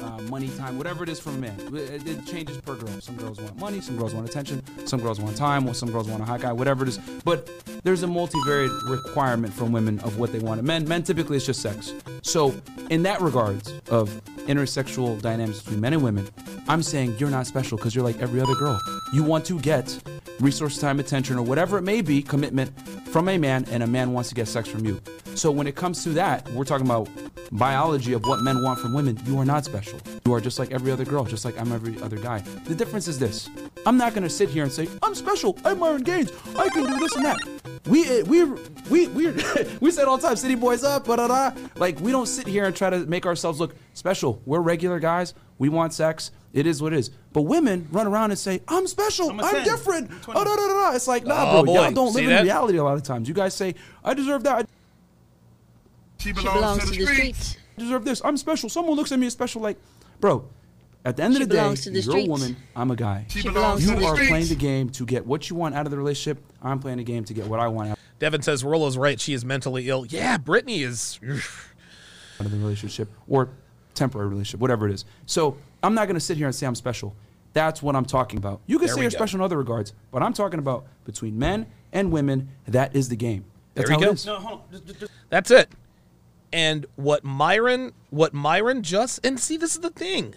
uh, 0.00 0.20
money, 0.28 0.48
time, 0.50 0.78
whatever 0.78 1.02
it 1.02 1.08
is 1.08 1.18
from 1.18 1.36
a 1.36 1.38
man. 1.38 1.58
It, 1.74 2.06
it 2.06 2.26
changes 2.26 2.58
per 2.60 2.76
girl. 2.76 3.00
Some 3.00 3.16
girls 3.16 3.40
want 3.40 3.58
money, 3.58 3.80
some 3.80 3.96
girls 3.96 4.14
want 4.14 4.28
attention, 4.28 4.62
some 4.86 5.00
girls 5.00 5.20
want 5.20 5.36
time, 5.36 5.66
or 5.68 5.74
some 5.74 5.90
girls 5.90 6.08
want 6.08 6.22
a 6.22 6.24
hot 6.24 6.40
guy, 6.40 6.52
whatever 6.52 6.84
it 6.84 6.90
is. 6.90 6.98
But 7.24 7.50
there's 7.84 8.02
a 8.02 8.06
multivariate 8.06 8.88
requirement 8.88 9.52
from 9.52 9.72
women 9.72 9.98
of 10.00 10.18
what 10.18 10.32
they 10.32 10.38
want. 10.38 10.62
Men, 10.62 10.86
men 10.86 11.02
typically 11.02 11.36
it's 11.36 11.46
just 11.46 11.62
sex. 11.62 11.92
So 12.22 12.54
in 12.90 13.02
that 13.04 13.20
regards 13.20 13.72
of 13.90 14.08
intersexual 14.46 15.20
dynamics 15.20 15.62
between 15.62 15.80
men 15.80 15.94
and 15.94 16.02
women, 16.02 16.28
I'm 16.68 16.82
saying 16.82 17.16
you're 17.18 17.30
not 17.30 17.46
special 17.46 17.76
because 17.78 17.94
you're 17.94 18.04
like 18.04 18.20
every 18.20 18.40
other 18.40 18.54
girl. 18.54 18.80
You 19.14 19.24
want 19.24 19.44
to 19.46 19.58
get 19.58 19.98
resource, 20.40 20.78
time, 20.78 21.00
attention, 21.00 21.36
or 21.36 21.42
whatever 21.42 21.78
it 21.78 21.82
may 21.82 22.00
be, 22.00 22.22
commitment 22.22 22.70
from 23.08 23.28
a 23.28 23.38
man, 23.38 23.64
and 23.70 23.82
a 23.82 23.86
man 23.86 24.12
wants 24.12 24.28
to 24.28 24.34
get 24.34 24.48
sex 24.48 24.68
from 24.68 24.84
you. 24.84 24.97
So 25.34 25.50
when 25.50 25.66
it 25.66 25.76
comes 25.76 26.02
to 26.04 26.10
that, 26.10 26.48
we're 26.50 26.64
talking 26.64 26.86
about 26.86 27.08
biology 27.52 28.12
of 28.12 28.22
what 28.26 28.40
men 28.40 28.62
want 28.62 28.78
from 28.80 28.92
women. 28.94 29.18
You 29.24 29.38
are 29.38 29.44
not 29.44 29.64
special. 29.64 29.98
You 30.26 30.34
are 30.34 30.40
just 30.40 30.58
like 30.58 30.72
every 30.72 30.90
other 30.92 31.04
girl, 31.04 31.24
just 31.24 31.44
like 31.44 31.58
I'm 31.60 31.72
every 31.72 32.00
other 32.02 32.16
guy. 32.16 32.40
The 32.66 32.74
difference 32.74 33.08
is 33.08 33.18
this: 33.18 33.48
I'm 33.86 33.96
not 33.96 34.14
gonna 34.14 34.28
sit 34.30 34.48
here 34.48 34.62
and 34.64 34.72
say 34.72 34.88
I'm 35.02 35.14
special. 35.14 35.56
I'm 35.64 35.78
Myron 35.78 36.02
Gaines. 36.02 36.32
I 36.56 36.68
can 36.68 36.84
do 36.84 36.98
this 36.98 37.14
and 37.16 37.24
that. 37.24 37.38
We 37.86 38.20
uh, 38.20 38.24
we 38.24 38.44
we 38.90 39.08
we 39.08 39.28
we 39.80 39.90
said 39.90 40.06
all 40.06 40.16
the 40.18 40.26
time, 40.26 40.36
city 40.36 40.54
boys 40.56 40.82
up, 40.84 41.06
da 41.06 41.16
da 41.16 41.28
da. 41.28 41.56
Like 41.76 42.00
we 42.00 42.10
don't 42.10 42.26
sit 42.26 42.46
here 42.46 42.64
and 42.66 42.74
try 42.74 42.90
to 42.90 42.98
make 43.06 43.24
ourselves 43.26 43.60
look 43.60 43.74
special. 43.94 44.42
We're 44.44 44.60
regular 44.60 44.98
guys. 44.98 45.34
We 45.58 45.68
want 45.68 45.92
sex. 45.94 46.30
It 46.52 46.66
is 46.66 46.80
what 46.82 46.92
it 46.94 46.98
is. 46.98 47.10
But 47.32 47.42
women 47.42 47.86
run 47.92 48.06
around 48.06 48.30
and 48.30 48.38
say, 48.38 48.62
"I'm 48.68 48.86
special. 48.86 49.30
I'm 49.30 49.38
a 49.40 49.44
I'm, 49.44 49.64
different." 49.64 50.10
I'm 50.10 50.18
Oh, 50.30 50.32
20. 50.32 50.44
da, 50.44 50.56
da, 50.56 50.66
da, 50.66 50.90
da. 50.90 50.96
It's 50.96 51.06
like, 51.06 51.24
nah, 51.26 51.34
Oh, 51.58 51.62
bro. 51.62 51.74
boy. 51.74 51.74
Y'all 51.82 51.90
don't 51.92 52.12
See 52.12 52.20
live 52.22 52.30
that? 52.30 52.40
in 52.40 52.46
reality 52.46 52.78
a 52.78 52.84
lot 52.84 52.96
of 52.96 53.02
times. 53.02 53.28
You 53.28 53.34
guys 53.34 53.54
say, 53.54 53.74
"I 54.04 54.14
deserve 54.14 54.42
that. 54.44 54.68
I 56.18 56.22
She 56.22 56.28
She 56.28 56.32
belongs 56.34 56.84
to 56.84 56.90
the 56.90 57.06
streets. 57.06 57.56
deserve 57.76 58.04
this. 58.04 58.20
I'm 58.24 58.36
special." 58.36 58.68
Someone 58.68 58.96
looks 58.96 59.12
at 59.12 59.18
me 59.18 59.26
as 59.26 59.32
special. 59.32 59.60
Like, 59.62 59.78
bro. 60.20 60.44
At 61.04 61.16
the 61.16 61.22
end 61.22 61.36
She 61.36 61.42
of 61.44 61.48
the 61.48 61.54
day, 61.54 61.60
the 61.62 61.90
you're 61.92 62.02
streets. 62.02 62.26
a 62.26 62.30
woman. 62.30 62.56
I'm 62.74 62.90
a 62.90 62.96
guy. 62.96 63.24
She 63.28 63.42
belongs 63.42 63.86
You 63.86 63.94
to 63.94 64.00
the 64.00 64.06
are 64.06 64.14
streets. 64.14 64.30
playing 64.30 64.48
the 64.48 64.54
game 64.56 64.90
to 64.90 65.06
get 65.06 65.24
what 65.24 65.48
you 65.48 65.54
want 65.56 65.74
out 65.76 65.86
of 65.86 65.90
the 65.92 65.96
relationship. 65.96 66.42
I'm 66.60 66.80
playing 66.80 66.98
the 66.98 67.04
game 67.04 67.24
to 67.24 67.32
get 67.32 67.46
what 67.46 67.60
I 67.60 67.68
want 67.68 67.90
out 67.90 67.98
Devin 68.18 68.42
says 68.42 68.64
Rolo's 68.64 68.98
right. 68.98 69.18
She 69.18 69.32
is 69.32 69.44
mentally 69.44 69.88
ill. 69.88 70.04
Yeah, 70.06 70.36
Brittany 70.38 70.82
is. 70.82 71.20
of 72.40 72.50
the 72.50 72.56
relationship 72.58 73.08
or 73.28 73.48
temporary 73.94 74.28
relationship, 74.28 74.60
whatever 74.60 74.88
it 74.88 74.92
is. 74.92 75.04
So 75.24 75.56
I'm 75.84 75.94
not 75.94 76.06
going 76.08 76.14
to 76.16 76.20
sit 76.20 76.36
here 76.36 76.46
and 76.46 76.54
say 76.54 76.66
I'm 76.66 76.74
special. 76.74 77.14
That's 77.52 77.80
what 77.80 77.94
I'm 77.96 78.04
talking 78.04 78.36
about. 78.38 78.60
You 78.66 78.78
can 78.78 78.86
There 78.88 78.96
say 78.96 79.02
you're 79.02 79.10
go. 79.10 79.16
special 79.16 79.38
in 79.38 79.44
other 79.44 79.56
regards, 79.56 79.92
but 80.10 80.22
I'm 80.22 80.32
talking 80.32 80.58
about 80.58 80.84
between 81.04 81.38
men 81.38 81.66
and 81.92 82.10
women. 82.12 82.48
That 82.66 82.94
is 82.94 83.08
the 83.08 83.16
game. 83.16 83.44
That's 83.74 83.88
There 83.88 83.94
how 83.94 84.00
you 84.00 84.06
go. 84.06 84.12
is. 84.12 84.26
No, 84.26 84.36
hold 84.36 84.60
on. 84.60 84.64
Just, 84.72 84.86
just, 84.86 85.00
just, 85.00 85.12
That's 85.30 85.50
it. 85.52 85.68
And 86.52 86.86
what 86.96 87.24
Myron, 87.24 87.92
what 88.10 88.32
Myron 88.32 88.82
just, 88.82 89.24
and 89.24 89.38
see, 89.38 89.56
this 89.56 89.74
is 89.74 89.80
the 89.80 89.90
thing. 89.90 90.34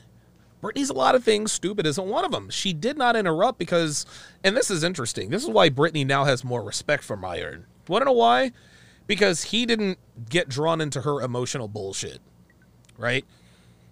Brittany's 0.61 0.89
a 0.89 0.93
lot 0.93 1.15
of 1.15 1.23
things. 1.23 1.51
Stupid 1.51 1.87
isn't 1.87 2.07
one 2.07 2.23
of 2.23 2.31
them. 2.31 2.49
She 2.49 2.71
did 2.73 2.97
not 2.97 3.15
interrupt 3.15 3.57
because, 3.57 4.05
and 4.43 4.55
this 4.55 4.69
is 4.69 4.83
interesting. 4.83 5.29
This 5.29 5.43
is 5.43 5.49
why 5.49 5.69
Brittany 5.69 6.03
now 6.03 6.25
has 6.25 6.43
more 6.43 6.61
respect 6.61 7.03
for 7.03 7.17
Myron. 7.17 7.65
Want 7.87 8.01
to 8.01 8.05
know 8.05 8.11
why? 8.11 8.51
Because 9.07 9.45
he 9.45 9.65
didn't 9.65 9.97
get 10.29 10.47
drawn 10.47 10.79
into 10.79 11.01
her 11.01 11.21
emotional 11.21 11.67
bullshit, 11.67 12.19
right? 12.97 13.25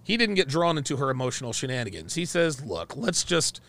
He 0.02 0.16
didn't 0.16 0.36
get 0.36 0.48
drawn 0.48 0.78
into 0.78 0.96
her 0.96 1.10
emotional 1.10 1.52
shenanigans. 1.52 2.14
He 2.14 2.24
says, 2.24 2.64
"Look, 2.64 2.96
let's 2.96 3.24
just, 3.24 3.60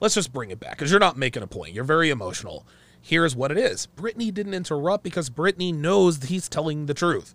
let's 0.00 0.14
just 0.14 0.32
bring 0.32 0.50
it 0.50 0.60
back 0.60 0.78
because 0.78 0.90
you're 0.90 1.00
not 1.00 1.16
making 1.16 1.42
a 1.42 1.46
point. 1.46 1.74
You're 1.74 1.84
very 1.84 2.10
emotional. 2.10 2.66
Here's 3.00 3.36
what 3.36 3.50
it 3.50 3.58
is." 3.58 3.86
Brittany 3.86 4.30
didn't 4.30 4.54
interrupt 4.54 5.04
because 5.04 5.28
Brittany 5.28 5.72
knows 5.72 6.22
he's 6.22 6.48
telling 6.48 6.86
the 6.86 6.94
truth. 6.94 7.34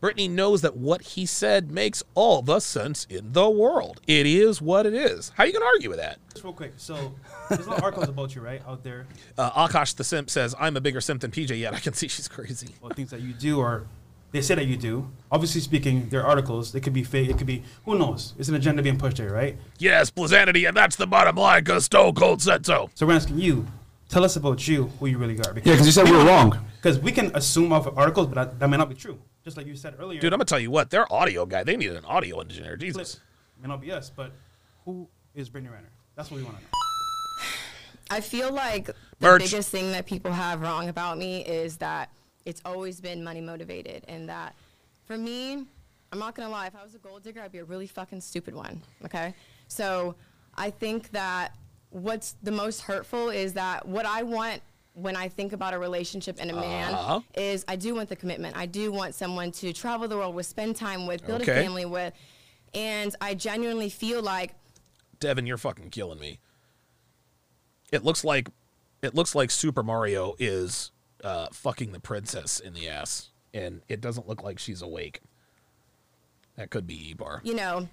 Brittany 0.00 0.28
knows 0.28 0.62
that 0.62 0.76
what 0.76 1.02
he 1.02 1.26
said 1.26 1.70
makes 1.70 2.02
all 2.14 2.42
the 2.42 2.60
sense 2.60 3.06
in 3.08 3.32
the 3.32 3.48
world. 3.48 4.00
It 4.06 4.26
is 4.26 4.60
what 4.60 4.86
it 4.86 4.94
is. 4.94 5.32
How 5.36 5.44
are 5.44 5.46
you 5.46 5.52
gonna 5.52 5.64
argue 5.64 5.88
with 5.90 5.98
that? 5.98 6.18
just 6.30 6.44
real 6.44 6.52
quick. 6.52 6.74
So, 6.76 7.14
there's 7.48 7.66
a 7.66 7.70
lot 7.70 7.78
of 7.78 7.84
articles 7.84 8.08
about 8.08 8.34
you, 8.34 8.42
right, 8.42 8.60
out 8.68 8.84
there. 8.84 9.06
Uh, 9.38 9.66
Akash 9.66 9.96
the 9.96 10.04
simp 10.04 10.28
says, 10.28 10.54
"I'm 10.58 10.76
a 10.76 10.80
bigger 10.80 11.00
simp 11.00 11.22
than 11.22 11.30
PJ 11.30 11.58
yet. 11.58 11.72
I 11.74 11.80
can 11.80 11.94
see 11.94 12.08
she's 12.08 12.28
crazy." 12.28 12.68
Well, 12.80 12.92
things 12.92 13.10
that 13.10 13.20
you 13.20 13.32
do 13.32 13.58
or 13.58 13.86
they 14.32 14.42
say 14.42 14.54
that 14.54 14.66
you 14.66 14.76
do. 14.76 15.10
Obviously 15.32 15.60
speaking, 15.62 16.08
they're 16.10 16.26
articles. 16.26 16.72
They 16.72 16.80
could 16.80 16.92
be 16.92 17.02
fake. 17.04 17.30
It 17.30 17.38
could 17.38 17.46
be 17.46 17.62
who 17.84 17.96
knows. 17.98 18.34
It's 18.38 18.48
an 18.48 18.54
agenda 18.54 18.82
being 18.82 18.98
pushed 18.98 19.16
there, 19.16 19.32
right? 19.32 19.56
Yes, 19.78 20.10
Blazanity, 20.10 20.68
and 20.68 20.76
that's 20.76 20.96
the 20.96 21.06
bottom 21.06 21.36
line. 21.36 21.64
Cause 21.64 21.86
Stone 21.86 22.14
Cold 22.14 22.42
said 22.42 22.66
so. 22.66 22.90
So 22.94 23.06
we're 23.06 23.14
asking 23.14 23.38
you, 23.38 23.66
tell 24.08 24.24
us 24.24 24.36
about 24.36 24.66
you, 24.68 24.88
who 25.00 25.06
you 25.06 25.16
really 25.18 25.38
are. 25.38 25.54
Yeah, 25.54 25.62
because 25.62 25.86
you 25.86 25.92
said 25.92 26.04
we 26.04 26.12
were 26.16 26.24
wrong. 26.24 26.58
Because 26.76 27.00
we 27.00 27.10
can 27.10 27.34
assume 27.34 27.72
off 27.72 27.86
of 27.86 27.98
articles, 27.98 28.28
but 28.28 28.36
that, 28.36 28.60
that 28.60 28.68
may 28.68 28.76
not 28.76 28.88
be 28.88 28.94
true. 28.94 29.18
Just 29.46 29.56
like 29.56 29.68
you 29.68 29.76
said 29.76 29.94
earlier. 30.00 30.20
Dude, 30.20 30.32
I'm 30.32 30.38
gonna 30.38 30.44
tell 30.44 30.58
you 30.58 30.72
what. 30.72 30.90
Their 30.90 31.10
audio 31.12 31.46
guy, 31.46 31.62
they 31.62 31.76
need 31.76 31.92
an 31.92 32.04
audio 32.04 32.40
engineer. 32.40 32.76
Jesus. 32.76 33.20
may 33.62 33.68
not 33.68 33.80
be 33.80 33.92
us, 33.92 34.10
but 34.10 34.32
who 34.84 35.06
is 35.36 35.48
Brittany 35.48 35.72
Renner? 35.72 35.88
That's 36.16 36.32
what 36.32 36.38
we 36.38 36.42
want 36.42 36.56
to 36.56 36.62
know. 36.64 36.68
I 38.10 38.20
feel 38.22 38.50
like 38.52 38.86
the 38.86 38.94
Merch. 39.20 39.42
biggest 39.44 39.70
thing 39.70 39.92
that 39.92 40.04
people 40.04 40.32
have 40.32 40.62
wrong 40.62 40.88
about 40.88 41.16
me 41.16 41.44
is 41.44 41.76
that 41.76 42.10
it's 42.44 42.60
always 42.64 43.00
been 43.00 43.22
money 43.22 43.40
motivated, 43.40 44.02
and 44.08 44.28
that 44.28 44.56
for 45.04 45.16
me, 45.16 45.64
I'm 46.10 46.18
not 46.18 46.34
gonna 46.34 46.50
lie. 46.50 46.66
If 46.66 46.74
I 46.74 46.82
was 46.82 46.96
a 46.96 46.98
gold 46.98 47.22
digger, 47.22 47.40
I'd 47.40 47.52
be 47.52 47.58
a 47.58 47.64
really 47.64 47.86
fucking 47.86 48.22
stupid 48.22 48.52
one. 48.52 48.82
Okay, 49.04 49.32
so 49.68 50.16
I 50.56 50.70
think 50.70 51.12
that 51.12 51.54
what's 51.90 52.34
the 52.42 52.50
most 52.50 52.80
hurtful 52.80 53.30
is 53.30 53.52
that 53.52 53.86
what 53.86 54.06
I 54.06 54.24
want 54.24 54.60
when 54.96 55.14
I 55.14 55.28
think 55.28 55.52
about 55.52 55.74
a 55.74 55.78
relationship 55.78 56.36
and 56.40 56.50
a 56.50 56.54
man 56.54 56.94
Uh-huh. 56.94 57.20
is 57.36 57.64
I 57.68 57.76
do 57.76 57.94
want 57.94 58.08
the 58.08 58.16
commitment. 58.16 58.56
I 58.56 58.64
do 58.64 58.90
want 58.90 59.14
someone 59.14 59.52
to 59.52 59.72
travel 59.74 60.08
the 60.08 60.16
world 60.16 60.34
with, 60.34 60.46
spend 60.46 60.74
time 60.76 61.06
with, 61.06 61.26
build 61.26 61.42
Okay. 61.42 61.52
a 61.52 61.62
family 61.62 61.84
with, 61.84 62.14
and 62.74 63.14
I 63.20 63.34
genuinely 63.34 63.90
feel 63.90 64.22
like 64.22 64.54
Devin, 65.20 65.46
you're 65.46 65.58
fucking 65.58 65.90
killing 65.90 66.18
me. 66.18 66.40
It 67.92 68.04
looks 68.04 68.24
like 68.24 68.48
it 69.02 69.14
looks 69.14 69.34
like 69.34 69.50
Super 69.50 69.82
Mario 69.82 70.34
is 70.38 70.90
uh, 71.22 71.48
fucking 71.52 71.92
the 71.92 72.00
princess 72.00 72.58
in 72.58 72.72
the 72.72 72.88
ass, 72.88 73.30
and 73.54 73.82
it 73.88 74.00
doesn't 74.00 74.26
look 74.26 74.42
like 74.42 74.58
she's 74.58 74.80
awake. 74.82 75.20
That 76.56 76.70
could 76.70 76.86
be 76.86 77.14
Ebar. 77.14 77.40
you 77.44 77.54
know, 77.54 77.86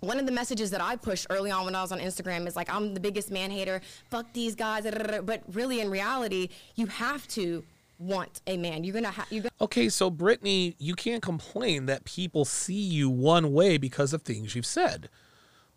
one 0.00 0.18
of 0.18 0.26
the 0.26 0.32
messages 0.32 0.70
that 0.70 0.80
I 0.80 0.96
pushed 0.96 1.26
early 1.30 1.50
on 1.50 1.64
when 1.64 1.74
I 1.74 1.82
was 1.82 1.92
on 1.92 1.98
Instagram 1.98 2.46
is 2.46 2.56
like, 2.56 2.72
I'm 2.72 2.94
the 2.94 3.00
biggest 3.00 3.30
man 3.30 3.50
hater. 3.50 3.80
Fuck 4.10 4.32
these 4.32 4.54
guys. 4.54 4.84
But 5.24 5.42
really, 5.52 5.80
in 5.80 5.90
reality, 5.90 6.48
you 6.74 6.86
have 6.86 7.26
to 7.28 7.64
want 7.98 8.42
a 8.46 8.56
man. 8.56 8.84
You're 8.84 8.94
gonna 8.94 9.10
have. 9.10 9.28
Gonna 9.30 9.48
Okay, 9.60 9.88
so 9.88 10.10
Brittany, 10.10 10.76
you 10.78 10.94
can't 10.94 11.22
complain 11.22 11.86
that 11.86 12.04
people 12.04 12.44
see 12.44 12.74
you 12.74 13.08
one 13.08 13.52
way 13.52 13.78
because 13.78 14.12
of 14.12 14.22
things 14.22 14.54
you've 14.54 14.66
said, 14.66 15.08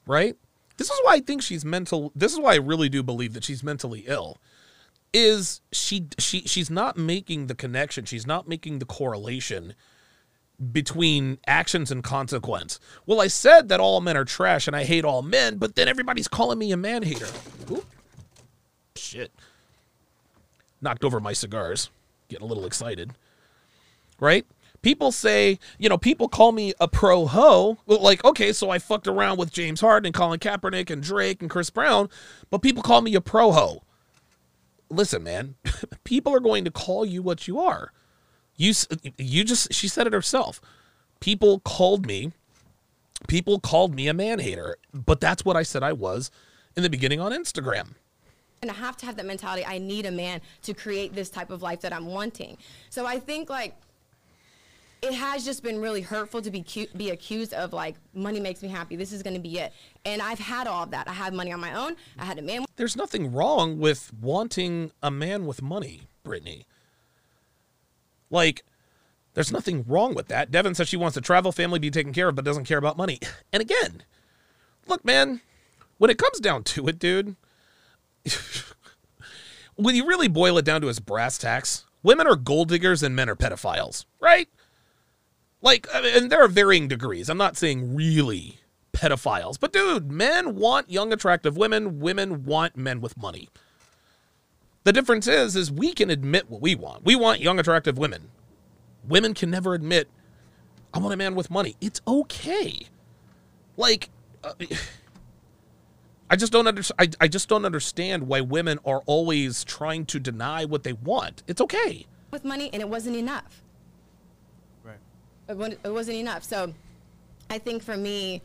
right? 0.06 0.36
This 0.78 0.90
is 0.90 1.00
why 1.04 1.16
I 1.16 1.20
think 1.20 1.42
she's 1.42 1.66
mental. 1.66 2.12
This 2.16 2.34
is 2.34 2.40
why 2.40 2.54
I 2.54 2.58
really 2.58 2.90
do 2.90 3.04
believe 3.04 3.34
that 3.34 3.44
she's 3.44 3.64
mentally 3.64 4.06
ill. 4.08 4.38
Is 5.14 5.62
she 5.72 6.08
she 6.18 6.42
she's 6.42 6.70
not 6.70 6.98
making 6.98 7.48
the 7.48 7.56
connection. 7.56 8.06
She's 8.06 8.28
not 8.28 8.48
making 8.48 8.80
the 8.80 8.86
correlation 8.86 9.74
between 10.72 11.40
actions 11.48 11.92
and 11.92 12.04
consequence. 12.04 12.80
Well, 13.06 13.22
I 13.22 13.28
said 13.28 13.70
that 13.70 13.80
all 13.80 14.02
men 14.02 14.18
are 14.18 14.26
trash 14.26 14.68
and 14.68 14.76
I 14.76 14.84
hate 14.84 15.06
all 15.06 15.22
men, 15.22 15.58
but 15.58 15.76
then 15.76 15.88
everybody's 15.88 16.28
calling 16.28 16.60
me 16.60 16.72
a 16.72 16.78
man 16.78 17.04
hater. 17.04 17.28
Oop. 17.72 17.86
Shit. 18.96 19.32
Knocked 20.82 21.04
over 21.04 21.20
my 21.20 21.34
cigars. 21.34 21.90
Getting 22.28 22.46
a 22.46 22.48
little 22.48 22.66
excited. 22.66 23.14
Right? 24.20 24.46
People 24.82 25.12
say, 25.12 25.60
you 25.78 25.90
know, 25.90 25.98
people 25.98 26.30
call 26.30 26.52
me 26.52 26.74
a 26.80 26.88
pro 26.88 27.26
ho. 27.26 27.78
Well, 27.86 28.02
like, 28.02 28.24
okay, 28.24 28.54
so 28.54 28.70
I 28.70 28.80
fucked 28.80 29.08
around 29.08 29.38
with 29.38 29.52
James 29.52 29.82
Harden 29.82 30.08
and 30.08 30.16
Colin 30.16 30.40
Kaepernick 30.40 30.90
and 30.90 31.04
Drake 31.04 31.42
and 31.42 31.50
Chris 31.50 31.70
Brown, 31.70 32.10
but 32.50 32.62
people 32.62 32.82
call 32.82 33.02
me 33.02 33.16
a 33.16 33.22
pro 33.22 33.52
ho. 33.52 33.84
Listen, 34.90 35.24
man, 35.24 35.56
people 36.04 36.34
are 36.34 36.40
going 36.40 36.64
to 36.66 36.72
call 36.72 37.06
you 37.06 37.22
what 37.22 37.48
you 37.48 37.60
are. 37.60 37.92
You 38.60 38.74
you 39.18 39.44
just 39.44 39.74
she 39.74 39.88
said 39.88 40.06
it 40.06 40.14
herself. 40.14 40.62
People 41.22 41.60
called 41.62 42.06
me 42.06 42.32
people 43.28 43.60
called 43.60 43.94
me 43.94 44.08
a 44.08 44.14
man 44.14 44.40
hater, 44.40 44.78
but 44.94 45.20
that's 45.20 45.44
what 45.44 45.56
I 45.58 45.64
said 45.64 45.84
I 45.84 45.94
was 45.94 46.32
in 46.78 46.84
the 46.84 46.90
beginning 46.90 47.20
on 47.20 47.32
Instagram. 47.32 47.90
and 48.62 48.70
I 48.72 48.74
have 48.74 48.96
to 48.98 49.06
have 49.06 49.16
that 49.18 49.26
mentality. 49.26 49.66
I 49.66 49.78
need 49.78 50.06
a 50.06 50.12
man 50.12 50.42
to 50.64 50.74
create 50.74 51.14
this 51.14 51.30
type 51.30 51.50
of 51.50 51.62
life 51.62 51.82
that 51.82 51.94
I'm 51.94 52.06
wanting. 52.06 52.58
So 52.90 53.06
I 53.06 53.20
think 53.20 53.50
like 53.50 53.76
it 55.02 55.14
has 55.14 55.46
just 55.46 55.64
been 55.64 55.80
really 55.80 56.02
hurtful 56.02 56.42
to 56.42 56.52
be 56.52 56.62
cu- 56.62 56.88
be 56.98 57.10
accused 57.12 57.54
of 57.54 57.72
like 57.72 57.96
money 58.14 58.40
makes 58.42 58.62
me 58.62 58.68
happy. 58.68 58.96
This 58.98 59.14
is 59.14 59.24
going 59.24 59.36
to 59.36 59.42
be 59.42 59.60
it. 59.60 59.72
And 60.06 60.22
I've 60.22 60.40
had 60.40 60.68
all 60.68 60.84
of 60.84 60.92
that. 60.92 61.08
I 61.08 61.14
had 61.14 61.34
money 61.34 61.52
on 61.54 61.60
my 61.62 61.74
own. 61.74 61.96
I 62.18 62.26
had 62.26 62.38
a 62.38 62.42
man. 62.42 62.66
There's 62.76 62.98
nothing 62.98 63.32
wrong 63.32 63.80
with 63.80 64.12
wanting 64.22 64.92
a 65.02 65.12
man 65.12 65.46
with 65.46 65.62
money, 65.62 66.02
Brittany. 66.24 66.66
Like, 68.30 68.64
there's 69.34 69.52
nothing 69.52 69.86
wrong 69.88 70.16
with 70.16 70.28
that. 70.28 70.52
Devin 70.52 70.76
says 70.76 70.88
she 70.88 70.98
wants 70.98 71.16
to 71.16 71.22
travel, 71.22 71.52
family 71.52 71.80
be 71.80 71.92
taken 71.92 72.14
care 72.14 72.30
of, 72.30 72.36
but 72.36 72.46
doesn't 72.46 72.66
care 72.66 72.78
about 72.78 72.98
money. 72.98 73.20
And 73.52 73.62
again, 73.62 74.04
look, 74.88 75.04
man, 75.04 75.42
when 75.98 76.12
it 76.12 76.18
comes 76.18 76.40
down 76.40 76.64
to 76.64 76.88
it, 76.88 77.00
dude, 77.00 77.36
when 79.76 79.96
you 79.96 80.06
really 80.06 80.28
boil 80.28 80.58
it 80.58 80.66
down 80.66 80.82
to 80.82 80.90
its 80.90 81.00
brass 81.00 81.38
tacks, 81.38 81.86
women 82.04 82.28
are 82.28 82.36
gold 82.36 82.70
diggers 82.70 83.02
and 83.02 83.16
men 83.16 83.30
are 83.30 83.36
pedophiles, 83.36 84.06
right? 84.20 84.48
Like, 85.62 85.88
and 85.94 86.32
there 86.32 86.44
are 86.44 86.48
varying 86.48 86.88
degrees. 86.88 87.30
I'm 87.30 87.38
not 87.38 87.58
saying 87.58 87.96
really 87.96 88.60
pedophiles, 88.94 89.60
but 89.60 89.74
dude, 89.74 90.12
men 90.12 90.56
want 90.56 90.90
young, 90.90 91.12
attractive 91.12 91.58
women. 91.58 92.00
Women 92.00 92.46
want 92.46 92.78
men 92.78 93.02
with 93.02 93.18
money. 93.18 93.50
The 94.84 94.94
difference 94.94 95.28
is, 95.28 95.56
is 95.56 95.72
we 95.72 95.94
can 95.94 96.10
admit 96.10 96.50
what 96.50 96.62
we 96.62 96.76
want. 96.76 97.06
We 97.06 97.16
want 97.16 97.42
young, 97.42 97.60
attractive 97.60 97.98
women. 97.98 98.30
Women 99.08 99.34
can 99.34 99.50
never 99.50 99.74
admit, 99.74 100.10
I 100.94 101.00
want 101.00 101.14
a 101.14 101.18
man 101.18 101.36
with 101.36 101.52
money. 101.52 101.76
It's 101.82 102.02
okay. 102.08 102.88
Like, 103.78 104.10
uh, 104.44 104.54
I 106.30 106.36
just 106.36 106.52
don't 106.52 106.68
understand. 106.68 107.16
I, 107.20 107.26
I 107.26 107.28
just 107.28 107.50
don't 107.50 107.66
understand 107.66 108.28
why 108.28 108.42
women 108.42 108.80
are 108.86 109.02
always 109.08 109.64
trying 109.64 110.06
to 110.08 110.20
deny 110.20 110.64
what 110.64 110.84
they 110.84 110.94
want. 110.94 111.44
It's 111.48 111.60
okay. 111.62 112.06
with 112.32 112.46
money 112.46 112.70
and 112.72 112.82
it 112.82 112.88
wasn't 112.88 113.16
enough. 113.16 113.64
Right. 114.84 115.00
It, 115.48 115.80
it 115.84 115.92
wasn't 115.92 116.18
enough. 116.18 116.44
So 116.44 116.74
I 117.50 117.58
think 117.58 117.82
for 117.82 117.98
me, 117.98 118.44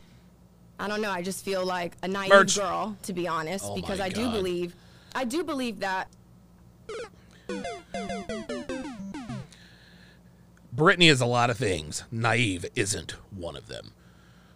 I 0.79 0.87
don't 0.87 1.01
know. 1.01 1.11
I 1.11 1.21
just 1.21 1.45
feel 1.45 1.63
like 1.63 1.93
a 2.01 2.07
naive 2.07 2.31
Merch. 2.31 2.57
girl, 2.57 2.97
to 3.03 3.13
be 3.13 3.27
honest, 3.27 3.65
Oh 3.67 3.75
because 3.75 3.99
my 3.99 4.05
I 4.05 4.09
do 4.09 4.29
believe, 4.31 4.75
I 5.13 5.23
do 5.23 5.43
believe 5.43 5.79
that 5.79 6.07
Brittany 10.71 11.07
is 11.07 11.21
a 11.21 11.25
lot 11.25 11.49
of 11.49 11.57
things. 11.57 12.03
Naive 12.11 12.65
isn't 12.75 13.11
one 13.31 13.55
of 13.55 13.67
them. 13.67 13.91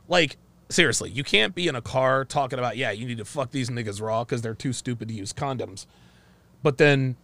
Like, 0.10 0.38
seriously, 0.68 1.10
you 1.10 1.24
can't 1.24 1.56
be 1.56 1.68
in 1.68 1.76
a 1.76 1.82
car 1.82 2.26
talking 2.26 2.60
about, 2.60 2.76
yeah, 2.76 2.92
you 2.92 3.06
need 3.08 3.20
to 3.20 3.26
fuck 3.26 3.52
these 3.52 3.70
niggas 3.70 4.02
raw 4.02 4.24
because 4.26 4.42
they're 4.42 4.54
too 4.54 4.74
stupid 4.74 5.08
to 5.08 5.14
use 5.14 5.32
condoms. 5.32 5.86
But 6.62 6.78
then, 6.78 7.16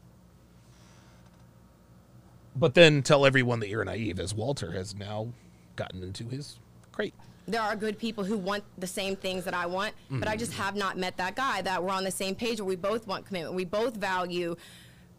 but 2.56 2.74
then 2.74 3.02
tell 3.04 3.26
everyone 3.26 3.60
that 3.60 3.68
you're 3.68 3.84
naive, 3.84 4.18
as 4.20 4.34
Walter 4.34 4.72
has 4.72 4.96
now 4.96 5.28
gotten 5.76 6.02
into 6.02 6.24
his 6.30 6.58
crate. 6.94 7.14
there 7.50 7.62
are 7.62 7.76
good 7.76 8.00
people 8.00 8.24
who 8.24 8.38
want 8.38 8.64
the 8.78 8.88
same 8.88 9.18
things 9.18 9.44
that 9.44 9.54
I 9.54 9.66
want, 9.66 9.94
but 10.10 10.30
I 10.30 10.38
just 10.38 10.54
Mm-hmm. 10.54 10.62
have 10.62 10.76
not 10.78 10.98
met 10.98 11.18
that 11.18 11.36
guy 11.36 11.62
that 11.64 11.84
we're 11.84 11.92
on 11.92 12.06
the 12.06 12.12
same 12.12 12.34
page 12.34 12.62
where 12.62 12.68
we 12.68 12.78
both 12.78 13.06
want 13.08 13.26
commitment. 13.26 13.56
We 13.56 13.66
both 13.66 13.98
value 13.98 14.56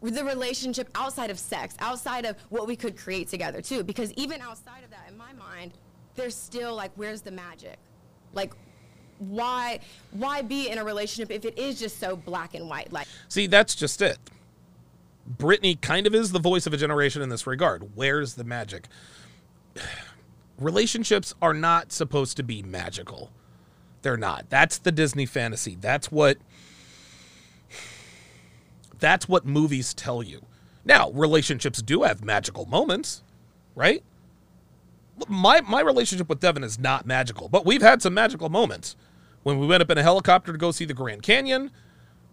the 0.01 0.23
relationship 0.23 0.89
outside 0.95 1.29
of 1.29 1.39
sex, 1.39 1.75
outside 1.79 2.25
of 2.25 2.37
what 2.49 2.67
we 2.67 2.75
could 2.75 2.97
create 2.97 3.27
together 3.29 3.61
too. 3.61 3.83
Because 3.83 4.11
even 4.13 4.41
outside 4.41 4.83
of 4.83 4.89
that, 4.91 5.05
in 5.09 5.17
my 5.17 5.33
mind, 5.33 5.73
there's 6.15 6.35
still 6.35 6.75
like, 6.75 6.91
where's 6.95 7.21
the 7.21 7.31
magic? 7.31 7.77
Like, 8.33 8.53
why 9.19 9.79
why 10.11 10.43
be 10.43 10.69
in 10.69 10.77
a 10.77 10.83
relationship 10.83 11.31
if 11.31 11.43
it 11.43 11.57
is 11.57 11.79
just 11.79 11.99
so 11.99 12.15
black 12.15 12.53
and 12.53 12.69
white? 12.69 12.91
Like, 12.91 13.07
See, 13.27 13.47
that's 13.47 13.73
just 13.73 14.01
it. 14.01 14.17
Brittany 15.25 15.75
kind 15.75 16.07
of 16.07 16.15
is 16.15 16.31
the 16.31 16.39
voice 16.39 16.67
of 16.67 16.73
a 16.73 16.77
generation 16.77 17.21
in 17.21 17.29
this 17.29 17.47
regard. 17.47 17.95
Where's 17.95 18.35
the 18.35 18.43
magic? 18.43 18.87
Relationships 20.59 21.35
are 21.41 21.53
not 21.53 21.91
supposed 21.91 22.37
to 22.37 22.43
be 22.43 22.63
magical. 22.63 23.31
They're 24.01 24.17
not. 24.17 24.49
That's 24.49 24.77
the 24.77 24.91
Disney 24.91 25.25
fantasy. 25.25 25.77
That's 25.79 26.11
what 26.11 26.37
that's 28.99 29.27
what 29.27 29.45
movies 29.45 29.93
tell 29.93 30.23
you. 30.23 30.41
Now, 30.85 31.11
relationships 31.11 31.81
do 31.81 32.03
have 32.03 32.23
magical 32.23 32.65
moments, 32.65 33.23
right? 33.75 34.03
My 35.27 35.61
my 35.61 35.81
relationship 35.81 36.29
with 36.29 36.39
Devin 36.39 36.63
is 36.63 36.79
not 36.79 37.05
magical, 37.05 37.49
but 37.49 37.65
we've 37.65 37.81
had 37.81 38.01
some 38.01 38.13
magical 38.13 38.49
moments. 38.49 38.95
When 39.43 39.59
we 39.59 39.67
went 39.67 39.81
up 39.81 39.89
in 39.89 39.97
a 39.97 40.03
helicopter 40.03 40.51
to 40.51 40.57
go 40.57 40.71
see 40.71 40.85
the 40.85 40.93
Grand 40.93 41.23
Canyon, 41.23 41.71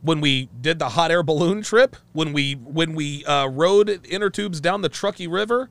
when 0.02 0.20
we 0.20 0.48
did 0.60 0.78
the 0.78 0.90
hot 0.90 1.10
air 1.10 1.22
balloon 1.22 1.62
trip, 1.62 1.96
when 2.12 2.32
we 2.32 2.52
when 2.54 2.94
we 2.94 3.24
uh, 3.24 3.46
rode 3.46 4.06
inner 4.06 4.30
tubes 4.30 4.60
down 4.60 4.82
the 4.82 4.88
Truckee 4.88 5.26
River, 5.26 5.70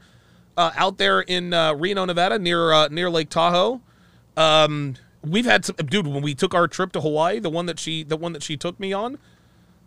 uh, 0.57 0.71
out 0.75 0.97
there 0.97 1.21
in 1.21 1.53
uh, 1.53 1.73
Reno, 1.73 2.05
Nevada, 2.05 2.39
near 2.39 2.71
uh, 2.71 2.87
near 2.89 3.09
Lake 3.09 3.29
Tahoe. 3.29 3.81
Um, 4.35 4.95
we've 5.23 5.45
had 5.45 5.65
some 5.65 5.75
dude 5.75 6.07
when 6.07 6.23
we 6.23 6.33
took 6.33 6.53
our 6.53 6.67
trip 6.67 6.91
to 6.93 7.01
Hawaii, 7.01 7.39
the 7.39 7.49
one 7.49 7.67
that 7.67 7.79
she 7.79 8.03
the 8.03 8.17
one 8.17 8.33
that 8.33 8.43
she 8.43 8.57
took 8.57 8.79
me 8.79 8.91
on. 8.91 9.17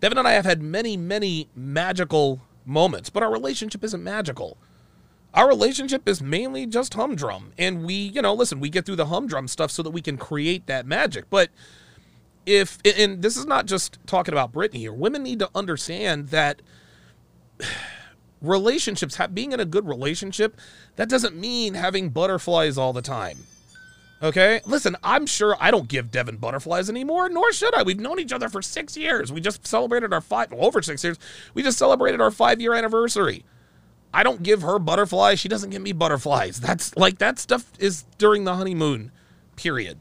Devin 0.00 0.18
and 0.18 0.28
I 0.28 0.32
have 0.32 0.44
had 0.44 0.62
many 0.62 0.96
many 0.96 1.48
magical 1.54 2.40
moments, 2.64 3.10
but 3.10 3.22
our 3.22 3.30
relationship 3.30 3.82
isn't 3.84 4.02
magical. 4.02 4.58
Our 5.34 5.48
relationship 5.48 6.08
is 6.08 6.22
mainly 6.22 6.66
just 6.66 6.94
humdrum, 6.94 7.52
and 7.58 7.84
we, 7.84 7.94
you 7.94 8.22
know, 8.22 8.32
listen, 8.32 8.58
we 8.58 8.70
get 8.70 8.86
through 8.86 8.96
the 8.96 9.06
humdrum 9.06 9.48
stuff 9.48 9.70
so 9.70 9.82
that 9.82 9.90
we 9.90 10.00
can 10.00 10.16
create 10.16 10.66
that 10.66 10.86
magic. 10.86 11.28
But 11.28 11.50
if 12.46 12.78
and 12.84 13.22
this 13.22 13.36
is 13.36 13.44
not 13.44 13.66
just 13.66 13.98
talking 14.06 14.32
about 14.32 14.52
Brittany 14.52 14.80
here, 14.80 14.92
women 14.92 15.22
need 15.22 15.40
to 15.40 15.50
understand 15.54 16.28
that 16.28 16.62
relationships, 18.40 19.18
being 19.32 19.52
in 19.52 19.60
a 19.60 19.64
good 19.64 19.86
relationship, 19.86 20.58
that 20.96 21.08
doesn't 21.08 21.36
mean 21.36 21.74
having 21.74 22.10
butterflies 22.10 22.78
all 22.78 22.92
the 22.92 23.02
time. 23.02 23.38
Okay? 24.22 24.60
Listen, 24.64 24.96
I'm 25.02 25.26
sure 25.26 25.56
I 25.60 25.70
don't 25.70 25.88
give 25.88 26.10
Devin 26.10 26.36
butterflies 26.36 26.88
anymore, 26.88 27.28
nor 27.28 27.52
should 27.52 27.74
I. 27.74 27.82
We've 27.82 28.00
known 28.00 28.18
each 28.18 28.32
other 28.32 28.48
for 28.48 28.62
six 28.62 28.96
years. 28.96 29.32
We 29.32 29.40
just 29.40 29.66
celebrated 29.66 30.12
our 30.12 30.20
five, 30.20 30.52
well, 30.52 30.66
over 30.66 30.80
six 30.82 31.04
years. 31.04 31.18
We 31.54 31.62
just 31.62 31.78
celebrated 31.78 32.20
our 32.20 32.30
five 32.30 32.60
year 32.60 32.74
anniversary. 32.74 33.44
I 34.14 34.22
don't 34.22 34.42
give 34.42 34.62
her 34.62 34.78
butterflies. 34.78 35.38
She 35.38 35.48
doesn't 35.48 35.70
give 35.70 35.82
me 35.82 35.92
butterflies. 35.92 36.58
That's 36.60 36.96
like 36.96 37.18
that 37.18 37.38
stuff 37.38 37.70
is 37.78 38.04
during 38.16 38.44
the 38.44 38.54
honeymoon 38.54 39.12
period. 39.56 39.98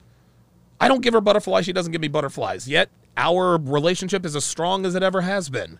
I 0.79 0.87
don't 0.87 1.01
give 1.01 1.13
her 1.13 1.21
butterflies. 1.21 1.65
She 1.65 1.73
doesn't 1.73 1.91
give 1.91 2.01
me 2.01 2.07
butterflies. 2.07 2.67
Yet 2.67 2.89
our 3.17 3.57
relationship 3.57 4.25
is 4.25 4.35
as 4.35 4.45
strong 4.45 4.85
as 4.85 4.95
it 4.95 5.03
ever 5.03 5.21
has 5.21 5.49
been. 5.49 5.79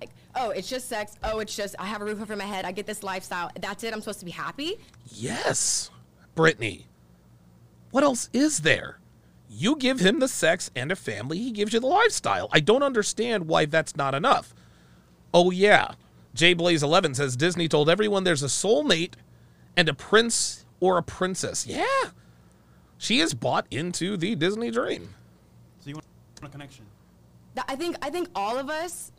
like, 0.00 0.10
oh, 0.34 0.50
it's 0.50 0.68
just 0.68 0.88
sex. 0.88 1.16
Oh, 1.22 1.38
it's 1.38 1.54
just 1.54 1.76
I 1.78 1.86
have 1.86 2.02
a 2.02 2.04
roof 2.04 2.20
over 2.20 2.34
my 2.34 2.44
head. 2.44 2.64
I 2.64 2.72
get 2.72 2.86
this 2.86 3.04
lifestyle. 3.04 3.50
That's 3.60 3.84
it. 3.84 3.92
I'm 3.92 4.00
supposed 4.00 4.20
to 4.20 4.24
be 4.24 4.32
happy. 4.32 4.78
Yes, 5.12 5.90
Brittany. 6.34 6.86
What 7.92 8.02
else 8.02 8.28
is 8.32 8.60
there? 8.60 8.98
You 9.48 9.76
give 9.76 10.00
him 10.00 10.18
the 10.18 10.28
sex 10.28 10.70
and 10.74 10.90
a 10.90 10.96
family, 10.96 11.38
he 11.38 11.52
gives 11.52 11.72
you 11.72 11.78
the 11.78 11.86
lifestyle. 11.86 12.48
I 12.50 12.60
don't 12.60 12.82
understand 12.82 13.46
why 13.46 13.66
that's 13.66 13.94
not 13.94 14.14
enough. 14.14 14.54
Oh, 15.32 15.50
yeah. 15.50 15.92
J 16.34 16.54
Blaze 16.54 16.82
11 16.82 17.14
says 17.14 17.36
Disney 17.36 17.68
told 17.68 17.90
everyone 17.90 18.24
there's 18.24 18.42
a 18.42 18.46
soulmate 18.46 19.12
and 19.76 19.88
a 19.88 19.94
prince 19.94 20.64
or 20.80 20.96
a 20.96 21.02
princess. 21.02 21.66
Yeah. 21.66 21.84
She 22.96 23.20
is 23.20 23.34
bought 23.34 23.66
into 23.70 24.16
the 24.16 24.34
Disney 24.34 24.70
dream. 24.70 25.14
So 25.80 25.90
you 25.90 25.94
want 25.96 26.06
a 26.42 26.48
connection. 26.48 26.86
I 27.68 27.76
think 27.76 27.96
I 28.00 28.08
think 28.08 28.28
all 28.34 28.56
of 28.56 28.70
us 28.70 29.12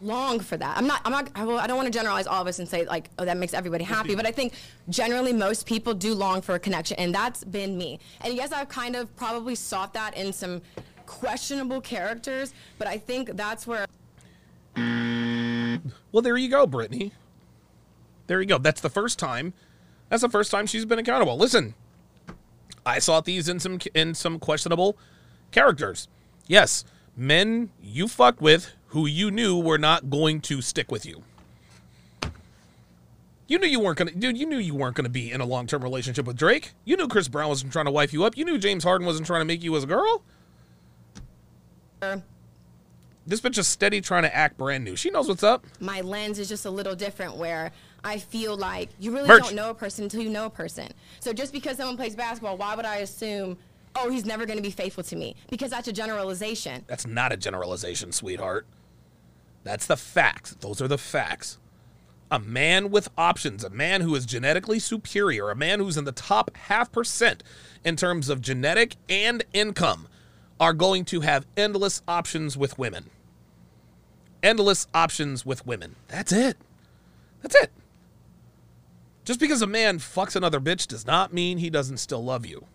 long 0.00 0.40
for 0.40 0.56
that. 0.56 0.76
I'm 0.76 0.86
not 0.86 1.00
I'm 1.04 1.12
not 1.12 1.30
I, 1.34 1.44
will, 1.44 1.58
I 1.58 1.66
don't 1.66 1.76
want 1.76 1.86
to 1.86 1.96
generalize 1.96 2.26
all 2.26 2.40
of 2.40 2.48
us 2.48 2.58
and 2.58 2.68
say 2.68 2.84
like 2.86 3.10
oh 3.18 3.24
that 3.24 3.36
makes 3.36 3.54
everybody 3.54 3.84
happy, 3.84 4.14
but 4.14 4.26
I 4.26 4.30
think 4.30 4.54
generally 4.88 5.32
most 5.32 5.66
people 5.66 5.94
do 5.94 6.14
long 6.14 6.40
for 6.42 6.54
a 6.54 6.58
connection 6.58 6.96
and 6.98 7.14
that's 7.14 7.44
been 7.44 7.76
me. 7.76 8.00
And 8.22 8.34
yes, 8.34 8.52
I've 8.52 8.68
kind 8.68 8.96
of 8.96 9.14
probably 9.16 9.54
sought 9.54 9.94
that 9.94 10.16
in 10.16 10.32
some 10.32 10.62
questionable 11.06 11.80
characters, 11.80 12.54
but 12.78 12.86
I 12.86 12.98
think 12.98 13.36
that's 13.36 13.66
where 13.66 13.86
Well, 14.76 16.22
there 16.22 16.36
you 16.36 16.48
go, 16.48 16.66
Brittany. 16.66 17.12
There 18.26 18.40
you 18.40 18.46
go. 18.46 18.58
That's 18.58 18.80
the 18.80 18.90
first 18.90 19.18
time. 19.18 19.52
That's 20.08 20.22
the 20.22 20.28
first 20.28 20.50
time 20.50 20.66
she's 20.66 20.84
been 20.84 20.98
accountable. 20.98 21.36
Listen, 21.36 21.74
I 22.86 22.98
saw 22.98 23.20
these 23.20 23.48
in 23.48 23.60
some 23.60 23.78
in 23.94 24.14
some 24.14 24.38
questionable 24.38 24.96
characters. 25.50 26.08
Yes, 26.46 26.84
men 27.16 27.70
you 27.82 28.08
fucked 28.08 28.40
with 28.40 28.72
who 28.90 29.06
you 29.06 29.30
knew 29.30 29.58
were 29.58 29.78
not 29.78 30.10
going 30.10 30.40
to 30.42 30.60
stick 30.60 30.90
with 30.90 31.06
you. 31.06 31.22
You 33.46 33.58
knew 33.58 33.66
you 33.66 33.80
weren't 33.80 33.98
gonna, 33.98 34.12
dude. 34.12 34.38
You 34.38 34.46
knew 34.46 34.58
you 34.58 34.76
weren't 34.76 34.94
gonna 34.94 35.08
be 35.08 35.32
in 35.32 35.40
a 35.40 35.44
long 35.44 35.66
term 35.66 35.82
relationship 35.82 36.24
with 36.24 36.36
Drake. 36.36 36.72
You 36.84 36.96
knew 36.96 37.08
Chris 37.08 37.26
Brown 37.26 37.48
wasn't 37.48 37.72
trying 37.72 37.86
to 37.86 37.90
wife 37.90 38.12
you 38.12 38.22
up. 38.24 38.36
You 38.36 38.44
knew 38.44 38.58
James 38.58 38.84
Harden 38.84 39.06
wasn't 39.06 39.26
trying 39.26 39.40
to 39.40 39.44
make 39.44 39.62
you 39.62 39.74
as 39.76 39.82
a 39.82 39.86
girl. 39.88 40.22
This 43.26 43.40
bitch 43.40 43.58
is 43.58 43.66
steady 43.68 44.00
trying 44.00 44.22
to 44.22 44.34
act 44.34 44.56
brand 44.56 44.84
new. 44.84 44.96
She 44.96 45.10
knows 45.10 45.28
what's 45.28 45.42
up. 45.42 45.66
my 45.80 46.00
lens 46.00 46.38
is 46.38 46.48
just 46.48 46.64
a 46.64 46.70
little 46.70 46.94
different 46.94 47.36
where 47.36 47.72
I 48.02 48.18
feel 48.18 48.56
like 48.56 48.88
you 48.98 49.12
really 49.12 49.28
Merch. 49.28 49.42
don't 49.42 49.54
know 49.54 49.70
a 49.70 49.74
person 49.74 50.04
until 50.04 50.22
you 50.22 50.30
know 50.30 50.46
a 50.46 50.50
person. 50.50 50.88
So 51.20 51.32
just 51.32 51.52
because 51.52 51.76
someone 51.76 51.96
plays 51.96 52.16
basketball, 52.16 52.56
why 52.56 52.74
would 52.74 52.86
I 52.86 52.96
assume, 52.98 53.58
oh, 53.94 54.10
he's 54.10 54.24
never 54.24 54.46
going 54.46 54.56
to 54.56 54.62
be 54.62 54.70
faithful 54.70 55.04
to 55.04 55.16
me? 55.16 55.36
Because 55.50 55.70
that's 55.70 55.86
a 55.86 55.92
generalization. 55.92 56.84
That's 56.86 57.06
not 57.06 57.32
a 57.32 57.36
generalization, 57.36 58.12
sweetheart. 58.12 58.66
That's 59.62 59.86
the 59.86 59.96
facts. 59.96 60.56
Those 60.60 60.80
are 60.80 60.88
the 60.88 60.98
facts. 60.98 61.58
A 62.30 62.38
man 62.38 62.90
with 62.90 63.08
options, 63.18 63.64
a 63.64 63.70
man 63.70 64.02
who 64.02 64.14
is 64.14 64.24
genetically 64.24 64.78
superior, 64.78 65.50
a 65.50 65.56
man 65.56 65.80
who's 65.80 65.96
in 65.96 66.04
the 66.04 66.12
top 66.12 66.56
half 66.56 66.92
percent 66.92 67.42
in 67.84 67.96
terms 67.96 68.28
of 68.28 68.40
genetic 68.40 68.96
and 69.08 69.44
income, 69.52 70.06
are 70.60 70.72
going 70.72 71.04
to 71.06 71.20
have 71.20 71.46
endless 71.56 72.02
options 72.06 72.56
with 72.56 72.78
women. 72.78 73.10
Endless 74.42 74.86
options 74.94 75.44
with 75.44 75.66
women. 75.66 75.96
That's 76.08 76.32
it. 76.32 76.56
That's 77.42 77.56
it. 77.56 77.72
Just 79.24 79.40
because 79.40 79.62
a 79.62 79.66
man 79.66 79.98
fucks 79.98 80.36
another 80.36 80.60
bitch 80.60 80.86
does 80.86 81.06
not 81.06 81.32
mean 81.32 81.58
he 81.58 81.70
doesn't 81.70 81.98
still 81.98 82.22
love 82.22 82.46
you. 82.46 82.66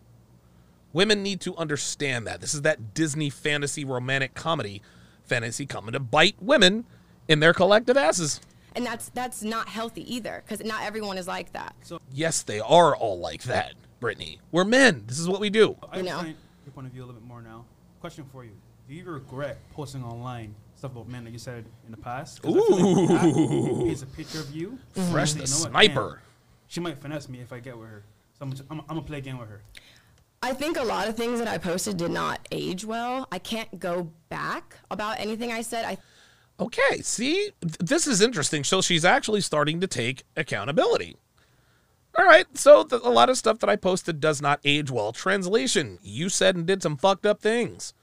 Women 0.93 1.23
need 1.23 1.41
to 1.41 1.55
understand 1.57 2.25
that. 2.27 2.41
This 2.41 2.53
is 2.53 2.61
that 2.61 2.93
Disney 2.93 3.29
fantasy 3.29 3.83
romantic 3.83 4.33
comedy 4.33 4.81
fantasy 5.26 5.65
coming 5.65 5.93
to 5.93 5.99
bite 5.99 6.36
women 6.41 6.86
in 7.28 7.39
their 7.39 7.53
collective 7.53 7.97
asses. 7.97 8.39
And 8.76 8.86
that's 8.86 9.09
that's 9.09 9.41
not 9.43 9.69
healthy 9.69 10.13
either 10.13 10.43
because 10.45 10.65
not 10.65 10.84
everyone 10.84 11.17
is 11.17 11.28
like 11.28 11.53
that. 11.53 11.76
So 11.82 11.99
yes, 12.11 12.43
they 12.43 12.59
are 12.59 12.95
all 12.95 13.19
like 13.19 13.43
that, 13.43 13.73
Brittany. 13.99 14.39
We're 14.51 14.65
men. 14.65 15.03
This 15.07 15.17
is 15.19 15.30
what 15.30 15.39
we 15.39 15.49
do. 15.49 15.78
I 15.91 15.97
You 15.97 16.03
know. 16.03 16.09
understand 16.17 16.38
your 16.65 16.73
point 16.73 16.88
of 16.88 16.93
view 16.93 17.03
a 17.03 17.05
little 17.05 17.21
bit 17.21 17.28
more 17.28 17.41
now. 17.41 17.63
Question 18.01 18.26
for 18.32 18.43
you: 18.43 18.51
Do 18.89 18.93
you 18.95 19.05
regret 19.05 19.59
posting 19.73 20.03
online 20.03 20.53
stuff 20.76 20.91
about 20.91 21.07
men 21.07 21.23
that 21.23 21.32
you 21.32 21.39
said 21.39 21.63
in 21.86 21.91
the 21.91 21.97
past? 21.97 22.41
Ooh, 22.45 22.51
feel 22.53 23.05
like 23.05 23.17
that 23.21 23.88
is 23.88 24.01
a 24.01 24.07
picture 24.07 24.39
of 24.41 24.51
you. 24.53 24.78
Fresh 25.11 25.36
You 25.36 25.41
the 25.43 25.47
know 25.47 25.59
what? 25.59 25.69
sniper. 25.71 26.21
She 26.67 26.80
might 26.82 26.97
finesse 27.01 27.30
me 27.30 27.39
if 27.39 27.53
I 27.53 27.59
get 27.59 27.78
with 27.78 27.88
her. 27.88 28.03
So 28.38 28.45
I'm, 28.45 28.51
I'm, 28.69 28.80
I'm 28.82 28.88
gonna 28.88 29.01
play 29.03 29.19
a 29.19 29.21
game 29.21 29.38
with 29.38 29.47
her. 29.47 29.61
I 30.45 30.53
think 30.53 30.77
a 30.77 30.83
lot 30.83 31.07
of 31.07 31.17
things 31.17 31.39
that 31.39 31.47
I 31.47 31.57
posted 31.57 31.97
did 31.97 32.11
not 32.11 32.47
age 32.51 32.85
well. 32.85 33.27
I 33.31 33.39
can't 33.39 33.79
go 33.79 34.11
back 34.29 34.77
about 34.91 35.19
anything 35.19 35.51
I 35.51 35.61
said. 35.61 35.85
I 35.85 35.97
Okay, 36.59 37.01
see, 37.01 37.49
this 37.61 38.05
is 38.05 38.21
interesting. 38.21 38.63
So 38.63 38.79
she's 38.79 39.03
actually 39.03 39.41
starting 39.41 39.81
to 39.81 39.87
take 39.87 40.21
accountability. 40.37 41.17
All 42.15 42.25
right, 42.25 42.45
so 42.55 42.83
th- 42.83 43.01
a 43.03 43.09
lot 43.09 43.31
of 43.31 43.39
stuff 43.39 43.57
that 43.57 43.71
I 43.71 43.75
posted 43.75 44.19
does 44.19 44.39
not 44.39 44.59
age 44.63 44.91
well. 44.91 45.11
Translation: 45.13 45.97
You 46.03 46.29
said 46.29 46.55
and 46.55 46.67
did 46.67 46.83
some 46.83 46.95
fucked 46.95 47.25
up 47.25 47.41
things. 47.41 47.95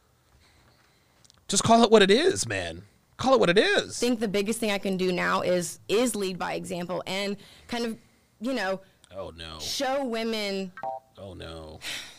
Just 1.47 1.63
call 1.63 1.85
it 1.85 1.93
what 1.93 2.03
it 2.03 2.11
is, 2.11 2.45
man. 2.45 2.83
Call 3.19 3.35
it 3.35 3.41
what 3.41 3.51
it 3.51 3.59
is. 3.59 4.03
I 4.03 4.07
think 4.07 4.19
the 4.19 4.27
biggest 4.27 4.59
thing 4.59 4.73
I 4.73 4.79
can 4.79 4.97
do 4.97 5.13
now 5.13 5.43
is 5.43 5.79
is 5.89 6.17
lead 6.17 6.41
by 6.41 6.55
example 6.55 7.05
and 7.07 7.37
kind 7.69 7.85
of, 7.87 7.97
you 8.41 8.53
know, 8.53 8.81
Oh 9.17 9.33
no. 9.37 9.61
show 9.61 10.05
women 10.05 10.73
Oh 11.17 11.35
no. 11.35 11.79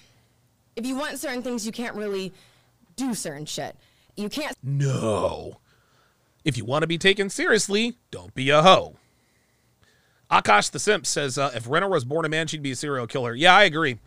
if 0.76 0.86
you 0.86 0.96
want 0.96 1.20
certain 1.20 1.42
things, 1.42 1.66
you 1.66 1.72
can't 1.72 1.96
really 1.96 2.34
do 2.96 3.14
certain 3.14 3.46
shit. 3.46 3.76
You 4.16 4.30
can't 4.30 4.56
No. 4.62 5.60
If 6.44 6.58
you 6.58 6.66
want 6.66 6.84
to 6.84 6.88
be 6.88 6.98
taken 6.98 7.30
seriously, 7.30 7.98
don't 8.12 8.34
be 8.36 8.50
a 8.50 8.62
hoe. 8.62 8.96
Akash 10.30 10.72
the 10.72 10.80
Simp 10.80 11.06
says, 11.06 11.38
uh, 11.38 11.52
if 11.56 11.70
Renner 11.70 11.88
was 11.88 12.04
born 12.06 12.26
a 12.26 12.30
man, 12.30 12.48
she'd 12.48 12.64
be 12.64 12.72
a 12.72 12.76
serial 12.76 13.08
killer. 13.08 13.34
Yeah, 13.34 13.56
I 13.56 13.64
agree. 13.64 14.00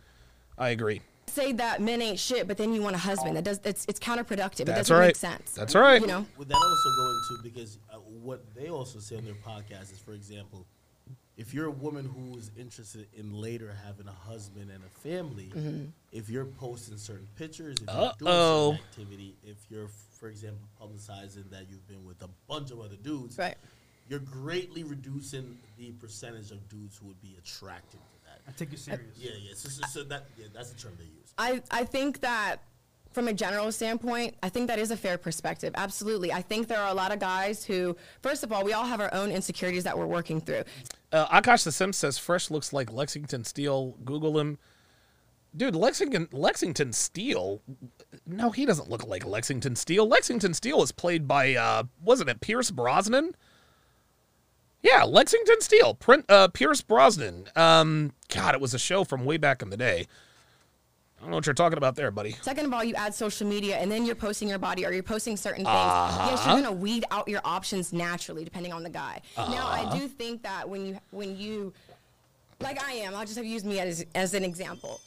I 0.58 0.70
agree. 0.70 1.02
say 1.28 1.52
that 1.52 1.80
men 1.80 2.02
ain't 2.02 2.18
shit, 2.18 2.48
but 2.48 2.56
then 2.56 2.72
you 2.72 2.82
want 2.82 2.94
a 2.96 2.98
husband. 2.98 3.36
That 3.36 3.44
does 3.44 3.60
it's, 3.64 3.84
it's 3.88 4.00
counterproductive. 4.00 4.60
it 4.60 4.66
That's 4.66 4.88
doesn't 4.88 4.96
right. 4.96 5.06
make 5.08 5.16
sense. 5.16 5.52
That's 5.52 5.74
right. 5.74 6.00
You 6.00 6.06
know, 6.06 6.26
Would 6.38 6.48
that 6.48 6.54
also 6.54 6.90
go 6.96 7.08
into 7.10 7.42
because 7.42 7.78
uh, 7.92 7.96
what 7.96 8.42
they 8.54 8.68
also 8.68 8.98
say 8.98 9.16
on 9.16 9.24
their 9.24 9.34
podcast 9.34 9.92
is, 9.92 9.98
for 9.98 10.12
example, 10.12 10.66
if 11.36 11.52
you're 11.52 11.66
a 11.66 11.70
woman 11.70 12.04
who's 12.06 12.50
interested 12.58 13.06
in 13.14 13.32
later 13.34 13.74
having 13.84 14.08
a 14.08 14.12
husband 14.30 14.70
and 14.70 14.82
a 14.84 14.88
family, 15.00 15.50
Mm-hmm. 15.54 15.84
if 16.12 16.28
you're 16.30 16.46
posting 16.46 16.96
certain 16.96 17.28
pictures, 17.36 17.76
if 17.82 17.86
you're 17.94 18.12
doing 18.18 18.30
Uh-oh. 18.32 18.70
certain 18.72 18.84
activity, 19.04 19.36
if 19.44 19.56
you're, 19.70 19.88
for 20.18 20.28
example, 20.28 20.66
publicizing 20.80 21.50
that 21.50 21.66
you've 21.70 21.86
been 21.88 22.04
with 22.06 22.22
a 22.22 22.28
bunch 22.48 22.70
of 22.70 22.80
other 22.80 22.96
dudes, 22.96 23.36
Right. 23.38 23.56
you're 24.08 24.18
greatly 24.20 24.82
reducing 24.84 25.58
the 25.76 25.90
percentage 25.92 26.50
of 26.52 26.66
dudes 26.68 26.96
who 26.96 27.06
would 27.08 27.20
be 27.20 27.36
attracted 27.38 28.00
to 28.00 28.24
that. 28.30 28.40
I 28.48 28.52
take 28.52 28.72
you 28.72 28.78
serious. 28.78 29.02
Yeah, 29.18 29.32
yeah. 29.38 29.52
So, 29.54 29.68
so, 29.68 29.82
so 29.88 30.04
that 30.04 30.24
yeah, 30.38 30.46
that's 30.54 30.70
the 30.70 30.80
term 30.80 30.92
they 30.98 31.04
use. 31.04 31.34
I 31.36 31.62
I 31.70 31.84
think 31.84 32.20
that 32.20 32.62
from 33.16 33.28
a 33.28 33.32
general 33.32 33.72
standpoint, 33.72 34.34
I 34.42 34.50
think 34.50 34.66
that 34.68 34.78
is 34.78 34.90
a 34.90 34.96
fair 34.96 35.16
perspective. 35.16 35.72
Absolutely. 35.74 36.34
I 36.34 36.42
think 36.42 36.68
there 36.68 36.78
are 36.78 36.90
a 36.90 36.94
lot 36.94 37.14
of 37.14 37.18
guys 37.18 37.64
who, 37.64 37.96
first 38.20 38.44
of 38.44 38.52
all, 38.52 38.62
we 38.62 38.74
all 38.74 38.84
have 38.84 39.00
our 39.00 39.12
own 39.14 39.30
insecurities 39.30 39.84
that 39.84 39.96
we're 39.96 40.04
working 40.04 40.38
through. 40.38 40.64
Uh, 41.10 41.26
Akash 41.28 41.64
the 41.64 41.72
Simp 41.72 41.94
says, 41.94 42.18
Fresh 42.18 42.50
looks 42.50 42.74
like 42.74 42.92
Lexington 42.92 43.42
Steele. 43.44 43.96
Google 44.04 44.38
him. 44.38 44.58
Dude, 45.56 45.74
Lexington 45.74 46.28
Lexington 46.30 46.92
Steele. 46.92 47.62
No, 48.26 48.50
he 48.50 48.66
doesn't 48.66 48.90
look 48.90 49.06
like 49.06 49.24
Lexington 49.24 49.76
Steele. 49.76 50.06
Lexington 50.06 50.52
Steele 50.52 50.82
is 50.82 50.92
played 50.92 51.26
by 51.26 51.54
uh 51.54 51.84
wasn't 52.02 52.28
it 52.28 52.42
Pierce 52.42 52.70
Brosnan? 52.70 53.34
Yeah, 54.82 55.04
Lexington 55.04 55.62
Steele. 55.62 55.94
Print 55.94 56.26
uh 56.28 56.48
Pierce 56.48 56.82
Brosnan. 56.82 57.46
Um 57.56 58.12
God, 58.28 58.54
it 58.54 58.60
was 58.60 58.74
a 58.74 58.78
show 58.78 59.04
from 59.04 59.24
way 59.24 59.38
back 59.38 59.62
in 59.62 59.70
the 59.70 59.78
day. 59.78 60.06
I 61.18 61.22
don't 61.22 61.30
know 61.30 61.36
what 61.36 61.46
you're 61.46 61.54
talking 61.54 61.78
about 61.78 61.96
there, 61.96 62.10
buddy. 62.10 62.32
Second 62.42 62.66
of 62.66 62.72
all, 62.74 62.84
you 62.84 62.94
add 62.94 63.14
social 63.14 63.46
media 63.48 63.76
and 63.76 63.90
then 63.90 64.04
you're 64.04 64.14
posting 64.14 64.48
your 64.48 64.58
body 64.58 64.84
or 64.84 64.92
you're 64.92 65.02
posting 65.02 65.36
certain 65.36 65.64
things. 65.64 65.68
Uh-huh. 65.68 66.28
Yes, 66.30 66.46
you're 66.46 66.56
gonna 66.56 66.70
weed 66.72 67.04
out 67.10 67.26
your 67.26 67.40
options 67.44 67.92
naturally 67.92 68.44
depending 68.44 68.72
on 68.72 68.82
the 68.82 68.90
guy. 68.90 69.22
Now 69.36 69.44
Uh-huh. 69.44 69.90
I 69.94 69.98
do 69.98 70.08
think 70.08 70.42
that 70.42 70.68
when 70.68 70.86
you 70.86 70.98
when 71.10 71.36
you 71.36 71.72
like 72.60 72.82
I 72.82 72.92
am, 72.92 73.14
I'll 73.14 73.24
just 73.24 73.36
have 73.36 73.46
used 73.46 73.64
me 73.66 73.80
as 73.80 74.04
as 74.14 74.34
an 74.34 74.44
example. 74.44 75.00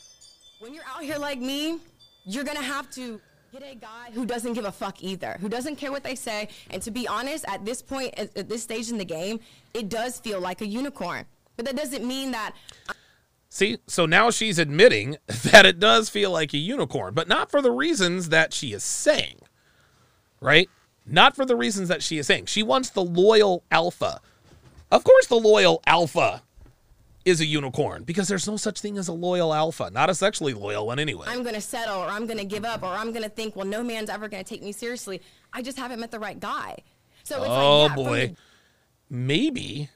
When 0.59 0.73
you're 0.73 0.83
out 0.93 1.03
here 1.03 1.17
like 1.17 1.39
me, 1.39 1.79
you're 2.25 2.43
gonna 2.43 2.61
have 2.61 2.89
to 2.91 3.21
get 3.53 3.63
a 3.63 3.75
guy 3.75 4.09
who 4.11 4.25
doesn't 4.25 4.53
give 4.53 4.65
a 4.65 4.71
fuck 4.71 5.01
either, 5.03 5.37
who 5.39 5.47
doesn't 5.47 5.75
care 5.77 5.91
what 5.91 6.03
they 6.03 6.15
say. 6.15 6.49
And 6.71 6.81
to 6.83 6.91
be 6.91 7.07
honest, 7.07 7.45
at 7.47 7.65
this 7.65 7.81
point, 7.81 8.13
at, 8.17 8.35
at 8.35 8.49
this 8.49 8.63
stage 8.63 8.89
in 8.89 8.97
the 8.97 9.05
game, 9.05 9.39
it 9.73 9.89
does 9.89 10.19
feel 10.19 10.39
like 10.39 10.61
a 10.61 10.67
unicorn. 10.67 11.25
But 11.55 11.65
that 11.65 11.75
doesn't 11.75 12.05
mean 12.05 12.31
that 12.31 12.53
See, 13.49 13.79
so 13.87 14.05
now 14.05 14.29
she's 14.29 14.59
admitting 14.59 15.17
that 15.27 15.65
it 15.65 15.79
does 15.79 16.09
feel 16.09 16.31
like 16.31 16.53
a 16.53 16.57
unicorn, 16.57 17.13
but 17.13 17.27
not 17.27 17.49
for 17.49 17.61
the 17.61 17.71
reasons 17.71 18.29
that 18.29 18.53
she 18.53 18.73
is 18.73 18.83
saying. 18.83 19.39
Right? 20.39 20.69
Not 21.05 21.35
for 21.35 21.45
the 21.45 21.55
reasons 21.55 21.89
that 21.89 22.03
she 22.03 22.19
is 22.19 22.27
saying. 22.27 22.45
She 22.45 22.63
wants 22.63 22.91
the 22.91 23.03
loyal 23.03 23.63
alpha. 23.71 24.21
Of 24.91 25.03
course, 25.03 25.27
the 25.27 25.35
loyal 25.35 25.81
alpha 25.85 26.43
is 27.25 27.41
a 27.41 27.45
unicorn 27.45 28.03
because 28.03 28.27
there's 28.27 28.47
no 28.47 28.57
such 28.57 28.79
thing 28.79 28.97
as 28.97 29.07
a 29.07 29.13
loyal 29.13 29.53
alpha, 29.53 29.89
not 29.91 30.09
a 30.09 30.15
sexually 30.15 30.53
loyal 30.53 30.87
one 30.87 30.99
anyway. 30.99 31.25
I'm 31.27 31.43
gonna 31.43 31.61
settle 31.61 31.97
or 31.97 32.07
I'm 32.07 32.25
gonna 32.25 32.45
give 32.45 32.63
up 32.63 32.81
or 32.83 32.87
I'm 32.87 33.11
gonna 33.11 33.29
think, 33.29 33.55
well, 33.55 33.65
no 33.65 33.83
man's 33.83 34.09
ever 34.09 34.27
gonna 34.27 34.43
take 34.43 34.63
me 34.63 34.71
seriously. 34.71 35.21
I 35.51 35.61
just 35.61 35.77
haven't 35.77 35.99
met 35.99 36.11
the 36.11 36.19
right 36.19 36.39
guy. 36.39 36.77
So 37.23 37.37
it's 37.37 37.47
oh 37.49 37.81
like, 37.81 37.89
yeah, 37.89 37.95
boy. 37.95 38.27
the- 38.27 38.35
Maybe. 39.09 39.89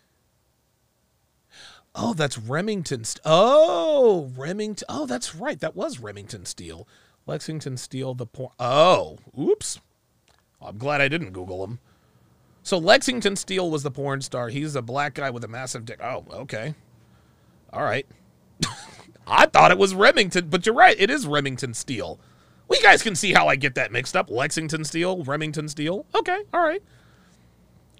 Oh, 1.96 2.14
that's 2.14 2.38
Remington. 2.38 3.04
St- 3.04 3.22
oh, 3.24 4.32
Remington. 4.36 4.86
Oh, 4.90 5.06
that's 5.06 5.36
right. 5.36 5.60
That 5.60 5.76
was 5.76 6.00
Remington 6.00 6.46
Steele. 6.46 6.88
Lexington 7.26 7.78
Steele, 7.78 8.14
the 8.14 8.26
porn. 8.26 8.52
Oh, 8.60 9.18
oops. 9.40 9.80
I'm 10.62 10.78
glad 10.78 11.02
I 11.02 11.08
didn't 11.08 11.32
Google 11.32 11.64
him. 11.64 11.80
So 12.64 12.78
Lexington 12.78 13.36
Steele 13.36 13.70
was 13.70 13.84
the 13.84 13.92
porn 13.92 14.22
star. 14.22 14.50
He's 14.50 14.76
a 14.76 14.82
black 14.82 15.16
guy 15.16 15.30
with 15.30 15.44
a 15.44 15.48
massive 15.48 15.86
dick. 15.86 16.02
Oh, 16.02 16.26
okay. 16.32 16.74
All 17.72 17.84
right. 17.84 18.08
I 19.28 19.46
thought 19.46 19.72
it 19.72 19.78
was 19.78 19.94
Remington, 19.94 20.48
but 20.50 20.66
you're 20.66 20.76
right. 20.76 20.96
It 20.98 21.10
is 21.10 21.28
Remington 21.28 21.74
Steele. 21.74 22.20
Well, 22.68 22.80
you 22.80 22.84
guys 22.84 23.04
can 23.04 23.16
see 23.16 23.34
how 23.34 23.48
I 23.48 23.56
get 23.56 23.76
that 23.76 23.92
mixed 23.92 24.16
up. 24.16 24.30
Lexington 24.30 24.86
Steele, 24.86 25.24
Remington 25.24 25.68
Steele. 25.68 26.06
Okay, 26.16 26.44
all 26.54 26.64
right. 26.64 26.82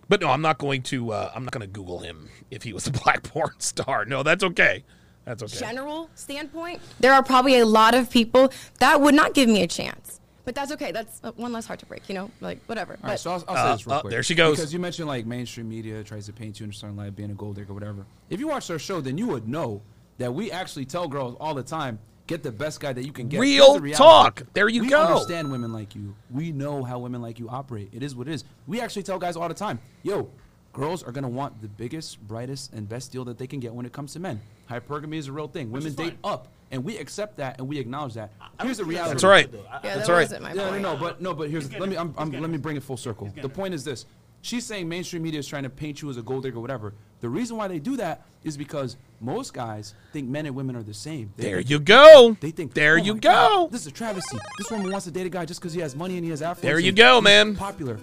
But 0.10 0.22
no, 0.22 0.30
I'm 0.30 0.42
not 0.42 0.58
going 0.58 0.82
to. 0.84 1.12
Uh, 1.12 1.32
I'm 1.34 1.44
not 1.44 1.52
going 1.54 1.62
to 1.62 1.68
Google 1.68 2.00
him 2.00 2.30
if 2.52 2.64
he 2.64 2.74
was 2.74 2.88
a 2.88 2.92
black 3.04 3.24
porn 3.24 3.52
star. 3.60 4.06
No, 4.06 4.24
that's 4.24 4.44
okay. 4.44 4.84
That's 5.26 5.42
okay. 5.44 5.58
general 5.58 6.10
standpoint, 6.16 6.82
there 7.00 7.14
are 7.14 7.24
probably 7.24 7.58
a 7.60 7.66
lot 7.66 7.96
of 7.96 8.10
people 8.10 8.52
that 8.80 9.00
would 9.00 9.16
not 9.16 9.34
give 9.34 9.48
me 9.48 9.62
a 9.64 9.68
chance. 9.68 10.20
But 10.46 10.56
that's 10.56 10.74
okay. 10.74 10.92
That's 10.92 11.22
uh, 11.24 11.32
one 11.38 11.54
less 11.54 11.66
heart 11.66 11.80
to 11.80 11.86
break. 11.86 12.10
You 12.10 12.16
know, 12.16 12.32
like 12.42 12.60
whatever. 12.66 12.94
All 12.96 13.00
but 13.04 13.08
right, 13.12 13.20
so 13.20 13.32
I'll, 13.32 13.44
I'll 13.48 13.56
Uh, 13.56 13.64
say 13.70 13.72
this 13.78 13.88
real 13.88 13.96
uh, 13.96 14.02
quick. 14.02 14.12
there 14.12 14.24
she 14.24 14.36
goes. 14.36 14.58
Because 14.58 14.74
you 14.74 14.80
mentioned 14.80 15.08
like 15.08 15.26
mainstream 15.26 15.70
media 15.70 16.04
tries 16.04 16.26
to 16.26 16.34
paint 16.34 16.60
you 16.60 16.66
in 16.66 16.72
a 16.72 16.74
certain 16.74 16.98
light, 16.98 17.16
being 17.16 17.32
a 17.32 17.36
gold 17.36 17.56
digger, 17.56 17.74
whatever. 17.74 18.06
If 18.30 18.42
you 18.42 18.50
watched 18.50 18.70
our 18.70 18.80
show, 18.80 19.00
then 19.00 19.18
you 19.18 19.28
would 19.28 19.48
know 19.48 19.82
that 20.18 20.34
we 20.34 20.52
actually 20.52 20.84
tell 20.86 21.08
girls 21.08 21.38
all 21.40 21.54
the 21.54 21.64
time, 21.64 21.98
get 22.28 22.44
the 22.44 22.52
best 22.52 22.80
guy 22.80 22.94
that 22.94 23.06
you 23.06 23.12
can 23.12 23.28
get. 23.28 23.40
Real 23.40 23.80
the 23.80 23.92
talk. 23.92 24.44
There 24.54 24.70
you 24.70 24.82
we 24.84 24.90
go. 24.90 25.00
We 25.06 25.14
understand 25.14 25.52
women 25.52 25.74
like 25.74 25.96
you. 25.96 26.16
We 26.32 26.52
know 26.52 26.84
how 26.84 27.00
women 27.00 27.22
like 27.22 27.40
you 27.40 27.50
operate. 27.50 27.90
It 27.94 28.04
is 28.04 28.16
what 28.16 28.28
it 28.28 28.34
is. 28.34 28.44
We 28.68 28.82
actually 28.82 29.04
tell 29.04 29.20
guys 29.20 29.36
all 29.36 29.48
the 29.48 29.54
time, 29.54 29.80
yo, 30.04 30.30
girls 30.72 31.04
are 31.04 31.12
gonna 31.12 31.30
want 31.30 31.62
the 31.62 31.68
biggest, 31.68 32.20
brightest, 32.28 32.74
and 32.74 32.88
best 32.88 33.12
deal 33.12 33.26
that 33.26 33.38
they 33.38 33.48
can 33.48 33.60
get 33.60 33.74
when 33.74 33.86
it 33.86 33.92
comes 33.94 34.14
to 34.14 34.20
men. 34.20 34.42
Hypergamy 34.70 35.16
is 35.18 35.28
a 35.28 35.32
real 35.32 35.48
thing. 35.48 35.72
Women 35.72 35.94
date 35.94 36.18
fine. 36.22 36.32
up, 36.34 36.48
and 36.72 36.84
we 36.84 36.98
accept 36.98 37.38
that 37.38 37.60
and 37.60 37.68
we 37.68 37.78
acknowledge 37.78 38.14
that. 38.16 38.32
Here's 38.62 38.78
the 38.78 38.86
reality. 38.86 39.12
That's 39.14 39.24
right. 39.24 39.50
yeah, 39.54 39.80
That's 39.82 40.08
that 40.08 40.14
right. 40.14 40.22
wasn't 40.22 40.44
my 40.44 40.50
Yeah, 40.54 40.56
no, 40.56 40.70
point. 40.70 40.82
no, 40.82 40.96
but 40.98 41.22
no, 41.22 41.34
but 41.34 41.50
here's 41.50 41.72
let 41.78 41.90
me 41.90 41.98
I'm. 41.98 42.14
I'm, 42.18 42.32
let 42.32 42.50
me 42.50 42.58
bring 42.58 42.78
it 42.78 42.84
full 42.84 42.98
circle. 42.98 43.32
The 43.42 43.50
point 43.50 43.74
is 43.74 43.84
this: 43.84 44.06
she's 44.42 44.66
saying 44.66 44.88
mainstream 44.88 45.24
media 45.24 45.40
is 45.40 45.48
trying 45.48 45.64
to 45.64 45.70
paint 45.70 46.02
you 46.02 46.10
as 46.10 46.18
a 46.18 46.22
gold 46.22 46.44
digger, 46.44 46.58
or 46.58 46.62
whatever. 46.62 46.94
The 47.24 47.30
reason 47.30 47.56
why 47.56 47.70
they 47.70 47.80
do 47.80 47.96
that 47.96 48.26
is 48.44 48.58
because 48.58 48.98
most 49.22 49.54
guys 49.54 49.94
think 50.12 50.28
men 50.28 50.46
and 50.46 50.54
women 50.54 50.76
are 50.76 50.84
the 50.84 50.94
same. 50.94 51.32
They 51.38 51.44
There 51.46 51.58
think- 51.60 51.70
you 51.70 51.80
go. 51.80 52.36
They 52.42 52.52
think 52.52 52.74
There 52.74 52.96
"Oh 52.96 53.02
you 53.02 53.14
my 53.14 53.20
God, 53.22 53.50
go. 53.50 53.68
this 53.72 53.80
is 53.82 53.88
a 53.88 53.92
travesty. 53.92 54.38
This 54.58 54.70
woman 54.70 54.92
wants 54.92 55.06
to 55.06 55.12
date 55.12 55.26
a 55.26 55.30
guy 55.30 55.46
just 55.46 55.62
because 55.62 55.72
he 55.72 55.80
has 55.80 55.96
money 55.96 56.16
and 56.18 56.26
he 56.26 56.32
has 56.32 56.42
affluence. 56.42 56.64
There 56.64 56.80
you 56.80 56.92
go, 56.92 57.22
man. 57.22 57.56
Popular. 57.56 57.98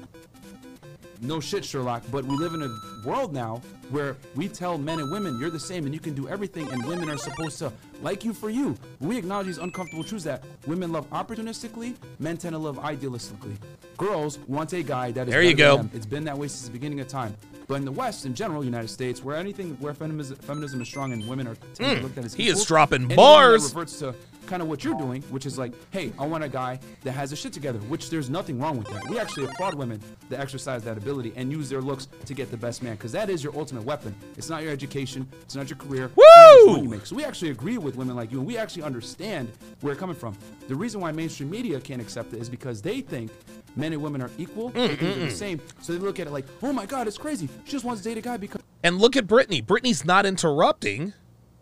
No 1.20 1.38
shit, 1.38 1.66
Sherlock. 1.66 2.02
But 2.10 2.24
we 2.24 2.34
live 2.38 2.54
in 2.54 2.62
a 2.62 3.06
world 3.06 3.34
now 3.34 3.60
where 3.90 4.16
we 4.34 4.48
tell 4.48 4.78
men 4.78 5.00
and 5.00 5.12
women 5.12 5.38
you're 5.38 5.50
the 5.50 5.60
same 5.60 5.84
and 5.84 5.92
you 5.92 6.00
can 6.00 6.14
do 6.14 6.26
everything, 6.26 6.66
and 6.72 6.82
women 6.86 7.10
are 7.10 7.18
supposed 7.18 7.58
to 7.58 7.70
like 8.00 8.24
you 8.24 8.32
for 8.32 8.48
you. 8.48 8.74
We 9.00 9.18
acknowledge 9.18 9.48
these 9.48 9.58
uncomfortable 9.58 10.02
truths 10.02 10.24
that 10.24 10.42
women 10.66 10.92
love 10.92 11.10
opportunistically, 11.10 11.94
men 12.20 12.38
tend 12.38 12.54
to 12.54 12.58
love 12.58 12.78
idealistically. 12.78 13.56
Girls 13.98 14.38
want 14.48 14.72
a 14.72 14.82
guy 14.82 15.12
that 15.12 15.28
is 15.28 15.32
There 15.34 15.42
you 15.42 15.52
go. 15.52 15.86
It's 15.92 16.06
been 16.06 16.24
that 16.24 16.38
way 16.38 16.48
since 16.48 16.62
the 16.64 16.70
beginning 16.72 17.00
of 17.00 17.08
time. 17.08 17.36
But 17.70 17.76
in 17.76 17.84
the 17.84 17.92
West, 17.92 18.26
in 18.26 18.34
general, 18.34 18.64
United 18.64 18.88
States, 18.88 19.22
where 19.22 19.36
anything 19.36 19.76
where 19.78 19.94
feminism, 19.94 20.36
feminism 20.38 20.80
is 20.80 20.88
strong 20.88 21.12
and 21.12 21.24
women 21.28 21.46
are 21.46 21.54
to 21.54 22.02
looked 22.02 22.18
at 22.18 22.24
as 22.24 22.34
Mm. 22.34 22.38
he 22.38 22.48
is 22.48 22.64
dropping 22.64 23.06
bars. 23.06 23.62
Reverts 23.72 24.00
to 24.00 24.12
kind 24.46 24.60
of 24.60 24.66
what 24.66 24.82
you're 24.82 24.98
doing, 24.98 25.22
which 25.30 25.46
is 25.46 25.56
like, 25.56 25.72
hey, 25.92 26.12
I 26.18 26.26
want 26.26 26.42
a 26.42 26.48
guy 26.48 26.80
that 27.04 27.12
has 27.12 27.30
his 27.30 27.38
shit 27.38 27.52
together, 27.52 27.78
which 27.86 28.10
there's 28.10 28.28
nothing 28.28 28.58
wrong 28.58 28.76
with 28.76 28.88
that. 28.88 29.08
We 29.08 29.20
actually 29.20 29.44
applaud 29.46 29.74
women 29.74 30.00
that 30.30 30.40
exercise 30.40 30.82
that 30.82 30.98
ability 30.98 31.32
and 31.36 31.52
use 31.52 31.68
their 31.68 31.80
looks 31.80 32.08
to 32.24 32.34
get 32.34 32.50
the 32.50 32.56
best 32.56 32.82
man, 32.82 32.96
because 32.96 33.12
that 33.12 33.30
is 33.30 33.44
your 33.44 33.56
ultimate 33.56 33.84
weapon. 33.84 34.12
It's 34.36 34.48
not 34.50 34.64
your 34.64 34.72
education, 34.72 35.28
it's 35.42 35.54
not 35.54 35.70
your 35.70 35.76
career, 35.76 36.10
Woo! 36.16 36.78
you 36.82 36.88
make. 36.88 37.06
So 37.06 37.14
we 37.14 37.24
actually 37.24 37.50
agree 37.52 37.78
with 37.78 37.94
women 37.94 38.16
like 38.16 38.32
you, 38.32 38.38
and 38.38 38.46
we 38.48 38.56
actually 38.58 38.82
understand 38.82 39.48
where 39.82 39.92
it's 39.92 40.00
coming 40.00 40.16
from. 40.16 40.36
The 40.66 40.74
reason 40.74 41.00
why 41.00 41.12
mainstream 41.12 41.48
media 41.48 41.78
can't 41.80 42.02
accept 42.02 42.32
it 42.34 42.40
is 42.40 42.48
because 42.48 42.82
they 42.82 43.00
think 43.02 43.30
men 43.76 43.92
and 43.92 44.02
women 44.02 44.22
are 44.22 44.30
equal, 44.38 44.70
mm, 44.70 44.74
they 44.74 44.88
think 44.88 45.00
they're 45.00 45.14
the 45.14 45.26
mm. 45.26 45.32
same. 45.32 45.60
So 45.80 45.92
they 45.92 45.98
look 45.98 46.18
at 46.20 46.26
it 46.26 46.30
like, 46.30 46.46
oh 46.62 46.72
my 46.72 46.86
god, 46.86 47.06
it's 47.06 47.18
crazy. 47.18 47.48
She 47.64 47.72
just 47.72 47.84
wants 47.84 48.02
to 48.02 48.08
date 48.08 48.18
a 48.18 48.20
guy 48.20 48.36
because 48.36 48.62
And 48.82 48.98
look 48.98 49.16
at 49.16 49.26
Brittany. 49.26 49.60
Brittany's 49.60 50.04
not 50.04 50.24
interrupting. 50.24 51.12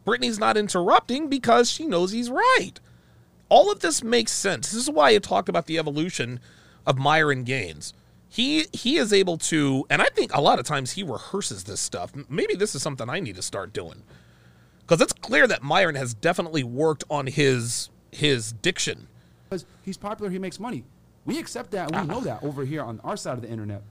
Brittany's 0.05 0.39
not 0.39 0.57
interrupting 0.57 1.29
because 1.29 1.71
she 1.71 1.87
knows 1.87 2.13
he's 2.13 2.31
right. 2.31 2.75
All 3.49 3.73
of 3.73 3.81
this 3.81 4.03
makes 4.03 4.33
sense. 4.33 4.71
This 4.71 4.83
is 4.83 4.91
why 4.91 5.11
I 5.11 5.19
talked 5.19 5.49
about 5.49 5.67
the 5.67 5.79
evolution 5.79 6.41
of 6.87 6.99
Myron 6.99 7.45
Gaines. 7.45 7.93
He 8.29 8.67
he 8.73 8.97
is 8.99 9.13
able 9.13 9.39
to, 9.39 9.87
and 9.89 10.03
I 10.03 10.07
think 10.07 10.35
a 10.35 10.41
lot 10.41 10.59
of 10.59 10.67
times 10.67 10.93
he 10.93 11.03
rehearses 11.03 11.65
this 11.65 11.81
stuff. 11.81 12.13
Maybe 12.29 12.55
this 12.55 12.75
is 12.75 12.83
something 12.83 13.09
I 13.09 13.21
need 13.21 13.37
to 13.37 13.43
start 13.43 13.73
doing. 13.73 14.03
Because 14.81 15.01
it's 15.01 15.13
clear 15.15 15.47
that 15.47 15.63
Myron 15.63 15.95
has 15.95 16.15
definitely 16.15 16.63
worked 16.63 17.05
on 17.11 17.27
his 17.27 17.91
his 18.13 18.53
diction. 18.53 19.09
because 19.49 19.65
he's 19.83 19.97
popular, 19.97 20.31
he 20.31 20.39
makes 20.39 20.61
money. 20.61 20.85
We 21.25 21.39
accept 21.39 21.71
that, 21.73 21.91
we 21.91 21.99
ah. 21.99 22.05
know 22.05 22.21
that 22.21 22.43
over 22.43 22.65
here 22.65 22.83
on 22.83 23.01
our 23.05 23.17
side 23.17 23.35
of 23.35 23.43
the 23.43 23.49
internet. 23.49 23.83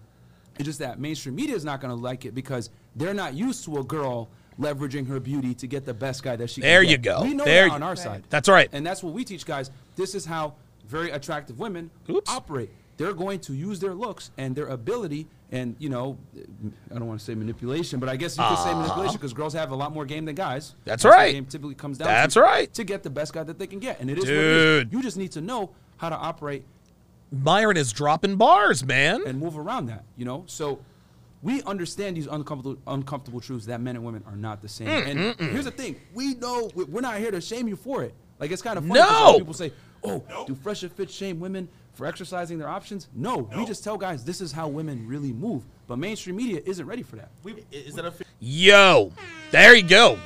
It's 0.57 0.65
just 0.65 0.79
that 0.79 0.99
mainstream 0.99 1.35
media 1.35 1.55
is 1.55 1.63
not 1.63 1.81
going 1.81 1.95
to 1.95 2.01
like 2.01 2.25
it 2.25 2.33
because 2.33 2.69
they're 2.95 3.13
not 3.13 3.35
used 3.35 3.63
to 3.65 3.77
a 3.77 3.83
girl 3.83 4.27
leveraging 4.59 5.07
her 5.07 5.19
beauty 5.19 5.53
to 5.53 5.67
get 5.67 5.85
the 5.85 5.93
best 5.93 6.23
guy 6.23 6.35
that 6.35 6.49
she 6.49 6.61
There 6.61 6.79
can 6.79 6.83
There 6.83 6.91
you 6.91 6.97
go. 6.97 7.21
We 7.21 7.33
know 7.33 7.45
There 7.45 7.69
that 7.69 7.75
on 7.75 7.83
our 7.83 7.95
side. 7.95 8.23
That's 8.29 8.49
right. 8.49 8.69
And 8.71 8.85
that's 8.85 9.03
what 9.03 9.13
we 9.13 9.23
teach 9.23 9.45
guys. 9.45 9.69
This 9.95 10.15
is 10.15 10.25
how 10.25 10.55
very 10.87 11.11
attractive 11.11 11.59
women 11.59 11.91
Oops. 12.09 12.29
operate. 12.31 12.71
They're 12.97 13.13
going 13.13 13.39
to 13.41 13.53
use 13.53 13.79
their 13.79 13.93
looks 13.93 14.31
and 14.37 14.55
their 14.55 14.67
ability 14.67 15.27
and, 15.51 15.75
you 15.79 15.87
know, 15.87 16.17
I 16.93 16.97
don't 16.97 17.07
want 17.07 17.19
to 17.19 17.25
say 17.25 17.33
manipulation, 17.33 17.99
but 18.01 18.09
I 18.09 18.17
guess 18.17 18.37
you 18.37 18.43
could 18.43 18.57
say 18.57 18.71
ah. 18.71 18.81
manipulation 18.81 19.13
because 19.13 19.33
girls 19.33 19.53
have 19.53 19.71
a 19.71 19.75
lot 19.75 19.93
more 19.93 20.05
game 20.05 20.25
than 20.25 20.35
guys. 20.35 20.75
That's 20.83 21.03
the 21.03 21.09
right. 21.09 21.31
game 21.31 21.45
typically 21.45 21.75
comes 21.75 21.97
down 21.97 22.07
That's 22.07 22.33
to. 22.33 22.41
right. 22.41 22.73
To 22.73 22.83
get 22.83 23.03
the 23.03 23.09
best 23.09 23.31
guy 23.31 23.43
that 23.43 23.57
they 23.57 23.67
can 23.67 23.79
get. 23.79 24.01
And 24.01 24.09
it 24.09 24.17
is 24.17 24.25
what 24.25 24.33
it 24.33 24.39
is. 24.39 24.83
Dude. 24.83 24.93
You 24.93 25.01
just 25.01 25.15
need 25.15 25.31
to 25.33 25.41
know 25.41 25.69
how 25.97 26.09
to 26.09 26.15
operate 26.15 26.65
Myron 27.31 27.77
is 27.77 27.91
dropping 27.91 28.35
bars, 28.37 28.85
man. 28.85 29.21
and 29.25 29.39
move 29.39 29.57
around 29.57 29.87
that, 29.87 30.03
you 30.15 30.25
know? 30.25 30.43
So 30.47 30.79
we 31.43 31.61
understand 31.63 32.15
these 32.17 32.27
uncomfortable 32.27 32.77
uncomfortable 32.87 33.39
truths 33.41 33.65
that 33.67 33.81
men 33.81 33.95
and 33.95 34.05
women 34.05 34.23
are 34.27 34.35
not 34.35 34.61
the 34.61 34.69
same. 34.69 34.87
Mm, 34.87 35.39
and 35.39 35.51
here's 35.51 35.65
the 35.65 35.71
thing: 35.71 35.95
we 36.13 36.35
know 36.35 36.69
we- 36.73 36.85
we're 36.85 37.01
not 37.01 37.17
here 37.17 37.31
to 37.31 37.41
shame 37.41 37.67
you 37.67 37.75
for 37.75 38.03
it. 38.03 38.13
Like 38.39 38.51
it's 38.51 38.61
kind 38.61 38.77
of 38.77 38.85
funny 38.87 38.99
'cause 38.99 39.09
a 39.09 39.13
lot 39.13 39.27
of 39.29 39.33
No. 39.33 39.39
people 39.39 39.53
say, 39.53 39.71
"Oh, 40.03 40.23
do 40.47 40.55
fresh 40.55 40.83
and 40.83 40.91
fit 40.91 41.09
shame 41.11 41.39
women 41.39 41.67
for 41.93 42.05
exercising 42.05 42.57
their 42.59 42.69
options?" 42.69 43.07
No, 43.13 43.49
we 43.55 43.65
just 43.65 43.83
tell 43.83 43.97
guys 43.97 44.23
this 44.23 44.41
is 44.41 44.51
how 44.51 44.67
women 44.67 45.05
really 45.07 45.33
move. 45.33 45.63
But 45.87 45.97
mainstream 45.99 46.35
media 46.37 46.61
isn't 46.65 46.85
ready 46.85 47.03
for 47.03 47.15
that. 47.17 47.29
I- 47.45 47.55
Is 47.71 47.95
that 47.95 48.05
a 48.05 48.13
Yo, 48.39 49.11
there 49.51 49.75
you 49.75 49.83
go. 49.83 50.17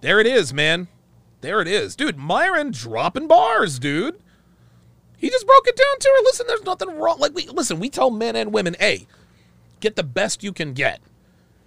There 0.00 0.20
it 0.20 0.26
is, 0.26 0.52
man. 0.52 0.88
There 1.40 1.60
it 1.62 1.68
is. 1.68 1.96
Dude, 1.96 2.16
Myron 2.18 2.70
dropping 2.72 3.26
bars, 3.26 3.78
dude. 3.78 4.16
He 5.24 5.30
just 5.30 5.46
broke 5.46 5.66
it 5.66 5.74
down 5.74 5.98
to 6.00 6.08
her. 6.08 6.22
Listen, 6.24 6.46
there's 6.46 6.64
nothing 6.64 6.98
wrong. 6.98 7.18
Like 7.18 7.34
we 7.34 7.46
listen, 7.46 7.80
we 7.80 7.88
tell 7.88 8.10
men 8.10 8.36
and 8.36 8.52
women, 8.52 8.76
hey, 8.78 9.06
get 9.80 9.96
the 9.96 10.02
best 10.02 10.44
you 10.44 10.52
can 10.52 10.74
get. 10.74 11.00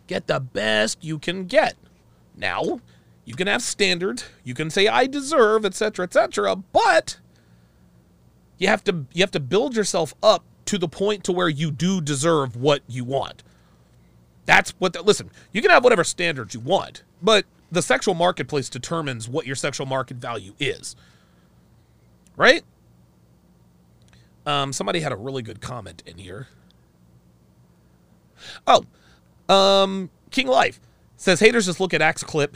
Get 0.06 0.28
the 0.28 0.40
best 0.40 1.04
you 1.04 1.18
can 1.18 1.48
get. 1.48 1.76
Now, 2.36 2.82
you 3.26 3.34
can 3.34 3.48
have 3.48 3.64
standards. 3.64 4.26
You 4.44 4.54
can 4.54 4.70
say 4.70 4.88
I 4.88 5.08
deserve, 5.08 5.66
etc., 5.66 6.04
etc., 6.04 6.56
but 6.56 7.18
you 8.60 8.68
have 8.68 8.84
to 8.84 9.08
you 9.12 9.24
have 9.24 9.32
to 9.32 9.40
build 9.40 9.76
yourself 9.76 10.14
up 10.22 10.44
to 10.66 10.78
the 10.78 10.88
point 10.88 11.24
to 11.24 11.32
where 11.32 11.50
you 11.50 11.72
do 11.72 12.00
deserve 12.00 12.56
what 12.56 12.84
you 12.88 13.04
want. 13.06 13.42
That's 14.46 14.70
what. 14.78 14.94
The, 14.94 15.02
listen, 15.02 15.32
you 15.52 15.64
can 15.64 15.72
have 15.72 15.84
whatever 15.84 16.04
standards 16.04 16.54
you 16.54 16.60
want, 16.60 17.02
but 17.24 17.46
the 17.72 17.82
sexual 17.82 18.14
marketplace 18.14 18.70
determines 18.70 19.28
what 19.28 19.48
your 19.48 19.56
sexual 19.56 19.88
market 19.88 20.18
value 20.18 20.54
is. 20.60 20.96
Right? 22.36 22.64
Um, 24.48 24.72
somebody 24.72 25.02
had 25.02 25.12
a 25.12 25.16
really 25.18 25.42
good 25.42 25.60
comment 25.60 26.02
in 26.06 26.18
here. 26.18 26.48
Oh, 28.66 28.86
um, 29.54 30.10
King 30.32 30.48
Life 30.48 30.80
says 31.18 31.42
haters 31.42 31.66
just 31.66 31.82
look 31.82 31.94
at 31.94 32.02
Ack's 32.02 32.24
clip 32.24 32.56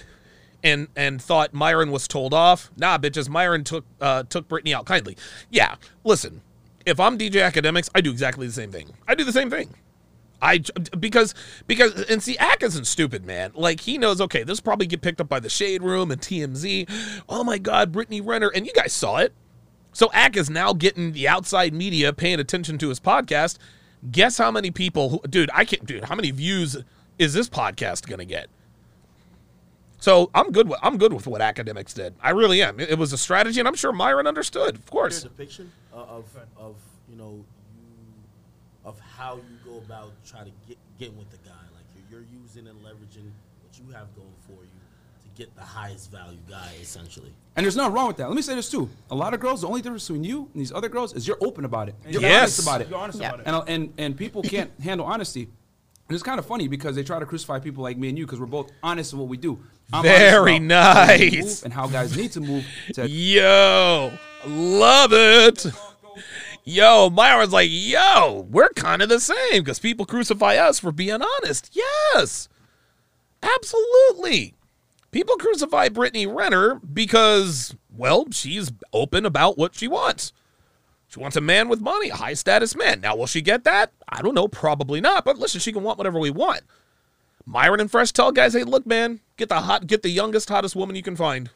and 0.63 0.87
and 0.95 1.21
thought 1.21 1.53
Myron 1.53 1.91
was 1.91 2.07
told 2.07 2.33
off. 2.33 2.71
Nah, 2.77 2.97
bitches, 2.97 3.27
Myron 3.27 3.65
took 3.65 3.85
uh, 3.99 4.23
took 4.23 4.47
Brittany 4.47 4.73
out 4.73 4.85
kindly. 4.85 5.17
Yeah, 5.49 5.75
listen, 6.05 6.41
if 6.85 6.97
I'm 6.97 7.17
DJ 7.17 7.51
Akademiks, 7.51 7.89
I 7.93 7.99
do 7.99 8.11
exactly 8.11 8.47
the 8.47 8.53
same 8.53 8.71
thing. 8.71 8.93
I 9.05 9.13
do 9.13 9.25
the 9.25 9.33
same 9.33 9.49
thing. 9.49 9.73
I 10.41 10.59
because 10.97 11.35
because 11.67 12.03
and 12.03 12.23
see, 12.23 12.37
Ack 12.37 12.63
isn't 12.63 12.85
stupid, 12.85 13.25
man. 13.25 13.51
Like 13.53 13.81
he 13.81 13.97
knows, 13.97 14.21
okay, 14.21 14.43
this 14.43 14.61
probably 14.61 14.87
get 14.87 15.01
picked 15.01 15.19
up 15.19 15.27
by 15.27 15.41
the 15.41 15.49
Shade 15.49 15.83
Room 15.83 16.09
and 16.09 16.21
TMZ. 16.21 16.89
Oh 17.27 17.43
my 17.43 17.57
God, 17.57 17.91
Brittany 17.91 18.21
Renner, 18.21 18.47
and 18.47 18.65
you 18.65 18.71
guys 18.71 18.93
saw 18.93 19.17
it. 19.17 19.33
So 19.93 20.09
Ack 20.13 20.37
is 20.37 20.49
now 20.49 20.73
getting 20.73 21.11
the 21.11 21.27
outside 21.27 21.73
media 21.73 22.13
paying 22.13 22.39
attention 22.39 22.77
to 22.79 22.89
his 22.89 22.99
podcast. 22.99 23.57
Guess 24.09 24.37
how 24.37 24.51
many 24.51 24.71
people, 24.71 25.09
who, 25.09 25.21
dude? 25.29 25.49
I 25.53 25.65
can't, 25.65 25.85
dude. 25.85 26.05
How 26.05 26.15
many 26.15 26.31
views 26.31 26.77
is 27.19 27.33
this 27.33 27.49
podcast 27.49 28.07
gonna 28.07 28.25
get? 28.25 28.49
So 29.99 30.31
I'm 30.33 30.51
good 30.51 30.67
with 30.67 30.79
I'm 30.81 30.97
good 30.97 31.13
with 31.13 31.27
what 31.27 31.41
Akademiks 31.41 31.93
did. 31.93 32.15
I 32.21 32.31
really 32.31 32.63
am. 32.63 32.79
It, 32.79 32.91
it 32.91 32.97
was 32.97 33.13
a 33.13 33.17
strategy, 33.17 33.59
and 33.59 33.67
I'm 33.67 33.75
sure 33.75 33.91
Myron 33.91 34.25
understood. 34.25 34.75
Of 34.75 34.89
course. 34.89 35.23
depiction 35.23 35.71
uh, 35.93 35.97
of 35.97 36.25
of 36.57 36.75
you 37.07 37.17
know 37.17 37.45
of 38.83 38.99
how 38.99 39.35
you 39.35 39.71
go 39.71 39.77
about 39.77 40.11
trying 40.25 40.45
to 40.45 40.51
get 40.67 40.77
get 40.97 41.13
with 41.13 41.29
the 41.29 41.37
guy? 41.47 41.51
Like 41.75 41.85
you're, 42.09 42.21
you're 42.21 42.41
using 42.41 42.67
and 42.67 42.79
leveraging 42.79 43.29
what 43.61 43.77
you 43.77 43.93
have 43.93 44.07
going 44.15 44.33
for 44.47 44.63
you 44.63 44.70
get 45.35 45.53
the 45.55 45.61
highest 45.61 46.11
value 46.11 46.37
guy, 46.49 46.71
essentially. 46.81 47.33
And 47.55 47.63
there's 47.65 47.75
nothing 47.75 47.93
wrong 47.93 48.07
with 48.07 48.17
that. 48.17 48.27
Let 48.27 48.35
me 48.35 48.41
say 48.41 48.55
this 48.55 48.69
too. 48.71 48.89
A 49.09 49.15
lot 49.15 49.33
of 49.33 49.39
girls, 49.39 49.61
the 49.61 49.67
only 49.67 49.81
difference 49.81 50.07
between 50.07 50.23
you 50.23 50.49
and 50.53 50.61
these 50.61 50.71
other 50.71 50.87
girls 50.89 51.13
is 51.13 51.27
you're 51.27 51.37
open 51.41 51.65
about 51.65 51.89
it. 51.89 51.95
You're 52.07 52.21
Yes. 52.21 52.41
honest 52.41 52.59
about 52.61 52.81
it. 52.81 52.89
You're 52.89 52.99
honest 52.99 53.19
Yeah. 53.19 53.27
about 53.29 53.39
it. 53.41 53.47
And, 53.47 53.63
and 53.69 53.93
and 53.97 54.17
people 54.17 54.41
can't 54.43 54.71
handle 54.81 55.05
honesty. 55.05 55.43
And 55.43 56.15
it's 56.15 56.23
kind 56.23 56.39
of 56.39 56.45
funny 56.45 56.67
because 56.67 56.95
they 56.95 57.03
try 57.03 57.19
to 57.19 57.25
crucify 57.25 57.59
people 57.59 57.83
like 57.83 57.97
me 57.97 58.09
and 58.09 58.17
you 58.17 58.25
because 58.25 58.39
we're 58.39 58.45
both 58.45 58.69
honest 58.83 59.13
in 59.13 59.19
what 59.19 59.27
we 59.29 59.37
do. 59.37 59.59
I'm 59.93 60.03
Very 60.03 60.57
about 60.57 61.07
how 61.07 61.17
we 61.17 61.29
nice. 61.39 61.63
And 61.63 61.73
how 61.73 61.87
guys 61.87 62.15
need 62.15 62.31
to 62.33 62.41
move 62.41 62.65
to 62.93 63.07
Yo, 63.07 64.11
love 64.45 65.11
it. 65.13 65.65
Yo, 66.63 67.09
Myron's 67.09 67.51
like, 67.53 67.69
yo, 67.71 68.45
we're 68.51 68.69
kind 68.69 69.01
of 69.01 69.09
the 69.09 69.19
same 69.19 69.63
because 69.63 69.79
people 69.79 70.05
crucify 70.05 70.55
us 70.57 70.79
for 70.79 70.91
being 70.91 71.21
honest. 71.21 71.71
Yes, 71.73 72.47
absolutely. 73.41 74.53
People 75.11 75.35
crucify 75.35 75.89
Brittany 75.89 76.25
Renner 76.25 76.75
because, 76.75 77.75
well, 77.95 78.27
she's 78.31 78.71
open 78.93 79.25
about 79.25 79.57
what 79.57 79.75
she 79.75 79.87
wants. 79.87 80.31
She 81.09 81.19
wants 81.19 81.35
a 81.35 81.41
man 81.41 81.67
with 81.67 81.81
money, 81.81 82.09
a 82.09 82.15
high 82.15 82.33
status 82.33 82.75
man. 82.75 83.01
Now, 83.01 83.17
will 83.17 83.27
she 83.27 83.41
get 83.41 83.65
that? 83.65 83.91
I 84.07 84.21
don't 84.21 84.33
know. 84.33 84.47
Probably 84.47 85.01
not. 85.01 85.25
But 85.25 85.37
listen, 85.37 85.59
she 85.59 85.73
can 85.73 85.83
want 85.83 85.97
whatever 85.97 86.19
we 86.19 86.29
want. 86.29 86.61
Myron 87.45 87.81
and 87.81 87.91
Fresh 87.91 88.13
tell 88.13 88.31
guys, 88.31 88.53
hey, 88.53 88.63
look, 88.63 88.85
man, 88.85 89.19
get 89.35 89.49
the 89.49 89.59
hot, 89.59 89.87
get 89.87 90.03
the 90.03 90.09
youngest, 90.09 90.47
hottest 90.47 90.75
woman 90.75 90.95
you 90.95 91.03
can 91.03 91.17
find. 91.17 91.49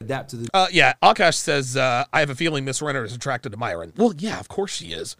adapt 0.00 0.30
to 0.30 0.36
the 0.36 0.48
Uh, 0.52 0.66
yeah, 0.72 0.94
Akash 1.02 1.34
says, 1.34 1.76
uh, 1.76 2.06
I 2.12 2.20
have 2.20 2.30
a 2.30 2.34
feeling 2.34 2.64
Miss 2.64 2.82
Renner 2.82 3.04
is 3.04 3.14
attracted 3.14 3.52
to 3.52 3.58
Myron. 3.58 3.92
Well, 3.96 4.14
yeah, 4.18 4.40
of 4.40 4.48
course 4.48 4.74
she 4.74 4.86
is. 4.86 5.16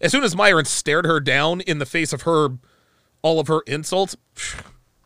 As 0.00 0.10
soon 0.10 0.24
as 0.24 0.34
Myron 0.34 0.64
stared 0.64 1.04
her 1.06 1.20
down 1.20 1.60
in 1.60 1.78
the 1.78 1.86
face 1.86 2.12
of 2.12 2.22
her, 2.22 2.48
all 3.22 3.38
of 3.38 3.46
her 3.46 3.60
insults, 3.68 4.16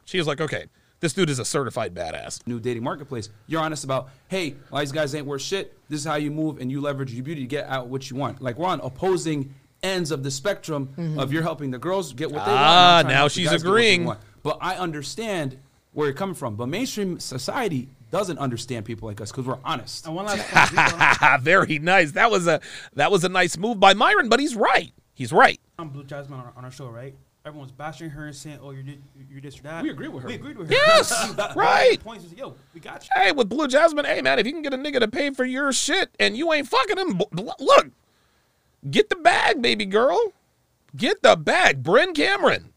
she 0.07 0.16
was 0.16 0.27
like, 0.27 0.41
okay, 0.41 0.66
this 1.01 1.12
dude 1.12 1.30
is 1.30 1.38
a 1.38 1.44
certified 1.44 1.94
badass. 1.94 2.46
new 2.46 2.61
dating 2.61 2.82
marketplace. 2.82 3.28
You're 3.46 3.62
honest 3.62 3.84
about, 3.84 4.11
hey, 4.28 4.55
well, 4.70 4.80
these 4.80 4.92
guys 4.92 5.14
ain't 5.14 5.26
worth 5.26 5.42
shit. 5.42 5.76
This 5.88 6.01
is 6.01 6.07
how 6.07 6.16
you 6.16 6.30
move, 6.30 6.61
and 6.61 6.70
you 6.70 6.80
leverage 6.80 7.12
your 7.12 7.24
beauty 7.24 7.42
to 7.42 7.46
get 7.46 7.66
out 7.66 7.88
what 7.88 8.11
you 8.11 8.16
want. 8.16 8.40
Like 8.40 8.59
we're 8.59 8.68
on 8.68 8.80
opposing 8.80 9.55
ends 9.82 10.11
of 10.11 10.22
the 10.22 10.30
spectrum 10.30 11.16
of 11.18 11.32
you're 11.32 11.42
helping 11.42 11.70
the 11.70 11.78
girls 11.78 12.12
get 12.12 12.30
what 12.30 12.44
they 12.44 12.51
want. 12.53 12.62
Ah, 12.62 13.03
now 13.07 13.28
she's 13.28 13.48
guys 13.48 13.62
get 13.62 13.68
what 13.68 13.74
they 13.74 13.94
agreeing. 13.94 14.12
But 14.42 14.59
I 14.61 14.76
understand 14.76 15.59
where 15.92 16.07
you're 16.07 16.14
coming 16.14 16.34
from. 16.34 16.57
But 16.57 16.66
mainstream 16.68 17.18
society 17.18 17.88
doesn't 18.11 18.38
understand 18.38 18.84
people 18.84 19.09
like 19.09 19.20
us 19.20 19.30
because 19.30 19.46
we're 19.46 19.59
honest. 19.64 20.07
And 20.07 20.14
one 20.14 20.26
last 20.26 20.46
point. 21.18 21.42
Very 21.42 21.78
nice. 21.78 22.12
That 22.12 22.30
was 22.30 22.46
a 22.46 22.61
that 22.94 23.11
was 23.11 23.24
a 23.24 23.28
nice 23.28 23.57
move 23.57 23.80
by 23.80 23.94
Myron, 23.94 24.28
but 24.28 24.40
he's 24.40 24.55
right. 24.55 24.92
He's 25.14 25.32
right. 25.32 25.61
on 25.78 25.90
Blue 25.90 26.05
Jasmine 26.05 26.40
on 26.40 26.46
our, 26.46 26.53
on 26.57 26.64
our 26.64 26.70
show, 26.70 26.88
right? 26.88 27.14
Everyone's 27.45 27.72
bashing 27.72 28.11
her 28.11 28.26
and 28.26 28.36
saying, 28.36 28.59
"Oh, 28.62 28.70
you're 28.70 28.82
thi- 28.82 28.99
you're 29.30 29.41
this 29.41 29.59
or 29.59 29.62
that." 29.62 29.82
We 29.82 29.88
agree 29.91 30.09
with 30.09 30.22
her. 30.24 30.28
We 30.28 30.34
agreed 30.34 30.59
with 30.59 30.68
her. 30.68 30.74
Yes, 30.74 31.11
right. 31.57 31.99
The 31.99 32.05
point 32.05 32.22
is, 32.22 32.34
yo, 32.34 32.55
we 32.74 32.80
got 32.80 33.03
you. 33.05 33.09
Hey, 33.14 33.32
with 33.32 33.49
Blue 33.49 33.66
Jasmine, 33.66 34.05
hey 34.05 34.20
man, 34.20 34.38
if 34.38 34.47
you 34.47 34.53
can 34.53 34.61
get 34.62 34.74
a 34.74 34.76
nigga 34.78 35.01
to 35.01 35.09
pay 35.09 35.30
for 35.30 35.45
your 35.45 35.72
shit 35.72 36.11
and 36.20 36.36
you 36.36 36.53
ain't 36.53 36.68
fucking 36.68 36.99
him, 36.99 37.16
b- 37.16 37.24
b- 37.34 37.43
look, 37.59 37.86
get 38.91 39.09
the 39.09 39.16
bag, 39.16 39.62
baby 39.62 39.86
girl. 39.86 40.32
Get 40.97 41.22
the 41.22 41.34
bag. 41.36 41.82
Bryn 41.82 42.12
Cameron 42.14 42.72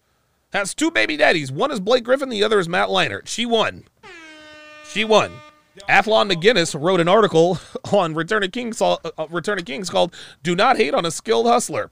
has 0.54 0.74
two 0.74 0.92
baby 0.92 1.18
daddies. 1.18 1.52
One 1.52 1.72
is 1.72 1.80
Blake 1.82 2.04
Griffin, 2.06 2.30
the 2.30 2.44
other 2.44 2.60
is 2.60 2.70
Matt 2.70 2.88
Leinart. 2.90 3.28
She 3.28 3.46
won. 3.46 3.84
She 4.88 5.04
won. 5.04 5.32
Athlon 5.90 6.32
McGinnis 6.32 6.80
wrote 6.80 7.00
an 7.02 7.08
article 7.10 7.58
on 7.92 8.14
Return 8.14 8.44
of 8.44 8.52
Kings, 8.52 8.82
uh, 8.82 8.94
uh, 9.18 9.28
Return 9.30 9.58
of 9.58 9.66
Kings 9.66 9.90
called 9.90 10.16
"Do 10.44 10.56
Not 10.56 10.78
Hate 10.78 10.94
on 10.94 11.06
a 11.06 11.12
Skilled 11.12 11.48
Hustler." 11.48 11.90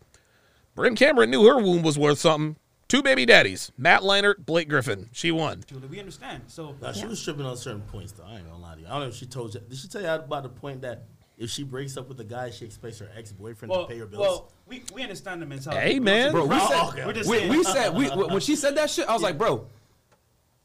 Bryn 0.75 0.95
Cameron 0.95 1.31
knew 1.31 1.43
her 1.47 1.57
womb 1.57 1.81
was 1.81 1.97
worth 1.99 2.19
something. 2.19 2.55
Two 2.91 3.01
baby 3.01 3.25
daddies, 3.25 3.71
Matt 3.77 4.01
Leinart, 4.01 4.45
Blake 4.45 4.67
Griffin. 4.67 5.07
She 5.13 5.31
won. 5.31 5.63
Julie, 5.65 5.87
we 5.87 5.97
understand. 6.01 6.43
So 6.47 6.75
Now, 6.81 6.91
she 6.91 7.05
was 7.05 7.23
tripping 7.23 7.45
on 7.45 7.55
certain 7.55 7.83
points, 7.83 8.11
though. 8.11 8.25
I 8.25 8.35
ain't 8.35 8.45
gonna 8.45 8.61
lie 8.61 8.75
to 8.75 8.81
you. 8.81 8.85
I 8.85 8.89
don't 8.89 8.99
know 9.03 9.07
if 9.07 9.15
she 9.15 9.25
told 9.25 9.53
you. 9.53 9.61
Did 9.61 9.77
she 9.77 9.87
tell 9.87 10.01
you 10.01 10.09
about 10.09 10.43
the 10.43 10.49
point 10.49 10.81
that 10.81 11.03
if 11.37 11.49
she 11.49 11.63
breaks 11.63 11.95
up 11.95 12.09
with 12.09 12.19
a 12.19 12.25
guy, 12.25 12.49
she 12.49 12.65
expects 12.65 12.99
her 12.99 13.09
ex 13.15 13.31
boyfriend 13.31 13.71
well, 13.71 13.83
to 13.83 13.87
pay 13.93 13.97
her 13.97 14.05
bills? 14.05 14.19
well, 14.19 14.51
we, 14.67 14.83
we 14.93 15.03
understand 15.03 15.41
the 15.41 15.45
mentality. 15.45 15.81
Hey, 15.81 15.99
man. 16.01 16.33
Bro, 16.33 16.47
we 16.47 16.59
say- 16.59 16.67
said, 16.67 16.87
okay. 16.89 17.05
We're 17.05 17.13
we, 17.13 17.23
saying. 17.23 17.49
we 17.49 17.63
said 17.63 17.95
we, 17.95 18.07
when 18.27 18.41
she 18.41 18.57
said 18.57 18.75
that 18.75 18.89
shit, 18.89 19.07
I 19.07 19.13
was 19.13 19.21
like, 19.21 19.37
bro, 19.37 19.67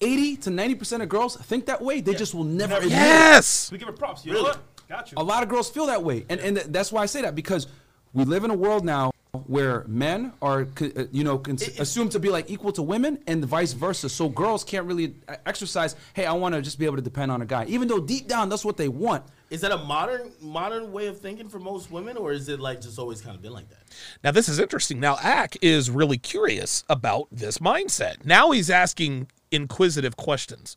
80 0.01 0.37
to 0.39 0.51
90% 0.51 1.03
of 1.03 1.09
girls 1.09 1.37
think 1.37 1.67
that 1.67 1.81
way. 1.81 2.01
They 2.01 2.15
just 2.15 2.35
will 2.35 2.43
never 2.43 2.73
Never- 2.73 2.87
admit 2.87 2.99
it. 2.99 3.03
Yes. 3.03 3.71
we 3.71 3.79
give 3.79 3.87
her 3.87 3.95
props. 3.95 4.27
You 4.27 4.33
Really? 4.33 4.43
know 4.43 4.49
what? 4.49 4.89
Got 4.89 5.13
you. 5.13 5.19
A 5.19 5.23
lot 5.23 5.45
of 5.45 5.49
girls 5.49 5.71
feel 5.71 5.87
that 5.87 6.03
way, 6.03 6.27
and 6.29 6.41
and 6.41 6.57
th- 6.57 6.69
that's 6.71 6.91
why 6.91 7.03
I 7.03 7.07
say 7.07 7.23
that 7.23 7.37
because 7.37 7.69
we 8.13 8.25
live 8.25 8.43
in 8.43 8.51
a 8.51 8.55
world 8.57 8.85
now 8.85 9.13
where 9.47 9.85
men 9.87 10.33
are, 10.41 10.65
co- 10.67 10.91
uh, 10.97 11.05
you 11.13 11.25
know, 11.25 11.39
con- 11.39 11.59
assumed 11.79 12.13
to 12.13 12.19
be 12.19 12.29
like 12.29 12.51
equal 12.51 12.73
to 12.73 12.83
women, 12.83 13.19
and 13.27 13.45
vice 13.45 13.73
versa. 13.73 14.09
So 14.09 14.29
girls 14.29 14.65
can't 14.65 14.87
really 14.87 15.15
uh, 15.29 15.37
exercise. 15.47 15.97
Hey, 16.15 16.27
I 16.27 16.33
want 16.33 16.55
to 16.55 16.63
just 16.63 16.79
be 16.79 16.85
able 16.85 16.97
to 16.97 17.03
depend 17.03 17.31
on 17.31 17.43
a 17.43 17.47
guy, 17.47 17.65
even 17.67 17.89
though 17.89 18.01
deep 18.01 18.29
down 18.29 18.49
that's 18.49 18.65
what 18.65 18.77
they 18.77 18.89
want. 18.89 19.25
Is 19.49 19.61
that 19.61 19.71
a 19.71 19.79
modern 19.79 20.33
modern 20.41 20.93
way 20.93 21.07
of 21.07 21.21
thinking 21.21 21.49
for 21.49 21.61
most 21.61 21.91
women, 21.91 22.17
or 22.17 22.33
is 22.33 22.49
it 22.49 22.59
like 22.59 22.81
just 22.81 22.99
always 22.99 23.21
kind 23.21 23.37
of 23.37 23.43
been 23.43 23.53
like 23.53 23.69
that? 23.69 23.79
Now 24.25 24.33
this 24.33 24.49
is 24.49 24.59
interesting. 24.59 24.99
Now 24.99 25.19
Ack 25.23 25.57
is 25.63 25.89
really 25.89 26.19
curious 26.19 26.85
about 26.89 27.29
this 27.31 27.59
mindset. 27.59 28.25
Now 28.25 28.51
he's 28.51 28.71
asking 28.71 29.29
inquisitive 29.53 30.17
questions. 30.17 30.77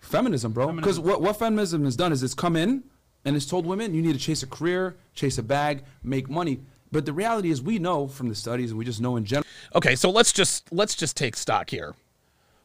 Feminism, 0.00 0.52
bro. 0.52 0.72
Because 0.72 0.98
what, 0.98 1.22
what 1.22 1.38
feminism 1.38 1.84
has 1.84 1.96
done 1.96 2.12
is 2.12 2.22
it's 2.22 2.34
come 2.34 2.56
in 2.56 2.82
and 3.24 3.36
it's 3.36 3.46
told 3.46 3.66
women 3.66 3.94
you 3.94 4.02
need 4.02 4.14
to 4.14 4.18
chase 4.18 4.42
a 4.42 4.46
career, 4.46 4.96
chase 5.14 5.38
a 5.38 5.42
bag, 5.42 5.84
make 6.02 6.28
money. 6.28 6.60
But 6.92 7.06
the 7.06 7.12
reality 7.12 7.50
is, 7.50 7.62
we 7.62 7.78
know 7.78 8.08
from 8.08 8.28
the 8.28 8.34
studies, 8.34 8.70
and 8.70 8.78
we 8.78 8.84
just 8.84 9.00
know 9.00 9.16
in 9.16 9.24
general. 9.24 9.46
Okay, 9.74 9.94
so 9.94 10.10
let's 10.10 10.32
just 10.32 10.72
let's 10.72 10.94
just 10.94 11.16
take 11.16 11.36
stock 11.36 11.70
here. 11.70 11.94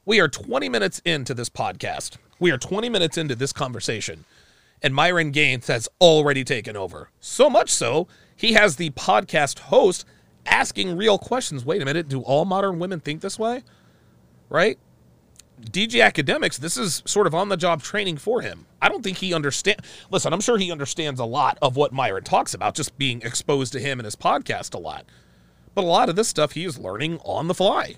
We 0.06 0.20
are 0.20 0.28
20 0.28 0.70
minutes 0.70 1.02
into 1.06 1.34
this 1.34 1.50
podcast. 1.50 2.18
We 2.40 2.52
are 2.52 2.58
20 2.58 2.90
minutes 2.90 3.18
into 3.18 3.36
this 3.36 3.54
conversation. 3.54 4.26
And 4.82 4.94
Myron 4.94 5.32
Gaines 5.32 5.68
has 5.68 5.88
already 6.00 6.44
taken 6.44 6.76
over. 6.78 7.10
So 7.20 7.50
much 7.50 7.72
so, 7.72 8.08
he 8.36 8.54
has 8.54 8.76
the 8.76 8.92
podcast 8.92 9.60
host 9.60 10.06
asking 10.46 10.96
real 10.96 11.18
questions. 11.18 11.66
Wait 11.66 11.82
a 11.82 11.86
minute, 11.86 12.08
do 12.08 12.22
all 12.22 12.46
modern 12.46 12.78
women 12.78 13.00
think 13.00 13.22
this 13.22 13.40
way? 13.40 13.64
Right? 14.50 14.78
DJ 15.72 16.02
Akademiks, 16.02 16.58
this 16.58 16.78
is 16.78 17.02
sort 17.06 17.28
of 17.28 17.36
on 17.36 17.50
the 17.50 17.58
job 17.58 17.82
training 17.82 18.18
for 18.18 18.42
him. 18.42 18.66
I 18.82 18.90
don't 18.90 19.04
think 19.04 19.18
he 19.18 19.34
understand. 19.34 19.82
Listen, 20.12 20.34
I'm 20.34 20.42
sure 20.42 20.58
he 20.58 20.72
understands 20.72 21.20
a 21.20 21.26
lot 21.26 21.58
of 21.62 21.76
what 21.76 21.92
Myron 21.92 22.24
talks 22.24 22.54
about, 22.54 22.76
just 22.76 22.98
being 22.98 23.22
exposed 23.22 23.74
to 23.74 23.80
him 23.80 24.00
and 24.00 24.06
his 24.06 24.16
podcast 24.16 24.74
a 24.74 24.78
lot. 24.78 25.06
But 25.74 25.84
a 25.84 25.88
lot 25.88 26.10
of 26.10 26.16
this 26.16 26.28
stuff 26.28 26.54
he 26.54 26.66
is 26.66 26.78
learning 26.78 27.20
on 27.24 27.48
the 27.48 27.54
fly. 27.54 27.96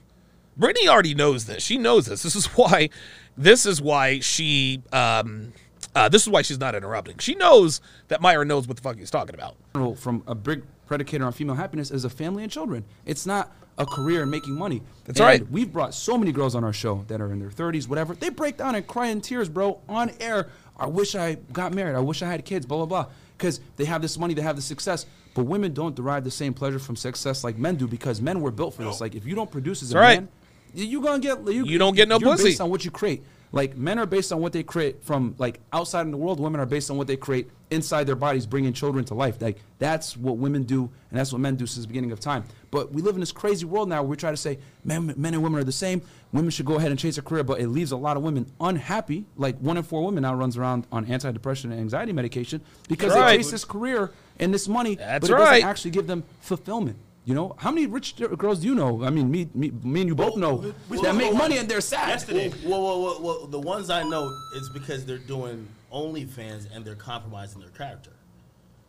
Brittany 0.56 0.88
already 0.88 1.14
knows 1.14 1.46
this. 1.46 1.64
She 1.64 1.78
knows 1.78 2.08
this. 2.08 2.24
This 2.24 2.36
is 2.36 2.46
why. 2.58 2.90
This 3.38 3.66
is 3.66 3.82
why 3.82 4.20
she. 4.20 4.82
Um, 4.92 5.54
uh, 5.96 6.10
this 6.10 6.24
is 6.24 6.30
why 6.30 6.42
she's 6.42 6.60
not 6.60 6.76
interrupting. 6.76 7.18
She 7.18 7.36
knows 7.36 7.82
that 8.08 8.22
Myron 8.22 8.48
knows 8.48 8.68
what 8.68 8.78
the 8.78 8.84
fuck 8.84 8.98
he's 8.98 9.10
talking 9.12 9.36
about. 9.36 9.56
from 10.00 10.24
a 10.28 10.36
big 10.36 10.64
predicator 10.88 11.26
on 11.26 11.32
female 11.32 11.56
happiness 11.56 11.92
is 11.92 12.06
a 12.06 12.10
family 12.10 12.44
and 12.44 12.52
children. 12.52 12.86
It's 13.06 13.26
not 13.26 13.52
a 13.78 13.86
career 13.86 14.24
and 14.24 14.32
making 14.32 14.56
money. 14.56 14.82
That's 15.06 15.20
And 15.20 15.28
right. 15.28 15.52
We've 15.52 15.72
brought 15.72 15.94
so 15.94 16.18
many 16.18 16.32
girls 16.32 16.56
on 16.56 16.64
our 16.64 16.74
show 16.74 17.06
that 17.08 17.22
are 17.22 17.32
in 17.32 17.40
their 17.40 17.50
30s, 17.50 17.88
whatever. 17.88 18.16
They 18.16 18.30
break 18.30 18.58
down 18.58 18.76
and 18.76 18.86
cry 18.88 19.08
in 19.08 19.22
tears, 19.22 19.50
bro, 19.50 19.80
on 19.88 20.12
air. 20.20 20.50
I 20.78 20.88
wish 20.88 21.16
I 21.16 21.36
got 21.54 21.74
married. 21.74 21.96
I 21.96 22.00
wish 22.00 22.22
I 22.22 22.28
had 22.28 22.44
kids, 22.46 22.66
blah, 22.66 22.78
blah, 22.78 22.86
blah. 22.86 23.12
Because 23.38 23.60
they 23.76 23.86
have 23.86 24.02
this 24.02 24.18
money, 24.18 24.34
they 24.34 24.42
have 24.42 24.56
the 24.56 24.62
success. 24.62 25.06
But 25.36 25.44
women 25.44 25.74
don't 25.74 25.96
derive 25.96 26.24
the 26.24 26.32
same 26.32 26.54
pleasure 26.56 26.80
from 26.80 26.96
success 26.96 27.44
like 27.44 27.58
men 27.58 27.76
do 27.76 27.88
because 27.88 28.20
men 28.20 28.42
were 28.42 28.50
built 28.52 28.74
for 28.74 28.84
this. 28.84 29.00
Like, 29.00 29.14
if 29.14 29.26
you 29.26 29.36
don't 29.36 29.52
produce 29.52 29.84
as 29.84 29.94
a 29.94 29.98
right. 30.00 30.20
man, 30.22 30.30
you 30.74 31.02
gonna 31.02 31.20
get 31.20 31.46
you, 31.48 31.64
You 31.66 31.78
don't 31.78 31.96
get 31.96 32.08
no 32.08 32.18
you're 32.20 32.32
pussy. 32.32 32.46
based 32.46 32.62
on 32.62 32.70
what 32.72 32.84
you 32.84 32.92
create. 32.92 33.24
Like 33.52 33.78
men 33.78 33.98
are 34.00 34.06
based 34.06 34.32
on 34.34 34.42
what 34.42 34.52
they 34.54 34.64
create 34.64 35.04
from 35.04 35.36
like 35.38 35.60
outside 35.72 36.02
in 36.02 36.12
the 36.12 36.18
world. 36.18 36.40
Women 36.40 36.60
are 36.60 36.66
based 36.66 36.92
on 36.92 36.98
what 36.98 37.08
they 37.08 37.16
create 37.16 37.50
inside 37.70 38.06
their 38.06 38.16
bodies, 38.16 38.46
bringing 38.46 38.74
children 38.74 39.04
to 39.06 39.14
life. 39.14 39.42
Like 39.42 39.58
that's 39.80 40.16
what 40.16 40.38
women 40.38 40.64
do, 40.64 40.90
and 41.10 41.20
that's 41.20 41.32
what 41.32 41.40
men 41.42 41.56
do 41.56 41.66
since 41.68 41.84
the 41.86 41.88
beginning 41.88 42.12
of 42.12 42.20
time. 42.20 42.44
But 42.72 42.92
we 42.94 43.02
live 43.02 43.16
in 43.16 43.20
this 43.20 43.32
crazy 43.32 43.66
world 43.66 43.90
now 43.90 44.02
where 44.02 44.10
we 44.10 44.16
try 44.18 44.32
to 44.32 44.38
say 44.38 44.60
men, 44.84 45.14
men 45.18 45.34
and 45.34 45.44
women 45.44 45.60
are 45.60 45.64
the 45.64 45.72
same. 45.72 46.02
Women 46.34 46.50
should 46.50 46.66
go 46.66 46.76
ahead 46.76 46.92
and 46.92 47.00
chase 47.00 47.18
a 47.18 47.22
career, 47.22 47.44
but 47.44 47.60
it 47.60 47.68
leaves 47.70 47.92
a 47.92 47.98
lot 47.98 48.18
of 48.18 48.24
women 48.24 48.52
unhappy. 48.60 49.26
Like 49.38 49.58
one 49.60 49.78
in 49.78 49.84
four 49.84 50.04
women 50.06 50.24
now 50.24 50.34
runs 50.36 50.58
around 50.58 50.86
on 50.92 51.06
antidepressant 51.06 51.66
and 51.66 51.74
anxiety 51.80 52.12
medication 52.14 52.62
because 52.90 53.14
Right. 53.14 53.32
they 53.32 53.38
chase 53.38 53.52
this 53.52 53.66
career 53.66 54.12
and 54.40 54.54
this 54.54 54.68
money, 54.68 54.96
That's 54.96 55.22
but 55.28 55.30
it 55.34 55.34
right. 55.42 55.54
doesn't 55.56 55.70
actually 55.70 55.92
give 55.92 56.08
them 56.08 56.24
fulfillment. 56.42 56.98
You 57.26 57.34
know, 57.36 57.56
how 57.58 57.72
many 57.72 57.88
rich 57.88 58.16
girls 58.38 58.60
do 58.60 58.68
you 58.68 58.76
know? 58.76 59.04
I 59.04 59.10
mean, 59.10 59.30
me, 59.30 59.50
me, 59.54 59.72
me 59.84 60.02
and 60.02 60.10
you 60.10 60.16
both 60.16 60.34
oh, 60.36 60.40
know 60.40 60.54
we- 60.90 61.02
that 61.02 61.12
we- 61.14 61.18
make 61.18 61.32
we- 61.34 61.38
money 61.38 61.58
and 61.58 61.68
they're 61.68 61.82
sad. 61.82 62.08
Yesterday. 62.10 62.54
Well, 62.66 62.82
well, 62.82 63.02
well, 63.04 63.22
well, 63.22 63.48
the 63.48 63.60
ones 63.60 63.90
I 63.90 64.04
know, 64.04 64.34
it's 64.56 64.70
because 64.70 65.06
they're 65.06 65.18
doing 65.18 65.68
OnlyFans 65.98 66.74
and 66.74 66.86
they're 66.86 66.96
compromising 66.96 67.62
their 67.62 67.70
character. 67.72 68.12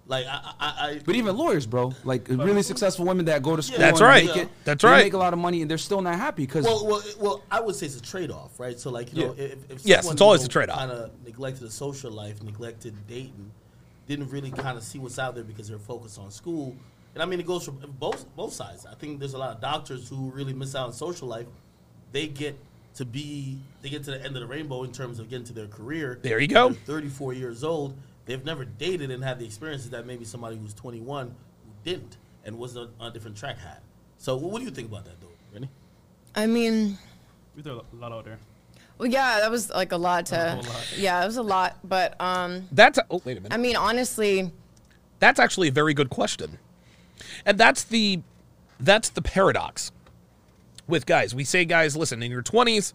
Like 0.07 0.27
I, 0.27 0.53
I, 0.59 0.69
I 0.69 1.01
But 1.05 1.17
even 1.17 1.37
lawyers, 1.37 1.67
bro, 1.67 1.93
like 2.03 2.29
really 2.29 2.63
successful 2.63 3.05
women 3.05 3.27
that 3.27 3.43
go 3.43 3.57
to 3.57 3.63
school, 3.63 3.79
That's 3.79 4.01
and 4.01 4.09
right. 4.09 4.27
make 4.27 4.37
it, 4.37 4.49
That's 4.65 4.83
right. 4.83 5.05
make 5.05 5.13
a 5.13 5.19
lot 5.19 5.35
of 5.35 5.39
money 5.39 5.61
and 5.61 5.71
they're 5.71 5.77
still 5.77 6.01
not 6.01 6.17
happy 6.17 6.45
because 6.47 6.65
Well, 6.65 6.87
well, 6.87 7.03
well, 7.21 7.43
I 7.51 7.61
would 7.61 7.75
say 7.75 7.87
it's 7.87 7.97
a 7.97 8.03
trade-off, 8.03 8.59
right? 8.59 8.81
So, 8.81 8.91
like, 8.91 9.13
you 9.13 9.27
know, 9.27 9.35
if, 9.37 9.71
if 9.71 9.85
Yes, 9.85 10.01
someone, 10.01 10.15
it's 10.15 10.23
always 10.23 10.41
you 10.41 10.47
a 10.47 10.49
trade-off. 10.49 10.79
Kind 10.79 10.93
of 10.93 11.11
neglected 11.27 11.67
a 11.67 11.71
social 11.71 12.11
life, 12.11 12.43
neglected 12.43 12.95
dating, 13.07 13.51
didn't 14.07 14.31
really 14.31 14.51
kind 14.51 14.79
of 14.79 14.83
see 14.83 14.99
what's 14.99 15.19
out 15.19 15.35
there 15.35 15.45
because 15.45 15.69
they're 15.69 15.79
focused 15.79 16.19
on 16.19 16.31
school. 16.31 16.75
And 17.13 17.23
I 17.23 17.27
mean, 17.27 17.41
it 17.41 17.47
goes 17.47 17.65
from 17.65 17.79
both 17.99 18.25
both 18.35 18.55
sides. 18.55 18.87
I 18.87 18.95
think 18.95 19.19
there's 19.19 19.35
a 19.35 19.39
lot 19.39 19.57
of 19.57 19.61
doctors 19.61 20.09
who 20.09 20.31
really 20.31 20.55
miss 20.55 20.75
out 20.75 20.87
on 20.87 20.93
social 20.95 21.29
life. 21.29 21.47
They 22.13 22.29
get 22.29 22.59
to 22.99 23.05
be, 23.05 23.59
they 23.81 23.89
get 23.89 24.03
to 24.05 24.11
the 24.11 24.17
end 24.25 24.35
of 24.35 24.41
the 24.43 24.47
rainbow 24.47 24.83
in 24.83 24.91
terms 24.91 25.21
of 25.21 25.31
getting 25.31 25.45
to 25.47 25.53
their 25.53 25.69
career. 25.69 26.19
There 26.21 26.41
you 26.41 26.49
go. 26.49 26.71
They're 26.71 27.01
34 27.01 27.33
years 27.33 27.63
old. 27.63 27.97
They've 28.27 28.45
never 28.45 28.65
dated 28.65 29.13
and 29.13 29.23
had 29.23 29.39
the 29.39 29.47
experiences 29.47 29.91
that 29.91 30.05
maybe 30.05 30.25
somebody 30.25 30.57
who's 30.57 30.75
21 30.75 31.29
who 31.29 31.33
didn't 31.85 32.17
and 32.45 32.59
was 32.59 32.77
on, 32.77 32.91
on 32.99 33.11
a 33.11 33.13
different 33.13 33.37
track 33.37 33.57
had. 33.59 33.79
So, 34.19 34.35
what 34.37 34.59
do 34.59 34.65
you 34.65 34.73
think 34.73 34.89
about 34.91 35.05
that, 35.05 35.21
though, 35.21 35.29
Rennie? 35.55 35.71
I 36.35 36.47
mean, 36.47 36.99
We 37.55 37.63
threw 37.63 37.81
a 37.81 37.97
lot 37.97 38.11
out 38.11 38.25
there. 38.25 38.39
well, 38.99 39.09
yeah, 39.09 39.39
that 39.41 39.51
was 39.51 39.71
like 39.71 39.93
a 39.93 39.97
lot 39.97 40.27
to. 40.27 40.55
a 40.55 40.57
lot. 40.57 40.95
Yeah, 40.97 41.23
it 41.23 41.27
was 41.27 41.37
a 41.37 41.43
lot, 41.43 41.79
but 41.85 42.21
um, 42.21 42.67
That's 42.73 42.99
a, 42.99 43.07
oh 43.13 43.23
wait 43.25 43.39
a 43.39 43.41
minute. 43.41 43.55
I 43.55 43.59
mean, 43.59 43.77
honestly, 43.77 44.51
That's 45.21 45.39
actually 45.39 45.69
a 45.69 45.73
very 45.73 45.95
good 45.95 46.11
question. 46.11 46.59
And 47.47 47.57
that's 47.59 47.85
the 47.85 48.23
that's 48.81 49.09
the 49.11 49.23
paradox 49.23 49.91
with 50.89 51.07
guys. 51.07 51.35
We 51.35 51.45
say 51.45 51.65
guys, 51.65 51.97
listen, 51.97 52.23
in 52.23 52.31
your 52.31 52.43
20s, 52.43 52.93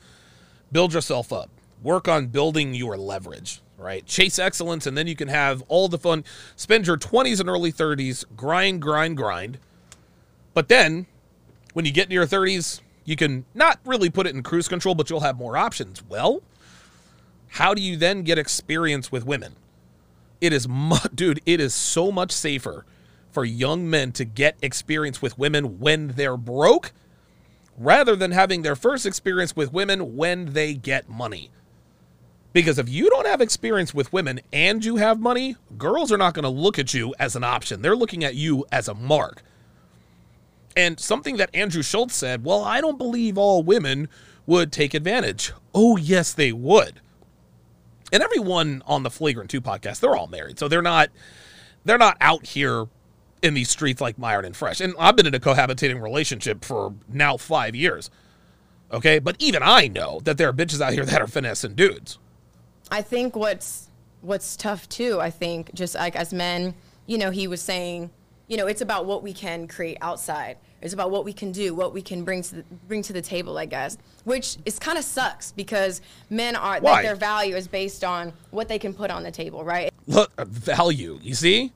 build 0.72 0.94
yourself 0.94 1.32
up. 1.32 1.50
work 1.82 2.08
on 2.08 2.28
building 2.28 2.74
your 2.74 2.98
leverage, 2.98 3.62
right? 3.78 4.06
Chase 4.06 4.40
excellence, 4.40 4.88
and 4.88 4.98
then 4.98 5.06
you 5.06 5.16
can 5.18 5.28
have 5.28 5.62
all 5.68 5.90
the 5.90 5.98
fun. 5.98 6.24
Spend 6.56 6.88
your 6.88 6.98
20s 6.98 7.40
and 7.42 7.50
early 7.50 7.72
30s, 7.74 8.24
grind, 8.38 8.82
grind, 8.82 9.18
grind. 9.18 9.58
But 10.54 10.70
then 10.70 11.08
when 11.74 11.84
you 11.86 11.92
get 11.92 12.06
into 12.06 12.14
your 12.16 12.26
30s, 12.26 12.80
you 13.04 13.18
can 13.18 13.44
not 13.54 13.80
really 13.86 14.10
put 14.10 14.26
it 14.28 14.34
in 14.36 14.44
cruise 14.44 14.70
control, 14.70 14.96
but 14.96 15.10
you'll 15.10 15.20
have 15.20 15.38
more 15.38 15.58
options. 15.58 16.02
Well, 16.08 16.42
how 17.50 17.74
do 17.74 17.82
you 17.82 17.98
then 17.98 18.24
get 18.24 18.38
experience 18.38 19.12
with 19.12 19.26
women? 19.26 19.56
It 20.40 20.54
is, 20.54 20.68
mu- 20.70 20.96
dude, 21.14 21.42
it 21.46 21.60
is 21.60 21.74
so 21.74 22.12
much 22.12 22.32
safer 22.32 22.86
for 23.30 23.44
young 23.44 23.90
men 23.90 24.14
to 24.14 24.24
get 24.24 24.56
experience 24.62 25.22
with 25.22 25.38
women 25.38 25.80
when 25.80 26.10
they're 26.10 26.38
broke 26.38 26.94
rather 27.78 28.16
than 28.16 28.32
having 28.32 28.62
their 28.62 28.76
first 28.76 29.06
experience 29.06 29.56
with 29.56 29.74
women 29.74 30.16
when 30.16 30.54
they 30.54 30.74
get 30.74 31.10
money. 31.10 31.50
Because 32.54 32.78
if 32.78 32.88
you 32.88 33.10
don't 33.10 33.26
have 33.26 33.42
experience 33.42 33.94
with 33.94 34.14
women 34.14 34.40
and 34.52 34.86
you 34.86 34.98
have 34.98 35.20
money, 35.20 35.56
girls 35.78 36.12
are 36.12 36.18
not 36.18 36.36
going 36.36 36.44
to 36.44 36.50
look 36.50 36.78
at 36.78 36.94
you 36.94 37.16
as 37.20 37.36
an 37.36 37.44
option. 37.44 37.82
They're 37.82 37.96
looking 37.96 38.24
at 38.24 38.36
you 38.36 38.66
as 38.72 38.88
a 38.88 38.94
mark. 38.94 39.42
And 40.78 41.00
something 41.00 41.38
that 41.38 41.50
Andrew 41.54 41.82
Schulz 41.82 42.14
said, 42.14 42.44
well, 42.44 42.64
I 42.64 42.80
don't 42.80 42.98
believe 42.98 43.38
all 43.38 43.64
women 43.64 44.08
would 44.46 44.72
take 44.72 44.94
advantage. 44.94 45.52
Oh, 45.74 45.98
yes, 45.98 46.34
they 46.34 46.52
would. 46.52 47.02
And 48.12 48.22
everyone 48.22 48.84
on 48.86 49.02
the 49.02 49.10
Flagrant 49.10 49.50
2 49.50 49.62
podcast, 49.62 50.00
they're 50.00 50.16
all 50.16 50.28
married. 50.28 50.60
So 50.60 50.68
they're 50.68 50.84
not 50.84 51.10
they're 51.86 51.98
not 51.98 52.18
out 52.22 52.46
here 52.46 52.86
in 53.44 53.54
these 53.54 53.70
streets 53.70 54.02
like 54.02 54.18
Myron 54.18 54.46
and 54.46 54.56
Fresh. 54.56 54.82
And 54.82 54.96
I've 54.98 55.16
been 55.16 55.28
in 55.28 55.36
a 55.36 55.40
cohabitating 55.40 56.02
relationship 56.02 56.66
for 56.66 56.96
now 57.08 57.38
five 57.38 57.76
years. 57.76 58.10
Okay. 58.92 59.20
But 59.20 59.36
even 59.40 59.62
I 59.62 59.88
know 59.88 60.22
that 60.24 60.38
there 60.38 60.50
are 60.50 60.54
bitches 60.54 60.82
out 60.82 60.94
here 60.94 61.06
that 61.06 61.22
are 61.22 61.28
finessing 61.28 61.76
dudes. 61.76 62.18
I 62.90 63.02
think 63.02 63.36
what's 63.36 63.90
what's 64.22 64.56
tough 64.56 64.88
too. 64.90 65.20
I 65.20 65.30
think 65.30 65.74
just 65.74 65.96
like 65.96 66.16
as 66.16 66.34
men, 66.34 66.74
you 67.06 67.18
know, 67.18 67.30
he 67.30 67.48
was 67.48 67.62
saying, 67.62 68.10
you 68.48 68.58
know, 68.58 68.68
it's 68.68 68.82
about 68.82 69.06
what 69.06 69.22
we 69.22 69.34
can 69.34 69.68
create 69.68 69.98
outside. 70.02 70.58
It's 70.82 70.94
about 70.94 71.12
what 71.12 71.24
we 71.24 71.32
can 71.32 71.52
do, 71.52 71.74
what 71.74 71.94
we 71.94 72.02
can 72.02 72.24
bring 72.24 72.44
to 72.44 72.56
the, 72.56 72.64
bring 72.88 73.02
to 73.04 73.14
the 73.14 73.22
table, 73.22 73.58
I 73.58 73.66
guess. 73.66 73.98
Which 74.26 74.58
is 74.66 74.80
kind 74.80 74.98
of 74.98 75.04
sucks 75.04 75.52
because 75.54 76.02
men 76.30 76.56
are 76.56 76.80
Why? 76.80 76.92
like 76.92 77.04
their 77.04 77.16
value 77.16 77.56
is 77.56 77.68
based 77.68 78.04
on 78.04 78.34
what 78.52 78.68
they 78.68 78.80
can 78.80 78.94
put 78.94 79.10
on 79.10 79.24
the 79.24 79.32
table, 79.32 79.64
right? 79.64 79.92
Look, 80.08 80.32
value. 80.46 81.20
You 81.22 81.36
see? 81.36 81.72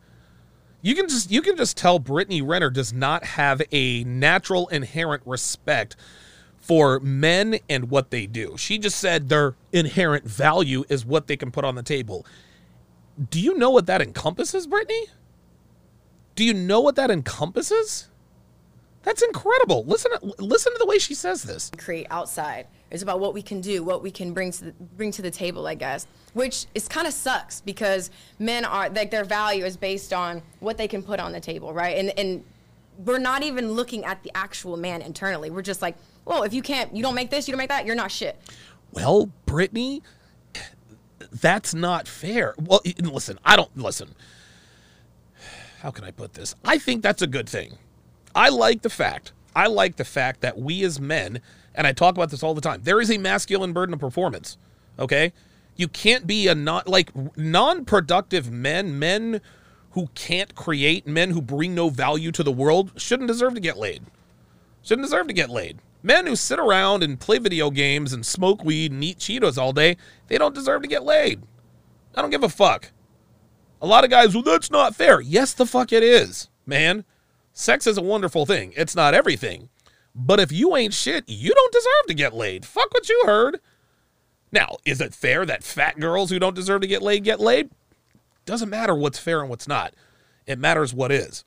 You 0.81 0.95
can 0.95 1.09
just 1.09 1.31
you 1.31 1.41
can 1.41 1.57
just 1.57 1.75
tell 1.75 1.99
Brittany 1.99 2.41
Renner 2.41 2.69
does 2.69 2.93
not 2.93 3.23
have 3.23 3.61
a 3.71 4.03
natural 4.03 4.67
inherent 4.67 5.23
respect 5.25 5.95
for 6.57 6.99
men 6.99 7.59
and 7.69 7.89
what 7.89 8.11
they 8.11 8.25
do. 8.25 8.55
She 8.57 8.77
just 8.77 8.99
said 8.99 9.29
their 9.29 9.55
inherent 9.71 10.25
value 10.25 10.83
is 10.89 11.05
what 11.05 11.27
they 11.27 11.37
can 11.37 11.51
put 11.51 11.63
on 11.65 11.75
the 11.75 11.83
table. 11.83 12.25
Do 13.29 13.39
you 13.39 13.57
know 13.57 13.71
what 13.71 13.87
that 13.87 14.01
encompasses, 14.01 14.67
Brittany? 14.67 15.07
Do 16.35 16.43
you 16.43 16.53
know 16.53 16.81
what 16.81 16.95
that 16.97 17.09
encompasses? 17.09 18.09
That's 19.03 19.21
incredible. 19.21 19.85
Listen 19.85 20.11
listen 20.37 20.73
to 20.73 20.77
the 20.77 20.85
way 20.85 20.99
she 20.99 21.13
says 21.15 21.43
this. 21.43 21.71
create 21.77 22.07
outside. 22.09 22.67
It's 22.89 23.03
about 23.03 23.19
what 23.19 23.33
we 23.33 23.41
can 23.41 23.59
do, 23.59 23.83
what 23.83 24.01
we 24.01 24.11
can 24.11 24.33
bring 24.33 24.51
to 24.51 24.65
the, 24.65 24.71
bring 24.71 25.11
to 25.11 25.21
the 25.21 25.31
table, 25.31 25.67
I 25.67 25.75
guess. 25.75 26.07
Which 26.33 26.67
is 26.73 26.87
kind 26.87 27.05
of 27.07 27.13
sucks 27.13 27.61
because 27.61 28.09
men 28.39 28.63
are 28.63 28.89
like 28.89 29.11
their 29.11 29.25
value 29.25 29.65
is 29.65 29.75
based 29.75 30.13
on 30.13 30.41
what 30.59 30.77
they 30.77 30.87
can 30.87 31.03
put 31.03 31.19
on 31.19 31.31
the 31.31 31.39
table, 31.39 31.73
right? 31.73 31.97
And 31.97 32.17
and 32.17 32.43
we're 33.05 33.19
not 33.19 33.43
even 33.43 33.71
looking 33.71 34.05
at 34.05 34.23
the 34.23 34.31
actual 34.35 34.77
man 34.77 35.01
internally. 35.01 35.49
We're 35.49 35.61
just 35.61 35.81
like, 35.81 35.95
well, 36.25 36.43
if 36.43 36.53
you 36.53 36.61
can't, 36.61 36.95
you 36.95 37.03
don't 37.03 37.15
make 37.15 37.29
this, 37.29 37.47
you 37.47 37.51
don't 37.51 37.59
make 37.59 37.69
that, 37.69 37.85
you're 37.85 37.95
not 37.95 38.11
shit. 38.11 38.39
Well, 38.91 39.29
Brittany, 39.45 40.01
that's 41.31 41.73
not 41.73 42.07
fair. 42.07 42.55
Well, 42.59 42.81
listen, 43.01 43.37
I 43.45 43.55
don't 43.55 43.75
listen. 43.77 44.15
How 45.81 45.91
can 45.91 46.03
I 46.03 46.11
put 46.11 46.33
this? 46.33 46.55
I 46.65 46.79
think 46.79 47.03
that's 47.03 47.21
a 47.21 47.27
good 47.27 47.47
thing. 47.47 47.77
I 48.33 48.49
like 48.49 48.81
the 48.81 48.89
fact. 48.89 49.33
I 49.57 49.67
like 49.67 49.95
the 49.95 50.05
fact 50.05 50.41
that 50.41 50.57
we 50.57 50.83
as 50.83 50.99
men, 50.99 51.41
and 51.75 51.87
I 51.87 51.91
talk 51.91 52.15
about 52.15 52.29
this 52.29 52.43
all 52.43 52.53
the 52.53 52.61
time. 52.61 52.81
There 52.83 53.01
is 53.01 53.11
a 53.11 53.17
masculine 53.17 53.73
burden 53.73 53.93
of 53.93 53.99
performance. 53.99 54.57
Okay, 54.99 55.33
you 55.75 55.87
can't 55.87 56.25
be 56.25 56.47
a 56.47 56.55
not 56.55 56.87
like 56.87 57.11
non-productive 57.37 58.51
men, 58.51 58.97
men 58.97 59.41
who 59.91 60.07
can't 60.15 60.55
create, 60.55 61.07
men 61.07 61.31
who 61.31 61.41
bring 61.41 61.75
no 61.75 61.89
value 61.89 62.31
to 62.31 62.43
the 62.43 62.51
world, 62.51 62.91
shouldn't 62.95 63.27
deserve 63.27 63.55
to 63.55 63.59
get 63.59 63.77
laid 63.77 64.03
shouldn't 64.87 65.05
deserve 65.05 65.27
to 65.27 65.33
get 65.33 65.49
laid. 65.49 65.79
Men 66.01 66.27
who 66.27 66.35
sit 66.35 66.59
around 66.59 67.03
and 67.03 67.19
play 67.19 67.39
video 67.39 67.69
games 67.69 68.13
and 68.13 68.25
smoke 68.25 68.63
weed 68.63 68.91
and 68.91 69.03
eat 69.03 69.19
Cheetos 69.19 69.57
all 69.57 69.73
day, 69.73 69.97
they 70.27 70.37
don't 70.37 70.55
deserve 70.55 70.83
to 70.83 70.87
get 70.87 71.03
laid. 71.03 71.41
I 72.15 72.21
don't 72.21 72.31
give 72.31 72.43
a 72.43 72.49
fuck. 72.49 72.91
A 73.81 73.87
lot 73.87 74.05
of 74.05 74.09
guys, 74.09 74.33
well, 74.33 74.43
that's 74.43 74.71
not 74.71 74.95
fair. 74.95 75.19
Yes, 75.19 75.53
the 75.53 75.65
fuck 75.65 75.91
it 75.91 76.03
is, 76.03 76.49
man. 76.65 77.03
Sex 77.59 77.87
is 77.87 77.97
a 77.97 78.03
wonderful 78.03 78.45
thing. 78.45 78.71
It's 78.77 78.95
not 78.95 79.15
everything. 79.15 79.69
But 80.13 80.39
if 80.39 80.51
you 80.51 80.75
ain't 80.75 80.93
shit, 80.93 81.23
you 81.27 81.55
don't 81.55 81.73
deserve 81.73 82.05
to 82.07 82.13
get 82.13 82.35
laid. 82.35 82.67
Fuck 82.67 82.93
what 82.93 83.09
you 83.09 83.23
heard. 83.25 83.59
Now, 84.51 84.77
is 84.85 85.01
it 85.01 85.15
fair 85.15 85.43
that 85.43 85.63
fat 85.63 85.99
girls 85.99 86.29
who 86.29 86.37
don't 86.37 86.55
deserve 86.55 86.81
to 86.81 86.87
get 86.87 87.01
laid 87.01 87.23
get 87.23 87.39
laid? 87.39 87.71
Doesn't 88.45 88.69
matter 88.69 88.93
what's 88.93 89.17
fair 89.17 89.41
and 89.41 89.49
what's 89.49 89.67
not. 89.67 89.95
It 90.45 90.59
matters 90.59 90.93
what 90.93 91.11
is. 91.11 91.45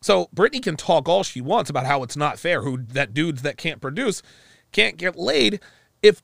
So 0.00 0.30
Brittany 0.32 0.60
can 0.60 0.78
talk 0.78 1.10
all 1.10 1.22
she 1.22 1.42
wants 1.42 1.68
about 1.68 1.84
how 1.84 2.02
it's 2.02 2.16
not 2.16 2.38
fair, 2.38 2.62
who 2.62 2.78
that 2.78 3.12
dudes 3.12 3.42
that 3.42 3.58
can't 3.58 3.82
produce 3.82 4.22
can't 4.72 4.96
get 4.96 5.14
laid. 5.14 5.60
If 6.00 6.22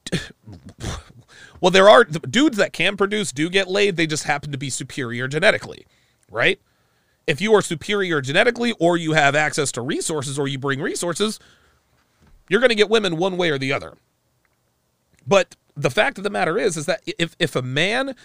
well, 1.60 1.70
there 1.70 1.90
are 1.90 2.04
dudes 2.04 2.56
that 2.56 2.72
can 2.72 2.96
produce 2.96 3.32
do 3.32 3.50
get 3.50 3.68
laid. 3.68 3.96
They 3.96 4.06
just 4.06 4.24
happen 4.24 4.50
to 4.50 4.58
be 4.58 4.70
superior 4.70 5.28
genetically, 5.28 5.86
right? 6.30 6.58
If 7.30 7.40
you 7.40 7.54
are 7.54 7.62
superior 7.62 8.20
genetically, 8.20 8.72
or 8.80 8.96
you 8.96 9.12
have 9.12 9.36
access 9.36 9.70
to 9.72 9.82
resources, 9.82 10.36
or 10.36 10.48
you 10.48 10.58
bring 10.58 10.80
resources, 10.80 11.38
you're 12.48 12.58
going 12.58 12.70
to 12.70 12.74
get 12.74 12.90
women 12.90 13.18
one 13.18 13.36
way 13.36 13.50
or 13.50 13.56
the 13.56 13.72
other. 13.72 13.96
But 15.24 15.54
the 15.76 15.90
fact 15.90 16.18
of 16.18 16.24
the 16.24 16.30
matter 16.30 16.58
is, 16.58 16.76
is 16.76 16.86
that 16.86 17.02
if 17.06 17.36
if 17.38 17.54
a 17.54 17.62
man, 17.62 18.16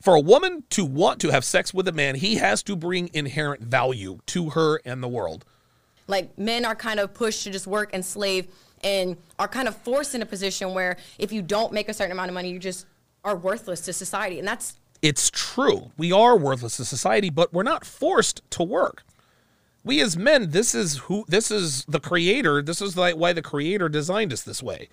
for 0.00 0.14
a 0.14 0.20
woman 0.20 0.64
to 0.70 0.82
want 0.82 1.20
to 1.20 1.28
have 1.28 1.44
sex 1.44 1.74
with 1.74 1.86
a 1.88 1.92
man, 1.92 2.14
he 2.14 2.36
has 2.36 2.62
to 2.62 2.74
bring 2.74 3.10
inherent 3.12 3.60
value 3.60 4.20
to 4.28 4.48
her 4.50 4.80
and 4.86 5.02
the 5.02 5.08
world. 5.08 5.44
Like 6.06 6.38
men 6.38 6.64
are 6.64 6.74
kind 6.74 7.00
of 7.00 7.12
pushed 7.12 7.44
to 7.44 7.50
just 7.50 7.66
work 7.66 7.90
and 7.92 8.02
slave 8.02 8.48
and 8.82 9.18
are 9.38 9.48
kind 9.48 9.68
of 9.68 9.76
forced 9.76 10.14
in 10.14 10.22
a 10.22 10.26
position 10.26 10.72
where 10.72 10.96
if 11.18 11.32
you 11.32 11.42
don't 11.42 11.74
make 11.74 11.90
a 11.90 11.92
certain 11.92 12.12
amount 12.12 12.30
of 12.30 12.34
money, 12.34 12.48
you 12.48 12.58
just 12.58 12.86
are 13.24 13.36
worthless 13.36 13.82
to 13.82 13.92
society. 13.92 14.38
And 14.38 14.48
that's 14.48 14.78
It's 15.04 15.30
true. 15.30 15.92
We 15.98 16.12
are 16.12 16.34
worthless 16.34 16.78
to 16.78 16.84
society, 16.86 17.28
but 17.28 17.52
we're 17.52 17.62
not 17.62 17.84
forced 17.84 18.40
to 18.52 18.62
work. 18.62 19.04
We 19.84 20.00
as 20.00 20.16
men, 20.16 20.48
this 20.48 20.74
is 20.74 20.96
who 20.96 21.26
this 21.28 21.50
is 21.50 21.84
the 21.84 22.00
creator. 22.00 22.62
This 22.62 22.80
is 22.80 22.96
like 22.96 23.14
why 23.14 23.34
the 23.34 23.42
creator 23.42 23.90
designed 23.90 24.32
us 24.32 24.40
this 24.40 24.62
way. 24.62 24.88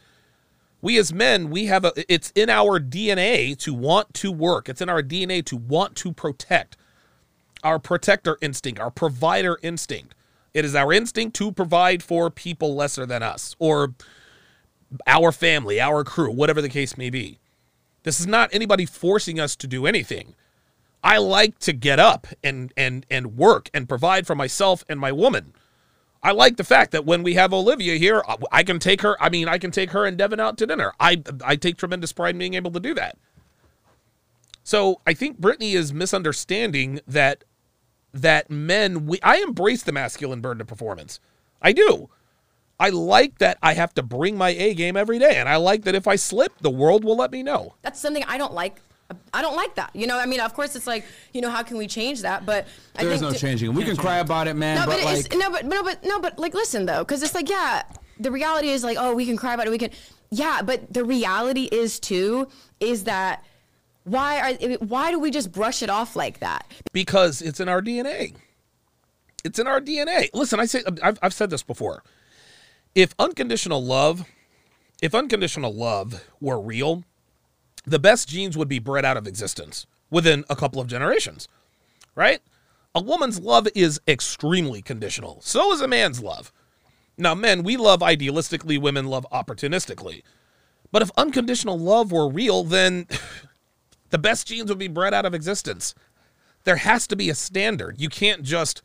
We 0.81 0.97
as 0.97 1.13
men, 1.13 1.49
we 1.49 1.67
have 1.67 1.85
a 1.85 1.93
it's 2.11 2.29
in 2.35 2.49
our 2.49 2.77
DNA 2.77 3.57
to 3.59 3.73
want 3.73 4.13
to 4.15 4.33
work. 4.33 4.67
It's 4.67 4.81
in 4.81 4.89
our 4.89 5.01
DNA 5.01 5.45
to 5.45 5.55
want 5.55 5.95
to 5.97 6.11
protect. 6.11 6.75
Our 7.63 7.79
protector 7.79 8.37
instinct, 8.41 8.81
our 8.81 8.91
provider 8.91 9.59
instinct. 9.61 10.13
It 10.53 10.65
is 10.65 10.75
our 10.75 10.91
instinct 10.91 11.37
to 11.37 11.53
provide 11.53 12.03
for 12.03 12.29
people 12.29 12.75
lesser 12.75 13.05
than 13.05 13.23
us 13.23 13.55
or 13.59 13.93
our 15.07 15.31
family, 15.31 15.79
our 15.79 16.03
crew, 16.03 16.31
whatever 16.31 16.61
the 16.61 16.67
case 16.67 16.97
may 16.97 17.09
be. 17.09 17.39
This 18.03 18.19
is 18.19 18.27
not 18.27 18.49
anybody 18.53 18.85
forcing 18.85 19.39
us 19.39 19.55
to 19.57 19.67
do 19.67 19.85
anything. 19.85 20.35
I 21.03 21.17
like 21.17 21.57
to 21.59 21.73
get 21.73 21.99
up 21.99 22.27
and 22.43 22.71
and 22.77 23.05
and 23.09 23.37
work 23.37 23.69
and 23.73 23.89
provide 23.89 24.27
for 24.27 24.35
myself 24.35 24.83
and 24.87 24.99
my 24.99 25.11
woman. 25.11 25.53
I 26.23 26.31
like 26.31 26.57
the 26.57 26.63
fact 26.63 26.91
that 26.91 27.05
when 27.05 27.23
we 27.23 27.33
have 27.33 27.51
Olivia 27.51 27.95
here, 27.95 28.23
I- 28.51 28.63
can 28.63 28.77
take 28.77 29.01
her. 29.01 29.17
I 29.21 29.29
mean, 29.29 29.47
I 29.47 29.57
can 29.57 29.71
take 29.71 29.89
her 29.91 30.05
and 30.05 30.17
Devin 30.17 30.39
out 30.39 30.57
to 30.59 30.67
dinner. 30.67 30.93
I 30.99 31.23
I 31.43 31.55
take 31.55 31.77
tremendous 31.77 32.13
pride 32.13 32.35
in 32.35 32.39
being 32.39 32.53
able 32.53 32.71
to 32.71 32.79
do 32.79 32.93
that. 32.93 33.17
So 34.63 35.01
I 35.07 35.13
think 35.13 35.39
Brittany 35.39 35.73
is 35.73 35.91
misunderstanding 35.93 36.99
that 37.07 37.43
that 38.13 38.51
men. 38.51 39.07
We 39.07 39.19
I 39.23 39.37
embrace 39.37 39.81
the 39.83 39.91
masculine 39.91 40.41
burden 40.41 40.61
of 40.61 40.67
performance. 40.67 41.19
I 41.61 41.71
do. 41.73 42.09
I 42.81 42.89
like 42.89 43.37
that 43.37 43.59
I 43.61 43.73
have 43.75 43.93
to 43.93 44.03
bring 44.03 44.35
my 44.35 44.49
A 44.49 44.73
game 44.73 44.97
every 44.97 45.19
day, 45.19 45.35
and 45.35 45.47
I 45.47 45.57
like 45.57 45.83
that 45.83 45.93
if 45.93 46.07
I 46.07 46.15
slip, 46.15 46.51
the 46.61 46.71
world 46.71 47.05
will 47.05 47.15
let 47.15 47.31
me 47.31 47.43
know. 47.43 47.75
that's 47.83 48.01
something 48.01 48.23
I 48.27 48.39
don't 48.39 48.53
like. 48.53 48.81
I 49.33 49.41
don't 49.43 49.55
like 49.55 49.75
that. 49.75 49.91
You 49.93 50.07
know, 50.07 50.17
I 50.17 50.25
mean, 50.25 50.39
of 50.39 50.53
course, 50.53 50.75
it's 50.75 50.87
like, 50.87 51.05
you 51.33 51.41
know, 51.41 51.51
how 51.51 51.61
can 51.63 51.77
we 51.77 51.85
change 51.85 52.21
that? 52.21 52.45
But 52.45 52.65
I 52.95 53.03
There's 53.03 53.19
think 53.19 53.33
no 53.33 53.37
changing 53.37 53.69
it. 53.69 53.75
We 53.75 53.83
can 53.83 53.97
cry 53.97 54.17
about 54.17 54.47
it, 54.47 54.55
man. 54.55 54.77
No, 54.77 54.85
but, 54.85 54.95
but, 54.95 55.03
like, 55.03 55.25
it's 55.25 55.35
no, 55.35 55.51
but 55.51 55.65
no, 55.65 55.83
but 55.83 56.03
no, 56.03 56.19
but 56.19 56.39
like, 56.39 56.55
listen 56.55 56.87
though, 56.87 57.03
because 57.03 57.21
it's 57.21 57.35
like, 57.35 57.49
yeah, 57.49 57.83
the 58.19 58.31
reality 58.31 58.69
is 58.69 58.83
like, 58.83 58.97
oh, 58.99 59.13
we 59.13 59.27
can 59.27 59.37
cry 59.37 59.53
about 59.53 59.67
it, 59.67 59.69
we 59.69 59.77
can, 59.77 59.91
yeah, 60.31 60.61
but 60.63 60.91
the 60.91 61.03
reality 61.03 61.67
is 61.71 61.99
too 61.99 62.47
is 62.79 63.03
that 63.03 63.45
why 64.05 64.39
are 64.39 64.73
why 64.77 65.11
do 65.11 65.19
we 65.19 65.29
just 65.29 65.51
brush 65.51 65.83
it 65.83 65.89
off 65.89 66.15
like 66.15 66.39
that? 66.39 66.65
because 66.93 67.43
it's 67.43 67.59
in 67.59 67.69
our 67.69 67.81
DNA. 67.81 68.33
It's 69.43 69.59
in 69.59 69.67
our 69.67 69.81
DNA. 69.81 70.29
Listen, 70.33 70.59
I 70.59 70.65
say 70.65 70.81
I've, 71.03 71.19
I've 71.21 71.33
said 71.33 71.49
this 71.51 71.63
before. 71.63 72.03
If 72.93 73.13
unconditional 73.17 73.83
love, 73.83 74.25
if 75.01 75.15
unconditional 75.15 75.73
love 75.73 76.25
were 76.41 76.59
real, 76.59 77.03
the 77.85 77.99
best 77.99 78.27
genes 78.27 78.57
would 78.57 78.67
be 78.67 78.79
bred 78.79 79.05
out 79.05 79.17
of 79.17 79.27
existence 79.27 79.85
within 80.09 80.43
a 80.49 80.55
couple 80.55 80.81
of 80.81 80.87
generations, 80.87 81.47
right? 82.15 82.41
A 82.93 83.01
woman's 83.01 83.39
love 83.39 83.67
is 83.73 84.01
extremely 84.07 84.81
conditional. 84.81 85.39
So 85.41 85.71
is 85.71 85.81
a 85.81 85.87
man's 85.87 86.21
love. 86.21 86.51
Now, 87.17 87.33
men, 87.33 87.63
we 87.63 87.77
love 87.77 88.01
idealistically, 88.01 88.79
women 88.79 89.05
love 89.07 89.25
opportunistically. 89.31 90.23
But 90.91 91.01
if 91.01 91.11
unconditional 91.15 91.79
love 91.79 92.11
were 92.11 92.29
real, 92.29 92.63
then 92.63 93.07
the 94.09 94.17
best 94.17 94.47
genes 94.47 94.69
would 94.69 94.79
be 94.79 94.89
bred 94.89 95.13
out 95.13 95.25
of 95.25 95.33
existence. 95.33 95.95
There 96.65 96.77
has 96.77 97.07
to 97.07 97.15
be 97.15 97.29
a 97.29 97.35
standard. 97.35 98.01
You 98.01 98.09
can't 98.09 98.43
just 98.43 98.81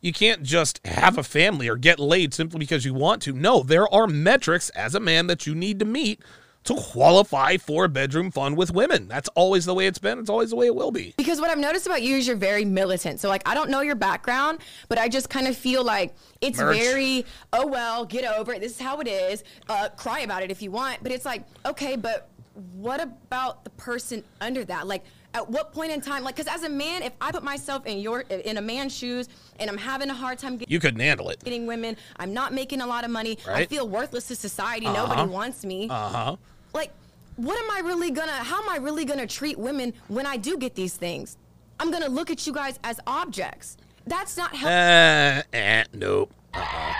you 0.00 0.12
can't 0.12 0.42
just 0.42 0.84
have 0.86 1.18
a 1.18 1.22
family 1.22 1.68
or 1.68 1.76
get 1.76 1.98
laid 1.98 2.32
simply 2.34 2.58
because 2.58 2.84
you 2.84 2.94
want 2.94 3.22
to. 3.22 3.32
No, 3.32 3.62
there 3.62 3.92
are 3.92 4.06
metrics 4.06 4.70
as 4.70 4.94
a 4.94 5.00
man 5.00 5.26
that 5.26 5.46
you 5.46 5.54
need 5.54 5.78
to 5.80 5.84
meet 5.84 6.20
to 6.64 6.74
qualify 6.74 7.56
for 7.56 7.88
bedroom 7.88 8.30
fun 8.30 8.54
with 8.54 8.72
women. 8.72 9.08
That's 9.08 9.28
always 9.30 9.64
the 9.64 9.74
way 9.74 9.86
it's 9.86 9.98
been. 9.98 10.18
It's 10.18 10.28
always 10.28 10.50
the 10.50 10.56
way 10.56 10.66
it 10.66 10.74
will 10.74 10.90
be. 10.90 11.14
Because 11.16 11.40
what 11.40 11.50
I've 11.50 11.58
noticed 11.58 11.86
about 11.86 12.02
you 12.02 12.16
is 12.16 12.26
you're 12.26 12.36
very 12.36 12.64
militant. 12.64 13.20
So 13.20 13.28
like 13.28 13.42
I 13.48 13.54
don't 13.54 13.70
know 13.70 13.80
your 13.80 13.94
background, 13.94 14.58
but 14.88 14.98
I 14.98 15.08
just 15.08 15.30
kind 15.30 15.46
of 15.46 15.56
feel 15.56 15.82
like 15.82 16.14
it's 16.40 16.58
Merch. 16.58 16.76
very 16.76 17.24
oh 17.52 17.66
well, 17.66 18.04
get 18.04 18.30
over 18.38 18.52
it. 18.52 18.60
This 18.60 18.72
is 18.72 18.80
how 18.80 19.00
it 19.00 19.08
is. 19.08 19.44
Uh, 19.68 19.88
cry 19.96 20.20
about 20.20 20.42
it 20.42 20.50
if 20.50 20.60
you 20.60 20.70
want. 20.70 21.02
But 21.02 21.12
it's 21.12 21.24
like 21.24 21.44
okay, 21.64 21.96
but 21.96 22.28
what 22.74 23.00
about 23.00 23.64
the 23.64 23.70
person 23.70 24.22
under 24.40 24.64
that? 24.64 24.86
Like 24.86 25.04
at 25.34 25.48
what 25.48 25.72
point 25.72 25.92
in 25.92 26.00
time? 26.00 26.24
Like 26.24 26.36
because 26.36 26.52
as 26.52 26.62
a 26.64 26.68
man, 26.68 27.02
if 27.02 27.12
I 27.20 27.30
put 27.32 27.42
myself 27.42 27.86
in 27.86 27.98
your 27.98 28.20
in 28.20 28.56
a 28.56 28.62
man's 28.62 28.94
shoes 28.96 29.28
and 29.60 29.68
I'm 29.70 29.76
having 29.78 30.08
a 30.10 30.14
hard 30.14 30.38
time 30.38 30.56
getting 30.56 30.72
You 30.72 30.80
couldn't 30.80 31.00
handle 31.00 31.28
it. 31.30 31.42
getting 31.44 31.66
women, 31.66 31.96
I'm 32.16 32.32
not 32.32 32.52
making 32.52 32.80
a 32.80 32.86
lot 32.86 33.04
of 33.04 33.10
money. 33.10 33.38
I 33.48 33.66
feel 33.66 33.88
worthless 33.88 34.28
to 34.28 34.36
society. 34.36 34.86
Nobody 34.86 35.28
wants 35.30 35.64
me. 35.64 35.88
Uh 35.90 36.08
huh. 36.08 36.36
like 36.74 36.90
what 37.36 37.56
am 37.56 37.70
i 37.70 37.80
really 37.86 38.10
gonna 38.10 38.32
how 38.32 38.60
am 38.60 38.68
i 38.68 38.78
really 38.78 39.04
gonna 39.04 39.24
treat 39.24 39.56
women 39.56 39.92
when 40.08 40.26
i 40.26 40.36
do 40.36 40.58
get 40.58 40.74
these 40.74 40.94
things 40.96 41.36
i'm 41.78 41.92
gonna 41.92 42.08
look 42.08 42.32
at 42.32 42.44
you 42.48 42.52
guys 42.52 42.80
as 42.82 42.98
objects 43.06 43.76
that's 44.08 44.36
not 44.36 44.52
how 44.56 44.66
Uh, 44.66 45.42
eh, 45.52 45.84
nope. 45.94 46.32
Uh-uh. 46.52 46.92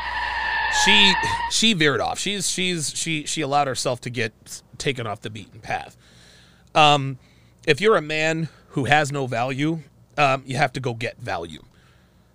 She 0.85 1.13
she 1.51 1.73
veered 1.73 2.01
off. 2.01 2.19
She's 2.21 2.49
she's 2.49 2.91
she 2.97 3.25
she 3.25 3.41
allowed 3.41 3.67
herself 3.67 4.01
to 4.03 4.11
get 4.11 4.33
taken 4.77 5.07
off 5.09 5.23
the 5.23 5.31
beaten 5.31 5.59
path. 5.61 5.97
Um, 6.75 7.19
if 7.69 7.83
you're 7.83 7.97
a 7.97 8.03
man 8.03 8.49
who 8.71 8.87
has 8.87 9.13
no 9.13 9.27
value, 9.27 9.81
um, 10.17 10.43
you 10.47 10.57
have 10.57 10.73
to 10.73 10.81
go 10.81 10.95
get 10.95 11.19
value. 11.19 11.63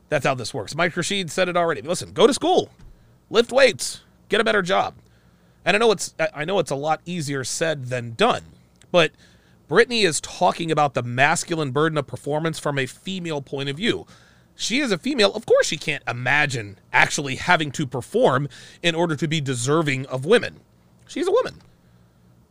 That's 0.10 0.26
how 0.26 0.36
this 0.36 0.54
works. 0.54 0.76
Mike 0.76 0.96
Rashid 0.96 1.32
said 1.32 1.50
it 1.50 1.58
already. 1.58 1.82
Listen, 1.82 2.14
go 2.14 2.28
to 2.28 2.34
school, 2.34 2.70
lift 3.32 3.52
weights, 3.52 4.02
get 4.30 4.40
a 4.40 4.44
better 4.44 4.62
job. 4.62 4.94
And 5.66 5.76
I 5.76 5.80
know 5.80 5.92
it's 5.92 6.14
I- 6.20 6.30
I 6.36 6.46
know 6.46 6.60
it's 6.60 6.70
a 6.72 6.76
lot 6.76 7.02
easier 7.06 7.44
said 7.44 7.88
than 7.88 8.14
done, 8.14 8.44
but 8.92 9.12
Brittany 9.68 10.04
is 10.04 10.22
talking 10.22 10.70
about 10.70 10.94
the 10.94 11.02
masculine 11.02 11.72
burden 11.72 11.98
of 11.98 12.06
performance 12.06 12.60
from 12.60 12.78
a 12.78 12.86
female 12.86 13.42
point 13.42 13.70
of 13.70 13.78
view. 13.78 14.06
She 14.56 14.82
is 14.82 14.92
a 14.92 15.00
female. 15.00 15.34
Of 15.34 15.48
course, 15.48 15.66
she 15.66 15.78
can't 15.78 16.04
imagine 16.08 16.78
actually 16.92 17.38
having 17.38 17.72
to 17.72 17.88
perform 17.88 18.50
in 18.84 18.94
order 18.94 19.16
to 19.16 19.28
be 19.28 19.42
deserving 19.42 20.06
of 20.08 20.26
women. 20.26 20.60
She's 21.08 21.28
a 21.28 21.32
woman. 21.32 21.56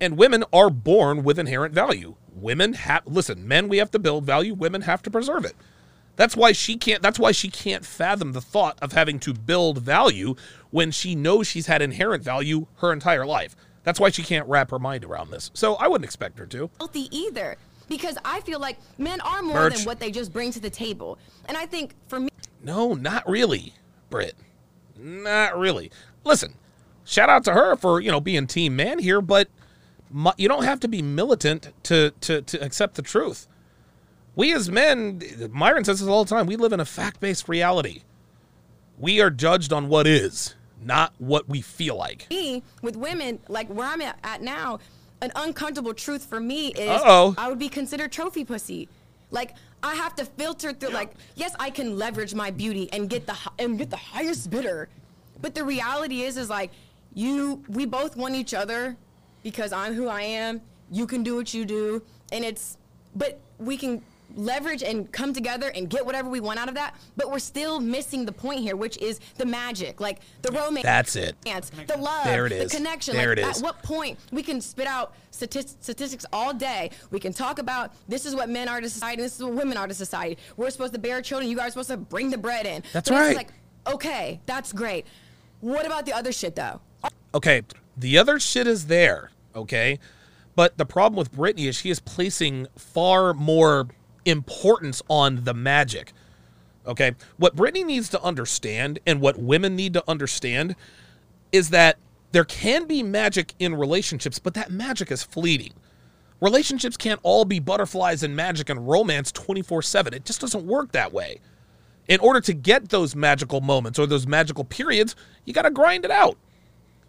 And 0.01 0.19
women 0.19 0.43
are 0.53 0.69
born 0.69 1.23
with 1.23 1.39
inherent 1.39 1.75
value. 1.75 2.17
Women 2.43 2.73
have 2.75 3.07
listen, 3.07 3.47
men 3.47 3.69
we 3.69 3.79
have 3.79 3.91
to 3.93 3.99
build 3.99 4.25
value, 4.25 4.53
women 4.55 4.83
have 4.83 5.01
to 5.03 5.11
preserve 5.11 5.45
it. 5.45 5.55
That's 6.17 6.37
why 6.37 6.53
she 6.53 6.77
can't 6.77 7.01
that's 7.01 7.19
why 7.19 7.33
she 7.33 7.49
can't 7.49 7.87
fathom 7.87 8.33
the 8.33 8.41
thought 8.41 8.79
of 8.83 8.93
having 8.93 9.19
to 9.21 9.33
build 9.33 9.79
value 9.79 10.35
when 10.71 10.91
she 10.91 11.15
knows 11.15 11.47
she's 11.47 11.67
had 11.67 11.81
inherent 11.81 12.23
value 12.23 12.67
her 12.79 12.93
entire 12.93 13.25
life. 13.25 13.57
That's 13.85 13.99
why 13.99 14.11
she 14.11 14.23
can't 14.23 14.47
wrap 14.49 14.71
her 14.73 14.79
mind 14.79 15.05
around 15.05 15.31
this. 15.31 15.51
So 15.55 15.75
I 15.77 15.89
wouldn't 15.89 16.05
expect 16.05 16.39
her 16.39 16.47
to. 16.47 16.69
healthy 16.79 17.09
either 17.17 17.57
because 17.89 18.17
i 18.25 18.41
feel 18.41 18.61
like 18.61 18.79
men 18.97 19.21
are 19.23 19.43
more 19.43 19.55
Merch. 19.55 19.77
than 19.77 19.85
what 19.85 19.99
they 20.01 20.11
just 20.11 20.33
bring 20.33 20.51
to 20.53 20.61
the 20.61 20.71
table 20.71 21.19
and 21.47 21.57
i 21.57 21.67
think 21.67 21.95
for 22.07 22.21
me 22.21 22.29
No, 22.63 22.95
not 22.95 23.29
really, 23.29 23.75
Britt. 24.09 24.35
Not 24.97 25.59
really. 25.59 25.91
Listen, 26.25 26.55
shout 27.05 27.29
out 27.29 27.45
to 27.45 27.53
her 27.53 27.77
for 27.77 28.01
you 28.01 28.11
know 28.11 28.21
being 28.21 28.47
team 28.47 28.77
man 28.77 28.99
here, 29.01 29.21
but 29.21 29.49
you 30.37 30.49
don't 30.49 30.65
have 30.65 30.81
to 30.81 30.89
be 30.89 31.03
militant 31.03 31.73
to 31.85 32.11
to 32.21 32.43
to 32.43 32.63
accept 32.65 32.95
the 32.95 33.03
truth. 33.03 33.47
We 34.35 34.53
as 34.55 34.71
men, 34.71 35.23
Myron 35.51 35.85
says 35.85 36.01
this 36.01 36.09
all 36.09 36.25
the 36.25 36.31
time. 36.31 36.47
We 36.47 36.57
live 36.57 36.73
in 36.73 36.81
a 36.81 36.85
fact-based 36.87 37.49
reality. 37.49 38.03
We 38.99 39.21
are 39.21 39.31
judged 39.31 39.73
on 39.73 39.89
what 39.89 40.07
is, 40.07 40.55
not 40.83 41.13
what 41.19 41.49
we 41.49 41.61
feel 41.61 41.97
like. 41.97 42.27
me 42.31 42.63
with 42.83 42.97
women 42.97 43.39
like 43.49 43.69
where 43.69 43.87
i'm 43.87 44.01
at, 44.01 44.19
at 44.25 44.43
now 44.43 44.79
an 45.21 45.33
uncomfortable 45.37 45.95
truth 45.95 46.25
for 46.25 46.41
me 46.41 46.69
is 46.73 46.89
Uh-oh. 46.89 47.35
i 47.39 47.49
would 47.49 47.59
be 47.59 47.69
considered 47.69 48.11
trophy 48.13 48.45
pussy 48.45 48.89
like 49.31 49.55
i 49.83 49.95
have 49.95 50.15
to 50.17 50.25
filter 50.25 50.73
through 50.73 50.91
like 50.91 51.13
yes 51.37 51.55
i 51.61 51.71
can 51.71 51.97
leverage 51.99 52.35
my 52.35 52.51
beauty 52.51 52.89
and 52.93 53.09
get 53.09 53.27
the 53.27 53.37
and 53.59 53.79
get 53.79 53.91
the 53.91 53.97
highest 53.97 54.51
bidder 54.51 54.89
but 55.41 55.55
the 55.55 55.65
reality 55.65 56.23
is 56.23 56.37
is 56.37 56.51
like 56.51 56.71
you 57.15 57.63
we 57.69 57.87
both 57.87 58.17
want 58.17 58.35
each 58.35 58.55
other 58.55 58.97
because 59.43 59.73
i'm 59.73 59.95
who 59.95 60.09
i 60.09 60.23
am 60.23 60.61
you 60.91 61.07
can 61.07 61.23
do 61.23 61.37
what 61.37 61.53
you 61.55 61.65
do 61.65 62.03
and 62.33 62.45
it's 62.45 62.77
but 63.15 63.41
we 63.59 63.77
can 63.77 64.03
leverage 64.35 64.83
and 64.83 65.13
come 65.13 65.35
together 65.35 65.69
and 65.75 65.91
get 65.91 66.07
whatever 66.07 66.31
we 66.31 66.41
want 66.41 66.59
out 66.59 66.67
of 66.69 66.75
that 66.75 66.95
but 67.19 67.31
we're 67.31 67.39
still 67.39 67.79
missing 67.81 68.25
the 68.25 68.33
point 68.33 68.61
here 68.61 68.77
which 68.77 68.97
is 68.97 69.21
the 69.37 69.45
magic 69.45 70.01
like 70.01 70.21
the 70.41 70.51
romance 70.53 70.85
That's 70.85 71.17
it. 71.17 71.37
the 71.45 71.99
love, 71.99 72.25
There 72.25 72.47
it 72.47 72.71
the 72.71 72.75
connection. 72.77 73.15
There 73.15 73.29
like, 73.29 73.39
it 73.39 73.47
is. 73.51 73.59
At 73.59 73.63
what 73.63 73.83
point 73.83 74.19
we 74.31 74.43
can 74.43 74.63
spit 74.63 74.87
out 74.87 75.15
statis- 75.33 75.77
statistics 75.81 76.25
all 76.33 76.55
day? 76.55 76.91
We 77.11 77.21
can 77.21 77.35
talk 77.35 77.59
about 77.59 77.93
this 78.09 78.25
is 78.25 78.35
what 78.35 78.49
men 78.49 78.69
are 78.69 78.81
to 78.81 78.89
society, 78.89 79.21
this 79.21 79.37
is 79.37 79.43
what 79.43 79.53
women 79.53 79.77
are 79.77 79.87
to 79.87 79.93
society. 79.95 80.39
We're 80.57 80.71
supposed 80.71 80.95
to 80.95 80.99
bear 80.99 81.21
children. 81.21 81.51
You 81.51 81.57
guys 81.57 81.69
are 81.69 81.71
supposed 81.71 81.91
to 81.91 81.97
bring 81.99 82.31
the 82.31 82.39
bread 82.39 82.65
in. 82.65 82.83
That's 82.95 83.11
But 83.11 83.19
it's 83.19 83.27
right. 83.29 83.37
like, 83.37 83.53
okay, 83.95 84.41
that's 84.47 84.73
great. 84.73 85.07
What 85.61 85.85
about 85.85 86.07
the 86.07 86.15
other 86.15 86.33
shit 86.33 86.57
though? 86.57 86.81
Okay, 87.35 87.63
the 87.97 88.19
other 88.19 88.39
shit 88.39 88.67
is 88.67 88.87
there, 88.87 89.31
okay? 89.55 89.99
But 90.55 90.77
the 90.77 90.85
problem 90.85 91.17
with 91.17 91.33
Brittany 91.33 91.67
is 91.67 91.77
she 91.77 91.91
is 91.91 92.01
placing 92.01 92.67
far 92.77 93.33
more 93.33 93.89
importance 94.25 95.03
on 95.09 95.45
the 95.45 95.55
magic. 95.55 96.13
Okay? 96.87 97.15
What 97.37 97.57
Brittany 97.57 97.85
needs 97.85 98.09
to 98.11 98.23
understand 98.23 98.99
and 99.07 99.21
what 99.21 99.39
women 99.39 99.77
need 99.77 99.95
to 99.95 100.05
understand 100.09 100.77
is 101.53 101.71
that 101.71 101.99
there 102.33 102.45
can 102.45 102.87
be 102.87 103.03
magic 103.03 103.55
in 103.59 103.75
relationships, 103.75 104.39
but 104.39 104.55
that 104.55 104.71
magic 104.71 105.11
is 105.11 105.23
fleeting. 105.23 105.73
Relationships 106.41 106.97
can't 106.97 107.21
all 107.23 107.45
be 107.45 107.61
butterflies 107.61 108.23
and 108.23 108.35
magic 108.35 108.69
and 108.69 108.89
romance 108.89 109.31
24 109.31 109.83
7. 109.83 110.15
It 110.15 110.25
just 110.25 110.41
doesn't 110.41 110.67
work 110.67 110.93
that 110.93 111.13
way. 111.13 111.39
In 112.09 112.19
order 112.21 112.41
to 112.41 112.53
get 112.53 112.89
those 112.89 113.15
magical 113.15 113.61
moments 113.61 113.99
or 113.99 114.07
those 114.07 114.27
magical 114.27 114.65
periods, 114.65 115.15
you 115.45 115.53
got 115.53 115.63
to 115.63 115.71
grind 115.71 116.05
it 116.05 116.11
out 116.11 116.37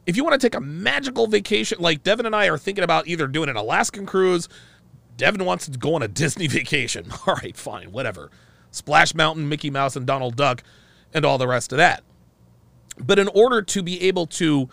if 0.05 0.17
you 0.17 0.23
want 0.23 0.39
to 0.39 0.45
take 0.45 0.55
a 0.55 0.61
magical 0.61 1.27
vacation, 1.27 1.77
like 1.79 2.03
Devin 2.03 2.25
and 2.25 2.35
I 2.35 2.47
are 2.49 2.57
thinking 2.57 2.83
about 2.83 3.07
either 3.07 3.27
doing 3.27 3.49
an 3.49 3.55
Alaskan 3.55 4.05
cruise, 4.05 4.49
Devin 5.17 5.45
wants 5.45 5.67
to 5.67 5.77
go 5.77 5.95
on 5.95 6.03
a 6.03 6.07
Disney 6.09 6.47
vacation. 6.47 7.11
All 7.27 7.35
right, 7.35 7.55
fine, 7.55 7.91
whatever. 7.91 8.29
Splash 8.71 9.13
Mountain, 9.13 9.47
Mickey 9.47 9.69
Mouse, 9.69 9.95
and 9.95 10.05
Donald 10.05 10.35
Duck, 10.35 10.63
and 11.13 11.23
all 11.25 11.37
the 11.37 11.47
rest 11.47 11.71
of 11.71 11.77
that. 11.77 12.03
But 12.97 13.19
in 13.19 13.27
order 13.27 13.61
to 13.61 13.83
be 13.83 14.01
able 14.03 14.25
to 14.27 14.67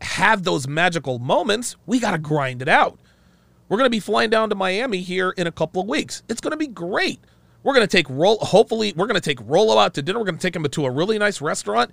have 0.00 0.44
those 0.44 0.68
magical 0.68 1.18
moments, 1.18 1.74
we 1.86 1.98
got 1.98 2.12
to 2.12 2.18
grind 2.18 2.62
it 2.62 2.68
out. 2.68 3.00
We're 3.68 3.78
going 3.78 3.86
to 3.86 3.90
be 3.90 3.98
flying 3.98 4.30
down 4.30 4.48
to 4.50 4.54
Miami 4.54 5.00
here 5.00 5.30
in 5.30 5.48
a 5.48 5.52
couple 5.52 5.82
of 5.82 5.88
weeks. 5.88 6.22
It's 6.28 6.40
going 6.40 6.52
to 6.52 6.56
be 6.56 6.68
great. 6.68 7.18
We're 7.64 7.74
going 7.74 7.86
to 7.86 7.96
take 7.96 8.08
roll. 8.08 8.38
Hopefully, 8.38 8.92
we're 8.96 9.08
going 9.08 9.20
to 9.20 9.20
take 9.20 9.40
Rolo 9.42 9.76
out 9.76 9.94
to 9.94 10.02
dinner. 10.02 10.20
We're 10.20 10.26
going 10.26 10.38
to 10.38 10.42
take 10.42 10.54
him 10.54 10.62
to 10.62 10.86
a 10.86 10.90
really 10.90 11.18
nice 11.18 11.40
restaurant. 11.40 11.90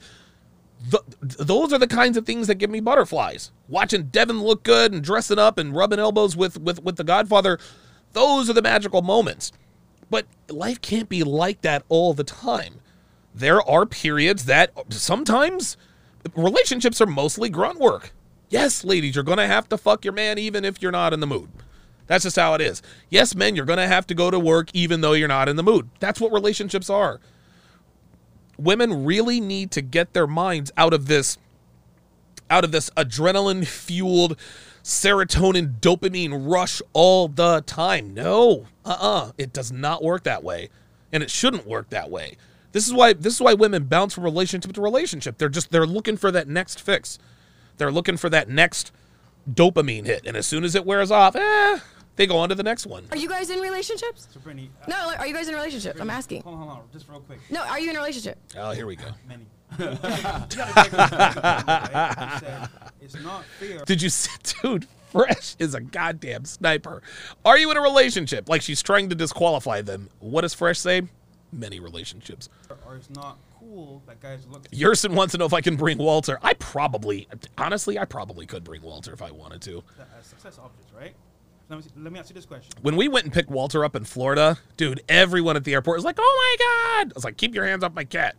Th- 0.90 1.04
those 1.22 1.72
are 1.72 1.80
the 1.80 1.88
kinds 1.88 2.18
of 2.18 2.26
things 2.26 2.48
that 2.48 2.56
give 2.56 2.70
me 2.70 2.80
butterflies. 2.80 3.52
Watching 3.68 4.04
Devin 4.06 4.42
look 4.42 4.64
good 4.64 4.92
and 4.92 5.04
dressing 5.04 5.40
up 5.40 5.58
and 5.58 5.76
rubbing 5.76 6.00
elbows 6.00 6.36
with 6.36 6.60
with 6.60 6.84
with 6.84 6.98
the 6.98 7.04
Godfather, 7.04 7.60
those 8.14 8.50
are 8.50 8.54
the 8.54 8.62
magical 8.62 9.02
moments. 9.02 9.52
But 10.10 10.26
life 10.50 10.82
can't 10.82 11.10
be 11.10 11.24
like 11.24 11.62
that 11.62 11.84
all 11.90 12.14
the 12.14 12.24
time. 12.24 12.76
There 13.34 13.62
are 13.62 13.86
periods 13.86 14.46
that 14.46 14.72
sometimes 14.90 15.78
relationships 16.36 17.02
are 17.02 17.08
mostly 17.08 17.50
grunt 17.50 17.80
work. 17.80 18.12
Yes, 18.50 18.84
ladies, 18.84 19.16
you're 19.16 19.24
going 19.24 19.40
to 19.40 19.48
have 19.48 19.68
to 19.70 19.78
fuck 19.78 20.06
your 20.06 20.14
man 20.14 20.38
even 20.38 20.64
if 20.64 20.82
you're 20.82 20.92
not 20.92 21.14
in 21.14 21.20
the 21.20 21.28
mood. 21.28 21.50
That's 22.06 22.24
just 22.24 22.36
how 22.36 22.54
it 22.54 22.62
is. 22.62 22.82
Yes, 23.10 23.34
men, 23.34 23.56
you're 23.56 23.66
going 23.66 23.78
to 23.78 23.88
have 23.88 24.06
to 24.08 24.14
go 24.14 24.30
to 24.30 24.38
work 24.38 24.70
even 24.74 25.02
though 25.02 25.14
you're 25.14 25.28
not 25.28 25.50
in 25.50 25.56
the 25.56 25.64
mood. 25.64 25.90
That's 26.00 26.22
what 26.22 26.32
relationships 26.32 26.90
are. 26.90 27.20
Women 28.58 29.06
really 29.06 29.40
need 29.40 29.72
to 29.72 29.82
get 29.82 30.14
their 30.14 30.28
minds 30.28 30.72
out 30.78 30.94
of 30.94 31.08
this 31.08 31.38
out 32.50 32.64
of 32.64 32.72
this 32.72 32.90
adrenaline 32.92 33.66
fueled 33.66 34.38
serotonin 34.84 35.80
dopamine 35.80 36.50
rush 36.52 36.82
all 36.92 37.28
the 37.28 37.64
time. 37.66 38.14
No. 38.14 38.68
Uh-uh. 38.86 39.32
It 39.38 39.54
does 39.54 39.72
not 39.72 40.04
work 40.04 40.24
that 40.24 40.44
way. 40.44 40.70
And 41.12 41.24
it 41.24 41.32
shouldn't 41.32 41.66
work 41.66 41.90
that 41.90 42.12
way. 42.12 42.38
This 42.74 42.88
is 42.88 42.94
why 42.94 43.14
this 43.14 43.36
is 43.36 43.42
why 43.42 43.54
women 43.54 43.86
bounce 43.86 44.16
from 44.16 44.24
relationship 44.24 44.74
to 44.74 44.82
relationship. 44.82 45.38
They're 45.38 45.48
just 45.48 45.72
they're 45.72 45.86
looking 45.86 46.18
for 46.18 46.32
that 46.32 46.48
next 46.48 46.82
fix. 46.82 47.20
They're 47.78 47.92
looking 47.92 48.18
for 48.18 48.30
that 48.30 48.50
next 48.50 48.92
dopamine 49.50 50.06
hit, 50.06 50.26
and 50.26 50.36
as 50.36 50.48
soon 50.48 50.64
as 50.64 50.74
it 50.74 50.86
wears 50.86 51.12
off, 51.12 51.36
eh, 51.36 51.80
they 52.16 52.28
go 52.28 52.38
on 52.38 52.50
to 52.50 52.56
the 52.56 52.64
next 52.64 52.86
one. 52.86 53.06
Are 53.12 53.18
you 53.18 53.28
guys 53.30 53.50
in 53.50 53.60
relationships? 53.60 54.28
So 54.32 54.40
Brittany, 54.40 54.70
uh, 54.82 54.86
No, 54.88 55.14
are 55.18 55.26
you 55.28 55.34
guys 55.34 55.48
in 55.48 55.54
a 55.54 55.58
relationships? 55.58 56.00
I'm 56.00 56.10
asking. 56.10 56.44
Hold 56.44 56.56
on, 56.56 56.62
hold 56.68 56.78
on, 56.80 56.84
just 56.94 57.08
real 57.10 57.20
quick. 57.22 57.40
No, 57.50 57.62
are 57.64 57.80
you 57.80 57.90
in 57.90 57.96
a 57.96 58.00
relationship? 58.00 58.38
Oh, 58.58 58.72
here 58.72 58.86
we 58.86 58.96
go. 58.96 59.06
Many. 59.28 59.46
you 59.80 59.86
gotta 59.88 60.48
take 60.50 60.92
this 60.92 60.94
into 60.94 61.16
account, 61.16 61.44
right? 61.94 62.34
You 62.34 62.40
said 62.40 62.70
it's 63.02 63.24
not 63.24 63.44
fair. 63.60 63.86
Did 63.86 64.02
you 64.02 64.10
see, 64.10 64.32
dude? 64.62 64.88
Fresh 65.12 65.56
is 65.60 65.76
a 65.76 65.80
goddamn 65.82 66.46
sniper. 66.46 67.02
Are 67.46 67.58
you 67.58 67.70
in 67.70 67.78
a 67.78 67.82
relationship? 67.82 68.50
Like 68.50 68.62
she's 68.64 68.82
trying 68.82 69.10
to 69.10 69.16
disqualify 69.16 69.82
them. 69.82 70.10
What 70.20 70.42
does 70.42 70.54
Fresh 70.56 70.80
say? 70.80 71.04
Many 71.52 71.80
relationships. 71.80 72.50
or 72.88 72.96
it's 72.96 73.12
not 73.12 73.38
cool 73.60 74.02
that 74.08 74.20
guys 74.20 74.46
look. 74.50 74.68
Yerson 74.72 75.14
wants 75.14 75.34
to 75.34 75.38
know 75.38 75.46
if 75.46 75.54
I 75.54 75.62
can 75.62 75.76
bring 75.76 76.00
Walter. 76.00 76.40
I 76.42 76.54
probably, 76.56 77.28
honestly, 77.60 78.00
I 78.00 78.06
probably 78.06 78.48
could 78.48 78.64
bring 78.64 78.82
Walter 78.82 79.14
if 79.14 79.22
I 79.22 79.30
wanted 79.30 79.62
to. 79.64 79.84
that 80.00 80.10
as 80.20 80.26
success 80.26 80.58
objects, 80.58 80.92
right? 81.00 81.14
Let 81.74 81.84
me, 81.86 81.90
see- 81.90 82.04
let 82.04 82.14
me 82.14 82.20
ask 82.20 82.30
you 82.30 82.36
this 82.36 82.46
question. 82.46 82.72
When 82.84 82.96
we 82.96 83.08
went 83.08 83.26
and 83.26 83.34
picked 83.34 83.50
Walter 83.50 83.84
up 83.84 83.96
in 83.96 84.04
Florida, 84.04 84.60
dude, 84.78 85.02
everyone 85.10 85.56
at 85.56 85.64
the 85.64 85.74
airport 85.74 85.98
was 85.98 86.06
like, 86.06 86.18
"Oh 86.20 86.56
my 86.60 87.04
god!" 87.04 87.12
I 87.12 87.16
was 87.16 87.24
like, 87.24 87.36
"Keep 87.38 87.56
your 87.56 87.66
hands 87.66 87.84
off 87.84 87.96
my 87.96 88.04
cat." 88.04 88.36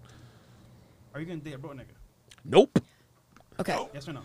Are 1.13 1.21
you 1.21 1.27
gonna 1.27 1.41
date 1.41 1.55
a 1.55 1.59
broke 1.59 1.75
nigga? 1.75 1.97
Nope. 2.45 2.79
Okay. 3.59 3.77
Yes 3.93 4.09
or 4.09 4.13
no? 4.13 4.21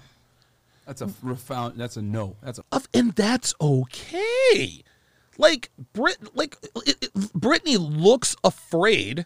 That's 0.85 1.01
a 1.01 1.07
profound. 1.07 1.77
That's 1.77 1.97
a 1.97 2.03
no. 2.03 2.35
That's 2.43 2.59
a 2.71 2.81
and 2.93 3.13
that's 3.13 3.55
okay. 3.59 4.83
Like 5.39 5.71
Brit, 5.93 6.35
like 6.35 6.57
it, 6.85 6.97
it, 7.01 7.33
Brittany 7.33 7.77
looks 7.77 8.35
afraid. 8.43 9.25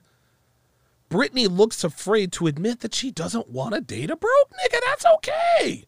Brittany 1.09 1.47
looks 1.47 1.84
afraid 1.84 2.31
to 2.34 2.47
admit 2.47 2.79
that 2.79 2.95
she 2.95 3.11
doesn't 3.11 3.49
want 3.49 3.75
to 3.75 3.81
date 3.81 4.09
a 4.09 4.15
broke 4.15 4.51
nigga. 4.51 4.79
That's 4.86 5.05
okay. 5.15 5.84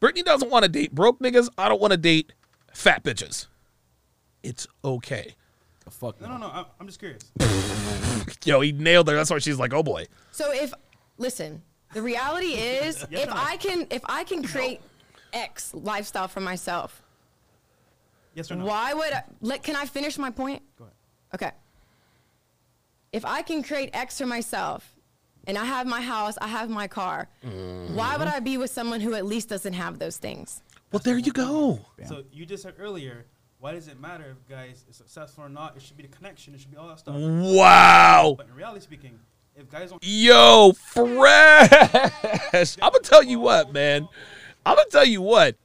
Brittany 0.00 0.24
doesn't 0.24 0.50
want 0.50 0.64
to 0.64 0.68
date 0.68 0.92
broke 0.92 1.20
niggas. 1.20 1.48
I 1.56 1.68
don't 1.68 1.80
want 1.80 1.92
to 1.92 1.96
date 1.96 2.32
fat 2.76 3.02
bitches. 3.02 3.46
It's 4.42 4.66
okay. 4.84 5.34
a 5.86 5.90
fuck. 5.90 6.20
No, 6.20 6.28
no, 6.28 6.36
no. 6.36 6.50
I'm, 6.52 6.64
I'm 6.78 6.86
just 6.86 6.98
curious. 6.98 7.22
Yo, 8.44 8.60
he 8.60 8.72
nailed 8.72 9.08
her. 9.08 9.14
That's 9.14 9.30
why 9.30 9.38
she's 9.38 9.58
like, 9.58 9.72
oh 9.72 9.82
boy. 9.82 10.06
So 10.30 10.52
if 10.52 10.72
listen, 11.18 11.62
the 11.94 12.02
reality 12.02 12.54
is 12.54 13.04
Yes 13.10 13.22
if 13.22 13.28
or 13.28 13.34
no? 13.34 13.40
I 13.40 13.56
can 13.56 13.86
if 13.90 14.02
I 14.04 14.24
can 14.24 14.42
create 14.42 14.80
X 15.32 15.74
lifestyle 15.74 16.28
for 16.28 16.40
myself, 16.40 17.02
Yes 18.34 18.50
or 18.50 18.56
no? 18.56 18.66
why 18.66 18.92
would 18.94 19.12
I, 19.12 19.24
let 19.40 19.62
can 19.62 19.74
I 19.74 19.86
finish 19.86 20.18
my 20.18 20.30
point? 20.30 20.62
Go 20.78 20.84
ahead. 20.84 20.94
Okay. 21.34 21.56
If 23.12 23.24
I 23.24 23.42
can 23.42 23.62
create 23.62 23.90
X 23.94 24.18
for 24.18 24.26
myself 24.26 24.94
and 25.46 25.56
I 25.56 25.64
have 25.64 25.86
my 25.86 26.02
house, 26.02 26.36
I 26.40 26.48
have 26.48 26.68
my 26.68 26.86
car, 26.86 27.28
mm-hmm. 27.44 27.94
why 27.94 28.16
would 28.16 28.28
I 28.28 28.40
be 28.40 28.58
with 28.58 28.70
someone 28.70 29.00
who 29.00 29.14
at 29.14 29.24
least 29.24 29.48
doesn't 29.48 29.72
have 29.72 29.98
those 29.98 30.18
things? 30.18 30.62
Well, 30.92 31.00
there 31.04 31.18
you 31.18 31.32
go. 31.32 31.80
So 32.06 32.22
you 32.32 32.46
just 32.46 32.62
said 32.62 32.74
earlier, 32.78 33.26
why 33.58 33.72
does 33.72 33.88
it 33.88 34.00
matter 34.00 34.24
if 34.30 34.48
guys 34.48 34.84
is 34.88 34.96
successful 34.96 35.44
or 35.44 35.48
not? 35.48 35.76
It 35.76 35.82
should 35.82 35.96
be 35.96 36.04
the 36.04 36.16
connection. 36.16 36.54
It 36.54 36.60
should 36.60 36.70
be 36.70 36.76
all 36.76 36.88
that 36.88 36.98
stuff. 36.98 37.16
Wow. 37.16 38.34
But 38.36 38.48
in 38.48 38.54
reality 38.54 38.80
speaking, 38.80 39.18
if 39.56 39.70
guys 39.70 39.90
don't, 39.90 40.02
Yo, 40.04 40.72
fresh. 40.72 41.68
I'm 42.82 42.92
gonna 42.92 43.00
tell 43.02 43.22
you 43.22 43.40
what, 43.40 43.72
man. 43.72 44.08
I'm 44.64 44.76
gonna 44.76 44.88
tell 44.90 45.04
you 45.04 45.22
what. 45.22 45.56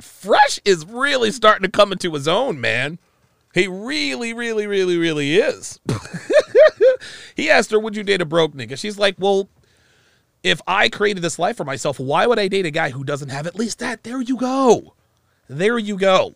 Fresh 0.00 0.60
is 0.64 0.84
really 0.84 1.30
starting 1.30 1.62
to 1.62 1.70
come 1.70 1.92
into 1.92 2.12
his 2.12 2.26
own, 2.26 2.60
man. 2.60 2.98
He 3.54 3.68
really, 3.68 4.34
really, 4.34 4.66
really, 4.66 4.98
really 4.98 5.36
is. 5.36 5.78
he 7.36 7.48
asked 7.48 7.70
her, 7.70 7.78
Would 7.78 7.94
you 7.94 8.02
date 8.02 8.20
a 8.20 8.24
broke 8.24 8.52
nigga? 8.52 8.76
She's 8.76 8.98
like, 8.98 9.14
Well, 9.18 9.48
if 10.44 10.60
I 10.66 10.88
created 10.88 11.22
this 11.22 11.38
life 11.38 11.56
for 11.56 11.64
myself, 11.64 11.98
why 11.98 12.26
would 12.26 12.38
I 12.38 12.46
date 12.48 12.66
a 12.66 12.70
guy 12.70 12.90
who 12.90 13.02
doesn't 13.02 13.30
have 13.30 13.46
at 13.46 13.56
least 13.56 13.80
that? 13.80 14.04
There 14.04 14.20
you 14.20 14.36
go. 14.36 14.94
There 15.48 15.78
you 15.78 15.96
go. 15.96 16.34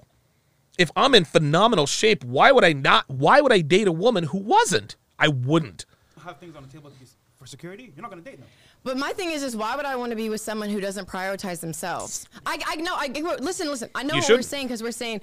If 0.78 0.90
I'm 0.96 1.14
in 1.14 1.24
phenomenal 1.24 1.86
shape, 1.86 2.24
why 2.24 2.50
would 2.50 2.64
I 2.64 2.72
not? 2.72 3.04
Why 3.08 3.40
would 3.40 3.52
I 3.52 3.60
date 3.60 3.86
a 3.86 3.92
woman 3.92 4.24
who 4.24 4.38
wasn't? 4.38 4.96
I 5.18 5.28
wouldn't. 5.28 5.84
have 6.24 6.38
things 6.38 6.56
on 6.56 6.62
the 6.62 6.68
table 6.68 6.90
for 7.38 7.46
security, 7.46 7.92
you're 7.94 8.02
not 8.02 8.10
gonna 8.10 8.22
date 8.22 8.38
them. 8.38 8.48
But 8.82 8.96
my 8.96 9.12
thing 9.12 9.30
is, 9.30 9.42
is 9.42 9.56
why 9.56 9.76
would 9.76 9.84
I 9.84 9.96
want 9.96 10.10
to 10.10 10.16
be 10.16 10.28
with 10.28 10.40
someone 10.40 10.70
who 10.70 10.80
doesn't 10.80 11.06
prioritize 11.06 11.60
themselves? 11.60 12.26
I, 12.46 12.58
I 12.66 12.76
know. 12.76 12.94
I 12.94 13.08
listen, 13.40 13.68
listen. 13.68 13.90
I 13.94 14.02
know 14.02 14.14
You 14.14 14.20
what 14.20 14.30
we're 14.30 14.42
saying 14.42 14.68
because 14.68 14.82
we're 14.82 14.92
saying, 14.92 15.20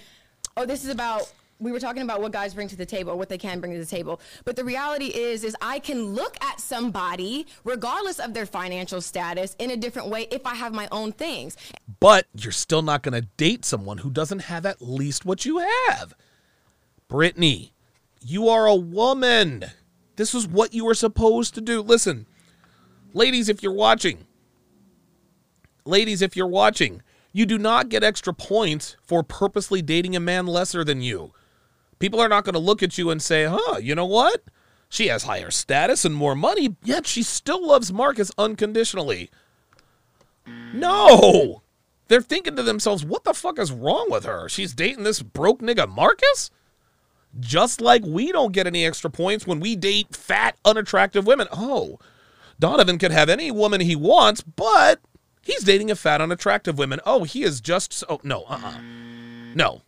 oh, 0.55 0.65
this 0.65 0.83
is 0.83 0.89
about. 0.89 1.31
We 1.65 1.71
were 1.71 1.79
talking 1.79 2.03
about 2.03 2.21
what 2.21 2.31
guys 2.31 2.53
bring 2.53 2.67
to 2.67 2.75
the 2.75 2.85
table, 2.85 3.13
or 3.13 3.15
what 3.15 3.27
they 3.27 3.39
can 3.39 3.59
bring 3.59 3.73
to 3.73 3.79
the 3.79 3.87
table. 3.87 4.21
But 4.43 4.55
the 4.55 4.63
reality 4.63 5.07
is, 5.07 5.43
is 5.43 5.57
I 5.59 5.79
can 5.79 6.13
look 6.13 6.37
at 6.43 6.59
somebody, 6.59 7.47
regardless 7.63 8.19
of 8.19 8.35
their 8.35 8.45
financial 8.45 9.01
status, 9.01 9.55
in 9.57 9.71
a 9.71 9.75
different 9.75 10.09
way 10.09 10.27
if 10.29 10.45
I 10.45 10.53
have 10.53 10.75
my 10.75 10.87
own 10.91 11.11
things. 11.11 11.57
but 11.99 12.27
you're 12.35 12.51
still 12.51 12.83
not 12.83 13.01
going 13.01 13.19
to 13.19 13.27
date 13.35 13.65
someone 13.65 13.97
who 13.97 14.11
doesn't 14.11 14.43
have 14.43 14.63
at 14.67 14.79
least 14.79 15.25
what 15.25 15.43
you 15.43 15.57
have. 15.57 16.13
Brittany, 17.07 17.73
you 18.21 18.47
are 18.47 18.67
a 18.67 18.75
woman. 18.75 19.65
This 20.17 20.35
is 20.35 20.47
what 20.47 20.75
you 20.75 20.85
were 20.85 20.93
supposed 20.93 21.55
to 21.55 21.61
do. 21.61 21.81
Listen, 21.81 22.27
ladies, 23.15 23.49
if 23.49 23.63
you're 23.63 23.73
watching, 23.73 24.27
ladies, 25.83 26.21
if 26.21 26.35
you're 26.35 26.45
watching, 26.45 27.01
you 27.33 27.47
do 27.47 27.57
not 27.57 27.89
get 27.89 28.03
extra 28.03 28.35
points 28.35 28.97
for 29.01 29.23
purposely 29.23 29.81
dating 29.81 30.15
a 30.15 30.19
man 30.19 30.45
lesser 30.45 30.83
than 30.83 31.01
you. 31.01 31.33
People 31.99 32.19
are 32.19 32.29
not 32.29 32.43
going 32.43 32.53
to 32.53 32.59
look 32.59 32.83
at 32.83 32.97
you 32.97 33.09
and 33.09 33.21
say, 33.21 33.45
huh, 33.45 33.77
you 33.77 33.95
know 33.95 34.05
what? 34.05 34.43
She 34.89 35.07
has 35.07 35.23
higher 35.23 35.51
status 35.51 36.05
and 36.05 36.15
more 36.15 36.35
money, 36.35 36.75
yet 36.83 37.07
she 37.07 37.23
still 37.23 37.65
loves 37.65 37.91
Marcus 37.91 38.31
unconditionally. 38.37 39.29
No. 40.73 41.63
They're 42.07 42.21
thinking 42.21 42.55
to 42.55 42.63
themselves, 42.63 43.03
what 43.03 43.23
the 43.23 43.33
fuck 43.33 43.57
is 43.57 43.71
wrong 43.71 44.07
with 44.09 44.25
her? 44.25 44.47
She's 44.47 44.73
dating 44.73 45.03
this 45.03 45.21
broke 45.21 45.61
nigga 45.61 45.89
Marcus? 45.89 46.51
Just 47.39 47.81
like 47.81 48.03
we 48.05 48.31
don't 48.31 48.53
get 48.53 48.67
any 48.67 48.85
extra 48.85 49.09
points 49.09 49.45
when 49.47 49.59
we 49.59 49.75
date 49.75 50.15
fat, 50.15 50.55
unattractive 50.63 51.25
women. 51.25 51.47
Oh, 51.51 51.99
Donovan 52.59 52.97
could 52.97 53.11
have 53.11 53.27
any 53.27 53.51
woman 53.51 53.81
he 53.81 53.95
wants, 53.95 54.41
but 54.41 55.01
he's 55.41 55.63
dating 55.63 55.91
a 55.91 55.95
fat, 55.95 56.21
unattractive 56.21 56.77
woman. 56.77 57.01
Oh, 57.05 57.23
he 57.23 57.43
is 57.43 57.59
just 57.59 57.91
so. 57.91 58.21
No, 58.23 58.43
uh 58.43 58.59
uh 58.63 58.77
No. 59.53 59.81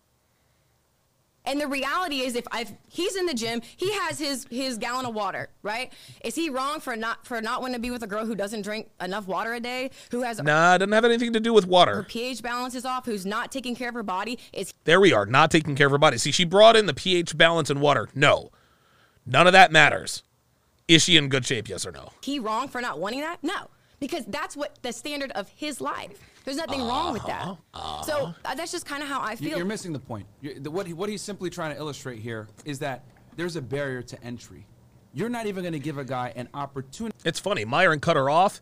And 1.47 1.61
the 1.61 1.67
reality 1.67 2.19
is, 2.19 2.35
if 2.35 2.45
I've, 2.51 2.73
he's 2.89 3.15
in 3.15 3.25
the 3.25 3.33
gym, 3.33 3.61
he 3.77 3.91
has 3.93 4.19
his 4.19 4.45
his 4.51 4.77
gallon 4.77 5.05
of 5.05 5.15
water, 5.15 5.49
right? 5.63 5.93
Is 6.23 6.35
he 6.35 6.49
wrong 6.49 6.81
for 6.81 6.95
not 6.97 7.25
for 7.25 7.41
not 7.41 7.61
wanting 7.61 7.75
to 7.75 7.79
be 7.79 7.89
with 7.89 8.03
a 8.03 8.07
girl 8.07 8.25
who 8.25 8.35
doesn't 8.35 8.63
drink 8.63 8.89
enough 9.01 9.27
water 9.27 9.53
a 9.53 9.59
day, 9.61 9.91
who 10.11 10.23
has 10.23 10.39
Nah, 10.43 10.75
it 10.75 10.79
doesn't 10.79 10.91
have 10.91 11.05
anything 11.05 11.31
to 11.33 11.39
do 11.39 11.53
with 11.53 11.65
water. 11.65 11.95
her 11.95 12.03
pH 12.03 12.43
balance 12.43 12.75
is 12.75 12.83
off, 12.85 13.05
who's 13.05 13.25
not 13.25 13.49
taking 13.51 13.75
care 13.75 13.87
of 13.87 13.95
her 13.95 14.03
body? 14.03 14.37
Is 14.51 14.73
There 14.83 14.99
we 14.99 15.13
are, 15.13 15.25
not 15.25 15.49
taking 15.49 15.75
care 15.75 15.87
of 15.87 15.91
her 15.91 15.97
body. 15.97 16.17
See, 16.17 16.31
she 16.31 16.43
brought 16.43 16.75
in 16.75 16.85
the 16.85 16.93
pH 16.93 17.37
balance 17.37 17.69
and 17.69 17.79
water. 17.81 18.09
No. 18.13 18.51
None 19.25 19.47
of 19.47 19.53
that 19.53 19.71
matters. 19.71 20.23
Is 20.87 21.01
she 21.01 21.15
in 21.17 21.29
good 21.29 21.45
shape? 21.45 21.69
Yes 21.69 21.85
or 21.85 21.91
no? 21.91 22.11
he 22.21 22.39
wrong 22.39 22.67
for 22.67 22.81
not 22.81 22.99
wanting 22.99 23.21
that? 23.21 23.37
No, 23.41 23.69
because 23.99 24.25
that's 24.25 24.55
what 24.55 24.77
the 24.81 24.91
standard 24.91 25.31
of 25.31 25.49
his 25.49 25.81
life. 25.81 26.19
There's 26.45 26.57
nothing 26.57 26.81
wrong 26.81 27.13
with 27.13 27.25
that. 27.25 27.57
So 28.05 28.33
uh, 28.45 28.55
that's 28.55 28.71
just 28.71 28.85
kind 28.85 29.03
of 29.03 29.09
how 29.09 29.21
I 29.21 29.35
feel. 29.35 29.57
You're 29.57 29.65
missing 29.65 29.93
the 29.93 29.99
point. 29.99 30.27
you 30.41 30.59
the, 30.59 30.71
what, 30.71 30.87
he, 30.87 30.93
what 30.93 31.09
he's 31.09 31.21
simply 31.21 31.49
trying 31.49 31.73
to 31.73 31.77
illustrate 31.77 32.19
here 32.19 32.47
is 32.65 32.79
that 32.79 33.03
there's 33.35 33.55
a 33.55 33.61
barrier 33.61 34.01
to 34.03 34.23
entry. 34.23 34.65
You're 35.13 35.29
not 35.29 35.47
even 35.47 35.63
going 35.63 35.73
to 35.73 35.79
give 35.79 35.97
a 35.97 36.05
guy 36.05 36.31
an 36.35 36.47
opportunity 36.53 37.17
It's 37.25 37.39
funny. 37.39 37.65
Myron 37.65 37.99
cut 37.99 38.15
her 38.15 38.29
off, 38.29 38.61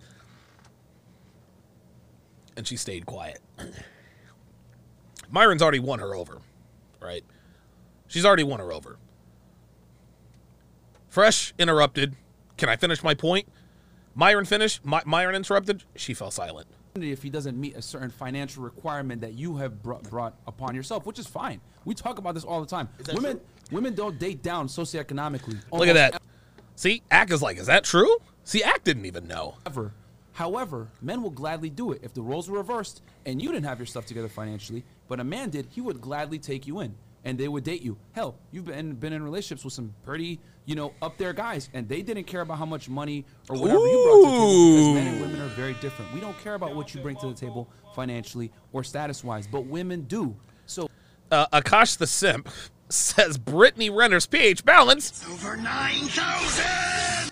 and 2.56 2.66
she 2.66 2.78
stayed 2.78 3.06
quiet. 3.06 3.40
Myron's 5.30 5.62
already 5.62 5.80
won 5.80 6.00
her 6.00 6.16
over, 6.16 6.40
right? 7.02 7.24
She's 8.08 8.26
already 8.26 8.44
won 8.44 8.60
her 8.60 8.72
over. 8.72 8.98
Fresh 11.10 11.54
interrupted. 11.58 12.16
Can 12.58 12.70
I 12.70 12.76
finish 12.76 13.04
my 13.04 13.14
point? 13.14 13.48
Myron 14.16 14.46
finished. 14.46 14.86
My, 14.86 15.02
Myron 15.06 15.36
interrupted. 15.36 15.84
She 15.96 16.14
fell 16.14 16.32
silent. 16.32 16.68
if 16.96 17.22
he 17.22 17.30
doesn't 17.30 17.60
meet 17.60 17.76
a 17.76 17.82
certain 17.82 18.10
financial 18.10 18.64
requirement 18.64 19.22
that 19.22 19.34
you 19.34 19.58
have 19.58 19.84
brought, 19.84 20.04
brought 20.04 20.36
upon 20.48 20.74
yourself, 20.74 21.06
which 21.06 21.20
is 21.20 21.28
fine. 21.28 21.60
We 21.84 21.94
talk 21.94 22.18
about 22.18 22.34
this 22.34 22.46
all 22.46 22.62
the 22.62 22.68
time. 22.68 22.88
Women 23.14 23.38
true? 23.38 23.42
women 23.72 23.94
don't 23.94 24.18
date 24.18 24.42
down 24.42 24.68
socioeconomically. 24.68 25.62
Look 25.72 25.90
at 25.90 25.96
that. 25.96 26.22
See, 26.78 27.04
Ack 27.12 27.32
is 27.32 27.42
like, 27.42 27.58
is 27.58 27.68
that 27.68 27.84
true? 27.84 28.18
See, 28.46 28.64
Ack 28.64 28.84
didn't 28.86 29.06
even 29.06 29.28
know. 29.28 29.56
Ever. 29.66 29.92
However, 30.32 30.90
men 31.02 31.22
will 31.22 31.30
gladly 31.30 31.70
do 31.70 31.92
it 31.92 32.02
if 32.04 32.14
the 32.14 32.22
roles 32.22 32.50
were 32.50 32.58
reversed 32.58 33.02
and 33.26 33.42
you 33.42 33.52
didn't 33.52 33.66
have 33.66 33.80
your 33.80 33.86
stuff 33.86 34.06
together 34.06 34.28
financially, 34.28 34.84
but 35.08 35.20
a 35.20 35.24
man 35.24 35.50
did. 35.50 35.68
He 35.70 35.82
would 35.82 36.02
gladly 36.02 36.40
take 36.40 36.68
you 36.68 36.80
in, 36.80 36.96
and 37.26 37.38
they 37.38 37.48
would 37.48 37.64
date 37.64 37.82
you. 37.82 37.98
Hell, 38.14 38.38
you've 38.52 38.66
been 38.66 38.94
been 38.94 39.12
in 39.12 39.24
relationships 39.24 39.66
with 39.66 39.74
some 39.74 39.94
pretty, 40.04 40.40
you 40.66 40.76
know, 40.76 40.94
up 41.02 41.18
there 41.18 41.34
guys, 41.34 41.70
and 41.74 41.90
they 41.90 42.02
didn't 42.02 42.24
care 42.26 42.42
about 42.42 42.58
how 42.58 42.66
much 42.66 42.88
money 42.88 43.26
or 43.50 43.60
whatever 43.60 43.80
you 43.80 44.04
brought 44.06 44.22
to 44.22 44.28
the 44.28 44.38
table 44.38 44.72
because 44.72 44.94
men 44.94 45.08
and 45.08 45.22
women 45.22 45.42
are 45.42 45.54
very 45.56 45.74
different. 45.82 46.14
We 46.14 46.22
don't 46.22 46.38
care 46.40 46.54
about 46.54 46.76
what 46.76 46.94
you 46.94 47.02
bring 47.02 47.18
to 47.18 47.28
the 47.28 47.34
table 47.34 47.68
financially 47.96 48.52
or 48.72 48.84
status-wise, 48.84 49.48
but 49.48 49.66
women 49.66 50.02
do. 50.04 50.36
So 50.66 50.90
Uh, 51.32 51.48
Akash 51.48 51.98
the 51.98 52.08
Simp 52.08 52.48
says 52.90 53.38
Brittany 53.40 53.90
Renner's 53.90 54.28
pH 54.28 54.64
balance 54.64 55.26
Over 55.28 55.58
9,000! 55.58 57.32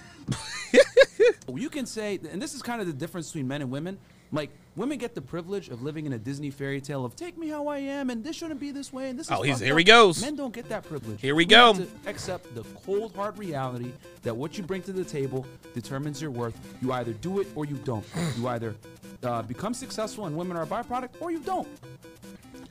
you 1.56 1.70
can 1.70 1.86
say, 1.86 2.20
and 2.32 2.42
this 2.42 2.56
is 2.56 2.64
kind 2.64 2.82
of 2.82 2.88
the 2.88 2.94
difference 2.94 3.28
between 3.28 3.48
men 3.48 3.62
and 3.62 3.70
women. 3.70 4.00
Like 4.34 4.50
women 4.76 4.98
get 4.98 5.14
the 5.14 5.22
privilege 5.22 5.70
of 5.70 5.84
living 5.84 6.08
in 6.08 6.14
a 6.14 6.18
Disney 6.18 6.50
fairy 6.50 6.82
tale 6.82 7.06
of 7.06 7.16
"take 7.16 7.38
me 7.38 7.48
how 7.50 7.68
I 7.68 7.78
am" 7.78 8.10
and 8.10 8.24
this 8.24 8.36
shouldn't 8.36 8.60
be 8.60 8.72
this 8.72 8.92
way 8.92 9.10
and 9.10 9.18
this. 9.18 9.28
Is. 9.28 9.32
Oh, 9.32 9.44
he's- 9.44 9.60
here 9.60 9.74
up." 9.74 9.78
he 9.78 9.84
goes. 9.84 10.22
Men 10.22 10.36
don't 10.36 10.54
get 10.54 10.68
that 10.70 10.84
privilege. 10.84 11.22
Here 11.22 11.36
we 11.36 11.44
have 11.44 11.78
go. 11.78 11.86
accept 12.08 12.54
the 12.56 12.64
cold 12.86 13.16
hard 13.16 13.38
reality 13.38 13.92
that 14.24 14.36
what 14.36 14.58
you 14.58 14.64
bring 14.64 14.82
to 14.82 14.92
the 14.92 15.06
table 15.06 15.46
determines 15.76 16.20
your 16.20 16.32
worth. 16.32 16.58
You 16.82 16.92
either 16.94 17.14
do 17.14 17.40
it 17.40 17.48
or 17.56 17.66
you 17.66 17.76
don't. 17.86 18.06
You 18.38 18.48
either 18.48 18.76
uh, 19.22 19.44
become 19.44 19.76
successful 19.76 20.26
and 20.26 20.36
women 20.36 20.58
are 20.58 20.64
a 20.64 20.68
byproduct, 20.68 21.10
or 21.22 21.30
you 21.32 21.40
don't. 21.40 21.68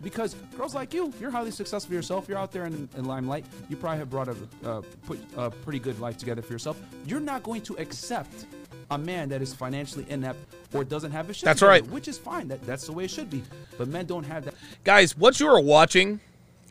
Because 0.02 0.34
girls 0.56 0.74
like 0.74 0.92
you, 0.92 1.12
you're 1.20 1.30
highly 1.30 1.52
successful 1.52 1.94
yourself. 1.94 2.26
You're 2.28 2.38
out 2.38 2.50
there 2.50 2.66
in, 2.66 2.88
in 2.96 3.04
limelight. 3.04 3.46
You 3.68 3.76
probably 3.76 3.98
have 3.98 4.10
brought 4.10 4.28
a 4.28 4.36
uh, 4.64 4.82
put 5.06 5.20
a 5.36 5.50
pretty 5.50 5.78
good 5.78 6.00
life 6.00 6.18
together 6.18 6.42
for 6.42 6.52
yourself. 6.52 6.80
You're 7.06 7.20
not 7.20 7.44
going 7.44 7.62
to 7.62 7.76
accept 7.78 8.46
a 8.94 8.98
man 8.98 9.28
that 9.30 9.42
is 9.42 9.54
financially 9.54 10.06
inept 10.08 10.38
or 10.72 10.84
doesn't 10.84 11.12
have 11.12 11.28
a 11.30 11.34
shit 11.34 11.44
That's 11.44 11.60
together, 11.60 11.70
right. 11.70 11.86
which 11.86 12.08
is 12.08 12.18
fine. 12.18 12.48
That 12.48 12.62
that's 12.66 12.86
the 12.86 12.92
way 12.92 13.04
it 13.04 13.10
should 13.10 13.30
be. 13.30 13.42
But 13.78 13.88
men 13.88 14.06
don't 14.06 14.24
have 14.24 14.44
that. 14.44 14.54
Guys, 14.84 15.16
what 15.16 15.40
you 15.40 15.48
are 15.48 15.60
watching, 15.60 16.20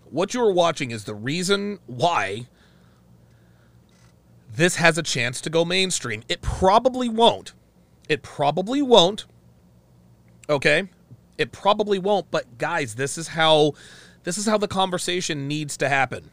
what 0.10 0.34
you 0.34 0.42
are 0.42 0.52
watching 0.52 0.92
is 0.92 1.06
the 1.06 1.16
reason 1.16 1.80
why 1.88 2.48
this 4.54 4.76
has 4.76 4.98
a 4.98 5.04
chance 5.04 5.42
to 5.42 5.50
go 5.50 5.64
mainstream. 5.64 6.24
It 6.28 6.42
probably 6.42 7.10
won't. 7.10 7.54
It 8.10 8.22
probably 8.22 8.82
won't. 8.82 9.26
Okay? 10.50 10.90
It 11.38 11.52
probably 11.52 11.98
won't, 11.98 12.30
but 12.30 12.58
guys, 12.58 12.96
this 12.96 13.18
is 13.18 13.30
how 13.30 13.74
this 14.24 14.38
is 14.38 14.46
how 14.46 14.58
the 14.58 14.68
conversation 14.68 15.48
needs 15.48 15.78
to 15.78 15.90
happen. 15.90 16.30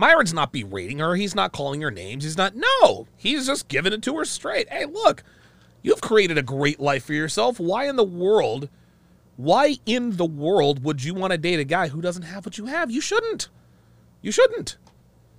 Myron's 0.00 0.32
not 0.34 0.50
berating 0.52 0.98
her. 0.98 1.14
He's 1.14 1.34
not 1.34 1.52
calling 1.52 1.80
her 1.82 1.90
names. 1.90 2.24
He's 2.24 2.36
not 2.38 2.54
no. 2.56 3.06
He's 3.16 3.46
just 3.46 3.68
giving 3.68 3.92
it 3.92 4.02
to 4.02 4.16
her 4.16 4.24
straight. 4.24 4.68
Hey, 4.70 4.86
look. 4.86 5.22
You've 5.82 6.00
created 6.00 6.36
a 6.36 6.42
great 6.42 6.80
life 6.80 7.04
for 7.04 7.12
yourself. 7.14 7.60
Why 7.60 7.88
in 7.88 7.96
the 7.96 8.04
world 8.04 8.68
why 9.36 9.78
in 9.86 10.16
the 10.18 10.26
world 10.26 10.84
would 10.84 11.02
you 11.02 11.14
want 11.14 11.30
to 11.32 11.38
date 11.38 11.58
a 11.60 11.64
guy 11.64 11.88
who 11.88 12.02
doesn't 12.02 12.24
have 12.24 12.44
what 12.44 12.58
you 12.58 12.66
have? 12.66 12.90
You 12.90 13.00
shouldn't. 13.00 13.48
You 14.20 14.32
shouldn't. 14.32 14.76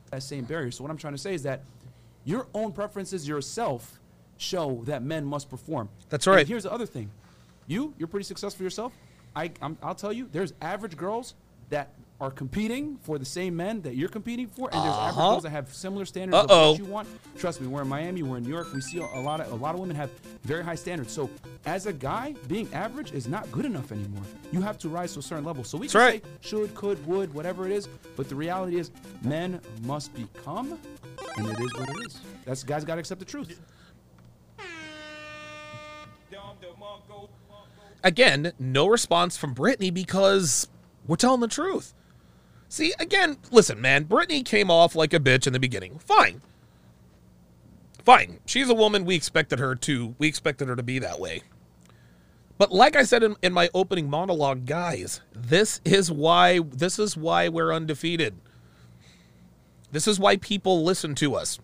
that 0.09 0.23
same 0.23 0.45
barrier. 0.45 0.71
So 0.71 0.83
what 0.83 0.89
I'm 0.89 0.97
trying 0.97 1.13
to 1.13 1.19
say 1.19 1.35
is 1.35 1.43
that 1.43 1.61
your 2.25 2.47
own 2.55 2.71
preferences 2.71 3.27
yourself 3.27 3.99
show 4.37 4.81
that 4.85 5.03
men 5.03 5.23
must 5.25 5.49
perform. 5.51 5.87
That's 6.09 6.25
And 6.25 6.35
right. 6.35 6.47
here's 6.47 6.63
the 6.63 6.71
other 6.71 6.87
thing. 6.87 7.11
You, 7.67 7.93
you're 7.99 8.07
pretty 8.07 8.23
successful 8.23 8.63
yourself. 8.63 8.91
I, 9.35 9.51
I'm, 9.61 9.77
I'll 9.83 9.93
tell 9.93 10.11
you, 10.11 10.27
there's 10.31 10.53
average 10.63 10.97
girls 10.97 11.35
that 11.69 11.89
are 12.21 12.29
competing 12.31 12.97
for 13.01 13.17
the 13.17 13.25
same 13.25 13.55
men 13.55 13.81
that 13.81 13.95
you're 13.95 14.07
competing 14.07 14.45
for, 14.47 14.69
and 14.71 14.81
there's 14.83 14.93
average 14.95 15.17
Uh-huh. 15.17 15.29
girls 15.31 15.43
that 15.43 15.49
have 15.49 15.73
similar 15.73 16.05
standards 16.05 16.37
of 16.37 16.51
Uh-oh. 16.51 16.69
what 16.71 16.79
you 16.79 16.85
want. 16.85 17.07
Trust 17.37 17.59
me, 17.61 17.67
we're 17.67 17.81
in 17.81 17.87
Miami, 17.87 18.21
we're 18.21 18.37
in 18.37 18.43
New 18.43 18.49
York. 18.51 18.71
We 18.73 18.79
see 18.79 18.99
a, 18.99 19.05
a 19.05 19.19
lot 19.21 19.41
of 19.41 19.51
a 19.51 19.55
lot 19.55 19.73
of 19.73 19.81
women 19.81 19.95
have 19.95 20.11
very 20.43 20.63
high 20.63 20.75
standards. 20.75 21.11
So 21.11 21.31
as 21.65 21.87
a 21.87 21.93
guy, 21.93 22.35
being 22.47 22.71
average 22.73 23.11
is 23.11 23.27
not 23.27 23.51
good 23.51 23.65
enough 23.65 23.91
anymore. 23.91 24.23
You 24.51 24.61
have 24.61 24.77
to 24.79 24.87
rise 24.89 25.13
to 25.13 25.19
a 25.19 25.23
certain 25.23 25.43
level. 25.43 25.63
So 25.63 25.79
we 25.79 25.87
That's 25.87 25.93
can 25.93 26.01
right. 26.01 26.23
say 26.23 26.29
should, 26.41 26.75
could, 26.75 27.05
would, 27.07 27.33
whatever 27.33 27.65
it 27.65 27.71
is. 27.71 27.87
But 28.15 28.29
the 28.29 28.35
reality 28.35 28.77
is, 28.77 28.91
men 29.23 29.59
must 29.83 30.13
become, 30.13 30.77
and 31.37 31.47
it 31.47 31.59
is 31.59 31.73
what 31.73 31.89
it 31.89 32.05
is. 32.05 32.21
That's 32.45 32.63
guys 32.63 32.85
got 32.85 32.95
to 32.95 32.99
accept 32.99 33.19
the 33.19 33.25
truth. 33.25 33.59
Again, 38.03 38.51
no 38.59 38.87
response 38.87 39.37
from 39.37 39.53
Brittany 39.53 39.91
because 39.91 40.67
we're 41.07 41.17
telling 41.17 41.41
the 41.41 41.47
truth. 41.47 41.93
See, 42.71 42.93
again, 43.01 43.35
listen, 43.51 43.81
man, 43.81 44.05
Brittany 44.05 44.43
came 44.43 44.71
off 44.71 44.95
like 44.95 45.13
a 45.13 45.19
bitch 45.19 45.45
in 45.45 45.51
the 45.51 45.59
beginning. 45.59 45.99
Fine. 45.99 46.41
Fine. 48.05 48.39
She's 48.45 48.69
a 48.69 48.73
woman. 48.73 49.03
We 49.03 49.13
expected 49.13 49.59
her 49.59 49.75
to 49.75 50.15
we 50.17 50.29
expected 50.29 50.69
her 50.69 50.77
to 50.77 50.81
be 50.81 50.97
that 50.99 51.19
way. 51.19 51.41
But 52.57 52.71
like 52.71 52.95
I 52.95 53.03
said 53.03 53.23
in, 53.23 53.35
in 53.41 53.51
my 53.51 53.69
opening 53.73 54.09
monologue, 54.09 54.65
guys, 54.65 55.19
this 55.33 55.81
is 55.83 56.09
why 56.09 56.59
this 56.59 56.97
is 56.97 57.17
why 57.17 57.49
we're 57.49 57.73
undefeated. 57.73 58.37
This 59.91 60.07
is 60.07 60.17
why 60.17 60.37
people 60.37 60.81
listen 60.81 61.13
to 61.15 61.35
us. 61.35 61.59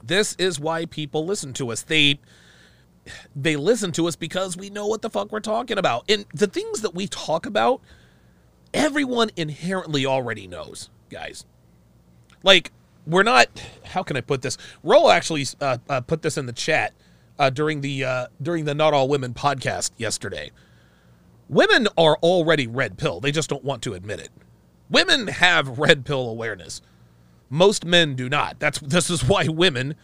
This 0.00 0.36
is 0.38 0.60
why 0.60 0.86
people 0.86 1.26
listen 1.26 1.52
to 1.54 1.72
us. 1.72 1.82
They 1.82 2.20
they 3.34 3.56
listen 3.56 3.90
to 3.90 4.06
us 4.06 4.14
because 4.14 4.56
we 4.56 4.70
know 4.70 4.86
what 4.86 5.02
the 5.02 5.10
fuck 5.10 5.32
we're 5.32 5.40
talking 5.40 5.76
about. 5.76 6.04
And 6.08 6.24
the 6.32 6.46
things 6.46 6.82
that 6.82 6.94
we 6.94 7.08
talk 7.08 7.46
about, 7.46 7.80
everyone 8.74 9.30
inherently 9.36 10.04
already 10.04 10.46
knows, 10.46 10.90
guys. 11.08 11.46
Like, 12.42 12.72
we're 13.06 13.22
not, 13.22 13.48
how 13.84 14.02
can 14.02 14.16
I 14.16 14.20
put 14.20 14.42
this? 14.42 14.58
Ro 14.82 15.08
actually 15.08 15.46
uh, 15.60 15.78
uh, 15.88 16.00
put 16.02 16.22
this 16.22 16.36
in 16.36 16.46
the 16.46 16.52
chat 16.52 16.92
uh, 17.38 17.50
during 17.50 17.80
the 17.80 18.04
uh, 18.04 18.26
during 18.42 18.64
the 18.64 18.74
Not 18.74 18.92
All 18.92 19.08
Women 19.08 19.32
podcast 19.34 19.92
yesterday. 19.96 20.50
Women 21.48 21.88
are 21.96 22.16
already 22.22 22.66
red 22.66 22.98
pill. 22.98 23.20
They 23.20 23.32
just 23.32 23.48
don't 23.48 23.64
want 23.64 23.82
to 23.82 23.94
admit 23.94 24.20
it. 24.20 24.30
Women 24.90 25.28
have 25.28 25.78
red 25.78 26.04
pill 26.04 26.28
awareness. 26.28 26.82
Most 27.50 27.84
men 27.84 28.14
do 28.14 28.28
not. 28.28 28.58
That's 28.58 28.78
this 28.80 29.10
is 29.10 29.24
why 29.24 29.48
women 29.48 29.94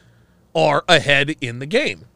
are 0.55 0.85
ahead 0.89 1.35
in 1.41 1.59
the 1.59 1.67
game. 1.67 2.07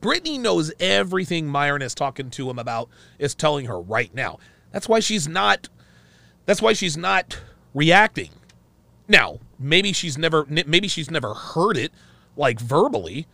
Brittany 0.00 0.38
knows 0.38 0.72
everything 0.78 1.46
Myron 1.46 1.82
is 1.82 1.94
talking 1.94 2.30
to 2.30 2.50
him 2.50 2.58
about 2.58 2.88
is 3.18 3.34
telling 3.34 3.66
her 3.66 3.80
right 3.80 4.14
now. 4.14 4.38
That's 4.72 4.88
why 4.88 5.00
she's 5.00 5.26
not 5.26 5.68
that's 6.46 6.62
why 6.62 6.72
she's 6.72 6.96
not 6.96 7.38
reacting. 7.74 8.30
Now, 9.08 9.40
maybe 9.58 9.92
she's 9.92 10.16
never 10.16 10.46
maybe 10.46 10.88
she's 10.88 11.10
never 11.10 11.34
heard 11.34 11.76
it 11.76 11.92
like 12.36 12.58
verbally, 12.60 13.26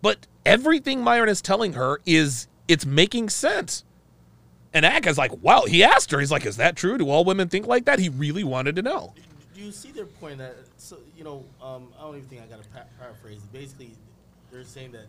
but 0.00 0.26
everything 0.46 1.02
Myron 1.02 1.28
is 1.28 1.42
telling 1.42 1.74
her 1.74 2.00
is 2.06 2.46
it's 2.66 2.86
making 2.86 3.30
sense. 3.30 3.84
And 4.72 4.84
Ack's 4.84 5.16
like, 5.16 5.32
wow, 5.42 5.64
he 5.66 5.82
asked 5.82 6.10
her. 6.10 6.20
He's 6.20 6.30
like, 6.30 6.44
is 6.44 6.58
that 6.58 6.76
true? 6.76 6.98
Do 6.98 7.08
all 7.08 7.24
women 7.24 7.48
think 7.48 7.66
like 7.66 7.86
that? 7.86 7.98
He 7.98 8.10
really 8.10 8.44
wanted 8.44 8.76
to 8.76 8.82
know. 8.82 9.14
Do 9.54 9.62
you 9.62 9.72
see 9.72 9.90
their 9.90 10.06
point 10.06 10.38
that 10.38 10.56
so 10.76 10.98
you 11.16 11.24
know 11.24 11.44
um, 11.60 11.88
I 11.98 12.02
don't 12.02 12.16
even 12.16 12.28
think 12.28 12.42
I 12.42 12.46
got 12.46 12.62
to 12.62 12.68
pa- 12.70 12.84
paraphrase. 12.98 13.40
Basically, 13.52 13.92
they're 14.52 14.64
saying 14.64 14.92
that 14.92 15.06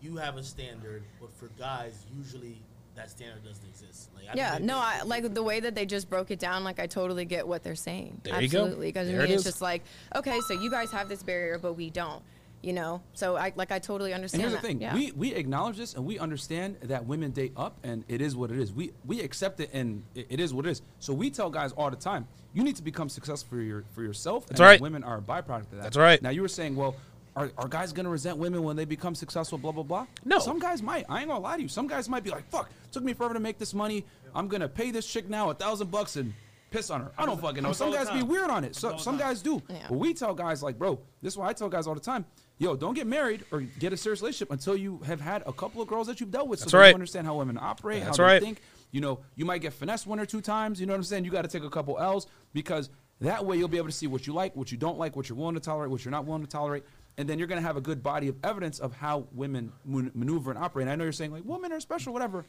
you 0.00 0.16
have 0.16 0.36
a 0.36 0.42
standard, 0.42 1.02
but 1.20 1.32
for 1.32 1.48
guys, 1.58 2.04
usually 2.16 2.60
that 2.98 3.10
standard 3.10 3.44
doesn't 3.44 3.66
exist. 3.66 4.10
Like, 4.14 4.26
I 4.30 4.34
Yeah, 4.34 4.58
no, 4.60 4.76
I 4.78 5.02
like 5.04 5.32
the 5.32 5.42
way 5.42 5.60
that 5.60 5.74
they 5.74 5.86
just 5.86 6.10
broke 6.10 6.30
it 6.30 6.38
down. 6.38 6.64
Like, 6.64 6.78
I 6.78 6.86
totally 6.86 7.24
get 7.24 7.46
what 7.48 7.62
they're 7.62 7.74
saying. 7.74 8.20
There 8.24 8.40
you 8.42 8.48
go. 8.48 8.62
Absolutely, 8.64 8.88
because 8.88 9.08
There 9.08 9.18
me, 9.18 9.24
it 9.24 9.30
it's 9.30 9.40
is. 9.40 9.52
just 9.52 9.62
like, 9.62 9.82
okay, 10.14 10.38
so 10.46 10.54
you 10.54 10.70
guys 10.70 10.90
have 10.92 11.08
this 11.08 11.22
barrier, 11.22 11.58
but 11.58 11.74
we 11.74 11.90
don't. 11.90 12.22
You 12.60 12.72
know, 12.72 13.02
so 13.12 13.36
I 13.36 13.52
like 13.54 13.70
I 13.70 13.78
totally 13.78 14.10
And 14.10 14.16
understand. 14.16 14.42
here's 14.42 14.52
the 14.54 14.60
thing: 14.60 14.80
Yeah. 14.80 14.92
we 14.92 15.12
we 15.12 15.32
acknowledge 15.32 15.76
this 15.76 15.94
and 15.94 16.04
we 16.04 16.18
understand 16.18 16.76
that 16.82 17.06
women 17.06 17.30
date 17.30 17.52
up, 17.56 17.78
and 17.84 18.02
it 18.08 18.20
is 18.20 18.34
what 18.34 18.50
it 18.50 18.58
is. 18.58 18.72
We 18.72 18.90
we 19.06 19.20
accept 19.20 19.60
it, 19.60 19.70
and 19.72 20.02
it, 20.16 20.26
it 20.28 20.40
is 20.40 20.52
what 20.52 20.66
it 20.66 20.70
is. 20.70 20.82
So 20.98 21.12
we 21.14 21.30
tell 21.30 21.50
guys 21.50 21.70
all 21.70 21.88
the 21.88 21.94
time: 21.96 22.26
you 22.52 22.64
need 22.64 22.74
to 22.74 22.82
become 22.82 23.08
successful 23.08 23.58
for 23.58 23.62
your 23.62 23.84
for 23.94 24.02
yourself. 24.02 24.46
That's 24.48 24.58
and 24.58 24.66
right. 24.66 24.80
Women 24.80 25.04
are 25.04 25.18
a 25.18 25.22
byproduct 25.22 25.60
of 25.66 25.70
that. 25.70 25.82
That's 25.84 25.96
right. 25.96 26.20
Now 26.20 26.30
you 26.30 26.42
were 26.42 26.48
saying, 26.48 26.74
well. 26.74 26.96
Are, 27.36 27.52
are 27.56 27.68
guys 27.68 27.92
gonna 27.92 28.08
resent 28.08 28.36
women 28.38 28.64
when 28.64 28.74
they 28.74 28.84
become 28.84 29.14
successful? 29.14 29.58
Blah 29.58 29.70
blah 29.70 29.84
blah. 29.84 30.06
No. 30.24 30.40
Some 30.40 30.58
guys 30.58 30.82
might. 30.82 31.04
I 31.08 31.20
ain't 31.20 31.28
gonna 31.28 31.38
lie 31.38 31.54
to 31.58 31.62
you. 31.62 31.68
Some 31.68 31.86
guys 31.86 32.08
might 32.08 32.24
be 32.24 32.30
like, 32.30 32.48
"Fuck, 32.50 32.68
took 32.92 33.02
me 33.04 33.12
forever 33.12 33.34
to 33.34 33.40
make 33.40 33.58
this 33.58 33.74
money. 33.74 34.04
I'm 34.34 34.48
gonna 34.48 34.68
pay 34.68 34.90
this 34.90 35.06
chick 35.06 35.28
now 35.28 35.50
a 35.50 35.54
thousand 35.54 35.90
bucks 35.90 36.16
and 36.16 36.34
piss 36.70 36.90
on 36.90 37.00
her." 37.00 37.12
I 37.16 37.26
don't 37.26 37.40
fucking 37.40 37.62
know. 37.62 37.72
Some 37.72 37.92
guys 37.92 38.10
be 38.10 38.22
weird 38.22 38.50
on 38.50 38.64
it. 38.64 38.76
So, 38.76 38.96
some 38.96 39.16
guys 39.16 39.42
do. 39.42 39.62
Yeah. 39.68 39.86
But 39.88 39.98
we 39.98 40.14
tell 40.14 40.34
guys 40.34 40.62
like, 40.62 40.78
bro, 40.78 40.98
this 41.22 41.34
is 41.34 41.38
why 41.38 41.48
I 41.48 41.52
tell 41.52 41.68
guys 41.68 41.86
all 41.86 41.94
the 41.94 42.00
time, 42.00 42.24
yo, 42.58 42.76
don't 42.76 42.94
get 42.94 43.06
married 43.06 43.44
or 43.50 43.60
get 43.60 43.92
a 43.92 43.96
serious 43.96 44.20
relationship 44.20 44.52
until 44.52 44.76
you 44.76 44.98
have 45.06 45.20
had 45.20 45.42
a 45.46 45.52
couple 45.52 45.80
of 45.80 45.88
girls 45.88 46.06
that 46.08 46.20
you've 46.20 46.30
dealt 46.30 46.48
with. 46.48 46.60
That's 46.60 46.72
so 46.72 46.78
right. 46.78 46.88
you 46.88 46.94
understand 46.94 47.26
how 47.26 47.36
women 47.36 47.58
operate, 47.60 48.04
That's 48.04 48.18
how 48.18 48.24
right. 48.24 48.40
they 48.40 48.46
think. 48.46 48.60
You 48.90 49.00
know, 49.00 49.20
you 49.36 49.44
might 49.44 49.60
get 49.60 49.74
finessed 49.74 50.06
one 50.06 50.18
or 50.18 50.26
two 50.26 50.40
times. 50.40 50.80
You 50.80 50.86
know 50.86 50.94
what 50.94 50.98
I'm 50.98 51.04
saying? 51.04 51.24
You 51.24 51.30
got 51.30 51.42
to 51.42 51.48
take 51.48 51.62
a 51.62 51.70
couple 51.70 51.98
L's 51.98 52.26
because 52.54 52.88
that 53.20 53.44
way 53.44 53.56
you'll 53.56 53.68
be 53.68 53.76
able 53.76 53.88
to 53.88 53.92
see 53.92 54.06
what 54.06 54.26
you 54.26 54.32
like, 54.32 54.56
what 54.56 54.72
you 54.72 54.78
don't 54.78 54.98
like, 54.98 55.16
what 55.16 55.28
you're 55.28 55.36
willing 55.36 55.54
to 55.54 55.60
tolerate, 55.60 55.90
what 55.90 56.04
you're 56.04 56.12
not 56.12 56.24
willing 56.24 56.42
to 56.42 56.48
tolerate. 56.48 56.84
And 57.18 57.28
then 57.28 57.38
you're 57.38 57.48
going 57.48 57.60
to 57.60 57.66
have 57.66 57.76
a 57.76 57.80
good 57.80 58.02
body 58.02 58.28
of 58.28 58.36
evidence 58.44 58.78
of 58.78 58.94
how 58.94 59.26
women 59.32 59.72
man- 59.84 60.12
maneuver 60.14 60.50
and 60.50 60.58
operate. 60.58 60.84
And 60.84 60.92
I 60.92 60.94
know 60.94 61.04
you're 61.04 61.12
saying, 61.12 61.32
like, 61.32 61.42
women 61.44 61.72
are 61.72 61.80
special, 61.80 62.12
whatever. 62.12 62.44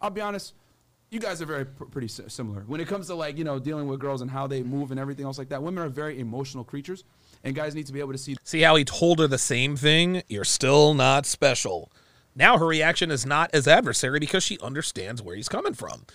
I'll 0.00 0.10
be 0.10 0.20
honest, 0.20 0.54
you 1.12 1.20
guys 1.20 1.42
are 1.42 1.46
very 1.46 1.66
pr- 1.66 1.84
pretty 1.84 2.08
si- 2.08 2.24
similar 2.28 2.62
when 2.66 2.80
it 2.80 2.88
comes 2.88 3.06
to 3.08 3.14
like 3.14 3.36
you 3.36 3.44
know 3.44 3.58
dealing 3.58 3.86
with 3.86 4.00
girls 4.00 4.22
and 4.22 4.30
how 4.30 4.46
they 4.46 4.62
move 4.62 4.90
and 4.90 4.98
everything 4.98 5.26
else 5.26 5.38
like 5.38 5.50
that. 5.50 5.62
Women 5.62 5.84
are 5.84 5.88
very 5.88 6.18
emotional 6.18 6.64
creatures, 6.64 7.04
and 7.44 7.54
guys 7.54 7.74
need 7.74 7.86
to 7.86 7.92
be 7.92 8.00
able 8.00 8.12
to 8.12 8.18
see. 8.18 8.36
See 8.44 8.62
how 8.62 8.76
he 8.76 8.84
told 8.84 9.18
her 9.18 9.26
the 9.26 9.38
same 9.38 9.76
thing? 9.76 10.22
You're 10.28 10.44
still 10.44 10.94
not 10.94 11.26
special. 11.26 11.92
Now 12.34 12.56
her 12.56 12.66
reaction 12.66 13.10
is 13.10 13.26
not 13.26 13.50
as 13.52 13.68
adversary 13.68 14.20
because 14.20 14.42
she 14.42 14.58
understands 14.60 15.20
where 15.20 15.36
he's 15.36 15.50
coming 15.50 15.74
from. 15.74 16.06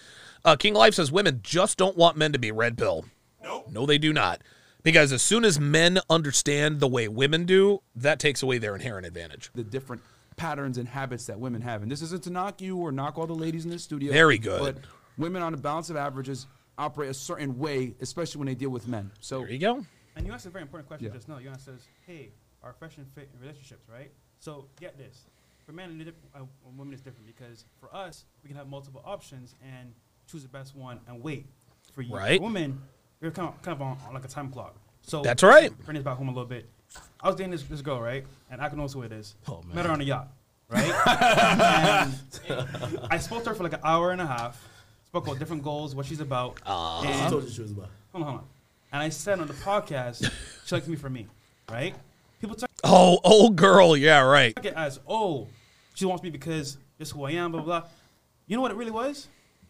Uh, 0.43 0.55
King 0.55 0.73
Life 0.73 0.95
says 0.95 1.11
women 1.11 1.41
just 1.43 1.77
don't 1.77 1.95
want 1.95 2.17
men 2.17 2.33
to 2.33 2.39
be 2.39 2.51
red 2.51 2.75
pill. 2.75 3.05
No. 3.43 3.65
No, 3.69 3.85
they 3.85 3.99
do 3.99 4.11
not. 4.11 4.41
Because 4.87 5.11
as 5.11 5.21
soon 5.21 5.43
as 5.43 5.59
men 5.59 5.99
understand 6.09 6.79
the 6.79 6.87
way 6.87 7.09
women 7.09 7.43
do, 7.43 7.81
that 7.97 8.19
takes 8.19 8.41
away 8.41 8.57
their 8.57 8.73
inherent 8.73 9.05
advantage. 9.05 9.51
the 9.53 9.61
different 9.61 10.01
patterns 10.37 10.77
and 10.77 10.87
habits 10.87 11.25
that 11.25 11.37
women 11.37 11.61
have. 11.61 11.81
And 11.81 11.91
this 11.91 12.01
isn't 12.01 12.23
to 12.23 12.29
knock 12.29 12.61
you 12.61 12.77
or 12.77 12.93
knock 12.93 13.17
all 13.17 13.27
the 13.27 13.33
ladies 13.35 13.65
in 13.65 13.71
the 13.71 13.79
studio. 13.79 14.13
Very 14.13 14.37
good. 14.37 14.61
But 14.61 14.77
women 15.17 15.41
on 15.41 15.53
a 15.53 15.57
balance 15.57 15.89
of 15.89 15.97
averages 15.97 16.47
operate 16.77 17.09
a 17.09 17.13
certain 17.13 17.59
way, 17.59 17.95
especially 17.99 18.39
when 18.39 18.45
they 18.45 18.55
deal 18.55 18.69
with 18.69 18.87
men. 18.87 19.11
So 19.19 19.39
There 19.41 19.51
you 19.51 19.59
go. 19.59 19.85
And 20.15 20.25
you 20.25 20.31
asked 20.31 20.45
a 20.45 20.49
very 20.51 20.61
important 20.61 20.87
question 20.87 21.07
Yeah. 21.07 21.13
just 21.13 21.27
now. 21.27 21.39
You 21.39 21.49
asked 21.49 21.65
says, 21.65 21.81
"Hey, 22.05 22.31
are 22.63 22.71
fresh 22.71 22.95
and 22.95 23.05
fit 23.13 23.29
in 23.33 23.41
relationships, 23.41 23.89
right? 23.89 24.09
So 24.39 24.69
get 24.79 24.97
this: 24.97 25.25
for 25.65 25.73
men 25.73 25.89
and 25.89 26.05
dif- 26.05 26.15
uh, 26.33 26.43
women, 26.77 26.93
it's 26.93 27.01
different 27.01 27.27
because 27.27 27.65
for 27.81 27.93
us, 27.93 28.23
we 28.41 28.47
can 28.47 28.55
have 28.55 28.69
multiple 28.69 29.01
options 29.03 29.53
and 29.61 29.93
choose 30.31 30.43
the 30.43 30.47
best 30.49 30.77
one 30.77 31.01
and 31.09 31.21
wait. 31.21 31.45
For 31.91 32.03
you, 32.03 32.15
Right. 32.15 32.39
for 32.39 32.49
women, 33.21 33.21
you're 33.21 33.31
kind 33.31 33.49
of, 33.49 33.61
kind 33.61 33.75
of 33.75 33.81
on, 33.81 33.97
on 34.07 34.13
like 34.13 34.25
a 34.25 34.27
time 34.27 34.49
clock. 34.51 34.75
So 35.01 35.21
That's 35.21 35.43
right. 35.43 35.71
Bring 35.85 35.95
this 35.95 36.03
back 36.03 36.17
home 36.17 36.27
a 36.27 36.31
little 36.31 36.45
bit. 36.45 36.67
I 37.21 37.27
was 37.27 37.35
dating 37.35 37.51
this, 37.51 37.63
this 37.63 37.81
girl, 37.81 38.01
right? 38.01 38.25
And 38.51 38.61
I 38.61 38.69
can 38.69 38.77
know 38.77 38.87
who 38.87 39.01
it 39.03 39.11
is. 39.11 39.35
Oh, 39.47 39.61
man. 39.65 39.75
Met 39.75 39.85
her 39.85 39.91
on 39.91 40.01
a 40.01 40.03
yacht, 40.03 40.27
right? 40.69 40.83
and 42.49 42.99
I 43.11 43.17
spoke 43.17 43.43
to 43.43 43.49
her 43.49 43.55
for 43.55 43.63
like 43.63 43.73
an 43.73 43.79
hour 43.83 44.11
and 44.11 44.21
a 44.21 44.25
half. 44.25 44.61
Spoke 45.07 45.25
about 45.27 45.39
different 45.39 45.63
goals, 45.63 45.95
what 45.95 46.05
she's 46.05 46.19
about. 46.19 46.57
She 46.65 47.07
and- 47.07 47.31
told 47.31 47.43
you 47.43 47.49
she 47.49 47.61
was 47.61 47.71
about. 47.71 47.89
hold 48.11 48.23
on, 48.23 48.29
hold 48.29 48.39
on. 48.41 48.47
And 48.91 49.01
I 49.01 49.09
said 49.09 49.39
on 49.39 49.47
the 49.47 49.53
podcast, 49.53 50.31
she 50.65 50.75
likes 50.75 50.87
me 50.87 50.95
for 50.95 51.09
me, 51.09 51.27
right? 51.69 51.93
People 52.39 52.55
took 52.55 52.69
Oh, 52.83 53.19
old 53.23 53.55
girl. 53.55 53.97
Yeah, 53.97 54.21
right. 54.21 54.53
it 54.63 54.73
as, 54.75 54.99
oh, 55.07 55.47
she 55.93 56.05
wants 56.05 56.23
me 56.23 56.29
because 56.29 56.77
this 56.97 57.09
is 57.09 57.11
who 57.13 57.23
I 57.25 57.31
am, 57.31 57.51
blah, 57.51 57.61
blah, 57.61 57.79
blah. 57.81 57.89
You 58.45 58.55
know 58.55 58.61
what 58.61 58.71
it 58.71 58.77
really 58.77 58.91
was? 58.91 59.27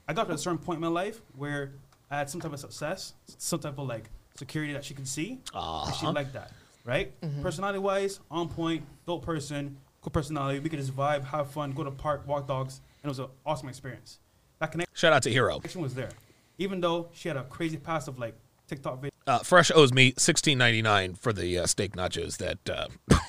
I 0.07 0.13
got 0.13 0.27
to 0.27 0.33
a 0.33 0.37
certain 0.37 0.59
point 0.59 0.77
in 0.77 0.81
my 0.81 0.87
life 0.87 1.19
where 1.35 1.71
I 2.09 2.17
had 2.17 2.29
some 2.29 2.39
type 2.41 2.53
of 2.53 2.59
success, 2.59 3.13
some 3.37 3.59
type 3.59 3.77
of 3.77 3.87
like 3.87 4.09
security 4.35 4.73
that 4.73 4.85
she 4.85 4.93
could 4.93 5.07
see. 5.07 5.39
And 5.53 5.95
she 5.95 6.05
liked 6.07 6.33
that, 6.33 6.51
right? 6.85 7.13
Personality 7.41 7.79
wise, 7.79 8.19
on 8.31 8.47
point, 8.49 8.83
dope 9.05 9.25
person, 9.25 9.77
cool 10.01 10.11
personality. 10.11 10.59
We 10.59 10.69
could 10.69 10.79
just 10.79 10.95
vibe, 10.95 11.23
have 11.25 11.51
fun, 11.51 11.71
go 11.71 11.83
to 11.83 11.91
park, 11.91 12.27
walk 12.27 12.47
dogs, 12.47 12.81
and 13.03 13.09
it 13.09 13.11
was 13.11 13.19
an 13.19 13.27
awesome 13.45 13.69
experience. 13.69 14.19
That 14.59 14.71
connection. 14.71 14.93
Shout 14.95 15.13
out 15.13 15.23
to 15.23 15.29
Hero. 15.31 15.55
connection 15.55 15.81
was 15.81 15.93
there. 15.95 16.09
Even 16.57 16.81
though 16.81 17.09
she 17.13 17.27
had 17.27 17.37
a 17.37 17.43
crazy 17.43 17.77
past 17.77 18.07
of 18.07 18.17
like 18.17 18.35
TikTok 18.67 19.01
videos. 19.01 19.11
Uh, 19.27 19.39
Fresh 19.39 19.71
owes 19.75 19.93
me 19.93 20.13
sixteen 20.17 20.57
ninety 20.57 20.81
nine 20.81 21.13
for 21.13 21.33
the 21.33 21.59
uh, 21.59 21.65
steak 21.67 21.95
nachos. 21.95 22.37
That 22.37 22.69
uh, 22.69 22.87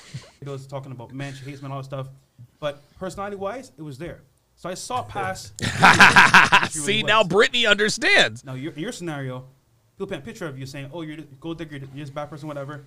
videos 0.41 0.67
talking 0.67 0.91
about 0.91 1.13
men, 1.13 1.33
she 1.33 1.43
hates 1.45 1.61
men, 1.61 1.71
all 1.71 1.79
that 1.79 1.83
stuff. 1.83 2.07
But 2.59 2.81
personality 2.97 3.35
wise, 3.35 3.71
it 3.77 3.81
was 3.81 3.97
there. 3.97 4.21
So 4.59 4.67
I 4.67 4.73
saw 4.73 5.03
past. 5.03 5.53
See 6.73 6.97
really 6.97 7.03
now 7.03 7.19
was. 7.19 7.29
Brittany 7.29 7.65
understands. 7.65 8.43
Now, 8.43 8.55
your, 8.55 8.73
in 8.73 8.79
your 8.79 8.91
scenario, 8.91 9.45
people 9.97 10.07
paint 10.07 10.21
a 10.21 10.25
picture 10.25 10.47
of 10.47 10.59
you 10.59 10.65
saying, 10.65 10.89
"Oh, 10.93 11.01
you're 11.01 11.15
the 11.15 11.23
gold 11.39 11.59
digger, 11.59 11.77
you're 11.77 11.87
this 11.95 12.09
bad 12.09 12.29
person, 12.29 12.49
whatever." 12.49 12.83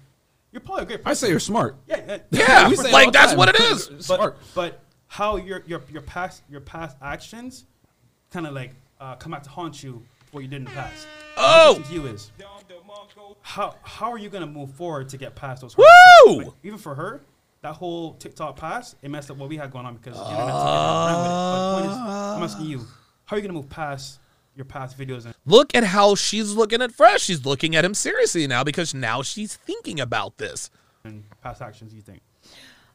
You're 0.53 0.61
probably 0.61 0.83
a 0.83 0.87
great 0.87 0.99
person. 0.99 1.11
I 1.11 1.15
say 1.15 1.31
you're 1.31 1.41
smart. 1.41 1.77
yeah, 1.87 2.05
yeah. 2.07 2.19
Yeah, 2.31 2.69
We 2.69 2.77
say 2.77 2.91
it 2.91 2.93
like 2.93 3.11
that's 3.13 3.31
time. 3.33 3.39
what 3.39 3.49
it 3.49 3.59
is. 3.59 3.89
But, 3.89 4.03
Smart. 4.03 4.39
but 4.55 4.81
how 5.07 5.37
your 5.37 5.63
your 5.67 5.81
your 5.91 6.03
past 6.03 6.43
your 6.51 6.61
past 6.61 6.99
actions 7.01 7.65
kind 8.31 8.47
of 8.47 8.53
like 8.53 8.73
uh, 9.01 9.15
come 9.15 9.33
out 9.33 9.45
to 9.45 9.51
haunt 9.51 9.83
you 9.83 10.03
for 10.27 10.33
what 10.33 10.41
you 10.43 10.49
did 10.49 10.57
in 10.57 10.65
the 10.65 10.71
past. 10.73 11.07
Oh! 11.39 11.77
question 11.81 12.03
to 12.03 12.03
you 12.03 12.15
is 12.15 12.31
how 13.41 13.77
how 13.81 14.13
are 14.13 14.19
you 14.19 14.29
gonna 14.29 14.47
move 14.47 14.73
forward 14.75 15.09
to 15.09 15.17
get 15.17 15.35
past 15.35 15.63
those? 15.63 15.75
Woo! 15.75 15.85
Like, 16.27 16.49
even 16.63 16.79
for 16.79 16.95
her, 16.97 17.23
that 17.63 17.75
whole 17.75 18.15
TikTok 18.15 18.57
pass 18.57 18.97
it 19.03 19.11
messed 19.11 19.31
up 19.31 19.37
what 19.37 19.49
we 19.49 19.57
had 19.57 19.71
going 19.71 19.87
on 19.87 19.97
because 19.97 20.17
the 20.17 20.25
ah. 20.25 20.31
internet's 20.31 20.65
ran 21.07 21.17
with 21.23 21.27
it. 21.27 21.39
But 21.53 21.69
the 21.69 21.81
point 21.81 21.93
is, 21.93 21.99
I'm 21.99 22.43
asking 22.43 22.67
you, 22.67 22.79
how 23.25 23.37
are 23.37 23.39
you 23.39 23.43
gonna 23.43 23.55
move 23.55 23.71
past 23.71 24.19
your 24.55 24.65
past 24.65 24.99
videos 24.99 25.25
and 25.25 25.35
Look 25.47 25.75
at 25.75 25.85
how 25.85 26.15
she's 26.15 26.55
looking 26.55 26.83
at 26.83 26.93
Fresh. 26.93 27.23
She's 27.23 27.47
looking 27.47 27.75
at 27.75 27.85
him 27.85 27.95
seriously 27.95 28.47
now 28.47 28.63
because 28.63 28.93
now 28.93 29.23
she's 29.23 29.57
thinking 29.57 29.99
about 29.99 30.37
this. 30.39 30.71
and 31.05 31.25
past 31.43 31.63
actions? 31.63 31.95
You 31.95 32.03
think? 32.03 32.21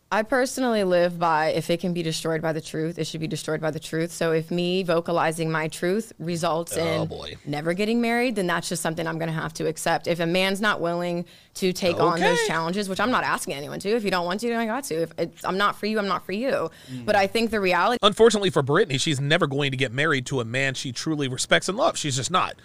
I 0.09 0.23
personally 0.23 0.85
live 0.85 1.19
by 1.19 1.47
if 1.49 1.69
it 1.69 1.81
can 1.81 1.91
be 1.91 2.01
destroyed 2.01 2.41
by 2.41 2.53
the 2.53 2.61
truth, 2.61 2.97
it 2.97 3.07
should 3.07 3.19
be 3.19 3.27
destroyed 3.27 3.59
by 3.59 3.71
the 3.71 3.79
truth. 3.79 4.13
So 4.13 4.31
if 4.31 4.49
me 4.49 4.81
vocalizing 4.83 5.51
my 5.51 5.67
truth 5.67 6.13
results 6.17 6.77
Oh, 6.77 7.01
in 7.03 7.07
boy. 7.09 7.35
never 7.45 7.73
getting 7.73 7.99
married, 7.99 8.37
then 8.37 8.47
that's 8.47 8.69
just 8.69 8.81
something 8.81 9.05
I'm 9.05 9.17
going 9.17 9.27
to 9.27 9.37
have 9.37 9.53
to 9.55 9.67
accept. 9.67 10.07
If 10.07 10.21
a 10.21 10.25
man's 10.25 10.61
not 10.61 10.79
willing 10.79 11.25
to 11.55 11.73
take 11.73 11.99
on 11.99 12.21
those 12.21 12.39
challenges, 12.47 12.87
which 12.87 13.01
I'm 13.01 13.11
not 13.11 13.25
asking 13.25 13.55
anyone 13.55 13.79
to, 13.81 13.89
if 13.89 14.05
you 14.05 14.11
don't 14.11 14.25
want 14.25 14.39
to, 14.41 14.47
then 14.47 14.59
I 14.59 14.65
got 14.65 14.85
to. 14.85 15.01
If 15.01 15.11
it's, 15.17 15.43
I'm 15.43 15.57
not 15.57 15.77
for 15.77 15.87
you, 15.87 15.99
I'm 15.99 16.07
not 16.07 16.25
for 16.25 16.31
you. 16.31 16.69
Mm. 16.89 17.05
But 17.05 17.17
I 17.17 17.27
think 17.27 17.51
the 17.51 17.59
reality 17.59 17.97
Unfortunately 18.01 18.49
for 18.49 18.63
Brittany, 18.63 18.97
she's 18.97 19.19
never 19.19 19.45
going 19.45 19.71
to 19.71 19.77
get 19.77 19.91
married 19.91 20.25
to 20.27 20.39
a 20.39 20.45
man 20.45 20.73
she 20.73 20.93
truly 20.93 21.27
respects 21.27 21.67
and 21.67 21.77
loves. 21.77 21.99
She's 21.99 22.15
just 22.15 22.31
not. 22.31 22.55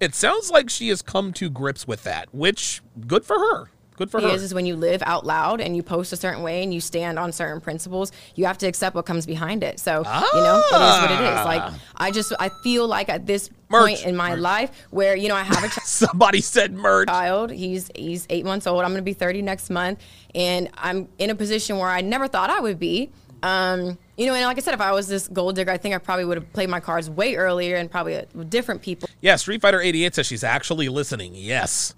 It 0.00 0.14
sounds 0.14 0.50
like 0.50 0.68
she 0.68 0.88
has 0.88 1.00
come 1.00 1.32
to 1.34 1.48
grips 1.48 1.86
with 1.88 2.02
that, 2.04 2.28
which 2.34 2.82
good 3.06 3.24
for 3.24 3.38
her. 3.38 3.70
Good 4.00 4.10
for 4.10 4.18
her. 4.22 4.28
is 4.28 4.42
is 4.42 4.54
when 4.54 4.64
you 4.64 4.76
live 4.76 5.02
out 5.04 5.26
loud 5.26 5.60
and 5.60 5.76
you 5.76 5.82
post 5.82 6.10
a 6.14 6.16
certain 6.16 6.42
way 6.42 6.62
and 6.62 6.72
you 6.72 6.80
stand 6.80 7.18
on 7.18 7.32
certain 7.32 7.60
principles, 7.60 8.12
you 8.34 8.46
have 8.46 8.56
to 8.58 8.66
accept 8.66 8.96
what 8.96 9.04
comes 9.04 9.26
behind 9.26 9.62
it. 9.62 9.78
So 9.78 9.98
you 9.98 10.40
know, 10.40 10.56
it 10.56 10.74
is 10.74 11.00
what 11.02 11.10
it 11.10 11.20
is. 11.20 11.44
Like 11.44 11.70
I 11.96 12.10
just 12.10 12.32
I 12.40 12.48
feel 12.62 12.88
like 12.88 13.10
at 13.10 13.26
this 13.26 13.50
Merch. 13.68 13.80
point 13.82 14.06
in 14.06 14.16
my 14.16 14.36
life 14.36 14.70
where 14.88 15.14
you 15.14 15.28
know 15.28 15.36
I 15.36 15.42
have 15.42 15.58
a 15.62 15.68
child. 15.74 15.84
Somebody 15.84 16.40
said 16.40 16.72
merch. 16.72 17.08
child. 17.08 17.50
He's 17.50 17.90
he's 17.94 18.26
eight 18.30 18.44
months 18.46 18.66
old. 18.66 18.80
I'm 18.82 18.90
going 18.90 19.00
to 19.00 19.02
be 19.02 19.12
30 19.12 19.42
next 19.42 19.70
month, 19.70 20.02
and 20.34 20.70
I'm 20.78 21.08
in 21.18 21.30
a 21.30 21.34
position 21.34 21.76
where 21.76 21.90
I 21.90 22.00
never 22.00 22.26
thought 22.26 22.50
I 22.50 22.60
would 22.60 22.78
be. 22.78 23.10
Um, 23.42 23.98
you 24.16 24.26
know, 24.26 24.34
and 24.34 24.44
like 24.44 24.58
I 24.58 24.60
said, 24.60 24.74
if 24.74 24.80
I 24.80 24.92
was 24.92 25.08
this 25.08 25.28
gold 25.28 25.56
digger, 25.56 25.70
I 25.70 25.78
think 25.78 25.94
I 25.94 25.98
probably 25.98 26.24
would 26.26 26.36
have 26.36 26.52
played 26.52 26.68
my 26.68 26.80
cards 26.80 27.08
way 27.08 27.36
earlier 27.36 27.76
and 27.76 27.90
probably 27.90 28.22
with 28.34 28.50
different 28.50 28.82
people. 28.82 29.08
Yeah, 29.20 29.36
Street 29.36 29.62
Fighter 29.62 29.80
88 29.80 30.14
says 30.14 30.26
she's 30.26 30.44
actually 30.44 30.88
listening. 30.88 31.34
Yes. 31.34 31.94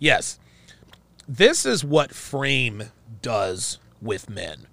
Yes. 0.00 0.39
This 1.30 1.66
is 1.66 1.84
what 1.84 2.14
Frame 2.14 2.84
does 3.22 3.78
with 4.02 4.30
men. 4.30 4.66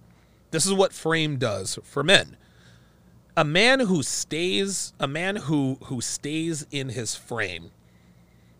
This 0.52 0.66
is 0.66 0.74
what 0.74 0.94
Frame 0.94 1.38
does 1.38 1.80
for 1.84 2.04
men. 2.04 2.38
A 3.38 3.46
man 3.46 3.82
who 3.82 4.04
stays, 4.04 4.94
a 5.00 5.08
man 5.08 5.36
who 5.36 5.78
who 5.86 6.02
stays 6.02 6.66
in 6.72 6.90
his 6.90 7.16
frame, 7.16 7.72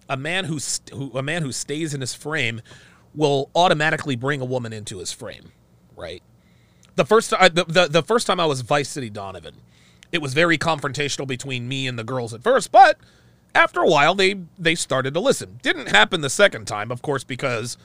a 0.08 0.18
man 0.18 0.46
who, 0.46 0.60
who 0.94 1.12
a 1.18 1.24
man 1.24 1.42
who 1.42 1.52
stays 1.52 1.96
in 1.96 2.02
his 2.02 2.14
frame 2.14 2.62
will 3.16 3.50
automatically 3.56 4.16
bring 4.16 4.42
a 4.42 4.46
woman 4.46 4.74
into 4.74 5.00
his 5.00 5.12
frame, 5.12 5.52
right? 5.96 6.22
the 6.98 7.06
first 7.06 7.34
I, 7.34 7.50
the, 7.50 7.66
the 7.66 7.88
the 7.88 8.04
first 8.04 8.28
time 8.28 8.40
I 8.40 8.46
was 8.46 8.62
Vice 8.62 8.90
City 8.90 9.10
Donovan, 9.10 9.56
it 10.12 10.22
was 10.22 10.34
very 10.34 10.58
confrontational 10.58 11.28
between 11.28 11.68
me 11.68 11.88
and 11.88 11.98
the 11.98 12.04
girls 12.04 12.34
at 12.34 12.44
first, 12.44 12.72
but 12.72 13.00
after 13.58 13.82
a 13.82 13.88
while 13.88 14.16
they 14.16 14.36
they 14.58 14.76
started 14.76 15.14
to 15.16 15.20
listen. 15.20 15.60
Didn't 15.64 15.90
happen 15.90 16.22
the 16.22 16.30
second 16.30 16.66
time, 16.66 16.92
of 16.92 17.02
course, 17.02 17.24
because 17.24 17.78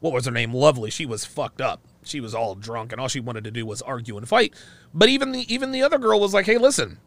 what 0.00 0.12
was 0.12 0.24
her 0.26 0.32
name? 0.32 0.52
Lovely. 0.52 0.90
She 0.90 1.06
was 1.06 1.24
fucked 1.24 1.60
up. 1.60 1.80
She 2.02 2.20
was 2.20 2.34
all 2.34 2.56
drunk, 2.56 2.90
and 2.90 3.00
all 3.00 3.08
she 3.08 3.20
wanted 3.20 3.44
to 3.44 3.52
do 3.52 3.64
was 3.64 3.80
argue 3.82 4.18
and 4.18 4.28
fight. 4.28 4.52
But 4.92 5.08
even 5.08 5.32
the 5.32 5.52
even 5.52 5.70
the 5.70 5.82
other 5.82 5.98
girl 5.98 6.20
was 6.20 6.34
like, 6.34 6.46
"Hey, 6.46 6.58
listen." 6.58 6.98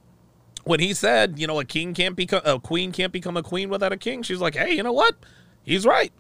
When 0.64 0.80
he 0.80 0.96
said, 0.96 1.38
you 1.38 1.46
know, 1.46 1.60
a 1.60 1.66
king 1.66 1.94
can't 1.94 2.16
become 2.16 2.42
a 2.44 2.60
queen 2.60 2.92
can't 2.92 3.12
become 3.12 3.38
a 3.38 3.44
queen 3.44 3.70
without 3.70 3.94
a 3.94 3.98
king, 3.98 4.24
she's 4.24 4.40
like, 4.40 4.56
"Hey, 4.56 4.74
you 4.74 4.82
know 4.82 4.94
what? 4.94 5.16
He's 5.64 5.86
right." 5.86 6.12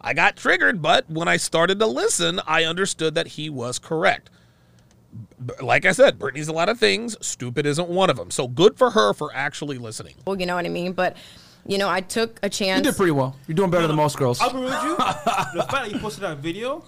I 0.00 0.14
got 0.14 0.36
triggered, 0.36 0.82
but 0.82 1.08
when 1.08 1.28
I 1.28 1.36
started 1.36 1.78
to 1.78 1.86
listen, 1.86 2.40
I 2.44 2.64
understood 2.64 3.14
that 3.14 3.28
he 3.28 3.48
was 3.48 3.78
correct 3.78 4.30
like 5.60 5.84
I 5.84 5.92
said, 5.92 6.18
Brittany's 6.18 6.48
a 6.48 6.52
lot 6.52 6.68
of 6.68 6.78
things. 6.78 7.16
Stupid 7.20 7.66
isn't 7.66 7.88
one 7.88 8.10
of 8.10 8.16
them. 8.16 8.30
So 8.30 8.48
good 8.48 8.76
for 8.76 8.90
her 8.90 9.12
for 9.12 9.34
actually 9.34 9.78
listening. 9.78 10.14
Well, 10.26 10.38
you 10.40 10.46
know 10.46 10.54
what 10.54 10.64
I 10.64 10.70
mean? 10.70 10.92
But 10.92 11.16
you 11.66 11.78
know, 11.78 11.88
I 11.88 12.00
took 12.00 12.38
a 12.42 12.48
chance. 12.48 12.78
You 12.78 12.90
did 12.90 12.96
pretty 12.96 13.12
well. 13.12 13.36
You're 13.46 13.54
doing 13.54 13.70
better 13.70 13.86
than 13.86 13.96
most 13.96 14.16
girls. 14.16 14.40
I'll 14.40 14.52
be 14.52 14.58
with 14.58 14.72
you. 14.82 14.96
the 14.96 15.66
fact 15.70 15.84
that 15.84 15.92
you 15.92 15.98
posted 15.98 16.24
that 16.24 16.38
video, 16.38 16.84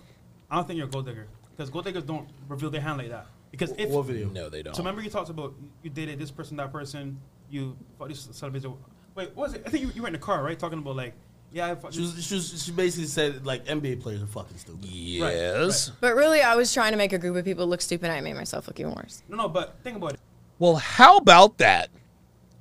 I 0.50 0.56
don't 0.56 0.66
think 0.66 0.78
you're 0.78 0.86
a 0.86 0.90
gold 0.90 1.06
digger 1.06 1.26
because 1.56 1.70
gold 1.70 1.84
diggers 1.84 2.04
don't 2.04 2.28
reveal 2.48 2.70
their 2.70 2.80
hand 2.80 2.98
like 2.98 3.10
that. 3.10 3.26
Because 3.50 3.72
if 3.78 3.88
What 3.88 4.06
video? 4.06 4.28
No, 4.30 4.48
they 4.48 4.62
don't. 4.62 4.74
so, 4.74 4.82
remember 4.82 5.00
you 5.00 5.10
talked 5.10 5.30
about 5.30 5.54
you 5.82 5.90
dated 5.90 6.18
this 6.18 6.32
person, 6.32 6.56
that 6.56 6.72
person, 6.72 7.20
you 7.50 7.76
fucked 7.98 8.10
this 8.10 8.28
celebrity. 8.32 8.66
Wait, 9.14 9.28
what 9.36 9.36
was 9.36 9.54
it? 9.54 9.62
I 9.64 9.70
think 9.70 9.84
you, 9.84 9.92
you 9.94 10.02
were 10.02 10.08
in 10.08 10.12
the 10.12 10.18
car, 10.18 10.42
right? 10.42 10.58
Talking 10.58 10.78
about 10.80 10.96
like, 10.96 11.14
yeah, 11.52 11.70
I 11.70 11.74
fucked 11.76 11.94
She, 11.94 12.00
was, 12.00 12.24
she, 12.24 12.34
was, 12.34 12.64
she 12.64 12.72
basically 12.72 13.06
said 13.06 13.46
like 13.46 13.64
NBA 13.66 14.02
players 14.02 14.22
are 14.22 14.26
fucking 14.26 14.58
stupid. 14.58 14.84
Yes. 14.86 15.92
but 16.00 16.16
really, 16.16 16.40
I 16.40 16.56
was 16.56 16.74
trying 16.74 16.90
to 16.90 16.98
make 16.98 17.12
a 17.12 17.18
group 17.18 17.36
of 17.36 17.44
people 17.44 17.68
look 17.68 17.80
stupid. 17.80 18.10
I 18.10 18.20
made 18.20 18.34
myself 18.34 18.66
look 18.66 18.80
even 18.80 18.92
worse. 18.92 19.22
No, 19.28 19.36
no, 19.36 19.48
but 19.48 19.76
think 19.84 19.96
about 19.98 20.14
it. 20.14 20.20
Well, 20.58 20.76
how 20.76 21.18
about 21.18 21.58
that? 21.58 21.90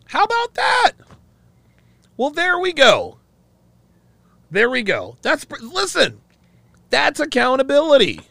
How 0.05 0.23
about 0.23 0.53
that? 0.53 0.91
Well, 2.17 2.29
there 2.29 2.59
we 2.59 2.73
go. 2.73 3.17
There 4.51 4.69
we 4.69 4.83
go. 4.83 5.17
That's 5.21 5.47
listen. 5.61 6.21
That's 6.89 7.19
accountability. 7.19 8.21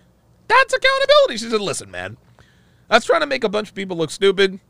That's 0.46 0.72
accountability. 0.72 1.36
She 1.38 1.50
said, 1.50 1.60
"Listen, 1.60 1.90
man. 1.90 2.16
I 2.88 2.96
was 2.96 3.04
trying 3.04 3.22
to 3.22 3.26
make 3.26 3.42
a 3.42 3.48
bunch 3.48 3.70
of 3.70 3.74
people 3.74 3.96
look 3.96 4.10
stupid. 4.10 4.60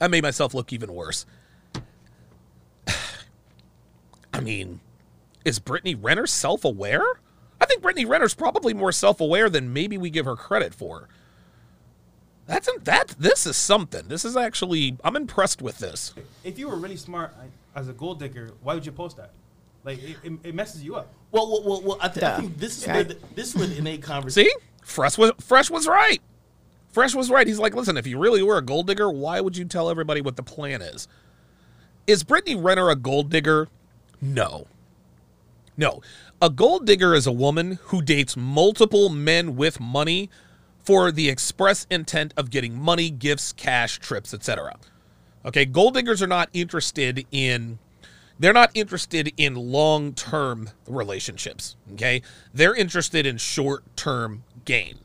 I 0.00 0.08
made 0.08 0.22
myself 0.22 0.54
look 0.54 0.72
even 0.72 0.94
worse." 0.94 1.26
I 4.32 4.40
mean, 4.40 4.80
is 5.44 5.58
Brittany 5.58 5.96
Renner 5.96 6.26
self-aware? 6.28 7.04
I 7.60 7.66
think 7.66 7.82
Brittany 7.82 8.04
Renner's 8.04 8.34
probably 8.34 8.74
more 8.74 8.92
self-aware 8.92 9.50
than 9.50 9.72
maybe 9.72 9.98
we 9.98 10.10
give 10.10 10.26
her 10.26 10.36
credit 10.36 10.72
for. 10.72 11.08
That's 12.46 12.68
that. 12.82 13.14
This 13.18 13.46
is 13.46 13.56
something. 13.56 14.08
This 14.08 14.24
is 14.24 14.36
actually. 14.36 14.96
I'm 15.02 15.16
impressed 15.16 15.62
with 15.62 15.78
this. 15.78 16.14
If 16.42 16.58
you 16.58 16.68
were 16.68 16.76
really 16.76 16.96
smart 16.96 17.34
as 17.74 17.88
a 17.88 17.92
gold 17.92 18.18
digger, 18.18 18.50
why 18.62 18.74
would 18.74 18.84
you 18.84 18.92
post 18.92 19.16
that? 19.16 19.30
Like, 19.84 20.02
it, 20.02 20.16
it, 20.22 20.32
it 20.44 20.54
messes 20.54 20.82
you 20.82 20.96
up. 20.96 21.12
Well, 21.30 21.50
well, 21.50 21.62
well, 21.64 21.82
well 21.82 21.98
I, 22.00 22.08
th- 22.08 22.24
I 22.24 22.40
think 22.40 22.56
this 22.58 22.78
is 22.78 22.86
Right. 22.86 22.94
where 22.94 23.04
the, 23.04 23.18
this 23.34 23.48
is 23.48 23.56
where 23.56 23.70
innate 23.70 24.02
conversation. 24.02 24.50
See, 24.50 24.66
Fresh 24.82 25.18
was 25.18 25.32
Fresh 25.40 25.70
was 25.70 25.86
right. 25.86 26.20
Fresh 26.90 27.14
was 27.14 27.30
right. 27.30 27.46
He's 27.46 27.58
like, 27.58 27.74
listen, 27.74 27.96
if 27.96 28.06
you 28.06 28.18
really 28.18 28.42
were 28.42 28.56
a 28.56 28.62
gold 28.62 28.86
digger, 28.86 29.10
why 29.10 29.40
would 29.40 29.56
you 29.56 29.64
tell 29.64 29.90
everybody 29.90 30.20
what 30.20 30.36
the 30.36 30.42
plan 30.42 30.80
is? 30.80 31.08
Is 32.06 32.22
Brittany 32.22 32.56
Renner 32.56 32.88
a 32.90 32.96
gold 32.96 33.30
digger? 33.30 33.68
No. 34.20 34.66
No. 35.76 36.00
A 36.40 36.50
gold 36.50 36.86
digger 36.86 37.14
is 37.14 37.26
a 37.26 37.32
woman 37.32 37.78
who 37.84 38.00
dates 38.00 38.36
multiple 38.36 39.08
men 39.08 39.56
with 39.56 39.80
money 39.80 40.30
for 40.84 41.10
the 41.10 41.28
express 41.28 41.86
intent 41.90 42.34
of 42.36 42.50
getting 42.50 42.78
money, 42.78 43.10
gifts, 43.10 43.52
cash, 43.52 43.98
trips, 43.98 44.34
etc. 44.34 44.76
Okay, 45.44 45.64
gold 45.64 45.94
diggers 45.94 46.22
are 46.22 46.26
not 46.26 46.48
interested 46.52 47.26
in 47.32 47.78
they're 48.38 48.52
not 48.52 48.70
interested 48.74 49.32
in 49.36 49.54
long-term 49.54 50.70
relationships, 50.88 51.76
okay? 51.92 52.20
They're 52.52 52.74
interested 52.74 53.26
in 53.26 53.38
short-term 53.38 54.42
gain. 54.64 54.98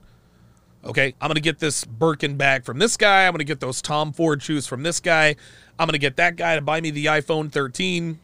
Okay, 0.84 1.14
I'm 1.22 1.28
gonna 1.28 1.42
get 1.42 1.60
this 1.60 1.86
Birkin 1.86 2.38
bag 2.38 2.64
from 2.64 2.80
this 2.80 2.98
guy. 2.98 3.28
I'm 3.28 3.34
gonna 3.34 3.44
get 3.44 3.60
those 3.60 3.82
Tom 3.82 4.14
Ford 4.14 4.42
shoes 4.42 4.66
from 4.66 4.82
this 4.82 5.00
guy. 5.00 5.36
I'm 5.78 5.86
gonna 5.86 5.98
get 5.98 6.16
that 6.16 6.38
guy 6.38 6.56
to 6.56 6.62
buy 6.62 6.82
me 6.82 6.90
the 6.90 7.06
iPhone 7.06 7.52
13. 7.52 8.20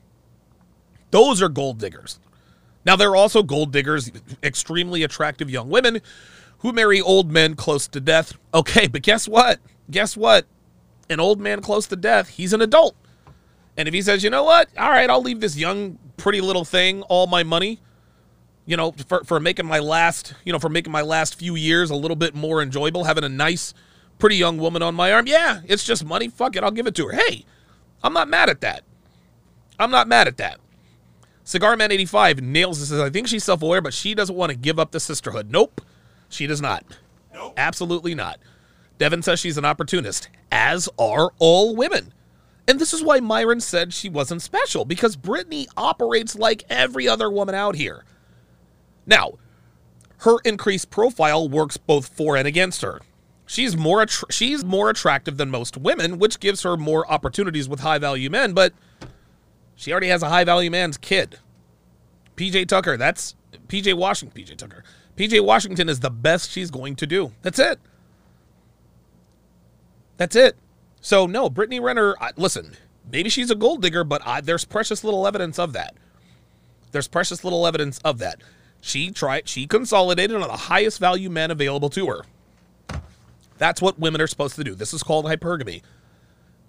Those 1.11 1.41
are 1.41 1.49
gold 1.49 1.77
diggers. 1.77 2.19
Now 2.85 2.95
there 2.95 3.09
are 3.09 3.15
also 3.15 3.43
gold 3.43 3.71
diggers, 3.71 4.09
extremely 4.41 5.03
attractive 5.03 5.49
young 5.49 5.69
women 5.69 6.01
who 6.59 6.73
marry 6.73 7.01
old 7.01 7.31
men 7.31 7.55
close 7.55 7.87
to 7.89 7.99
death. 7.99 8.37
Okay, 8.53 8.87
but 8.87 9.01
guess 9.01 9.27
what? 9.27 9.59
Guess 9.89 10.17
what? 10.17 10.45
An 11.09 11.19
old 11.19 11.39
man 11.39 11.61
close 11.61 11.87
to 11.87 11.95
death, 11.95 12.29
he's 12.29 12.53
an 12.53 12.61
adult. 12.61 12.95
And 13.77 13.87
if 13.87 13.93
he 13.93 14.01
says, 14.01 14.23
you 14.23 14.29
know 14.29 14.43
what? 14.43 14.69
All 14.77 14.89
right, 14.89 15.09
I'll 15.09 15.21
leave 15.21 15.41
this 15.41 15.57
young, 15.57 15.99
pretty 16.17 16.41
little 16.41 16.65
thing 16.65 17.01
all 17.03 17.27
my 17.27 17.43
money 17.43 17.79
you 18.65 18.75
know, 18.75 18.91
for, 19.07 19.23
for 19.23 19.39
making 19.39 19.65
my 19.65 19.79
last, 19.79 20.33
you 20.43 20.51
know, 20.51 20.59
for 20.59 20.69
making 20.69 20.91
my 20.91 21.01
last 21.01 21.35
few 21.35 21.55
years 21.55 21.91
a 21.91 21.95
little 21.95 22.15
bit 22.15 22.33
more 22.33 22.61
enjoyable, 22.61 23.03
having 23.03 23.23
a 23.23 23.29
nice, 23.29 23.73
pretty 24.17 24.35
young 24.35 24.57
woman 24.57 24.81
on 24.81 24.95
my 24.95 25.13
arm. 25.13 25.27
Yeah, 25.27 25.61
it's 25.65 25.83
just 25.83 26.03
money. 26.03 26.27
Fuck 26.27 26.55
it, 26.55 26.63
I'll 26.63 26.71
give 26.71 26.87
it 26.87 26.95
to 26.95 27.07
her. 27.07 27.15
Hey, 27.15 27.45
I'm 28.03 28.13
not 28.13 28.27
mad 28.27 28.49
at 28.49 28.61
that. 28.61 28.83
I'm 29.77 29.91
not 29.91 30.07
mad 30.07 30.27
at 30.27 30.37
that. 30.37 30.59
Cigar 31.43 31.77
Man 31.77 31.91
85 31.91 32.41
nails 32.41 32.79
this. 32.79 32.99
I 32.99 33.09
think 33.11 33.27
she's 33.27 33.43
self 33.43 33.61
aware, 33.61 33.81
but 33.81 33.93
she 33.93 34.15
doesn't 34.15 34.35
want 34.35 34.51
to 34.51 34.57
give 34.57 34.79
up 34.79 34.91
the 34.91 34.99
sisterhood. 34.99 35.51
Nope, 35.51 35.81
she 36.29 36.47
does 36.47 36.61
not. 36.61 36.83
Nope. 37.33 37.53
Absolutely 37.57 38.15
not. 38.15 38.39
Devin 38.97 39.21
says 39.21 39.39
she's 39.39 39.57
an 39.57 39.65
opportunist, 39.65 40.29
as 40.51 40.87
are 40.97 41.31
all 41.39 41.75
women. 41.75 42.13
And 42.67 42.79
this 42.79 42.93
is 42.93 43.03
why 43.03 43.19
Myron 43.19 43.59
said 43.59 43.93
she 43.93 44.09
wasn't 44.09 44.41
special, 44.41 44.85
because 44.85 45.15
Brittany 45.15 45.67
operates 45.77 46.35
like 46.35 46.63
every 46.69 47.07
other 47.07 47.29
woman 47.29 47.53
out 47.53 47.75
here. 47.75 48.03
Now, 49.05 49.33
her 50.19 50.37
increased 50.43 50.89
profile 50.89 51.47
works 51.47 51.77
both 51.77 52.07
for 52.07 52.35
and 52.35 52.47
against 52.47 52.81
her. 52.81 53.01
She's 53.45 53.77
more 53.77 54.07
she's 54.31 54.65
more 54.65 54.89
attractive 54.89 55.37
than 55.37 55.51
most 55.51 55.77
women, 55.77 56.17
which 56.17 56.39
gives 56.39 56.63
her 56.63 56.75
more 56.75 57.09
opportunities 57.11 57.69
with 57.69 57.81
high 57.81 57.99
value 57.99 58.29
men, 58.31 58.53
but 58.53 58.73
she 59.75 59.91
already 59.91 60.07
has 60.07 60.23
a 60.23 60.29
high 60.29 60.43
value 60.43 60.71
man's 60.71 60.97
kid. 60.97 61.37
PJ 62.35 62.67
Tucker, 62.67 62.97
that's 62.97 63.35
PJ 63.67 63.93
Washington, 63.93 64.41
PJ 64.41 64.57
Tucker. 64.57 64.83
PJ 65.15 65.43
Washington 65.43 65.89
is 65.89 65.99
the 65.99 66.09
best 66.09 66.51
she's 66.51 66.71
going 66.71 66.95
to 66.97 67.07
do. 67.07 67.31
That's 67.41 67.59
it. 67.59 67.79
That's 70.17 70.35
it. 70.35 70.55
So 71.01 71.25
no, 71.25 71.49
Brittany 71.49 71.79
Renner, 71.79 72.15
I, 72.19 72.31
listen, 72.35 72.73
maybe 73.11 73.29
she's 73.29 73.51
a 73.51 73.55
gold 73.55 73.81
digger, 73.81 74.03
but 74.03 74.21
I, 74.25 74.41
there's 74.41 74.65
precious 74.65 75.03
little 75.03 75.27
evidence 75.27 75.59
of 75.59 75.73
that. 75.73 75.95
There's 76.91 77.07
precious 77.07 77.43
little 77.43 77.67
evidence 77.67 77.99
of 77.99 78.19
that. 78.19 78.41
She 78.81 79.11
tried 79.11 79.47
she 79.47 79.67
consolidated 79.67 80.35
on 80.35 80.47
the 80.47 80.55
highest 80.55 80.99
value 80.99 81.29
men 81.29 81.51
available 81.51 81.89
to 81.91 82.07
her. 82.07 82.21
That's 83.57 83.81
what 83.81 83.99
women 83.99 84.21
are 84.21 84.27
supposed 84.27 84.55
to 84.55 84.63
do. 84.63 84.75
This 84.75 84.93
is 84.93 85.03
called 85.03 85.25
hypergamy. 85.25 85.81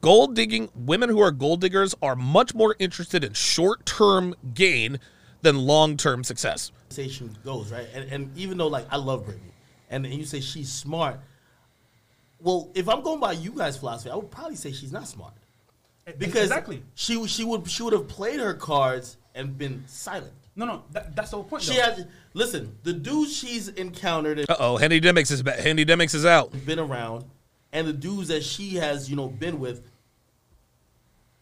Gold 0.01 0.35
digging 0.35 0.68
women 0.74 1.09
who 1.09 1.20
are 1.20 1.31
gold 1.31 1.60
diggers 1.60 1.94
are 2.01 2.14
much 2.14 2.55
more 2.55 2.77
interested 2.78 3.24
in 3.24 3.32
short-term 3.32 4.35
gain 4.55 5.01
than 5.43 5.59
long-term 5.59 6.24
success. 6.24 6.70
Conversation 6.97 7.36
goes 7.44 7.70
right, 7.70 7.86
and, 7.93 8.10
and 8.10 8.39
even 8.39 8.56
though 8.56 8.68
like 8.68 8.86
I 8.90 8.97
love 8.97 9.27
Brittany, 9.27 9.52
and, 9.90 10.06
and 10.06 10.14
you 10.14 10.24
say 10.24 10.40
she's 10.40 10.73
smart. 10.73 11.20
Well, 12.40 12.70
if 12.74 12.89
I'm 12.89 13.02
going 13.02 13.20
by 13.20 13.32
you 13.32 13.51
guys' 13.51 13.77
philosophy, 13.77 14.10
I 14.10 14.16
would 14.16 14.31
probably 14.31 14.56
say 14.56 14.73
she's 14.73 14.93
not 14.93 15.06
smart 15.06 15.35
because 16.16 16.44
exactly. 16.44 16.82
she 16.94 17.27
she 17.27 17.44
would 17.44 17.68
she 17.68 17.82
would 17.82 17.93
have 17.93 18.09
played 18.09 18.40
her 18.40 18.55
cards 18.55 19.18
and 19.35 19.59
been 19.59 19.85
silent. 19.86 20.32
No, 20.55 20.64
no, 20.64 20.85
that, 20.93 21.14
that's 21.14 21.32
the 21.32 21.36
whole 21.36 21.44
point. 21.44 21.64
She 21.64 21.74
though. 21.74 21.82
has 21.82 22.06
listen. 22.32 22.74
The 22.82 22.94
dudes 22.94 23.36
she's 23.36 23.68
encountered 23.68 24.48
Uh 24.48 24.56
oh, 24.59 24.77
Hendy 24.78 24.98
Demix 24.98 25.31
is 25.31 25.43
ba- 25.43 25.52
Hendy 25.60 25.85
Demics 25.85 26.14
is 26.14 26.24
out. 26.24 26.51
been 26.64 26.78
around, 26.78 27.27
and 27.73 27.86
the 27.86 27.93
dudes 27.93 28.28
that 28.28 28.43
she 28.43 28.77
has 28.77 29.10
you 29.10 29.16
know 29.16 29.28
been 29.28 29.60
with. 29.60 29.82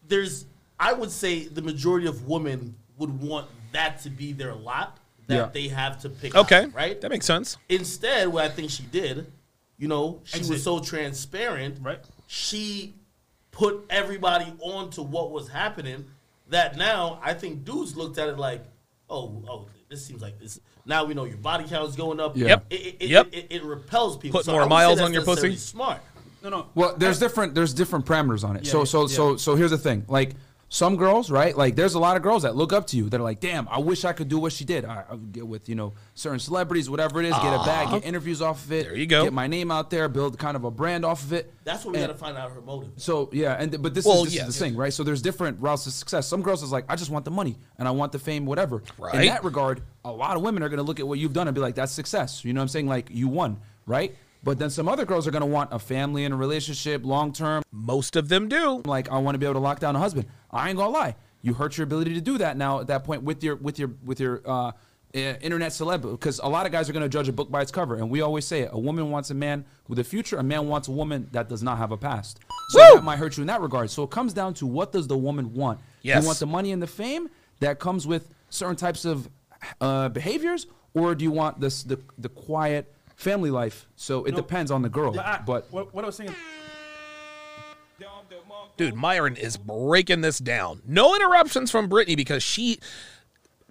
There's, 0.05 0.45
I 0.77 0.91
would 0.91 1.11
say, 1.11 1.47
the 1.47 1.61
majority 1.61 2.07
of 2.07 2.27
women 2.27 2.75
would 2.97 3.21
want 3.21 3.47
that 3.71 4.01
to 4.01 4.09
be 4.09 4.33
their 4.33 4.53
lot 4.53 4.99
that 5.27 5.35
Yeah. 5.35 5.49
they 5.53 5.67
have 5.69 5.99
to 6.01 6.09
pick. 6.09 6.35
Okay, 6.35 6.63
out, 6.63 6.73
right. 6.73 6.99
That 7.01 7.09
makes 7.09 7.25
sense. 7.25 7.57
Instead, 7.69 8.27
what 8.27 8.45
I 8.45 8.49
think 8.49 8.69
she 8.71 8.83
did, 8.83 9.31
you 9.77 9.87
know, 9.87 10.21
she 10.23 10.39
Exit. 10.39 10.53
was 10.53 10.63
so 10.63 10.79
transparent. 10.79 11.79
Right. 11.81 11.99
She 12.27 12.93
put 13.51 13.85
everybody 13.89 14.53
on 14.59 14.89
to 14.91 15.01
what 15.01 15.31
was 15.31 15.47
happening. 15.49 16.05
That 16.49 16.77
now 16.77 17.19
I 17.23 17.33
think 17.33 17.65
dudes 17.65 17.95
looked 17.95 18.17
at 18.17 18.29
it 18.29 18.37
like, 18.37 18.63
oh, 19.09 19.43
oh, 19.49 19.67
this 19.89 20.05
seems 20.05 20.21
like 20.21 20.39
this. 20.39 20.59
Now 20.85 21.03
we 21.05 21.13
know 21.15 21.25
your 21.25 21.37
body 21.37 21.65
count 21.67 21.89
is 21.89 21.95
going 21.95 22.19
up. 22.19 22.37
Yep. 22.37 22.65
It, 22.69 22.75
it, 22.75 22.95
it, 22.99 23.09
Yep. 23.09 23.27
It, 23.31 23.47
it, 23.49 23.63
repels 23.63 24.17
people. 24.17 24.39
Put 24.39 24.45
So 24.45 24.51
more 24.51 24.61
I 24.61 24.65
would 24.65 24.69
say 24.69 24.75
miles 24.75 25.01
on 25.01 25.13
your 25.13 25.23
pussy? 25.23 25.55
Smart. 25.55 26.01
no, 26.43 26.49
no. 26.49 26.67
Well, 26.75 26.95
there's 26.97 27.17
different 27.19 27.55
there's 27.55 27.73
different 27.73 28.05
parameters 28.05 28.43
on 28.47 28.57
it. 28.57 28.67
so 28.67 28.83
so 28.85 29.01
yeah. 29.01 29.07
so 29.07 29.37
so 29.37 29.55
here's 29.55 29.71
the 29.71 29.77
thing. 29.77 30.05
Like 30.07 30.35
some 30.69 30.95
girls, 30.95 31.29
right? 31.29 31.55
Like 31.55 31.75
there's 31.75 31.93
a 31.93 31.99
lot 31.99 32.17
of 32.17 32.23
girls 32.23 32.43
that 32.43 32.55
look 32.55 32.73
up 32.73 32.87
to 32.87 32.97
you 32.97 33.09
that 33.09 33.19
are 33.19 33.23
like, 33.23 33.39
"Damn, 33.39 33.67
I 33.69 33.79
wish 33.79 34.03
I 34.03 34.13
could 34.13 34.27
do 34.27 34.39
what 34.39 34.51
she 34.51 34.65
did." 34.65 34.83
I, 34.83 35.03
I'll 35.09 35.17
get 35.17 35.47
with 35.47 35.69
you 35.69 35.75
know 35.75 35.93
certain 36.15 36.39
celebrities, 36.39 36.89
whatever 36.89 37.21
it 37.21 37.25
is, 37.25 37.33
get 37.35 37.53
a 37.53 37.63
bag, 37.63 37.87
get 37.87 37.97
uh-huh. 37.97 37.99
interviews 38.03 38.41
off 38.41 38.65
of 38.65 38.71
it. 38.71 38.85
There 38.85 38.95
you 38.95 39.05
go. 39.05 39.23
Get 39.23 39.33
my 39.33 39.47
name 39.47 39.71
out 39.71 39.89
there, 39.89 40.09
build 40.09 40.37
kind 40.39 40.55
of 40.55 40.63
a 40.63 40.71
brand 40.71 41.05
off 41.05 41.23
of 41.23 41.33
it. 41.33 41.53
That's 41.63 41.85
what 41.85 41.93
we 41.93 41.99
And- 41.99 42.07
got 42.07 42.13
to 42.13 42.19
find 42.19 42.37
out 42.37 42.51
her 42.51 42.61
motive. 42.61 42.91
So 42.97 43.29
yeah, 43.31 43.53
and 43.59 43.81
but 43.81 43.93
this 43.93 44.05
Well, 44.05 44.19
is 44.19 44.25
this 44.25 44.35
yes. 44.35 44.47
is 44.49 44.57
the 44.57 44.65
thing, 44.65 44.75
right? 44.75 44.93
So 44.93 45.03
there's 45.03 45.21
different 45.21 45.61
routes 45.61 45.83
to 45.85 45.91
success. 45.91 46.27
Some 46.27 46.41
girls 46.41 46.63
is 46.63 46.71
like, 46.71 46.85
I 46.89 46.95
just 46.95 47.11
want 47.11 47.25
the 47.25 47.31
money 47.31 47.57
and 47.77 47.87
I 47.87 47.91
want 47.91 48.11
the 48.11 48.19
fame, 48.19 48.45
whatever. 48.45 48.81
Right. 48.97 49.15
In 49.15 49.27
that 49.27 49.43
regard, 49.43 49.81
a 50.03 50.11
lot 50.11 50.35
of 50.35 50.41
women 50.41 50.63
are 50.63 50.69
gonna 50.69 50.83
look 50.83 50.99
at 50.99 51.07
what 51.07 51.19
you've 51.19 51.33
done 51.33 51.47
and 51.47 51.55
be 51.55 51.61
like, 51.61 51.75
that's 51.75 51.91
success. 51.91 52.43
You 52.43 52.53
know 52.53 52.59
what 52.59 52.63
I'm 52.63 52.69
saying? 52.69 52.87
Like 52.87 53.09
you 53.11 53.27
won, 53.27 53.59
right? 53.85 54.15
But 54.45 54.59
then 54.59 54.69
some 54.69 54.87
other 54.87 55.05
girls 55.05 55.27
are 55.27 55.31
gonna 55.31 55.47
want 55.47 55.73
a 55.73 55.79
family 55.79 56.23
and 56.23 56.31
a 56.31 56.37
relationship, 56.37 57.03
long 57.03 57.33
term. 57.33 57.63
Most 57.71 58.15
of 58.15 58.29
them 58.29 58.47
do. 58.47 58.83
Like 58.85 59.11
I 59.11 59.17
want 59.17 59.33
to 59.33 59.39
be 59.39 59.45
able 59.45 59.55
to 59.55 59.59
lock 59.59 59.79
down 59.79 59.95
a 59.95 59.99
husband. 59.99 60.27
I 60.51 60.69
ain't 60.69 60.77
gonna 60.77 60.91
lie, 60.91 61.15
you 61.41 61.55
hurt 61.55 61.77
your 61.77 61.83
ability 61.83 62.13
to 62.13 62.21
do 62.21 62.37
that 62.37 62.55
now 62.55 62.79
at 62.79 62.87
that 62.87 63.03
point 63.03 63.23
with 63.23 63.43
your 63.43 63.55
with 63.55 63.79
your 63.79 63.91
with 64.05 64.19
your 64.19 64.41
uh, 64.45 64.71
internet 65.13 65.71
celeb 65.71 66.11
because 66.11 66.39
a 66.39 66.47
lot 66.47 66.67
of 66.67 66.71
guys 66.71 66.87
are 66.87 66.93
gonna 66.93 67.09
judge 67.09 67.27
a 67.27 67.33
book 67.33 67.49
by 67.49 67.63
its 67.63 67.71
cover, 67.71 67.95
and 67.95 68.09
we 68.09 68.21
always 68.21 68.45
say 68.45 68.61
it: 68.61 68.69
a 68.71 68.79
woman 68.79 69.09
wants 69.09 69.31
a 69.31 69.33
man 69.33 69.65
with 69.87 69.97
a 69.97 70.03
future, 70.03 70.37
a 70.37 70.43
man 70.43 70.67
wants 70.67 70.89
a 70.89 70.91
woman 70.91 71.27
that 71.31 71.49
does 71.49 71.63
not 71.63 71.79
have 71.79 71.91
a 71.91 71.97
past. 71.97 72.39
So 72.69 72.79
Woo! 72.79 72.95
that 72.95 73.03
might 73.03 73.17
hurt 73.17 73.37
you 73.37 73.41
in 73.41 73.47
that 73.47 73.61
regard. 73.61 73.89
So 73.89 74.03
it 74.03 74.11
comes 74.11 74.31
down 74.31 74.53
to 74.55 74.67
what 74.67 74.91
does 74.91 75.07
the 75.07 75.17
woman 75.17 75.53
want? 75.53 75.79
Do 76.03 76.09
you 76.09 76.25
want 76.25 76.39
the 76.39 76.45
money 76.45 76.71
and 76.71 76.81
the 76.81 76.87
fame 76.87 77.29
that 77.61 77.79
comes 77.79 78.05
with 78.05 78.29
certain 78.49 78.75
types 78.75 79.05
of 79.05 79.27
uh, 79.81 80.09
behaviors, 80.09 80.67
or 80.93 81.15
do 81.15 81.23
you 81.23 81.31
want 81.31 81.59
this 81.59 81.81
the 81.81 81.99
the 82.17 82.29
quiet 82.29 82.94
family 83.15 83.51
life? 83.51 83.87
So 83.95 84.25
it 84.25 84.31
No. 84.31 84.37
depends 84.37 84.71
on 84.71 84.81
the 84.81 84.89
girl. 84.89 85.11
But, 85.11 85.25
I, 85.25 85.41
but 85.45 85.71
what, 85.71 85.93
what 85.93 86.03
I 86.03 86.07
was 86.07 86.15
saying. 86.15 86.33
Dude, 88.77 88.93
Myron 88.95 89.37
is 89.37 89.55
breaking 89.55 90.19
this 90.21 90.37
down. 90.37 90.81
No 90.85 91.15
interruptions 91.15 91.71
from 91.71 91.87
Brittany 91.87 92.15
because 92.17 92.43
she 92.43 92.79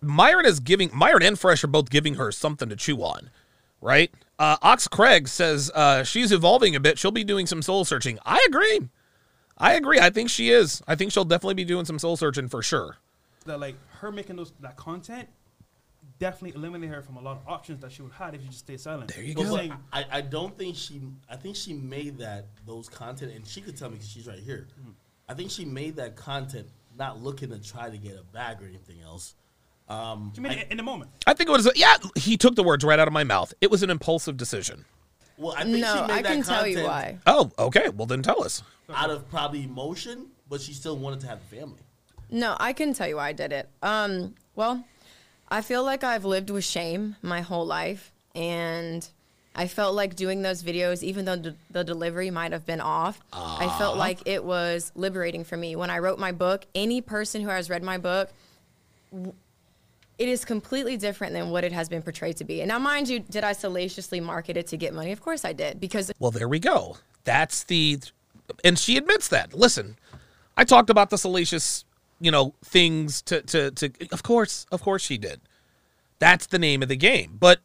Myron 0.00 0.46
is 0.46 0.60
giving 0.60 0.90
Myron 0.94 1.22
and 1.22 1.38
Fresh 1.38 1.62
are 1.62 1.68
both 1.68 1.90
giving 1.90 2.14
her 2.14 2.32
something 2.32 2.70
to 2.70 2.76
chew 2.76 3.02
on, 3.02 3.28
right? 3.82 4.10
Uh, 4.38 4.56
Ox 4.62 4.88
Craig 4.88 5.28
says 5.28 5.70
uh, 5.74 6.04
she's 6.04 6.32
evolving 6.32 6.74
a 6.74 6.80
bit. 6.80 6.98
She'll 6.98 7.10
be 7.10 7.22
doing 7.24 7.46
some 7.46 7.60
soul 7.60 7.84
searching. 7.84 8.18
I 8.24 8.42
agree. 8.48 8.88
I 9.58 9.74
agree. 9.74 10.00
I 10.00 10.08
think 10.08 10.30
she 10.30 10.50
is. 10.50 10.82
I 10.88 10.94
think 10.94 11.12
she'll 11.12 11.24
definitely 11.24 11.54
be 11.54 11.64
doing 11.64 11.84
some 11.84 11.98
soul 11.98 12.16
searching 12.16 12.48
for 12.48 12.62
sure. 12.62 12.96
that 13.44 13.60
like 13.60 13.76
her 13.98 14.10
making 14.10 14.36
those 14.36 14.52
that 14.60 14.76
content 14.76 15.28
definitely 16.24 16.56
eliminated 16.58 16.94
her 16.94 17.02
from 17.02 17.16
a 17.16 17.20
lot 17.20 17.36
of 17.36 17.42
options 17.46 17.80
that 17.82 17.92
she 17.92 18.00
would 18.00 18.12
have 18.12 18.32
if 18.34 18.40
she 18.40 18.46
just 18.48 18.60
stayed 18.60 18.80
silent. 18.80 19.12
There 19.14 19.22
you 19.22 19.34
But 19.34 19.42
go. 19.44 19.56
saying- 19.56 19.74
I, 19.92 20.04
I 20.10 20.20
don't 20.22 20.56
think 20.56 20.74
she 20.74 21.02
I 21.28 21.36
think 21.36 21.54
she 21.54 21.74
made 21.74 22.16
that 22.18 22.46
those 22.66 22.88
content 22.88 23.32
and 23.34 23.46
she 23.46 23.60
could 23.60 23.76
tell 23.76 23.88
me 23.90 23.96
because 23.96 24.08
she's 24.08 24.26
right 24.26 24.38
here. 24.38 24.66
I 25.28 25.34
think 25.34 25.50
she 25.50 25.64
made 25.66 25.96
that 25.96 26.16
content 26.16 26.66
not 26.96 27.20
looking 27.22 27.50
to 27.50 27.58
try 27.58 27.90
to 27.90 27.98
get 27.98 28.16
a 28.16 28.22
bag 28.32 28.62
or 28.62 28.66
anything 28.66 29.02
else. 29.02 29.34
Um, 29.88 30.32
she 30.34 30.40
made 30.40 30.56
it 30.58 30.68
in 30.70 30.78
the 30.78 30.82
moment. 30.82 31.10
I 31.26 31.34
think 31.34 31.50
it 31.50 31.52
was. 31.52 31.70
Yeah, 31.76 31.96
he 32.16 32.38
took 32.38 32.54
the 32.54 32.62
words 32.62 32.84
right 32.84 32.98
out 32.98 33.06
of 33.06 33.12
my 33.12 33.24
mouth. 33.24 33.52
It 33.60 33.70
was 33.70 33.82
an 33.82 33.90
impulsive 33.90 34.38
decision. 34.38 34.86
well, 35.36 35.54
I 35.58 35.64
think 35.64 35.76
she 35.76 35.80
No, 35.82 36.06
made 36.06 36.10
I 36.10 36.22
that 36.22 36.32
can 36.32 36.42
tell 36.42 36.66
you 36.66 36.76
content 36.76 36.88
why. 36.88 37.18
Oh, 37.26 37.50
okay. 37.66 37.90
Well, 37.90 38.06
then 38.06 38.22
tell 38.22 38.42
us. 38.42 38.62
Out 38.88 39.10
of 39.10 39.28
probably 39.28 39.64
emotion, 39.64 40.28
but 40.48 40.62
she 40.62 40.72
still 40.72 40.96
wanted 40.96 41.20
to 41.20 41.26
have 41.26 41.38
a 41.38 41.54
family. 41.56 41.80
No, 42.30 42.56
I 42.58 42.72
can 42.72 42.94
tell 42.94 43.06
you 43.08 43.16
why 43.16 43.28
I 43.28 43.32
did 43.32 43.52
it. 43.52 43.68
Um, 43.82 44.34
well, 44.56 44.82
I 45.54 45.60
feel 45.60 45.84
like 45.84 46.02
I've 46.02 46.24
lived 46.24 46.50
with 46.50 46.64
shame 46.64 47.14
my 47.22 47.40
whole 47.40 47.64
life, 47.64 48.10
and 48.34 49.08
I 49.54 49.68
felt 49.68 49.94
like 49.94 50.16
doing 50.16 50.42
those 50.42 50.64
videos, 50.64 51.04
even 51.04 51.26
though 51.26 51.36
the, 51.36 51.54
the 51.70 51.84
delivery 51.84 52.28
might 52.28 52.50
have 52.50 52.66
been 52.66 52.80
off, 52.80 53.20
I 53.32 53.72
felt 53.78 53.96
like 53.96 54.18
it 54.26 54.42
was 54.42 54.90
liberating 54.96 55.44
for 55.44 55.56
me. 55.56 55.76
When 55.76 55.90
I 55.90 55.98
wrote 56.00 56.18
my 56.18 56.32
book, 56.32 56.66
any 56.74 57.00
person 57.00 57.40
who 57.40 57.50
has 57.50 57.70
read 57.70 57.84
my 57.84 57.98
book, 57.98 58.30
w- 59.12 59.32
it 60.18 60.28
is 60.28 60.44
completely 60.44 60.96
different 60.96 61.34
than 61.34 61.50
what 61.50 61.62
it 61.62 61.70
has 61.70 61.88
been 61.88 62.02
portrayed 62.02 62.36
to 62.38 62.44
be. 62.44 62.60
And 62.60 62.68
now, 62.68 62.80
mind 62.80 63.08
you, 63.08 63.20
did 63.20 63.44
I 63.44 63.52
salaciously 63.52 64.18
market 64.18 64.56
it 64.56 64.66
to 64.68 64.76
get 64.76 64.92
money? 64.92 65.12
Of 65.12 65.20
course 65.20 65.44
I 65.44 65.52
did, 65.52 65.78
because 65.78 66.10
Well, 66.18 66.32
there 66.32 66.48
we 66.48 66.58
go. 66.58 66.96
That's 67.22 67.62
the, 67.62 68.00
and 68.64 68.76
she 68.76 68.96
admits 68.96 69.28
that. 69.28 69.54
Listen, 69.54 69.98
I 70.56 70.64
talked 70.64 70.90
about 70.90 71.10
the 71.10 71.16
salacious, 71.16 71.84
you 72.24 72.30
know, 72.30 72.54
things 72.64 73.20
to 73.22 73.42
to 73.42 73.70
to. 73.72 73.92
Of 74.10 74.22
course, 74.22 74.66
of 74.72 74.80
course, 74.80 75.02
she 75.02 75.18
did. 75.18 75.40
That's 76.18 76.46
the 76.46 76.58
name 76.58 76.82
of 76.82 76.88
the 76.88 76.96
game. 76.96 77.36
But 77.38 77.60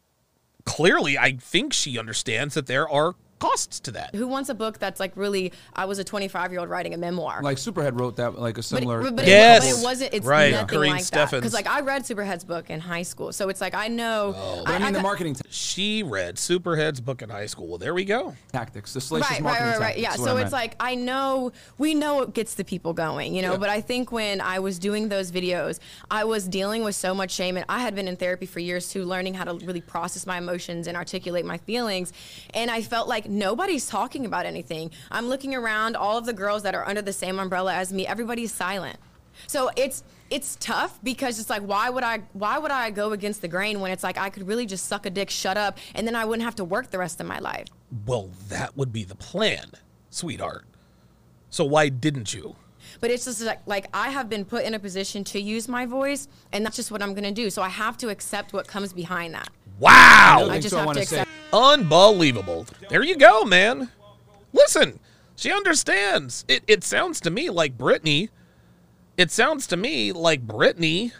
clearly, 0.64 1.16
I 1.16 1.32
think 1.32 1.72
she 1.72 1.98
understands 1.98 2.54
that 2.54 2.66
there 2.66 2.88
are 2.88 3.14
costs 3.40 3.80
to 3.80 3.90
that. 3.92 4.14
who 4.14 4.26
wants 4.28 4.48
a 4.50 4.54
book 4.54 4.78
that's 4.78 5.00
like 5.00 5.12
really? 5.16 5.52
I 5.74 5.86
was 5.86 5.98
a 5.98 6.04
25 6.04 6.52
year 6.52 6.60
old 6.60 6.68
writing 6.70 6.94
a 6.94 6.96
memoir. 6.96 7.40
Like 7.42 7.56
Superhead 7.56 7.98
wrote 7.98 8.16
that, 8.16 8.38
like 8.38 8.54
a 8.54 8.58
But, 8.58 8.64
similar. 8.64 9.06
it, 9.06 9.16
but, 9.16 9.26
Yes. 9.26 9.64
it, 9.66 9.72
but 9.74 9.80
it 9.80 9.82
wasn't. 9.84 10.14
It's 10.14 10.26
Right. 10.26 10.52
nothing 10.52 10.78
Karrine 10.78 10.90
like 10.90 11.06
that. 11.06 11.28
Steffans. 11.28 11.40
Because 11.40 11.54
like 11.54 11.66
I 11.66 11.80
read 11.80 12.02
Superhead's 12.04 12.44
book 12.44 12.70
in 12.70 12.78
high 12.80 13.02
school, 13.02 13.32
so 13.32 13.48
it's 13.48 13.60
like 13.60 13.74
I 13.74 13.88
know. 13.88 14.34
Oh. 14.36 14.62
but 14.64 14.74
I 14.74 14.78
mean, 14.78 14.92
the 14.92 15.00
marketing 15.00 15.34
t- 15.34 15.40
She 15.50 16.02
read 16.02 16.36
Superhead's 16.36 17.00
book 17.00 17.22
in 17.22 17.30
high 17.30 17.46
school. 17.46 17.66
Well, 17.66 17.78
there 17.78 17.94
we 17.94 18.04
go. 18.04 18.34
tactics, 18.52 18.92
the 18.92 19.00
salacious 19.00 19.30
Right, 19.30 19.36
right, 19.36 19.42
marketing 19.42 19.66
right, 19.68 19.78
right. 19.80 19.96
tactics 19.96 20.18
Yeah. 20.18 20.24
So 20.24 20.36
it's 20.36 20.44
meant. 20.44 20.52
like 20.52 20.76
I 20.78 20.94
know 20.94 21.52
we 21.78 21.94
know 21.94 22.14
what 22.16 22.34
gets 22.34 22.54
the 22.54 22.64
people 22.64 22.92
going, 22.92 23.34
you 23.34 23.42
know. 23.42 23.56
But 23.56 23.70
I 23.70 23.80
think 23.80 24.12
when 24.12 24.40
I 24.40 24.58
was 24.58 24.78
doing 24.78 25.08
those 25.08 25.30
videos, 25.32 25.78
I 26.10 26.24
was 26.24 26.46
dealing 26.46 26.84
with 26.84 26.94
so 26.94 27.14
much 27.14 27.30
shame, 27.30 27.56
and 27.56 27.64
I 27.68 27.78
had 27.80 27.94
been 27.94 28.06
in 28.08 28.16
therapy 28.16 28.44
for 28.46 28.60
years 28.60 28.90
too, 28.90 29.04
learning 29.04 29.34
how 29.34 29.44
to 29.44 29.54
really 29.66 29.80
process 29.80 30.26
my 30.26 30.36
emotions 30.38 30.86
and 30.86 30.96
articulate 30.96 31.44
my 31.46 31.56
feelings. 31.58 32.12
And 32.54 32.70
I 32.70 32.82
felt 32.82 33.08
like 33.08 33.26
nobody's 33.30 33.86
talking 33.86 34.26
about 34.26 34.44
anything. 34.44 34.90
I'm 35.10 35.28
looking 35.28 35.54
around, 35.54 35.96
all 35.96 36.18
of 36.18 36.26
the 36.26 36.32
girls 36.34 36.62
that 36.64 36.74
are 36.74 36.86
under 36.86 37.00
the 37.00 37.12
same 37.12 37.38
umbrella 37.38 37.72
as 37.74 37.92
me, 37.92 38.06
everybody's 38.06 38.52
silent. 38.52 38.98
So 39.46 39.70
it's 39.76 40.02
it's 40.28 40.56
tough 40.60 40.98
because 41.02 41.40
it's 41.40 41.48
like 41.48 41.62
why 41.62 41.88
would 41.88 42.04
I 42.04 42.18
why 42.34 42.58
would 42.58 42.70
I 42.70 42.90
go 42.90 43.12
against 43.12 43.40
the 43.40 43.48
grain 43.48 43.80
when 43.80 43.90
it's 43.90 44.02
like 44.04 44.18
I 44.18 44.28
could 44.28 44.46
really 44.46 44.66
just 44.66 44.86
suck 44.86 45.06
a 45.06 45.10
dick, 45.10 45.30
shut 45.30 45.56
up, 45.56 45.78
and 45.94 46.06
then 46.06 46.14
I 46.14 46.24
wouldn't 46.26 46.44
have 46.44 46.56
to 46.56 46.64
work 46.64 46.90
the 46.90 46.98
rest 46.98 47.20
of 47.20 47.26
my 47.26 47.38
life. 47.38 47.66
Well, 48.06 48.30
that 48.48 48.76
would 48.76 48.92
be 48.92 49.04
the 49.04 49.14
plan, 49.14 49.70
sweetheart. 50.10 50.66
So 51.48 51.64
why 51.64 51.88
didn't 51.88 52.34
you? 52.34 52.56
But 53.00 53.10
it's 53.10 53.24
just 53.24 53.40
like 53.40 53.60
like 53.66 53.86
I 53.94 54.10
have 54.10 54.28
been 54.28 54.44
put 54.44 54.64
in 54.64 54.74
a 54.74 54.78
position 54.78 55.24
to 55.24 55.40
use 55.40 55.68
my 55.68 55.86
voice, 55.86 56.28
and 56.52 56.64
that's 56.66 56.76
just 56.76 56.90
what 56.90 57.02
I'm 57.02 57.14
gonna 57.14 57.32
do. 57.32 57.48
So 57.48 57.62
I 57.62 57.68
have 57.68 57.96
to 57.98 58.08
accept 58.10 58.52
what 58.52 58.66
comes 58.66 58.92
behind 58.92 59.32
that. 59.34 59.48
Wow. 59.78 60.48
I 60.50 60.58
just 60.58 60.70
too, 60.70 60.76
I 60.76 60.80
have 60.80 60.86
wanna 60.86 61.00
to 61.00 61.06
say- 61.06 61.20
accept. 61.20 61.30
Unbelievable. 61.52 62.66
There 62.88 63.02
you 63.02 63.16
go, 63.16 63.44
man. 63.44 63.90
Listen, 64.52 65.00
she 65.36 65.52
understands. 65.52 66.44
It, 66.48 66.62
it 66.66 66.84
sounds 66.84 67.20
to 67.22 67.30
me 67.30 67.50
like 67.50 67.78
Brittany. 67.78 68.30
It 69.16 69.30
sounds 69.30 69.66
to 69.68 69.76
me 69.76 70.12
like 70.12 70.46
Brittany 70.46 71.12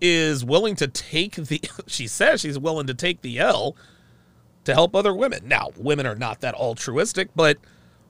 is 0.00 0.44
willing 0.44 0.76
to 0.76 0.88
take 0.88 1.34
the. 1.36 1.60
She 1.86 2.06
says 2.06 2.40
she's 2.40 2.58
willing 2.58 2.86
to 2.86 2.94
take 2.94 3.22
the 3.22 3.38
L 3.38 3.76
to 4.64 4.72
help 4.72 4.94
other 4.94 5.14
women. 5.14 5.46
Now, 5.46 5.70
women 5.76 6.06
are 6.06 6.14
not 6.14 6.40
that 6.40 6.54
altruistic, 6.54 7.28
but 7.34 7.58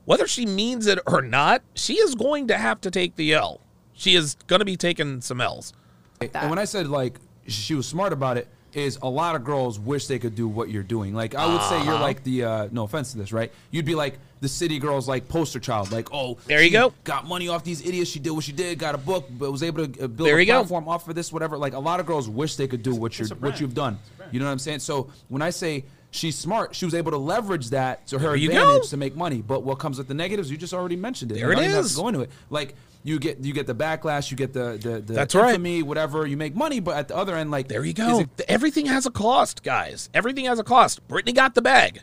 whether 0.04 0.26
she 0.26 0.46
means 0.46 0.86
it 0.86 0.98
or 1.06 1.22
not, 1.22 1.62
she 1.74 1.94
is 1.94 2.14
going 2.14 2.48
to 2.48 2.58
have 2.58 2.80
to 2.82 2.90
take 2.90 3.16
the 3.16 3.32
L. 3.34 3.60
She 3.92 4.14
is 4.14 4.36
going 4.46 4.60
to 4.60 4.64
be 4.64 4.76
taking 4.76 5.20
some 5.20 5.40
L's. 5.40 5.72
And 6.20 6.50
when 6.50 6.58
I 6.58 6.64
said 6.64 6.88
like 6.88 7.18
she 7.46 7.74
was 7.74 7.86
smart 7.86 8.12
about 8.12 8.36
it, 8.36 8.48
is 8.76 8.98
a 9.02 9.08
lot 9.08 9.34
of 9.36 9.44
girls 9.44 9.78
wish 9.78 10.06
they 10.06 10.18
could 10.18 10.34
do 10.34 10.48
what 10.48 10.68
you're 10.70 10.82
doing. 10.82 11.14
Like 11.14 11.34
I 11.34 11.46
would 11.46 11.62
say 11.62 11.76
Uh-huh. 11.76 11.84
you're 11.92 12.00
like 12.00 12.22
the 12.24 12.44
uh, 12.44 12.68
no 12.72 12.84
offense 12.84 13.12
to 13.12 13.18
this, 13.18 13.32
right? 13.32 13.52
You'd 13.70 13.84
be 13.84 13.94
like 13.94 14.18
the 14.40 14.48
city 14.48 14.78
girls 14.78 15.08
like 15.08 15.28
poster 15.28 15.58
child, 15.60 15.90
like 15.92 16.08
oh 16.12 16.36
There 16.46 16.62
you 16.62 16.70
go. 16.70 16.92
got 17.04 17.26
money 17.26 17.48
off 17.48 17.64
these 17.64 17.80
idiots. 17.86 18.10
She 18.10 18.18
did 18.18 18.30
what 18.30 18.44
she 18.44 18.52
did, 18.52 18.78
got 18.78 18.94
a 18.94 18.98
book, 18.98 19.26
but 19.30 19.50
was 19.50 19.62
able 19.62 19.86
to 19.86 20.04
uh, 20.04 20.06
build 20.06 20.28
There 20.28 20.36
a 20.36 20.40
you 20.40 20.46
go. 20.46 20.60
platform 20.60 20.88
off 20.88 21.08
of 21.08 21.14
this, 21.14 21.32
whatever. 21.32 21.56
Like 21.56 21.72
a 21.72 21.78
lot 21.78 22.00
of 22.00 22.06
girls 22.06 22.28
wish 22.28 22.56
they 22.56 22.66
could 22.68 22.82
do 22.82 22.94
what 22.94 23.18
you're 23.18 23.28
what 23.38 23.60
you've 23.60 23.74
done. 23.74 23.98
You 24.32 24.40
know 24.40 24.46
what 24.46 24.52
I'm 24.52 24.58
saying? 24.58 24.80
So 24.80 25.10
when 25.28 25.42
I 25.42 25.50
say 25.50 25.84
she's 26.14 26.36
smart, 26.38 26.74
she 26.74 26.84
was 26.84 26.94
able 26.94 27.10
to 27.10 27.18
leverage 27.18 27.70
that 27.70 28.06
to 28.06 28.18
her 28.18 28.36
There 28.38 28.46
advantage 28.50 28.88
to 28.90 28.96
make 28.96 29.16
money. 29.16 29.42
But 29.42 29.64
what 29.64 29.78
comes 29.78 29.98
with 29.98 30.08
the 30.08 30.14
negatives? 30.14 30.50
You 30.50 30.56
just 30.56 30.72
already 30.72 30.96
mentioned 30.96 31.32
it. 31.32 31.34
There 31.34 31.52
You 31.52 31.58
it 31.58 31.64
even 31.64 31.70
have 31.76 31.88
to 31.88 31.94
go 31.96 32.08
into 32.08 32.20
it. 32.20 32.30
Like 32.50 32.74
you 33.02 33.18
get 33.18 33.40
you 33.40 33.52
get 33.52 33.66
the 33.66 33.74
backlash, 33.74 34.30
you 34.30 34.36
get 34.36 34.52
the 34.52 34.78
the, 34.80 35.00
the 35.00 35.12
That's 35.12 35.34
right. 35.34 35.50
infamy, 35.50 35.82
whatever. 35.82 36.26
You 36.26 36.36
make 36.36 36.54
money, 36.54 36.80
but 36.80 36.96
at 36.96 37.08
the 37.08 37.16
other 37.16 37.34
end, 37.36 37.50
like 37.50 37.68
There 37.68 37.84
you 37.84 37.92
go. 37.94 38.20
it- 38.20 38.40
Everything 38.48 38.86
has 38.86 39.06
a 39.06 39.10
cost, 39.10 39.62
guys. 39.62 40.08
Everything 40.14 40.44
has 40.46 40.58
a 40.58 40.64
cost. 40.64 41.06
Brittany 41.08 41.32
got 41.32 41.54
the 41.54 41.62
bag. 41.62 42.00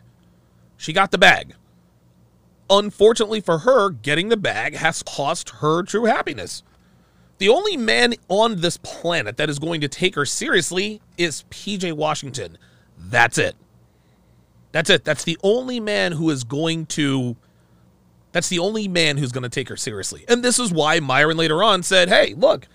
She 0.77 0.93
got 0.93 1.11
the 1.11 1.17
bag. 1.17 1.55
Unfortunately 2.69 3.41
for 3.41 3.59
her, 3.59 3.89
getting 3.89 4.29
the 4.29 4.37
bag 4.37 4.75
has 4.75 5.03
cost 5.03 5.49
her 5.61 5.83
true 5.83 6.05
happiness. 6.05 6.63
The 7.37 7.49
only 7.49 7.75
man 7.75 8.13
on 8.29 8.61
this 8.61 8.77
planet 8.77 9.37
that 9.37 9.49
is 9.49 9.57
going 9.59 9.81
to 9.81 9.87
take 9.87 10.15
her 10.15 10.25
seriously 10.25 11.01
is 11.17 11.43
PJ 11.49 11.93
Washington. 11.93 12.57
That's 12.97 13.37
it. 13.37 13.55
That's 14.71 14.89
it. 14.89 15.03
That's 15.03 15.23
the 15.23 15.37
only 15.43 15.79
man 15.79 16.13
who 16.13 16.29
is 16.29 16.43
going 16.43 16.85
to 16.87 17.35
that's 18.31 18.47
the 18.47 18.59
only 18.59 18.87
man 18.87 19.17
who's 19.17 19.33
going 19.33 19.43
to 19.43 19.49
take 19.49 19.67
her 19.67 19.75
seriously. 19.75 20.23
And 20.29 20.41
this 20.41 20.57
is 20.57 20.71
why 20.71 20.99
Myron 21.01 21.35
later 21.37 21.61
on 21.63 21.83
said, 21.83 22.07
"Hey, 22.07 22.33
look, 22.33 22.67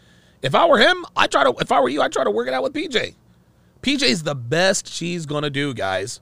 if 0.43 0.55
I 0.55 0.67
were 0.67 0.79
him, 0.79 1.07
I 1.17 1.27
try 1.27 1.45
to 1.45 1.55
if 1.61 1.73
I 1.73 1.81
were 1.81 1.89
you, 1.89 2.03
I 2.03 2.09
try 2.09 2.25
to 2.25 2.31
work 2.31 2.47
it 2.49 2.55
out 2.55 2.63
with 2.63 2.75
PJ. 2.75 3.15
PJ's 3.83 4.23
the 4.25 4.35
best 4.35 4.87
she's 4.93 5.25
going 5.27 5.43
to 5.45 5.51
do, 5.51 5.73
guys. 5.73 6.21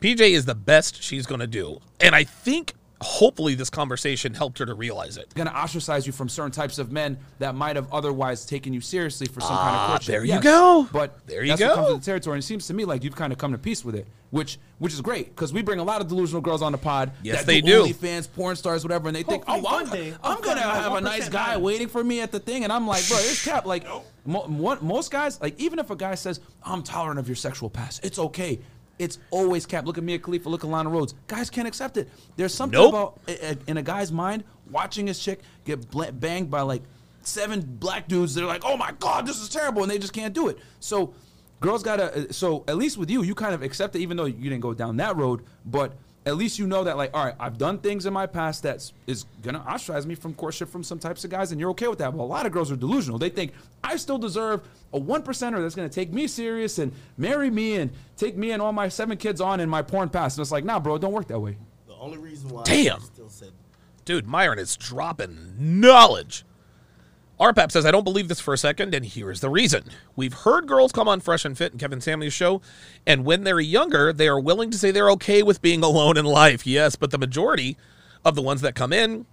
PJ 0.00 0.20
is 0.20 0.44
the 0.44 0.54
best 0.54 1.02
she's 1.02 1.26
going 1.26 1.40
to 1.40 1.46
do. 1.46 1.80
And 2.00 2.14
I 2.14 2.24
think 2.24 2.74
hopefully 3.00 3.54
this 3.54 3.70
conversation 3.70 4.32
helped 4.34 4.58
her 4.58 4.66
to 4.66 4.74
realize 4.74 5.16
it. 5.16 5.32
going 5.34 5.48
to 5.48 5.54
ostracize 5.54 6.06
you 6.06 6.12
from 6.12 6.28
certain 6.28 6.52
types 6.52 6.78
of 6.78 6.92
men 6.92 7.18
that 7.38 7.54
might 7.54 7.76
have 7.76 7.92
otherwise 7.92 8.46
taken 8.46 8.72
you 8.72 8.80
seriously 8.80 9.26
for 9.26 9.40
some 9.40 9.56
kind 9.56 9.76
of 9.76 9.88
courtship. 9.90 10.08
Ah, 10.08 10.12
there 10.12 10.24
you 10.24 10.32
Yes, 10.34 10.42
go. 10.42 10.88
But 10.92 11.26
There 11.26 11.42
you 11.42 11.48
that's 11.50 11.60
what 11.62 11.74
comes 11.74 11.86
go. 11.88 11.92
with 11.94 12.02
the 12.02 12.06
territory. 12.06 12.34
And 12.36 12.42
it 12.42 12.46
seems 12.46 12.66
to 12.68 12.74
me 12.74 12.84
like 12.84 13.02
you've 13.04 13.16
kind 13.16 13.32
of 13.32 13.38
come 13.38 13.52
to 13.52 13.58
peace 13.58 13.84
with 13.84 13.94
it, 13.94 14.06
which 14.34 14.58
which 14.78 14.92
is 14.92 15.00
great 15.00 15.28
because 15.28 15.52
we 15.52 15.62
bring 15.62 15.78
a 15.78 15.84
lot 15.84 16.00
of 16.00 16.08
delusional 16.08 16.42
girls 16.42 16.60
on 16.60 16.72
the 16.72 16.78
pod. 16.78 17.12
Yes, 17.22 17.38
that 17.38 17.46
they 17.46 17.60
do. 17.60 17.84
OnlyFans, 17.84 18.30
porn 18.32 18.56
stars, 18.56 18.82
whatever, 18.84 19.06
and 19.08 19.14
they 19.16 19.22
think, 19.22 19.44
oh, 19.46 19.60
Hopefully 19.60 19.76
I'm, 19.76 19.86
day, 19.90 20.16
I'm 20.24 20.32
hopefully 20.34 20.54
gonna 20.56 20.60
have 20.74 20.92
a 20.94 21.00
nice 21.00 21.28
guy 21.28 21.52
man. 21.52 21.62
waiting 21.62 21.86
for 21.88 22.02
me 22.02 22.20
at 22.20 22.32
the 22.32 22.40
thing, 22.40 22.64
and 22.64 22.72
I'm 22.72 22.84
like, 22.86 23.06
bro, 23.08 23.16
it's 23.18 23.44
cap. 23.44 23.64
Like, 23.64 23.86
mo- 24.26 24.48
mo- 24.48 24.78
most 24.80 25.12
guys, 25.12 25.40
like 25.40 25.58
even 25.60 25.78
if 25.78 25.90
a 25.90 25.96
guy 25.96 26.16
says, 26.16 26.40
I'm 26.64 26.82
tolerant 26.82 27.20
of 27.20 27.28
your 27.28 27.36
sexual 27.36 27.70
past, 27.70 28.04
it's 28.04 28.18
okay. 28.18 28.58
It's 28.98 29.18
always 29.30 29.66
cap. 29.66 29.86
Look 29.86 29.98
at 29.98 30.04
Mia 30.04 30.18
Khalifa. 30.18 30.48
Look 30.48 30.64
at 30.64 30.70
Lana 30.70 30.90
Rhoades. 30.90 31.14
Guys 31.28 31.48
can't 31.50 31.66
accept 31.68 31.96
it. 31.96 32.08
There's 32.36 32.52
something 32.54 32.78
Nope. 32.78 32.90
about 32.92 33.20
a- 33.28 33.52
a- 33.52 33.56
in 33.68 33.76
a 33.76 33.82
guy's 33.82 34.10
mind 34.12 34.42
watching 34.70 35.06
his 35.06 35.18
chick 35.20 35.40
get 35.64 35.90
bla- 35.90 36.10
banged 36.12 36.50
by 36.50 36.62
like 36.62 36.82
seven 37.22 37.60
black 37.60 38.08
dudes. 38.08 38.34
They're 38.34 38.46
like, 38.46 38.62
oh 38.64 38.76
my 38.76 38.92
god, 38.98 39.26
this 39.26 39.40
is 39.40 39.48
terrible, 39.48 39.82
and 39.82 39.90
they 39.90 39.98
just 39.98 40.12
can't 40.12 40.34
do 40.34 40.48
it. 40.48 40.58
So 40.80 41.14
girls 41.64 41.82
gotta. 41.82 42.28
uh, 42.28 42.32
So 42.32 42.64
at 42.68 42.76
least 42.76 42.96
with 42.98 43.10
you, 43.10 43.22
you 43.22 43.34
kind 43.34 43.54
of 43.54 43.62
accept 43.62 43.96
it, 43.96 44.00
even 44.00 44.16
though 44.16 44.26
you 44.26 44.50
didn't 44.50 44.60
go 44.60 44.74
down 44.74 44.96
that 44.98 45.16
road. 45.16 45.42
But 45.64 45.94
at 46.26 46.36
least 46.36 46.58
you 46.58 46.66
know 46.66 46.84
that, 46.84 46.96
like, 46.96 47.10
all 47.12 47.24
right, 47.24 47.34
I've 47.38 47.58
done 47.58 47.78
things 47.78 48.06
in 48.06 48.12
my 48.14 48.26
past 48.26 48.62
that 48.62 48.90
is 49.06 49.24
gonna 49.42 49.58
ostracize 49.58 50.06
me 50.06 50.14
from 50.14 50.34
courtship 50.34 50.68
from 50.70 50.82
some 50.82 50.98
types 50.98 51.24
of 51.24 51.30
guys, 51.30 51.50
and 51.52 51.60
you're 51.60 51.70
okay 51.70 51.88
with 51.88 51.98
that. 51.98 52.12
But 52.16 52.22
a 52.22 52.24
lot 52.24 52.46
of 52.46 52.52
girls 52.52 52.70
are 52.72 52.76
delusional. 52.76 53.18
They 53.18 53.28
think 53.28 53.52
I 53.82 53.96
still 53.96 54.18
deserve 54.18 54.66
a 54.92 54.98
one 54.98 55.22
percenter 55.22 55.60
that's 55.60 55.74
gonna 55.74 55.88
take 55.88 56.12
me 56.12 56.26
serious 56.26 56.78
and 56.78 56.92
marry 57.18 57.50
me 57.50 57.76
and 57.76 57.90
take 58.16 58.36
me 58.36 58.52
and 58.52 58.62
all 58.62 58.72
my 58.72 58.88
seven 58.88 59.16
kids 59.16 59.40
on 59.40 59.60
in 59.60 59.68
my 59.68 59.82
porn 59.82 60.08
past. 60.08 60.38
And 60.38 60.42
it's 60.44 60.52
like, 60.52 60.64
nah, 60.64 60.78
bro, 60.78 60.94
it 60.94 61.00
don't 61.00 61.12
work 61.12 61.28
that 61.28 61.40
way. 61.40 61.58
The 61.86 61.94
only 61.94 62.18
reason 62.18 62.48
why 62.50 62.62
Damn. 62.64 62.96
I 62.96 63.04
still 63.04 63.28
said 63.28 63.50
Dude, 64.04 64.26
Myron 64.26 64.58
is 64.58 64.76
dropping 64.76 65.54
knowledge. 65.58 66.44
RPAP 67.52 67.70
says, 67.70 67.84
I 67.84 67.90
don't 67.90 68.04
believe 68.04 68.28
this 68.28 68.40
for 68.40 68.54
a 68.54 68.58
second, 68.58 68.94
and 68.94 69.04
here's 69.04 69.40
the 69.40 69.50
reason. 69.50 69.84
We've 70.16 70.32
heard 70.32 70.66
girls 70.66 70.92
come 70.92 71.08
on 71.08 71.20
Fresh 71.20 71.44
and 71.44 71.58
Fit 71.58 71.72
and 71.72 71.80
Kevin 71.80 72.00
Samuels' 72.00 72.32
show, 72.32 72.62
and 73.06 73.24
when 73.24 73.44
they're 73.44 73.60
younger, 73.60 74.12
they 74.12 74.28
are 74.28 74.40
willing 74.40 74.70
to 74.70 74.78
say 74.78 74.90
they're 74.90 75.10
okay 75.10 75.42
with 75.42 75.60
being 75.60 75.82
alone 75.84 76.16
in 76.16 76.24
life. 76.24 76.66
Yes, 76.66 76.96
but 76.96 77.10
the 77.10 77.18
majority 77.18 77.76
of 78.24 78.34
the 78.34 78.42
ones 78.42 78.62
that 78.62 78.74
come 78.74 78.92
in 78.92 79.26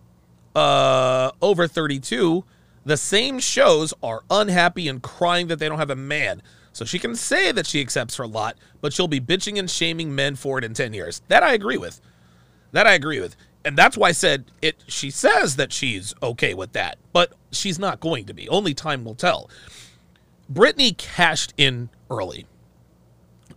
uh, 0.56 1.32
over 1.42 1.68
32, 1.68 2.44
the 2.84 2.98
same 2.98 3.40
shows 3.40 3.94
are 4.04 4.24
unhappy 4.30 4.88
and 4.88 5.02
crying 5.02 5.48
that 5.48 5.60
they 5.60 5.70
don't 5.70 5.80
have 5.80 5.90
a 5.90 5.96
man. 5.96 6.42
So 6.74 6.86
she 6.86 7.00
can 7.00 7.16
say 7.16 7.52
that 7.52 7.68
she 7.68 7.82
accepts 7.82 8.16
her 8.18 8.28
lot, 8.28 8.58
but 8.82 8.94
she'll 8.94 9.08
be 9.08 9.20
bitching 9.22 9.60
and 9.60 9.70
shaming 9.70 10.14
men 10.16 10.36
for 10.36 10.58
it 10.58 10.64
in 10.64 10.74
10 10.74 10.94
years. 10.94 11.22
That 11.28 11.44
I 11.44 11.54
agree 11.54 11.78
with. 11.78 12.02
That 12.72 12.88
I 12.88 12.94
agree 12.94 13.20
with. 13.20 13.36
And 13.64 13.78
that's 13.78 13.98
why 13.98 14.10
I 14.10 14.12
said 14.12 14.46
it 14.62 14.84
she 14.88 15.12
says 15.12 15.56
that 15.58 15.72
she's 15.72 16.14
okay 16.22 16.54
with 16.54 16.74
that, 16.74 16.98
but 17.14 17.34
she's 17.52 17.78
not 17.78 18.00
going 18.00 18.26
to 18.26 18.34
be. 18.34 18.50
Only 18.50 18.74
time 18.74 19.04
will 19.06 19.16
tell. 19.16 19.50
Brittany 20.50 20.94
cashed 20.94 21.54
in 21.58 21.90
early. 22.10 22.46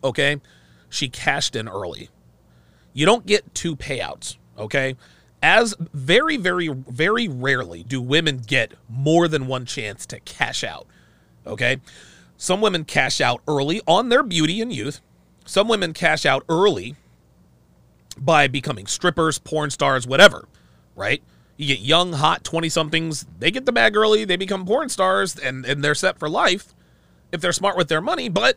Okay? 0.03 0.41
She 0.89 1.09
cashed 1.09 1.57
in 1.57 1.69
early. 1.69 2.11
You 2.93 3.07
don't 3.07 3.27
get 3.27 3.55
two 3.55 3.75
payouts, 3.75 4.37
okay? 4.57 4.95
As 5.43 5.75
very, 5.79 6.37
very, 6.37 6.69
very 6.69 7.27
rarely 7.27 7.83
do 7.83 8.01
women 8.01 8.39
get 8.39 8.75
more 8.89 9.27
than 9.27 9.47
one 9.47 9.67
chance 9.67 10.07
to 10.07 10.21
cash 10.21 10.63
out. 10.63 10.87
Okay? 11.47 11.81
Some 12.37 12.61
women 12.61 12.85
cash 12.85 13.21
out 13.21 13.43
early 13.49 13.81
on 13.87 14.09
their 14.09 14.23
beauty 14.23 14.61
and 14.61 14.73
youth. 14.73 15.01
Some 15.45 15.69
women 15.69 15.93
cash 15.93 16.25
out 16.25 16.45
early 16.49 16.95
by 18.19 18.47
becoming 18.49 18.86
strippers, 18.86 19.39
porn 19.39 19.70
stars, 19.70 20.07
whatever, 20.07 20.49
right? 20.95 21.23
You 21.57 21.66
get 21.66 21.81
young, 21.81 22.12
hot 22.12 22.45
20 22.45 22.69
somethings, 22.69 23.27
they 23.39 23.51
get 23.51 23.66
the 23.66 23.73
bag 23.73 23.97
early, 23.97 24.24
they 24.24 24.36
become 24.36 24.66
porn 24.66 24.89
stars, 24.89 25.39
and, 25.39 25.65
and 25.65 25.82
they're 25.85 25.95
set 25.95 26.19
for 26.19 26.28
life. 26.28 26.74
if 27.32 27.41
they're 27.41 27.53
smart 27.53 27.77
with 27.77 27.89
their 27.89 28.01
money, 28.01 28.28
but 28.28 28.57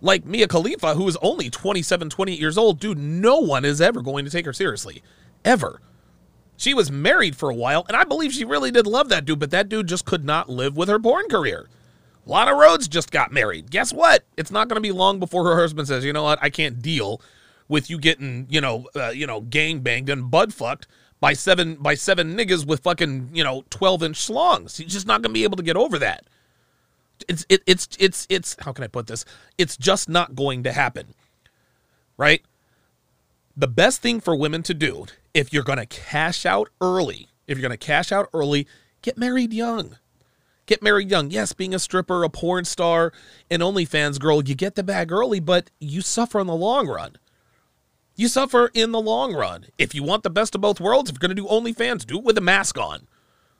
like 0.00 0.24
Mia 0.24 0.48
Khalifa, 0.48 0.94
who 0.94 1.06
is 1.08 1.16
only 1.22 1.48
27, 1.48 2.10
28 2.10 2.38
years 2.38 2.58
old, 2.58 2.80
dude, 2.80 2.98
no 2.98 3.38
one 3.38 3.64
is 3.64 3.80
ever 3.80 4.02
going 4.02 4.24
to 4.24 4.30
take 4.30 4.44
her 4.44 4.52
seriously. 4.52 5.02
Ever. 5.44 5.80
She 6.56 6.74
was 6.74 6.90
married 6.90 7.36
for 7.36 7.50
a 7.50 7.54
while, 7.54 7.84
and 7.88 7.96
I 7.96 8.04
believe 8.04 8.32
she 8.32 8.44
really 8.44 8.70
did 8.70 8.86
love 8.86 9.08
that 9.08 9.24
dude, 9.24 9.38
but 9.38 9.50
that 9.52 9.68
dude 9.68 9.86
just 9.86 10.04
could 10.04 10.24
not 10.24 10.48
live 10.48 10.76
with 10.76 10.88
her 10.88 10.98
porn 10.98 11.28
career. 11.28 11.68
Lana 12.26 12.52
Rhoades 12.52 12.88
just 12.88 13.10
got 13.10 13.32
married. 13.32 13.70
Guess 13.70 13.92
what? 13.92 14.24
It's 14.36 14.50
not 14.50 14.68
going 14.68 14.76
to 14.76 14.80
be 14.80 14.92
long 14.92 15.18
before 15.18 15.44
her 15.44 15.56
husband 15.56 15.88
says, 15.88 16.04
"You 16.04 16.12
know 16.12 16.22
what? 16.22 16.38
I 16.40 16.50
can't 16.50 16.80
deal 16.80 17.20
with 17.72 17.88
you 17.88 17.98
getting, 17.98 18.46
you 18.50 18.60
know, 18.60 18.86
uh, 18.94 19.08
you 19.08 19.26
know, 19.26 19.40
gang 19.40 19.80
banged 19.80 20.10
and 20.10 20.30
bud 20.30 20.52
fucked 20.52 20.86
by 21.20 21.32
seven 21.32 21.76
by 21.76 21.94
seven 21.94 22.36
niggas 22.36 22.66
with 22.66 22.80
fucking, 22.80 23.30
you 23.32 23.42
know, 23.42 23.64
twelve 23.70 24.02
inch 24.02 24.18
slongs. 24.18 24.76
He's 24.76 24.92
just 24.92 25.06
not 25.06 25.22
to 25.22 25.30
be 25.30 25.42
able 25.42 25.56
to 25.56 25.62
get 25.62 25.74
over 25.74 25.98
that. 25.98 26.26
It's 27.26 27.46
it, 27.48 27.62
it's 27.66 27.88
it's 27.98 28.26
it's 28.28 28.56
how 28.60 28.72
can 28.72 28.84
I 28.84 28.88
put 28.88 29.06
this? 29.06 29.24
It's 29.56 29.78
just 29.78 30.06
not 30.06 30.34
going 30.34 30.64
to 30.64 30.72
happen, 30.72 31.14
right? 32.18 32.42
The 33.56 33.68
best 33.68 34.02
thing 34.02 34.20
for 34.20 34.36
women 34.36 34.62
to 34.64 34.74
do 34.74 35.06
if 35.32 35.50
you're 35.50 35.64
to 35.64 35.86
cash 35.86 36.44
out 36.44 36.68
early, 36.82 37.28
if 37.46 37.58
you're 37.58 37.70
to 37.70 37.78
cash 37.78 38.12
out 38.12 38.28
early, 38.34 38.66
get 39.00 39.16
married 39.16 39.54
young. 39.54 39.96
Get 40.66 40.82
married 40.82 41.10
young. 41.10 41.30
Yes, 41.30 41.54
being 41.54 41.74
a 41.74 41.78
stripper, 41.78 42.22
a 42.22 42.28
porn 42.28 42.66
star, 42.66 43.12
an 43.50 43.60
OnlyFans 43.60 44.20
girl, 44.20 44.44
you 44.44 44.54
get 44.54 44.74
the 44.74 44.82
bag 44.82 45.10
early, 45.10 45.40
but 45.40 45.70
you 45.80 46.02
suffer 46.02 46.38
in 46.38 46.46
the 46.46 46.54
long 46.54 46.86
run. 46.86 47.16
You 48.14 48.28
suffer 48.28 48.70
in 48.74 48.92
the 48.92 49.00
long 49.00 49.34
run. 49.34 49.66
If 49.78 49.94
you 49.94 50.02
want 50.02 50.22
the 50.22 50.30
best 50.30 50.54
of 50.54 50.60
both 50.60 50.80
worlds, 50.80 51.10
if 51.10 51.14
you're 51.14 51.28
going 51.28 51.36
to 51.36 51.42
do 51.42 51.48
OnlyFans, 51.48 52.06
do 52.06 52.18
it 52.18 52.24
with 52.24 52.38
a 52.38 52.42
mask 52.42 52.78
on. 52.78 53.06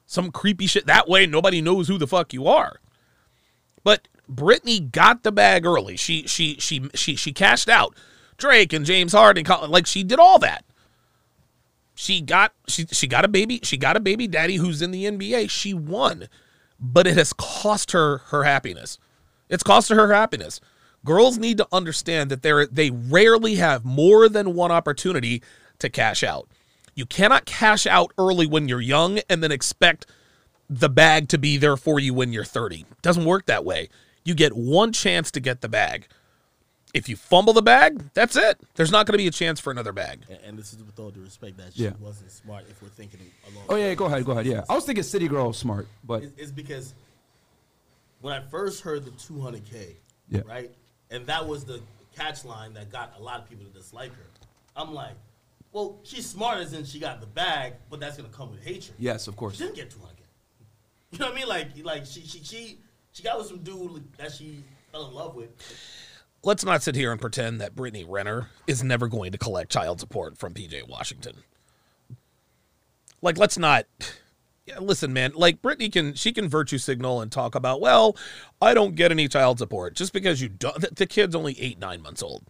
Some 0.06 0.30
creepy 0.30 0.66
shit. 0.66 0.86
That 0.86 1.08
way, 1.08 1.26
nobody 1.26 1.60
knows 1.62 1.88
who 1.88 1.96
the 1.96 2.06
fuck 2.06 2.32
you 2.32 2.46
are. 2.46 2.80
But 3.82 4.08
Brittany 4.28 4.80
got 4.80 5.22
the 5.22 5.32
bag 5.32 5.64
early. 5.64 5.96
She 5.96 6.26
she 6.26 6.56
she 6.58 6.88
she 6.94 7.16
she 7.16 7.32
cashed 7.32 7.68
out. 7.68 7.96
Drake 8.36 8.72
and 8.72 8.84
James 8.84 9.12
Harden, 9.12 9.44
like 9.68 9.86
she 9.86 10.02
did 10.02 10.18
all 10.18 10.38
that. 10.40 10.64
She 11.94 12.20
got 12.20 12.52
she 12.66 12.86
she 12.86 13.06
got 13.06 13.24
a 13.24 13.28
baby. 13.28 13.60
She 13.62 13.76
got 13.76 13.96
a 13.96 14.00
baby 14.00 14.26
daddy 14.26 14.56
who's 14.56 14.82
in 14.82 14.90
the 14.90 15.04
NBA. 15.04 15.50
She 15.50 15.74
won, 15.74 16.28
but 16.78 17.06
it 17.06 17.16
has 17.16 17.32
cost 17.32 17.92
her 17.92 18.18
her 18.18 18.44
happiness. 18.44 18.98
It's 19.48 19.62
cost 19.62 19.88
her 19.88 19.96
her 19.96 20.12
happiness. 20.12 20.60
Girls 21.04 21.38
need 21.38 21.58
to 21.58 21.66
understand 21.72 22.30
that 22.30 22.42
they 22.42 22.66
they 22.70 22.90
rarely 22.90 23.56
have 23.56 23.84
more 23.84 24.28
than 24.28 24.54
one 24.54 24.70
opportunity 24.70 25.42
to 25.80 25.88
cash 25.88 26.22
out. 26.22 26.48
You 26.94 27.06
cannot 27.06 27.44
cash 27.44 27.86
out 27.86 28.12
early 28.18 28.46
when 28.46 28.68
you're 28.68 28.80
young 28.80 29.18
and 29.28 29.42
then 29.42 29.50
expect 29.50 30.06
the 30.70 30.88
bag 30.88 31.28
to 31.30 31.38
be 31.38 31.56
there 31.56 31.76
for 31.76 31.98
you 31.98 32.14
when 32.14 32.32
you're 32.32 32.44
30. 32.44 32.80
It 32.82 33.02
doesn't 33.02 33.24
work 33.24 33.46
that 33.46 33.64
way. 33.64 33.88
You 34.24 34.34
get 34.34 34.52
one 34.54 34.92
chance 34.92 35.30
to 35.32 35.40
get 35.40 35.60
the 35.60 35.68
bag. 35.68 36.06
If 36.94 37.08
you 37.08 37.16
fumble 37.16 37.54
the 37.54 37.62
bag, 37.62 38.10
that's 38.14 38.36
it. 38.36 38.60
There's 38.74 38.92
not 38.92 39.06
going 39.06 39.14
to 39.14 39.18
be 39.18 39.26
a 39.26 39.30
chance 39.30 39.58
for 39.58 39.70
another 39.70 39.92
bag. 39.92 40.20
And, 40.28 40.38
and 40.46 40.58
this 40.58 40.72
is 40.74 40.82
with 40.84 40.98
all 41.00 41.10
due 41.10 41.22
respect 41.22 41.56
that 41.56 41.72
she 41.74 41.84
Yeah. 41.84 41.92
wasn't 41.98 42.30
smart. 42.30 42.66
If 42.70 42.80
we're 42.82 42.88
thinking 42.90 43.20
along, 43.50 43.64
Oh 43.70 43.76
yeah, 43.76 43.94
go 43.94 44.04
ahead, 44.04 44.24
go 44.26 44.32
ahead. 44.32 44.44
Yeah, 44.46 44.64
I 44.68 44.74
was 44.74 44.84
thinking 44.84 45.02
City 45.02 45.26
Girl 45.26 45.48
was 45.48 45.56
smart, 45.56 45.88
but 46.04 46.22
It's, 46.22 46.32
it's 46.36 46.50
because 46.52 46.92
when 48.20 48.34
I 48.34 48.42
first 48.50 48.82
heard 48.82 49.04
the 49.06 49.10
200k, 49.12 49.96
Yeah. 50.28 50.42
right, 50.46 50.70
and 51.12 51.26
that 51.26 51.46
was 51.46 51.64
the 51.64 51.80
catch 52.16 52.44
line 52.44 52.74
that 52.74 52.90
got 52.90 53.14
a 53.18 53.22
lot 53.22 53.40
of 53.40 53.48
people 53.48 53.64
to 53.66 53.70
dislike 53.72 54.14
her. 54.14 54.26
I'm 54.74 54.92
like, 54.92 55.14
well, 55.72 55.98
she's 56.02 56.26
smart 56.26 56.58
as 56.58 56.72
in 56.72 56.84
she 56.84 56.98
got 56.98 57.20
the 57.20 57.26
bag, 57.26 57.74
but 57.90 58.00
that's 58.00 58.16
gonna 58.16 58.28
come 58.28 58.50
with 58.50 58.62
hatred. 58.64 58.94
yes, 58.98 59.28
of 59.28 59.36
course. 59.36 59.56
She 59.56 59.64
didn't 59.64 59.76
get 59.76 59.90
200k. 59.90 60.22
You 61.12 61.18
know 61.18 61.26
what 61.26 61.34
I 61.34 61.36
mean? 61.36 61.48
Like, 61.48 61.68
like 61.84 62.06
she 62.06 62.22
she 62.22 62.42
she 62.42 62.78
she 63.12 63.22
got 63.22 63.38
with 63.38 63.46
some 63.46 63.58
dude 63.58 64.02
that 64.16 64.32
she 64.32 64.64
fell 64.90 65.06
in 65.06 65.14
love 65.14 65.34
with. 65.34 65.50
Let's 66.42 66.64
not 66.64 66.82
sit 66.82 66.96
here 66.96 67.12
and 67.12 67.20
pretend 67.20 67.60
that 67.60 67.76
Brittany 67.76 68.04
Renner 68.04 68.48
is 68.66 68.82
never 68.82 69.06
going 69.06 69.30
to 69.30 69.38
collect 69.38 69.70
child 69.70 70.00
support 70.00 70.36
from 70.36 70.54
PJ 70.54 70.88
Washington. 70.88 71.36
Like, 73.20 73.38
let's 73.38 73.56
not. 73.56 73.86
Yeah, 74.66 74.78
listen, 74.78 75.12
man. 75.12 75.32
Like 75.34 75.60
Brittany 75.60 75.88
can, 75.88 76.14
she 76.14 76.32
can 76.32 76.48
virtue 76.48 76.78
signal 76.78 77.20
and 77.20 77.32
talk 77.32 77.54
about, 77.54 77.80
well, 77.80 78.16
I 78.60 78.74
don't 78.74 78.94
get 78.94 79.10
any 79.10 79.26
child 79.26 79.58
support 79.58 79.94
just 79.94 80.12
because 80.12 80.40
you 80.40 80.48
don't. 80.48 80.80
The, 80.80 80.88
the 80.94 81.06
kid's 81.06 81.34
only 81.34 81.60
eight, 81.60 81.78
nine 81.80 82.00
months 82.00 82.22
old. 82.22 82.44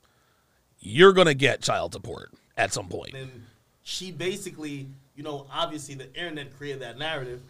You're 0.78 1.12
gonna 1.12 1.34
get 1.34 1.62
child 1.62 1.92
support 1.94 2.32
at 2.56 2.72
some 2.72 2.88
point. 2.88 3.14
And 3.14 3.46
she 3.82 4.10
basically, 4.12 4.88
you 5.14 5.22
know, 5.22 5.46
obviously 5.50 5.94
the 5.94 6.12
internet 6.14 6.56
created 6.56 6.82
that 6.82 6.98
narrative, 6.98 7.40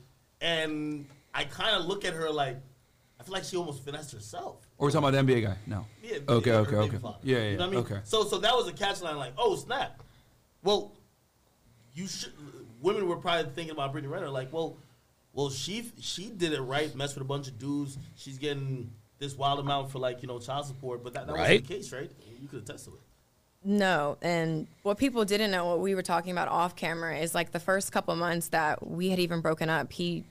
and 0.41 1.07
I 1.35 1.45
kind 1.45 1.75
of 1.75 1.87
look 1.87 2.05
at 2.05 2.13
her 2.15 2.31
like, 2.31 2.57
I 3.19 3.25
feel 3.25 3.33
like 3.33 3.45
she 3.45 3.57
almost 3.57 3.85
finessed 3.85 4.13
herself. 4.13 4.67
Or 4.79 4.87
we're 4.87 4.91
talking 4.93 5.09
about 5.09 5.27
the 5.27 5.33
NBA 5.33 5.43
guy? 5.43 5.57
No. 5.67 5.87
Yeah, 6.03 6.19
Okay, 6.29 6.51
yeah, 6.51 6.57
okay, 6.59 6.77
okay. 6.77 6.89
baby 6.89 6.99
father. 7.03 7.19
Yeah, 7.23 7.39
yeah, 7.39 7.43
You 7.51 7.57
know 7.57 7.67
what 7.67 7.67
I 7.67 7.71
mean? 7.71 7.85
okay. 7.85 8.01
So, 8.05 8.25
so 8.25 8.39
that 8.39 8.55
was 8.55 8.69
a 8.69 8.73
catch 8.73 9.01
line, 9.01 9.17
like, 9.17 9.33
oh 9.39 9.57
snap. 9.57 10.01
Well, 10.63 10.93
you 11.95 12.07
should. 12.07 12.33
Women 12.83 13.09
were 13.09 13.17
probably 13.17 13.51
thinking 13.53 13.73
about 13.73 13.93
Brittany 13.93 14.13
Renner, 14.13 14.29
like, 14.29 14.53
well, 14.53 14.77
well, 15.33 15.49
she 15.49 15.91
she 16.01 16.29
did 16.29 16.53
it 16.53 16.61
right, 16.61 16.95
messed 16.95 17.15
with 17.15 17.23
a 17.23 17.27
bunch 17.27 17.49
of 17.49 17.59
dudes. 17.59 17.97
She's 18.17 18.37
getting 18.39 18.91
this 19.19 19.37
wild 19.37 19.61
amount 19.61 19.91
for 19.91 19.99
like 19.99 20.21
you 20.21 20.29
know 20.29 20.39
child 20.39 20.67
support, 20.67 21.03
but 21.03 21.15
that, 21.15 21.27
that 21.27 21.33
Right. 21.33 21.41
wasn't 21.63 21.69
the 21.69 21.75
case, 21.75 21.93
right? 21.93 22.11
You 22.41 22.49
could 22.49 22.63
attest 22.65 22.85
to 22.87 22.91
it. 22.93 23.01
No, 23.65 24.19
and 24.21 24.67
what 24.83 24.99
people 24.99 25.25
didn't 25.25 25.53
know, 25.53 25.65
what 25.67 25.79
we 25.79 25.95
were 25.95 26.03
talking 26.03 26.33
about 26.33 26.49
off 26.49 26.75
camera, 26.75 27.17
is 27.17 27.33
like 27.35 27.53
the 27.53 27.61
first 27.61 27.93
couple 27.93 28.15
months 28.17 28.49
that 28.49 28.85
we 28.87 29.11
had 29.11 29.21
even 29.21 29.41
broken 29.41 29.71
up, 29.71 29.93
he 29.93 30.25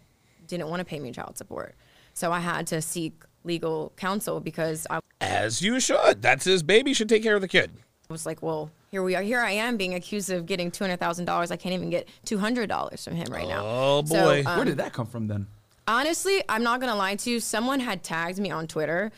didn't 0.47 0.67
want 0.67 0.81
to 0.81 0.85
pay 0.85 0.99
me 0.99 1.11
child 1.11 1.37
support. 1.37 1.73
So 2.13 2.33
I 2.33 2.41
had 2.41 2.67
to 2.67 2.81
seek 2.81 3.13
legal 3.45 3.93
counsel 3.95 4.41
because 4.41 4.85
I 4.89 4.99
As 5.21 5.61
you 5.61 5.79
should. 5.79 6.21
That's 6.21 6.43
his 6.43 6.61
baby. 6.61 6.93
Should 6.93 7.07
take 7.07 7.23
care 7.23 7.35
of 7.35 7.41
the 7.41 7.47
kid. 7.47 7.71
Was 8.11 8.25
like, 8.25 8.41
well, 8.41 8.69
here 8.91 9.01
we 9.03 9.15
are. 9.15 9.21
Here 9.21 9.39
I 9.39 9.51
am 9.51 9.77
being 9.77 9.93
accused 9.93 10.29
of 10.29 10.45
getting 10.45 10.69
$200,000. 10.71 11.51
I 11.51 11.55
can't 11.55 11.73
even 11.73 11.89
get 11.89 12.07
$200 12.25 13.03
from 13.03 13.15
him 13.15 13.27
right 13.31 13.47
now. 13.47 13.63
Oh, 13.65 14.03
So, 14.05 14.15
boy. 14.15 14.43
um, 14.45 14.57
Where 14.57 14.65
did 14.65 14.77
that 14.77 14.93
come 14.93 15.05
from 15.07 15.27
then? 15.27 15.47
Honestly, 15.87 16.43
I'm 16.47 16.63
not 16.63 16.79
gonna 16.79 16.95
lie 16.95 17.15
to 17.15 17.29
you. 17.31 17.39
Someone 17.39 17.79
had 17.79 18.03
tagged 18.03 18.37
me 18.39 18.51
on 18.51 18.67
Twitter, 18.67 19.11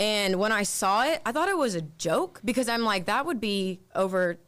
and 0.00 0.38
when 0.38 0.52
I 0.52 0.62
saw 0.62 1.04
it, 1.04 1.20
I 1.26 1.32
thought 1.32 1.48
it 1.48 1.56
was 1.58 1.74
a 1.74 1.80
joke 1.82 2.40
because 2.44 2.68
I'm 2.68 2.82
like, 2.82 3.06
that 3.06 3.26
would 3.26 3.40
be 3.40 3.80
over 3.94 4.38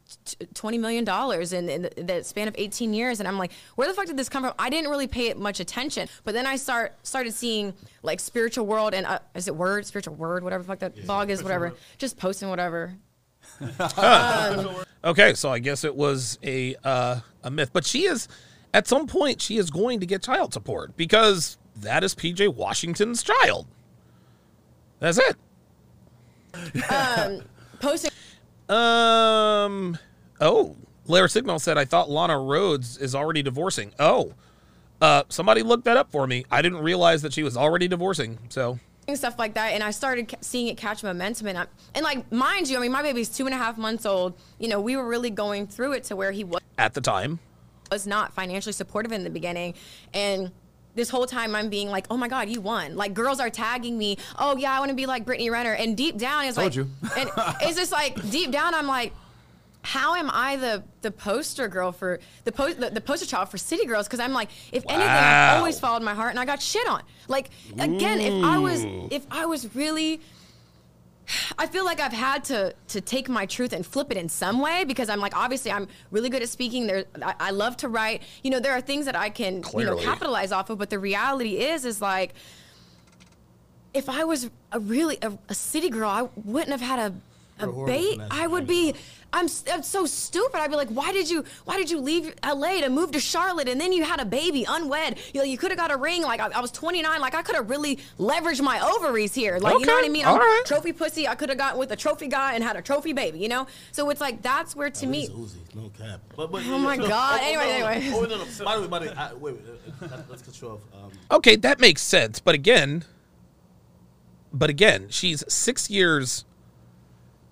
twenty 0.53 0.77
million 0.77 1.03
dollars 1.03 1.53
in, 1.53 1.69
in 1.69 1.81
the, 1.83 1.89
the 2.03 2.23
span 2.23 2.47
of 2.47 2.55
18 2.57 2.93
years, 2.93 3.19
and 3.19 3.27
I'm 3.27 3.37
like, 3.37 3.51
where 3.75 3.87
the 3.87 3.93
fuck 3.93 4.07
did 4.07 4.17
this 4.17 4.29
come 4.29 4.43
from? 4.43 4.53
I 4.57 4.69
didn't 4.69 4.89
really 4.89 5.07
pay 5.07 5.27
it 5.27 5.37
much 5.37 5.59
attention, 5.59 6.07
but 6.23 6.33
then 6.33 6.47
I 6.47 6.55
start 6.55 6.93
started 7.03 7.33
seeing 7.33 7.73
like 8.01 8.19
spiritual 8.21 8.65
world 8.65 8.93
and 8.93 9.05
uh, 9.05 9.19
is 9.35 9.47
it 9.47 9.55
word 9.55 9.85
spiritual 9.85 10.15
word 10.15 10.43
whatever 10.43 10.63
the 10.63 10.67
fuck 10.67 10.79
that 10.79 11.05
blog 11.05 11.29
is 11.29 11.43
whatever, 11.43 11.73
just 11.97 12.17
posting 12.17 12.49
whatever. 12.49 12.93
Okay, 15.03 15.35
so 15.35 15.49
I 15.49 15.59
guess 15.59 15.83
it 15.83 15.95
was 15.95 16.37
a 16.43 16.75
uh, 16.83 17.19
a 17.43 17.51
myth, 17.51 17.69
but 17.71 17.85
she 17.85 18.07
is 18.07 18.27
at 18.73 18.87
some 18.87 19.07
point 19.07 19.41
she 19.41 19.57
is 19.57 19.69
going 19.69 19.99
to 20.01 20.05
get 20.05 20.23
child 20.23 20.53
support 20.53 20.97
because 20.97 21.57
that 21.77 22.03
is 22.03 22.13
PJ 22.13 22.53
Washington's 22.53 23.23
child. 23.23 23.67
That's 24.99 25.19
it. 25.19 25.37
Posting 27.79 28.11
Um. 28.67 29.97
Oh, 30.41 30.75
Larry 31.05 31.29
Signal 31.29 31.59
said 31.59 31.77
I 31.77 31.85
thought 31.85 32.09
Lana 32.09 32.33
Rhoades 32.33 32.99
is 32.99 33.15
already 33.15 33.43
divorcing. 33.43 33.93
Oh, 33.99 34.33
uh, 34.99 35.23
somebody 35.29 35.61
looked 35.63 35.85
that 35.85 35.95
up 35.95 36.11
for 36.11 36.27
me. 36.27 36.43
I 36.51 36.61
didn't 36.61 36.79
realize 36.79 37.21
that 37.21 37.33
she 37.33 37.43
was 37.43 37.55
already 37.55 37.87
divorcing. 37.87 38.39
So 38.49 38.79
stuff 39.15 39.39
like 39.39 39.53
that, 39.53 39.69
and 39.73 39.83
I 39.83 39.91
started 39.91 40.35
seeing 40.41 40.67
it 40.67 40.75
catch 40.77 41.03
momentum, 41.03 41.47
and 41.47 41.57
I, 41.57 41.67
and 41.95 42.03
like 42.03 42.29
mind 42.31 42.67
you, 42.67 42.77
I 42.77 42.81
mean, 42.81 42.91
my 42.91 43.01
baby's 43.01 43.29
two 43.29 43.45
and 43.45 43.53
a 43.55 43.57
half 43.57 43.77
months 43.77 44.05
old. 44.05 44.33
You 44.59 44.67
know, 44.67 44.81
we 44.81 44.97
were 44.97 45.07
really 45.07 45.29
going 45.29 45.67
through 45.67 45.93
it 45.93 46.03
to 46.05 46.15
where 46.15 46.31
he 46.31 46.43
was. 46.43 46.61
at 46.77 46.93
the 46.93 47.01
time, 47.01 47.39
was 47.89 48.05
not 48.05 48.33
financially 48.33 48.73
supportive 48.73 49.13
in 49.13 49.23
the 49.23 49.29
beginning 49.29 49.73
and 50.13 50.51
this 50.95 51.09
whole 51.09 51.27
time 51.27 51.55
I'm 51.55 51.69
being 51.69 51.89
like, 51.89 52.07
oh 52.09 52.17
my 52.17 52.27
God, 52.27 52.49
you 52.49 52.59
won. 52.59 52.95
Like 52.95 53.13
girls 53.13 53.39
are 53.39 53.51
tagging 53.51 53.97
me, 53.97 54.17
oh 54.39 54.57
yeah, 54.57 54.73
I 54.75 54.79
want 54.79 54.89
to 54.89 54.95
be 54.95 55.05
like 55.05 55.25
Brittany 55.25 55.49
Renner. 55.51 55.73
And 55.73 55.95
deep 55.95 56.17
down 56.17 56.45
it's 56.45 56.55
Told 56.57 56.65
like 56.65 56.75
you. 56.75 56.89
and 57.15 57.29
it's 57.61 57.77
just 57.77 57.91
like 57.91 58.29
deep 58.31 58.51
down 58.51 58.73
I'm 58.73 58.87
like, 58.87 59.13
how 59.87 60.15
am 60.15 60.29
I 60.33 60.57
the 60.57 60.83
the 61.01 61.11
poster 61.11 61.69
girl 61.69 61.93
for 61.93 62.19
the 62.43 62.51
post 62.51 62.77
the, 62.77 62.89
the 62.89 62.99
poster 62.99 63.25
child 63.25 63.47
for 63.47 63.57
City 63.57 63.85
Girls? 63.85 64.05
Because 64.05 64.19
I'm 64.19 64.33
like, 64.33 64.49
if 64.73 64.83
anything, 64.89 65.07
I've 65.07 65.59
always 65.59 65.79
followed 65.79 66.03
my 66.03 66.13
heart 66.13 66.31
and 66.31 66.39
I 66.39 66.43
got 66.43 66.61
shit 66.61 66.85
on. 66.89 67.01
Like 67.29 67.51
again, 67.79 68.19
if 68.19 68.43
I 68.43 68.57
was 68.57 68.83
if 69.11 69.25
I 69.31 69.45
was 69.45 69.73
really 69.75 70.19
I 71.57 71.67
feel 71.67 71.85
like 71.85 72.01
I've 72.01 72.11
had 72.11 72.43
to 72.45 72.75
to 72.89 72.99
take 72.99 73.29
my 73.29 73.45
truth 73.45 73.71
and 73.71 73.85
flip 73.85 74.11
it 74.11 74.17
in 74.17 74.27
some 74.27 74.59
way 74.59 74.83
because 74.83 75.07
I'm 75.07 75.21
like 75.21 75.37
obviously 75.37 75.71
I'm 75.71 75.87
really 76.11 76.29
good 76.29 76.41
at 76.41 76.49
speaking. 76.49 76.87
There, 76.87 77.05
I, 77.23 77.35
I 77.39 77.51
love 77.51 77.77
to 77.77 77.87
write. 77.87 78.23
You 78.43 78.51
know, 78.51 78.59
there 78.59 78.73
are 78.73 78.81
things 78.81 79.05
that 79.05 79.15
I 79.15 79.29
can 79.29 79.63
you 79.73 79.85
know 79.85 79.95
capitalize 79.95 80.51
off 80.51 80.69
of. 80.69 80.79
But 80.79 80.89
the 80.89 80.99
reality 80.99 81.59
is, 81.59 81.85
is 81.85 82.01
like 82.01 82.33
if 83.93 84.09
I 84.09 84.25
was 84.25 84.49
a 84.73 84.81
really 84.81 85.17
a, 85.21 85.31
a 85.47 85.53
city 85.53 85.89
girl, 85.89 86.09
I 86.09 86.27
wouldn't 86.35 86.71
have 86.71 86.81
had 86.81 86.99
a 86.99 87.15
a 87.59 87.65
horrible 87.65 87.85
bait 87.85 88.19
i 88.31 88.45
would 88.47 88.67
be 88.67 88.93
I'm, 89.33 89.45
s- 89.45 89.65
I'm 89.71 89.83
so 89.83 90.05
stupid 90.05 90.55
i'd 90.59 90.69
be 90.69 90.77
like 90.77 90.87
why 90.89 91.11
did 91.11 91.29
you 91.29 91.43
why 91.65 91.75
did 91.77 91.89
you 91.91 91.99
leave 91.99 92.33
la 92.45 92.79
to 92.79 92.89
move 92.89 93.11
to 93.11 93.19
charlotte 93.19 93.67
and 93.67 93.79
then 93.79 93.91
you 93.91 94.03
had 94.05 94.19
a 94.21 94.25
baby 94.25 94.65
unwed 94.67 95.17
you 95.33 95.41
know 95.41 95.43
you 95.43 95.57
could 95.57 95.69
have 95.71 95.77
got 95.77 95.91
a 95.91 95.97
ring 95.97 96.21
like 96.23 96.39
I, 96.39 96.47
I 96.47 96.61
was 96.61 96.71
29 96.71 97.19
like 97.19 97.35
i 97.35 97.41
could 97.41 97.55
have 97.55 97.69
really 97.69 97.97
leveraged 98.19 98.61
my 98.61 98.79
ovaries 98.79 99.33
here 99.33 99.57
like 99.59 99.77
you 99.79 99.85
know 99.85 99.93
what 99.95 100.05
i 100.05 100.09
mean 100.09 100.25
all 100.25 100.35
I'm 100.35 100.39
right. 100.41 100.63
trophy 100.65 100.93
pussy 100.93 101.27
i 101.27 101.35
could 101.35 101.49
have 101.49 101.57
gotten 101.57 101.77
with 101.79 101.91
a 101.91 101.95
trophy 101.97 102.27
guy 102.27 102.53
and 102.53 102.63
had 102.63 102.77
a 102.77 102.81
trophy 102.81 103.11
baby 103.13 103.39
you 103.39 103.49
know 103.49 103.67
so 103.91 104.09
it's 104.09 104.21
like 104.21 104.41
that's 104.41 104.75
where 104.75 104.89
to 104.89 105.05
me 105.07 105.23
It's 105.23 105.31
Uzi, 105.33 105.57
no 105.75 105.89
cap. 105.89 106.21
But, 106.35 106.51
but, 106.51 106.63
Oh 106.67 106.79
my 106.79 106.95
God. 106.97 107.41
Anyway, 107.41 107.65
no, 107.65 107.79
no, 107.79 107.85
anyway. 107.87 108.11
Oh, 108.13 108.21
no, 108.21 108.37
no. 108.37 108.45
By 108.65 108.75
the 108.75 108.81
way, 108.81 108.87
by 108.87 108.99
the 108.99 109.05
way, 109.07 109.13
I, 109.15 109.33
wait, 109.33 109.55
wait. 109.55 109.63
uh, 110.01 110.05
uh, 110.15 110.21
Let's 110.29 110.41
cut 110.41 110.61
you 110.61 110.69
off. 110.69 110.79
Um, 110.93 111.11
Okay, 111.31 111.55
that 111.57 111.79
makes 111.79 112.01
sense. 112.01 112.39
But 112.39 112.55
again, 112.55 113.03
but 114.53 114.69
again, 114.69 115.07
she's 115.09 115.43
six 115.51 115.89
years 115.89 116.45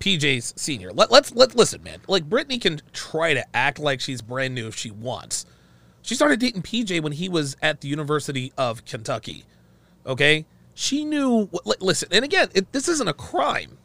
PJ's 0.00 0.54
senior. 0.56 0.92
Let, 0.92 1.10
let's 1.10 1.34
let 1.34 1.54
listen, 1.54 1.82
man. 1.82 2.00
Like 2.06 2.28
Brittany 2.28 2.58
can 2.58 2.80
try 2.92 3.34
to 3.34 3.44
act 3.56 3.78
like 3.78 4.00
she's 4.00 4.22
brand 4.22 4.54
new 4.54 4.66
if 4.68 4.76
she 4.76 4.90
wants. 4.90 5.46
She 6.02 6.14
started 6.14 6.38
dating 6.38 6.62
PJ 6.62 7.02
when 7.02 7.12
he 7.12 7.28
was 7.28 7.56
at 7.62 7.80
the 7.80 7.88
University 7.88 8.52
of 8.56 8.84
Kentucky. 8.84 9.44
Okay, 10.06 10.46
she 10.74 11.04
knew. 11.04 11.50
Listen, 11.80 12.08
and 12.12 12.24
again, 12.24 12.48
it, 12.54 12.72
this 12.72 12.88
isn't 12.88 13.08
a 13.08 13.14
crime. 13.14 13.78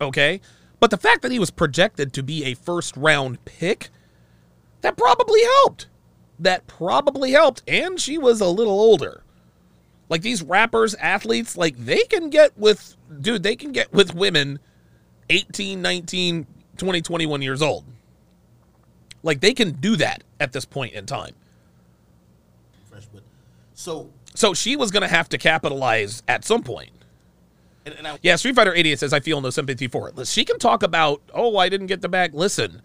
Okay, 0.00 0.40
but 0.80 0.90
the 0.90 0.96
fact 0.96 1.22
that 1.22 1.32
he 1.32 1.38
was 1.38 1.50
projected 1.50 2.12
to 2.14 2.22
be 2.22 2.44
a 2.44 2.54
first 2.54 2.96
round 2.96 3.44
pick, 3.44 3.90
that 4.80 4.96
probably 4.96 5.42
helped. 5.42 5.88
That 6.38 6.68
probably 6.68 7.32
helped, 7.32 7.62
and 7.66 8.00
she 8.00 8.16
was 8.16 8.40
a 8.40 8.46
little 8.46 8.78
older 8.78 9.24
like 10.08 10.22
these 10.22 10.42
rappers 10.42 10.94
athletes 10.96 11.56
like 11.56 11.76
they 11.76 12.02
can 12.04 12.30
get 12.30 12.56
with 12.56 12.96
dude 13.20 13.42
they 13.42 13.56
can 13.56 13.72
get 13.72 13.92
with 13.92 14.14
women 14.14 14.58
18 15.30 15.80
19 15.82 16.46
20 16.76 17.02
21 17.02 17.42
years 17.42 17.62
old. 17.62 17.84
Like 19.22 19.40
they 19.40 19.52
can 19.52 19.72
do 19.72 19.96
that 19.96 20.22
at 20.40 20.52
this 20.52 20.64
point 20.64 20.94
in 20.94 21.06
time. 21.06 21.34
Fresh, 22.88 23.06
but 23.12 23.22
so 23.74 24.10
so 24.34 24.54
she 24.54 24.76
was 24.76 24.90
going 24.90 25.02
to 25.02 25.08
have 25.08 25.28
to 25.30 25.38
capitalize 25.38 26.22
at 26.28 26.44
some 26.44 26.62
point. 26.62 26.90
and, 27.84 27.94
and 27.96 28.06
I, 28.06 28.18
yeah 28.22 28.36
street 28.36 28.54
fighter 28.54 28.74
88 28.74 28.98
says 28.98 29.12
i 29.12 29.20
feel 29.20 29.40
no 29.40 29.50
sympathy 29.50 29.88
for 29.88 30.08
it. 30.08 30.26
She 30.26 30.44
can 30.44 30.58
talk 30.58 30.82
about 30.82 31.22
oh 31.34 31.56
i 31.56 31.68
didn't 31.68 31.88
get 31.88 32.00
the 32.00 32.08
bag. 32.08 32.34
Listen 32.34 32.82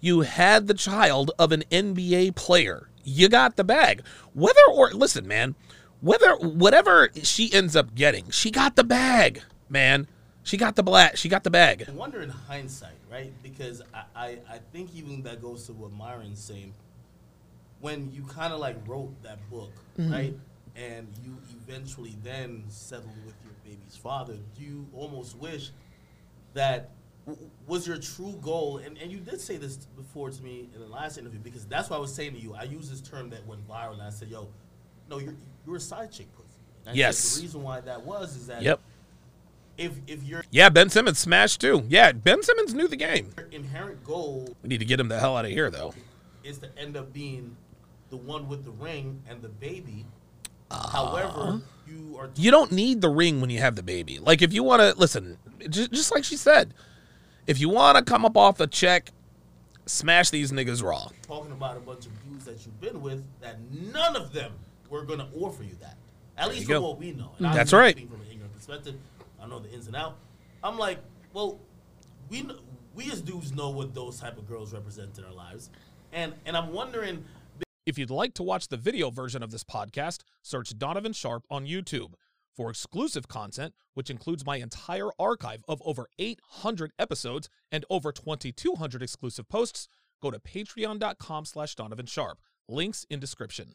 you 0.00 0.20
had 0.20 0.66
the 0.66 0.74
child 0.74 1.30
of 1.38 1.52
an 1.52 1.62
nba 1.70 2.34
player. 2.34 2.88
You 3.04 3.28
got 3.28 3.56
the 3.56 3.64
bag. 3.64 4.02
Whether 4.34 4.60
or 4.72 4.90
listen 4.90 5.26
man 5.26 5.54
whether 6.00 6.34
whatever 6.36 7.10
she 7.22 7.52
ends 7.52 7.74
up 7.74 7.94
getting 7.94 8.30
she 8.30 8.50
got 8.50 8.76
the 8.76 8.84
bag 8.84 9.42
man 9.68 10.06
she 10.46 10.56
got 10.56 10.76
the 10.76 10.82
black 10.82 11.16
she 11.16 11.28
got 11.28 11.42
the 11.42 11.50
bag 11.50 11.84
I 11.88 11.92
wonder 11.92 12.22
in 12.22 12.30
hindsight, 12.30 12.94
right? 13.10 13.32
Because 13.42 13.82
I, 13.92 14.04
I, 14.14 14.38
I 14.48 14.58
think 14.72 14.94
even 14.94 15.22
that 15.24 15.42
goes 15.42 15.66
to 15.66 15.72
what 15.72 15.92
Myron's 15.92 16.42
saying. 16.42 16.72
When 17.80 18.10
you 18.12 18.22
kind 18.22 18.52
of 18.52 18.60
like 18.60 18.76
wrote 18.86 19.12
that 19.22 19.38
book, 19.50 19.72
mm-hmm. 19.98 20.12
right? 20.12 20.34
And 20.76 21.08
you 21.24 21.36
eventually 21.50 22.16
then 22.22 22.64
settled 22.68 23.16
with 23.26 23.34
your 23.44 23.54
baby's 23.64 23.96
father, 23.96 24.36
do 24.56 24.62
you 24.62 24.86
almost 24.94 25.36
wish 25.36 25.72
that 26.54 26.90
w- 27.26 27.50
was 27.66 27.86
your 27.86 27.98
true 27.98 28.38
goal? 28.40 28.78
And, 28.78 28.96
and 28.98 29.10
you 29.10 29.18
did 29.18 29.40
say 29.40 29.56
this 29.56 29.76
before 29.96 30.30
to 30.30 30.42
me 30.42 30.68
in 30.74 30.80
the 30.80 30.86
last 30.86 31.18
interview 31.18 31.40
because 31.40 31.66
that's 31.66 31.90
what 31.90 31.96
I 31.96 32.00
was 32.00 32.14
saying 32.14 32.34
to 32.34 32.40
you. 32.40 32.54
I 32.54 32.64
used 32.64 32.90
this 32.90 33.00
term 33.00 33.30
that 33.30 33.44
went 33.46 33.66
viral 33.68 33.94
and 33.94 34.02
I 34.02 34.10
said, 34.10 34.28
yo, 34.28 34.48
no, 35.10 35.18
you're, 35.18 35.34
you're 35.66 35.76
a 35.76 35.80
side 35.80 36.12
chick 36.12 36.28
pussy. 36.36 36.48
And 36.86 36.90
I 36.90 36.92
said 36.92 36.98
Yes. 36.98 37.34
the 37.36 37.42
reason 37.42 37.62
why 37.62 37.80
that 37.80 38.02
was 38.06 38.36
is 38.36 38.46
that 38.46 38.62
yep 38.62 38.80
if, 39.78 39.92
if 40.06 40.22
your 40.22 40.44
yeah 40.50 40.68
ben 40.68 40.88
simmons 40.88 41.18
smashed 41.18 41.60
too 41.60 41.84
yeah 41.88 42.12
ben 42.12 42.42
simmons 42.42 42.72
knew 42.72 42.88
the 42.88 42.96
game 42.96 43.32
inherent 43.52 44.02
goal 44.04 44.56
we 44.62 44.68
need 44.68 44.78
to 44.78 44.86
get 44.86 44.98
him 44.98 45.08
the 45.08 45.18
hell 45.18 45.36
out 45.36 45.44
of 45.44 45.50
here 45.50 45.70
though 45.70 45.92
is 46.46 46.58
to 46.58 46.68
end 46.78 46.96
up 46.96 47.12
being 47.12 47.56
the 48.10 48.16
one 48.16 48.48
with 48.48 48.64
the 48.64 48.70
ring 48.70 49.22
and 49.28 49.42
the 49.42 49.48
baby. 49.48 50.06
Uh-huh. 50.70 51.06
However, 51.06 51.62
you 51.86 52.16
are 52.18 52.30
you 52.36 52.50
don't 52.50 52.72
need 52.72 53.00
the 53.00 53.08
ring 53.08 53.40
when 53.40 53.50
you 53.50 53.60
have 53.60 53.76
the 53.76 53.82
baby. 53.82 54.18
Like 54.18 54.42
if 54.42 54.52
you 54.52 54.62
want 54.62 54.80
to 54.80 54.98
listen, 54.98 55.38
just, 55.68 55.92
just 55.92 56.12
like 56.12 56.24
she 56.24 56.36
said, 56.36 56.74
if 57.46 57.60
you 57.60 57.68
want 57.68 57.98
to 57.98 58.04
come 58.04 58.24
up 58.24 58.36
off 58.36 58.60
a 58.60 58.66
check, 58.66 59.10
smash 59.86 60.30
these 60.30 60.52
niggas 60.52 60.82
raw. 60.82 61.08
talking 61.22 61.52
about 61.52 61.76
a 61.76 61.80
bunch 61.80 62.06
of 62.06 62.24
dudes 62.24 62.44
that 62.46 62.64
you've 62.64 62.80
been 62.80 63.00
with 63.00 63.24
that 63.40 63.58
none 63.70 64.16
of 64.16 64.32
them 64.32 64.52
were 64.90 65.02
going 65.02 65.20
to 65.20 65.28
offer 65.36 65.62
you 65.62 65.76
that. 65.80 65.96
At 66.36 66.48
least 66.48 66.62
you 66.62 66.66
from 66.66 66.74
go. 66.74 66.88
what 66.88 66.98
we 66.98 67.12
know. 67.12 67.32
And 67.38 67.54
That's 67.54 67.72
right. 67.72 67.96
From 67.96 68.20
an 68.20 68.26
ignorant 68.30 68.54
perspective, 68.54 68.96
I 69.46 69.48
know 69.48 69.60
the 69.60 69.70
ins 69.70 69.86
and 69.86 69.94
out. 69.94 70.18
I'm 70.64 70.76
like, 70.76 70.98
well, 71.32 71.60
we 72.28 72.48
we 72.94 73.10
as 73.12 73.20
dudes 73.20 73.54
know 73.54 73.70
what 73.70 73.94
those 73.94 74.18
type 74.18 74.38
of 74.38 74.48
girls 74.48 74.72
represent 74.72 75.18
in 75.18 75.24
our 75.24 75.32
lives, 75.32 75.70
and 76.12 76.34
and 76.44 76.56
I'm 76.56 76.72
wondering 76.72 77.24
If 77.84 77.98
you'd 77.98 78.10
like 78.10 78.34
to 78.34 78.42
watch 78.42 78.66
the 78.66 78.76
video 78.76 79.10
version 79.10 79.44
of 79.44 79.52
this 79.52 79.62
podcast, 79.62 80.22
search 80.42 80.76
Donovan 80.76 81.12
Sharpe 81.12 81.44
on 81.50 81.66
YouTube. 81.66 82.14
For 82.56 82.70
exclusive 82.70 83.28
content, 83.28 83.74
which 83.94 84.08
includes 84.08 84.44
my 84.46 84.56
entire 84.56 85.10
archive 85.18 85.62
of 85.68 85.82
over 85.84 86.08
800 86.18 86.90
episodes 86.98 87.50
and 87.70 87.84
over 87.90 88.12
2,200 88.12 89.02
exclusive 89.02 89.46
posts, 89.46 89.88
go 90.22 90.30
to 90.30 90.38
patreon.com 90.38 91.44
slash 91.44 91.74
Donovan 91.74 92.06
Sharpe. 92.06 92.38
Links 92.66 93.04
in 93.10 93.20
description. 93.20 93.74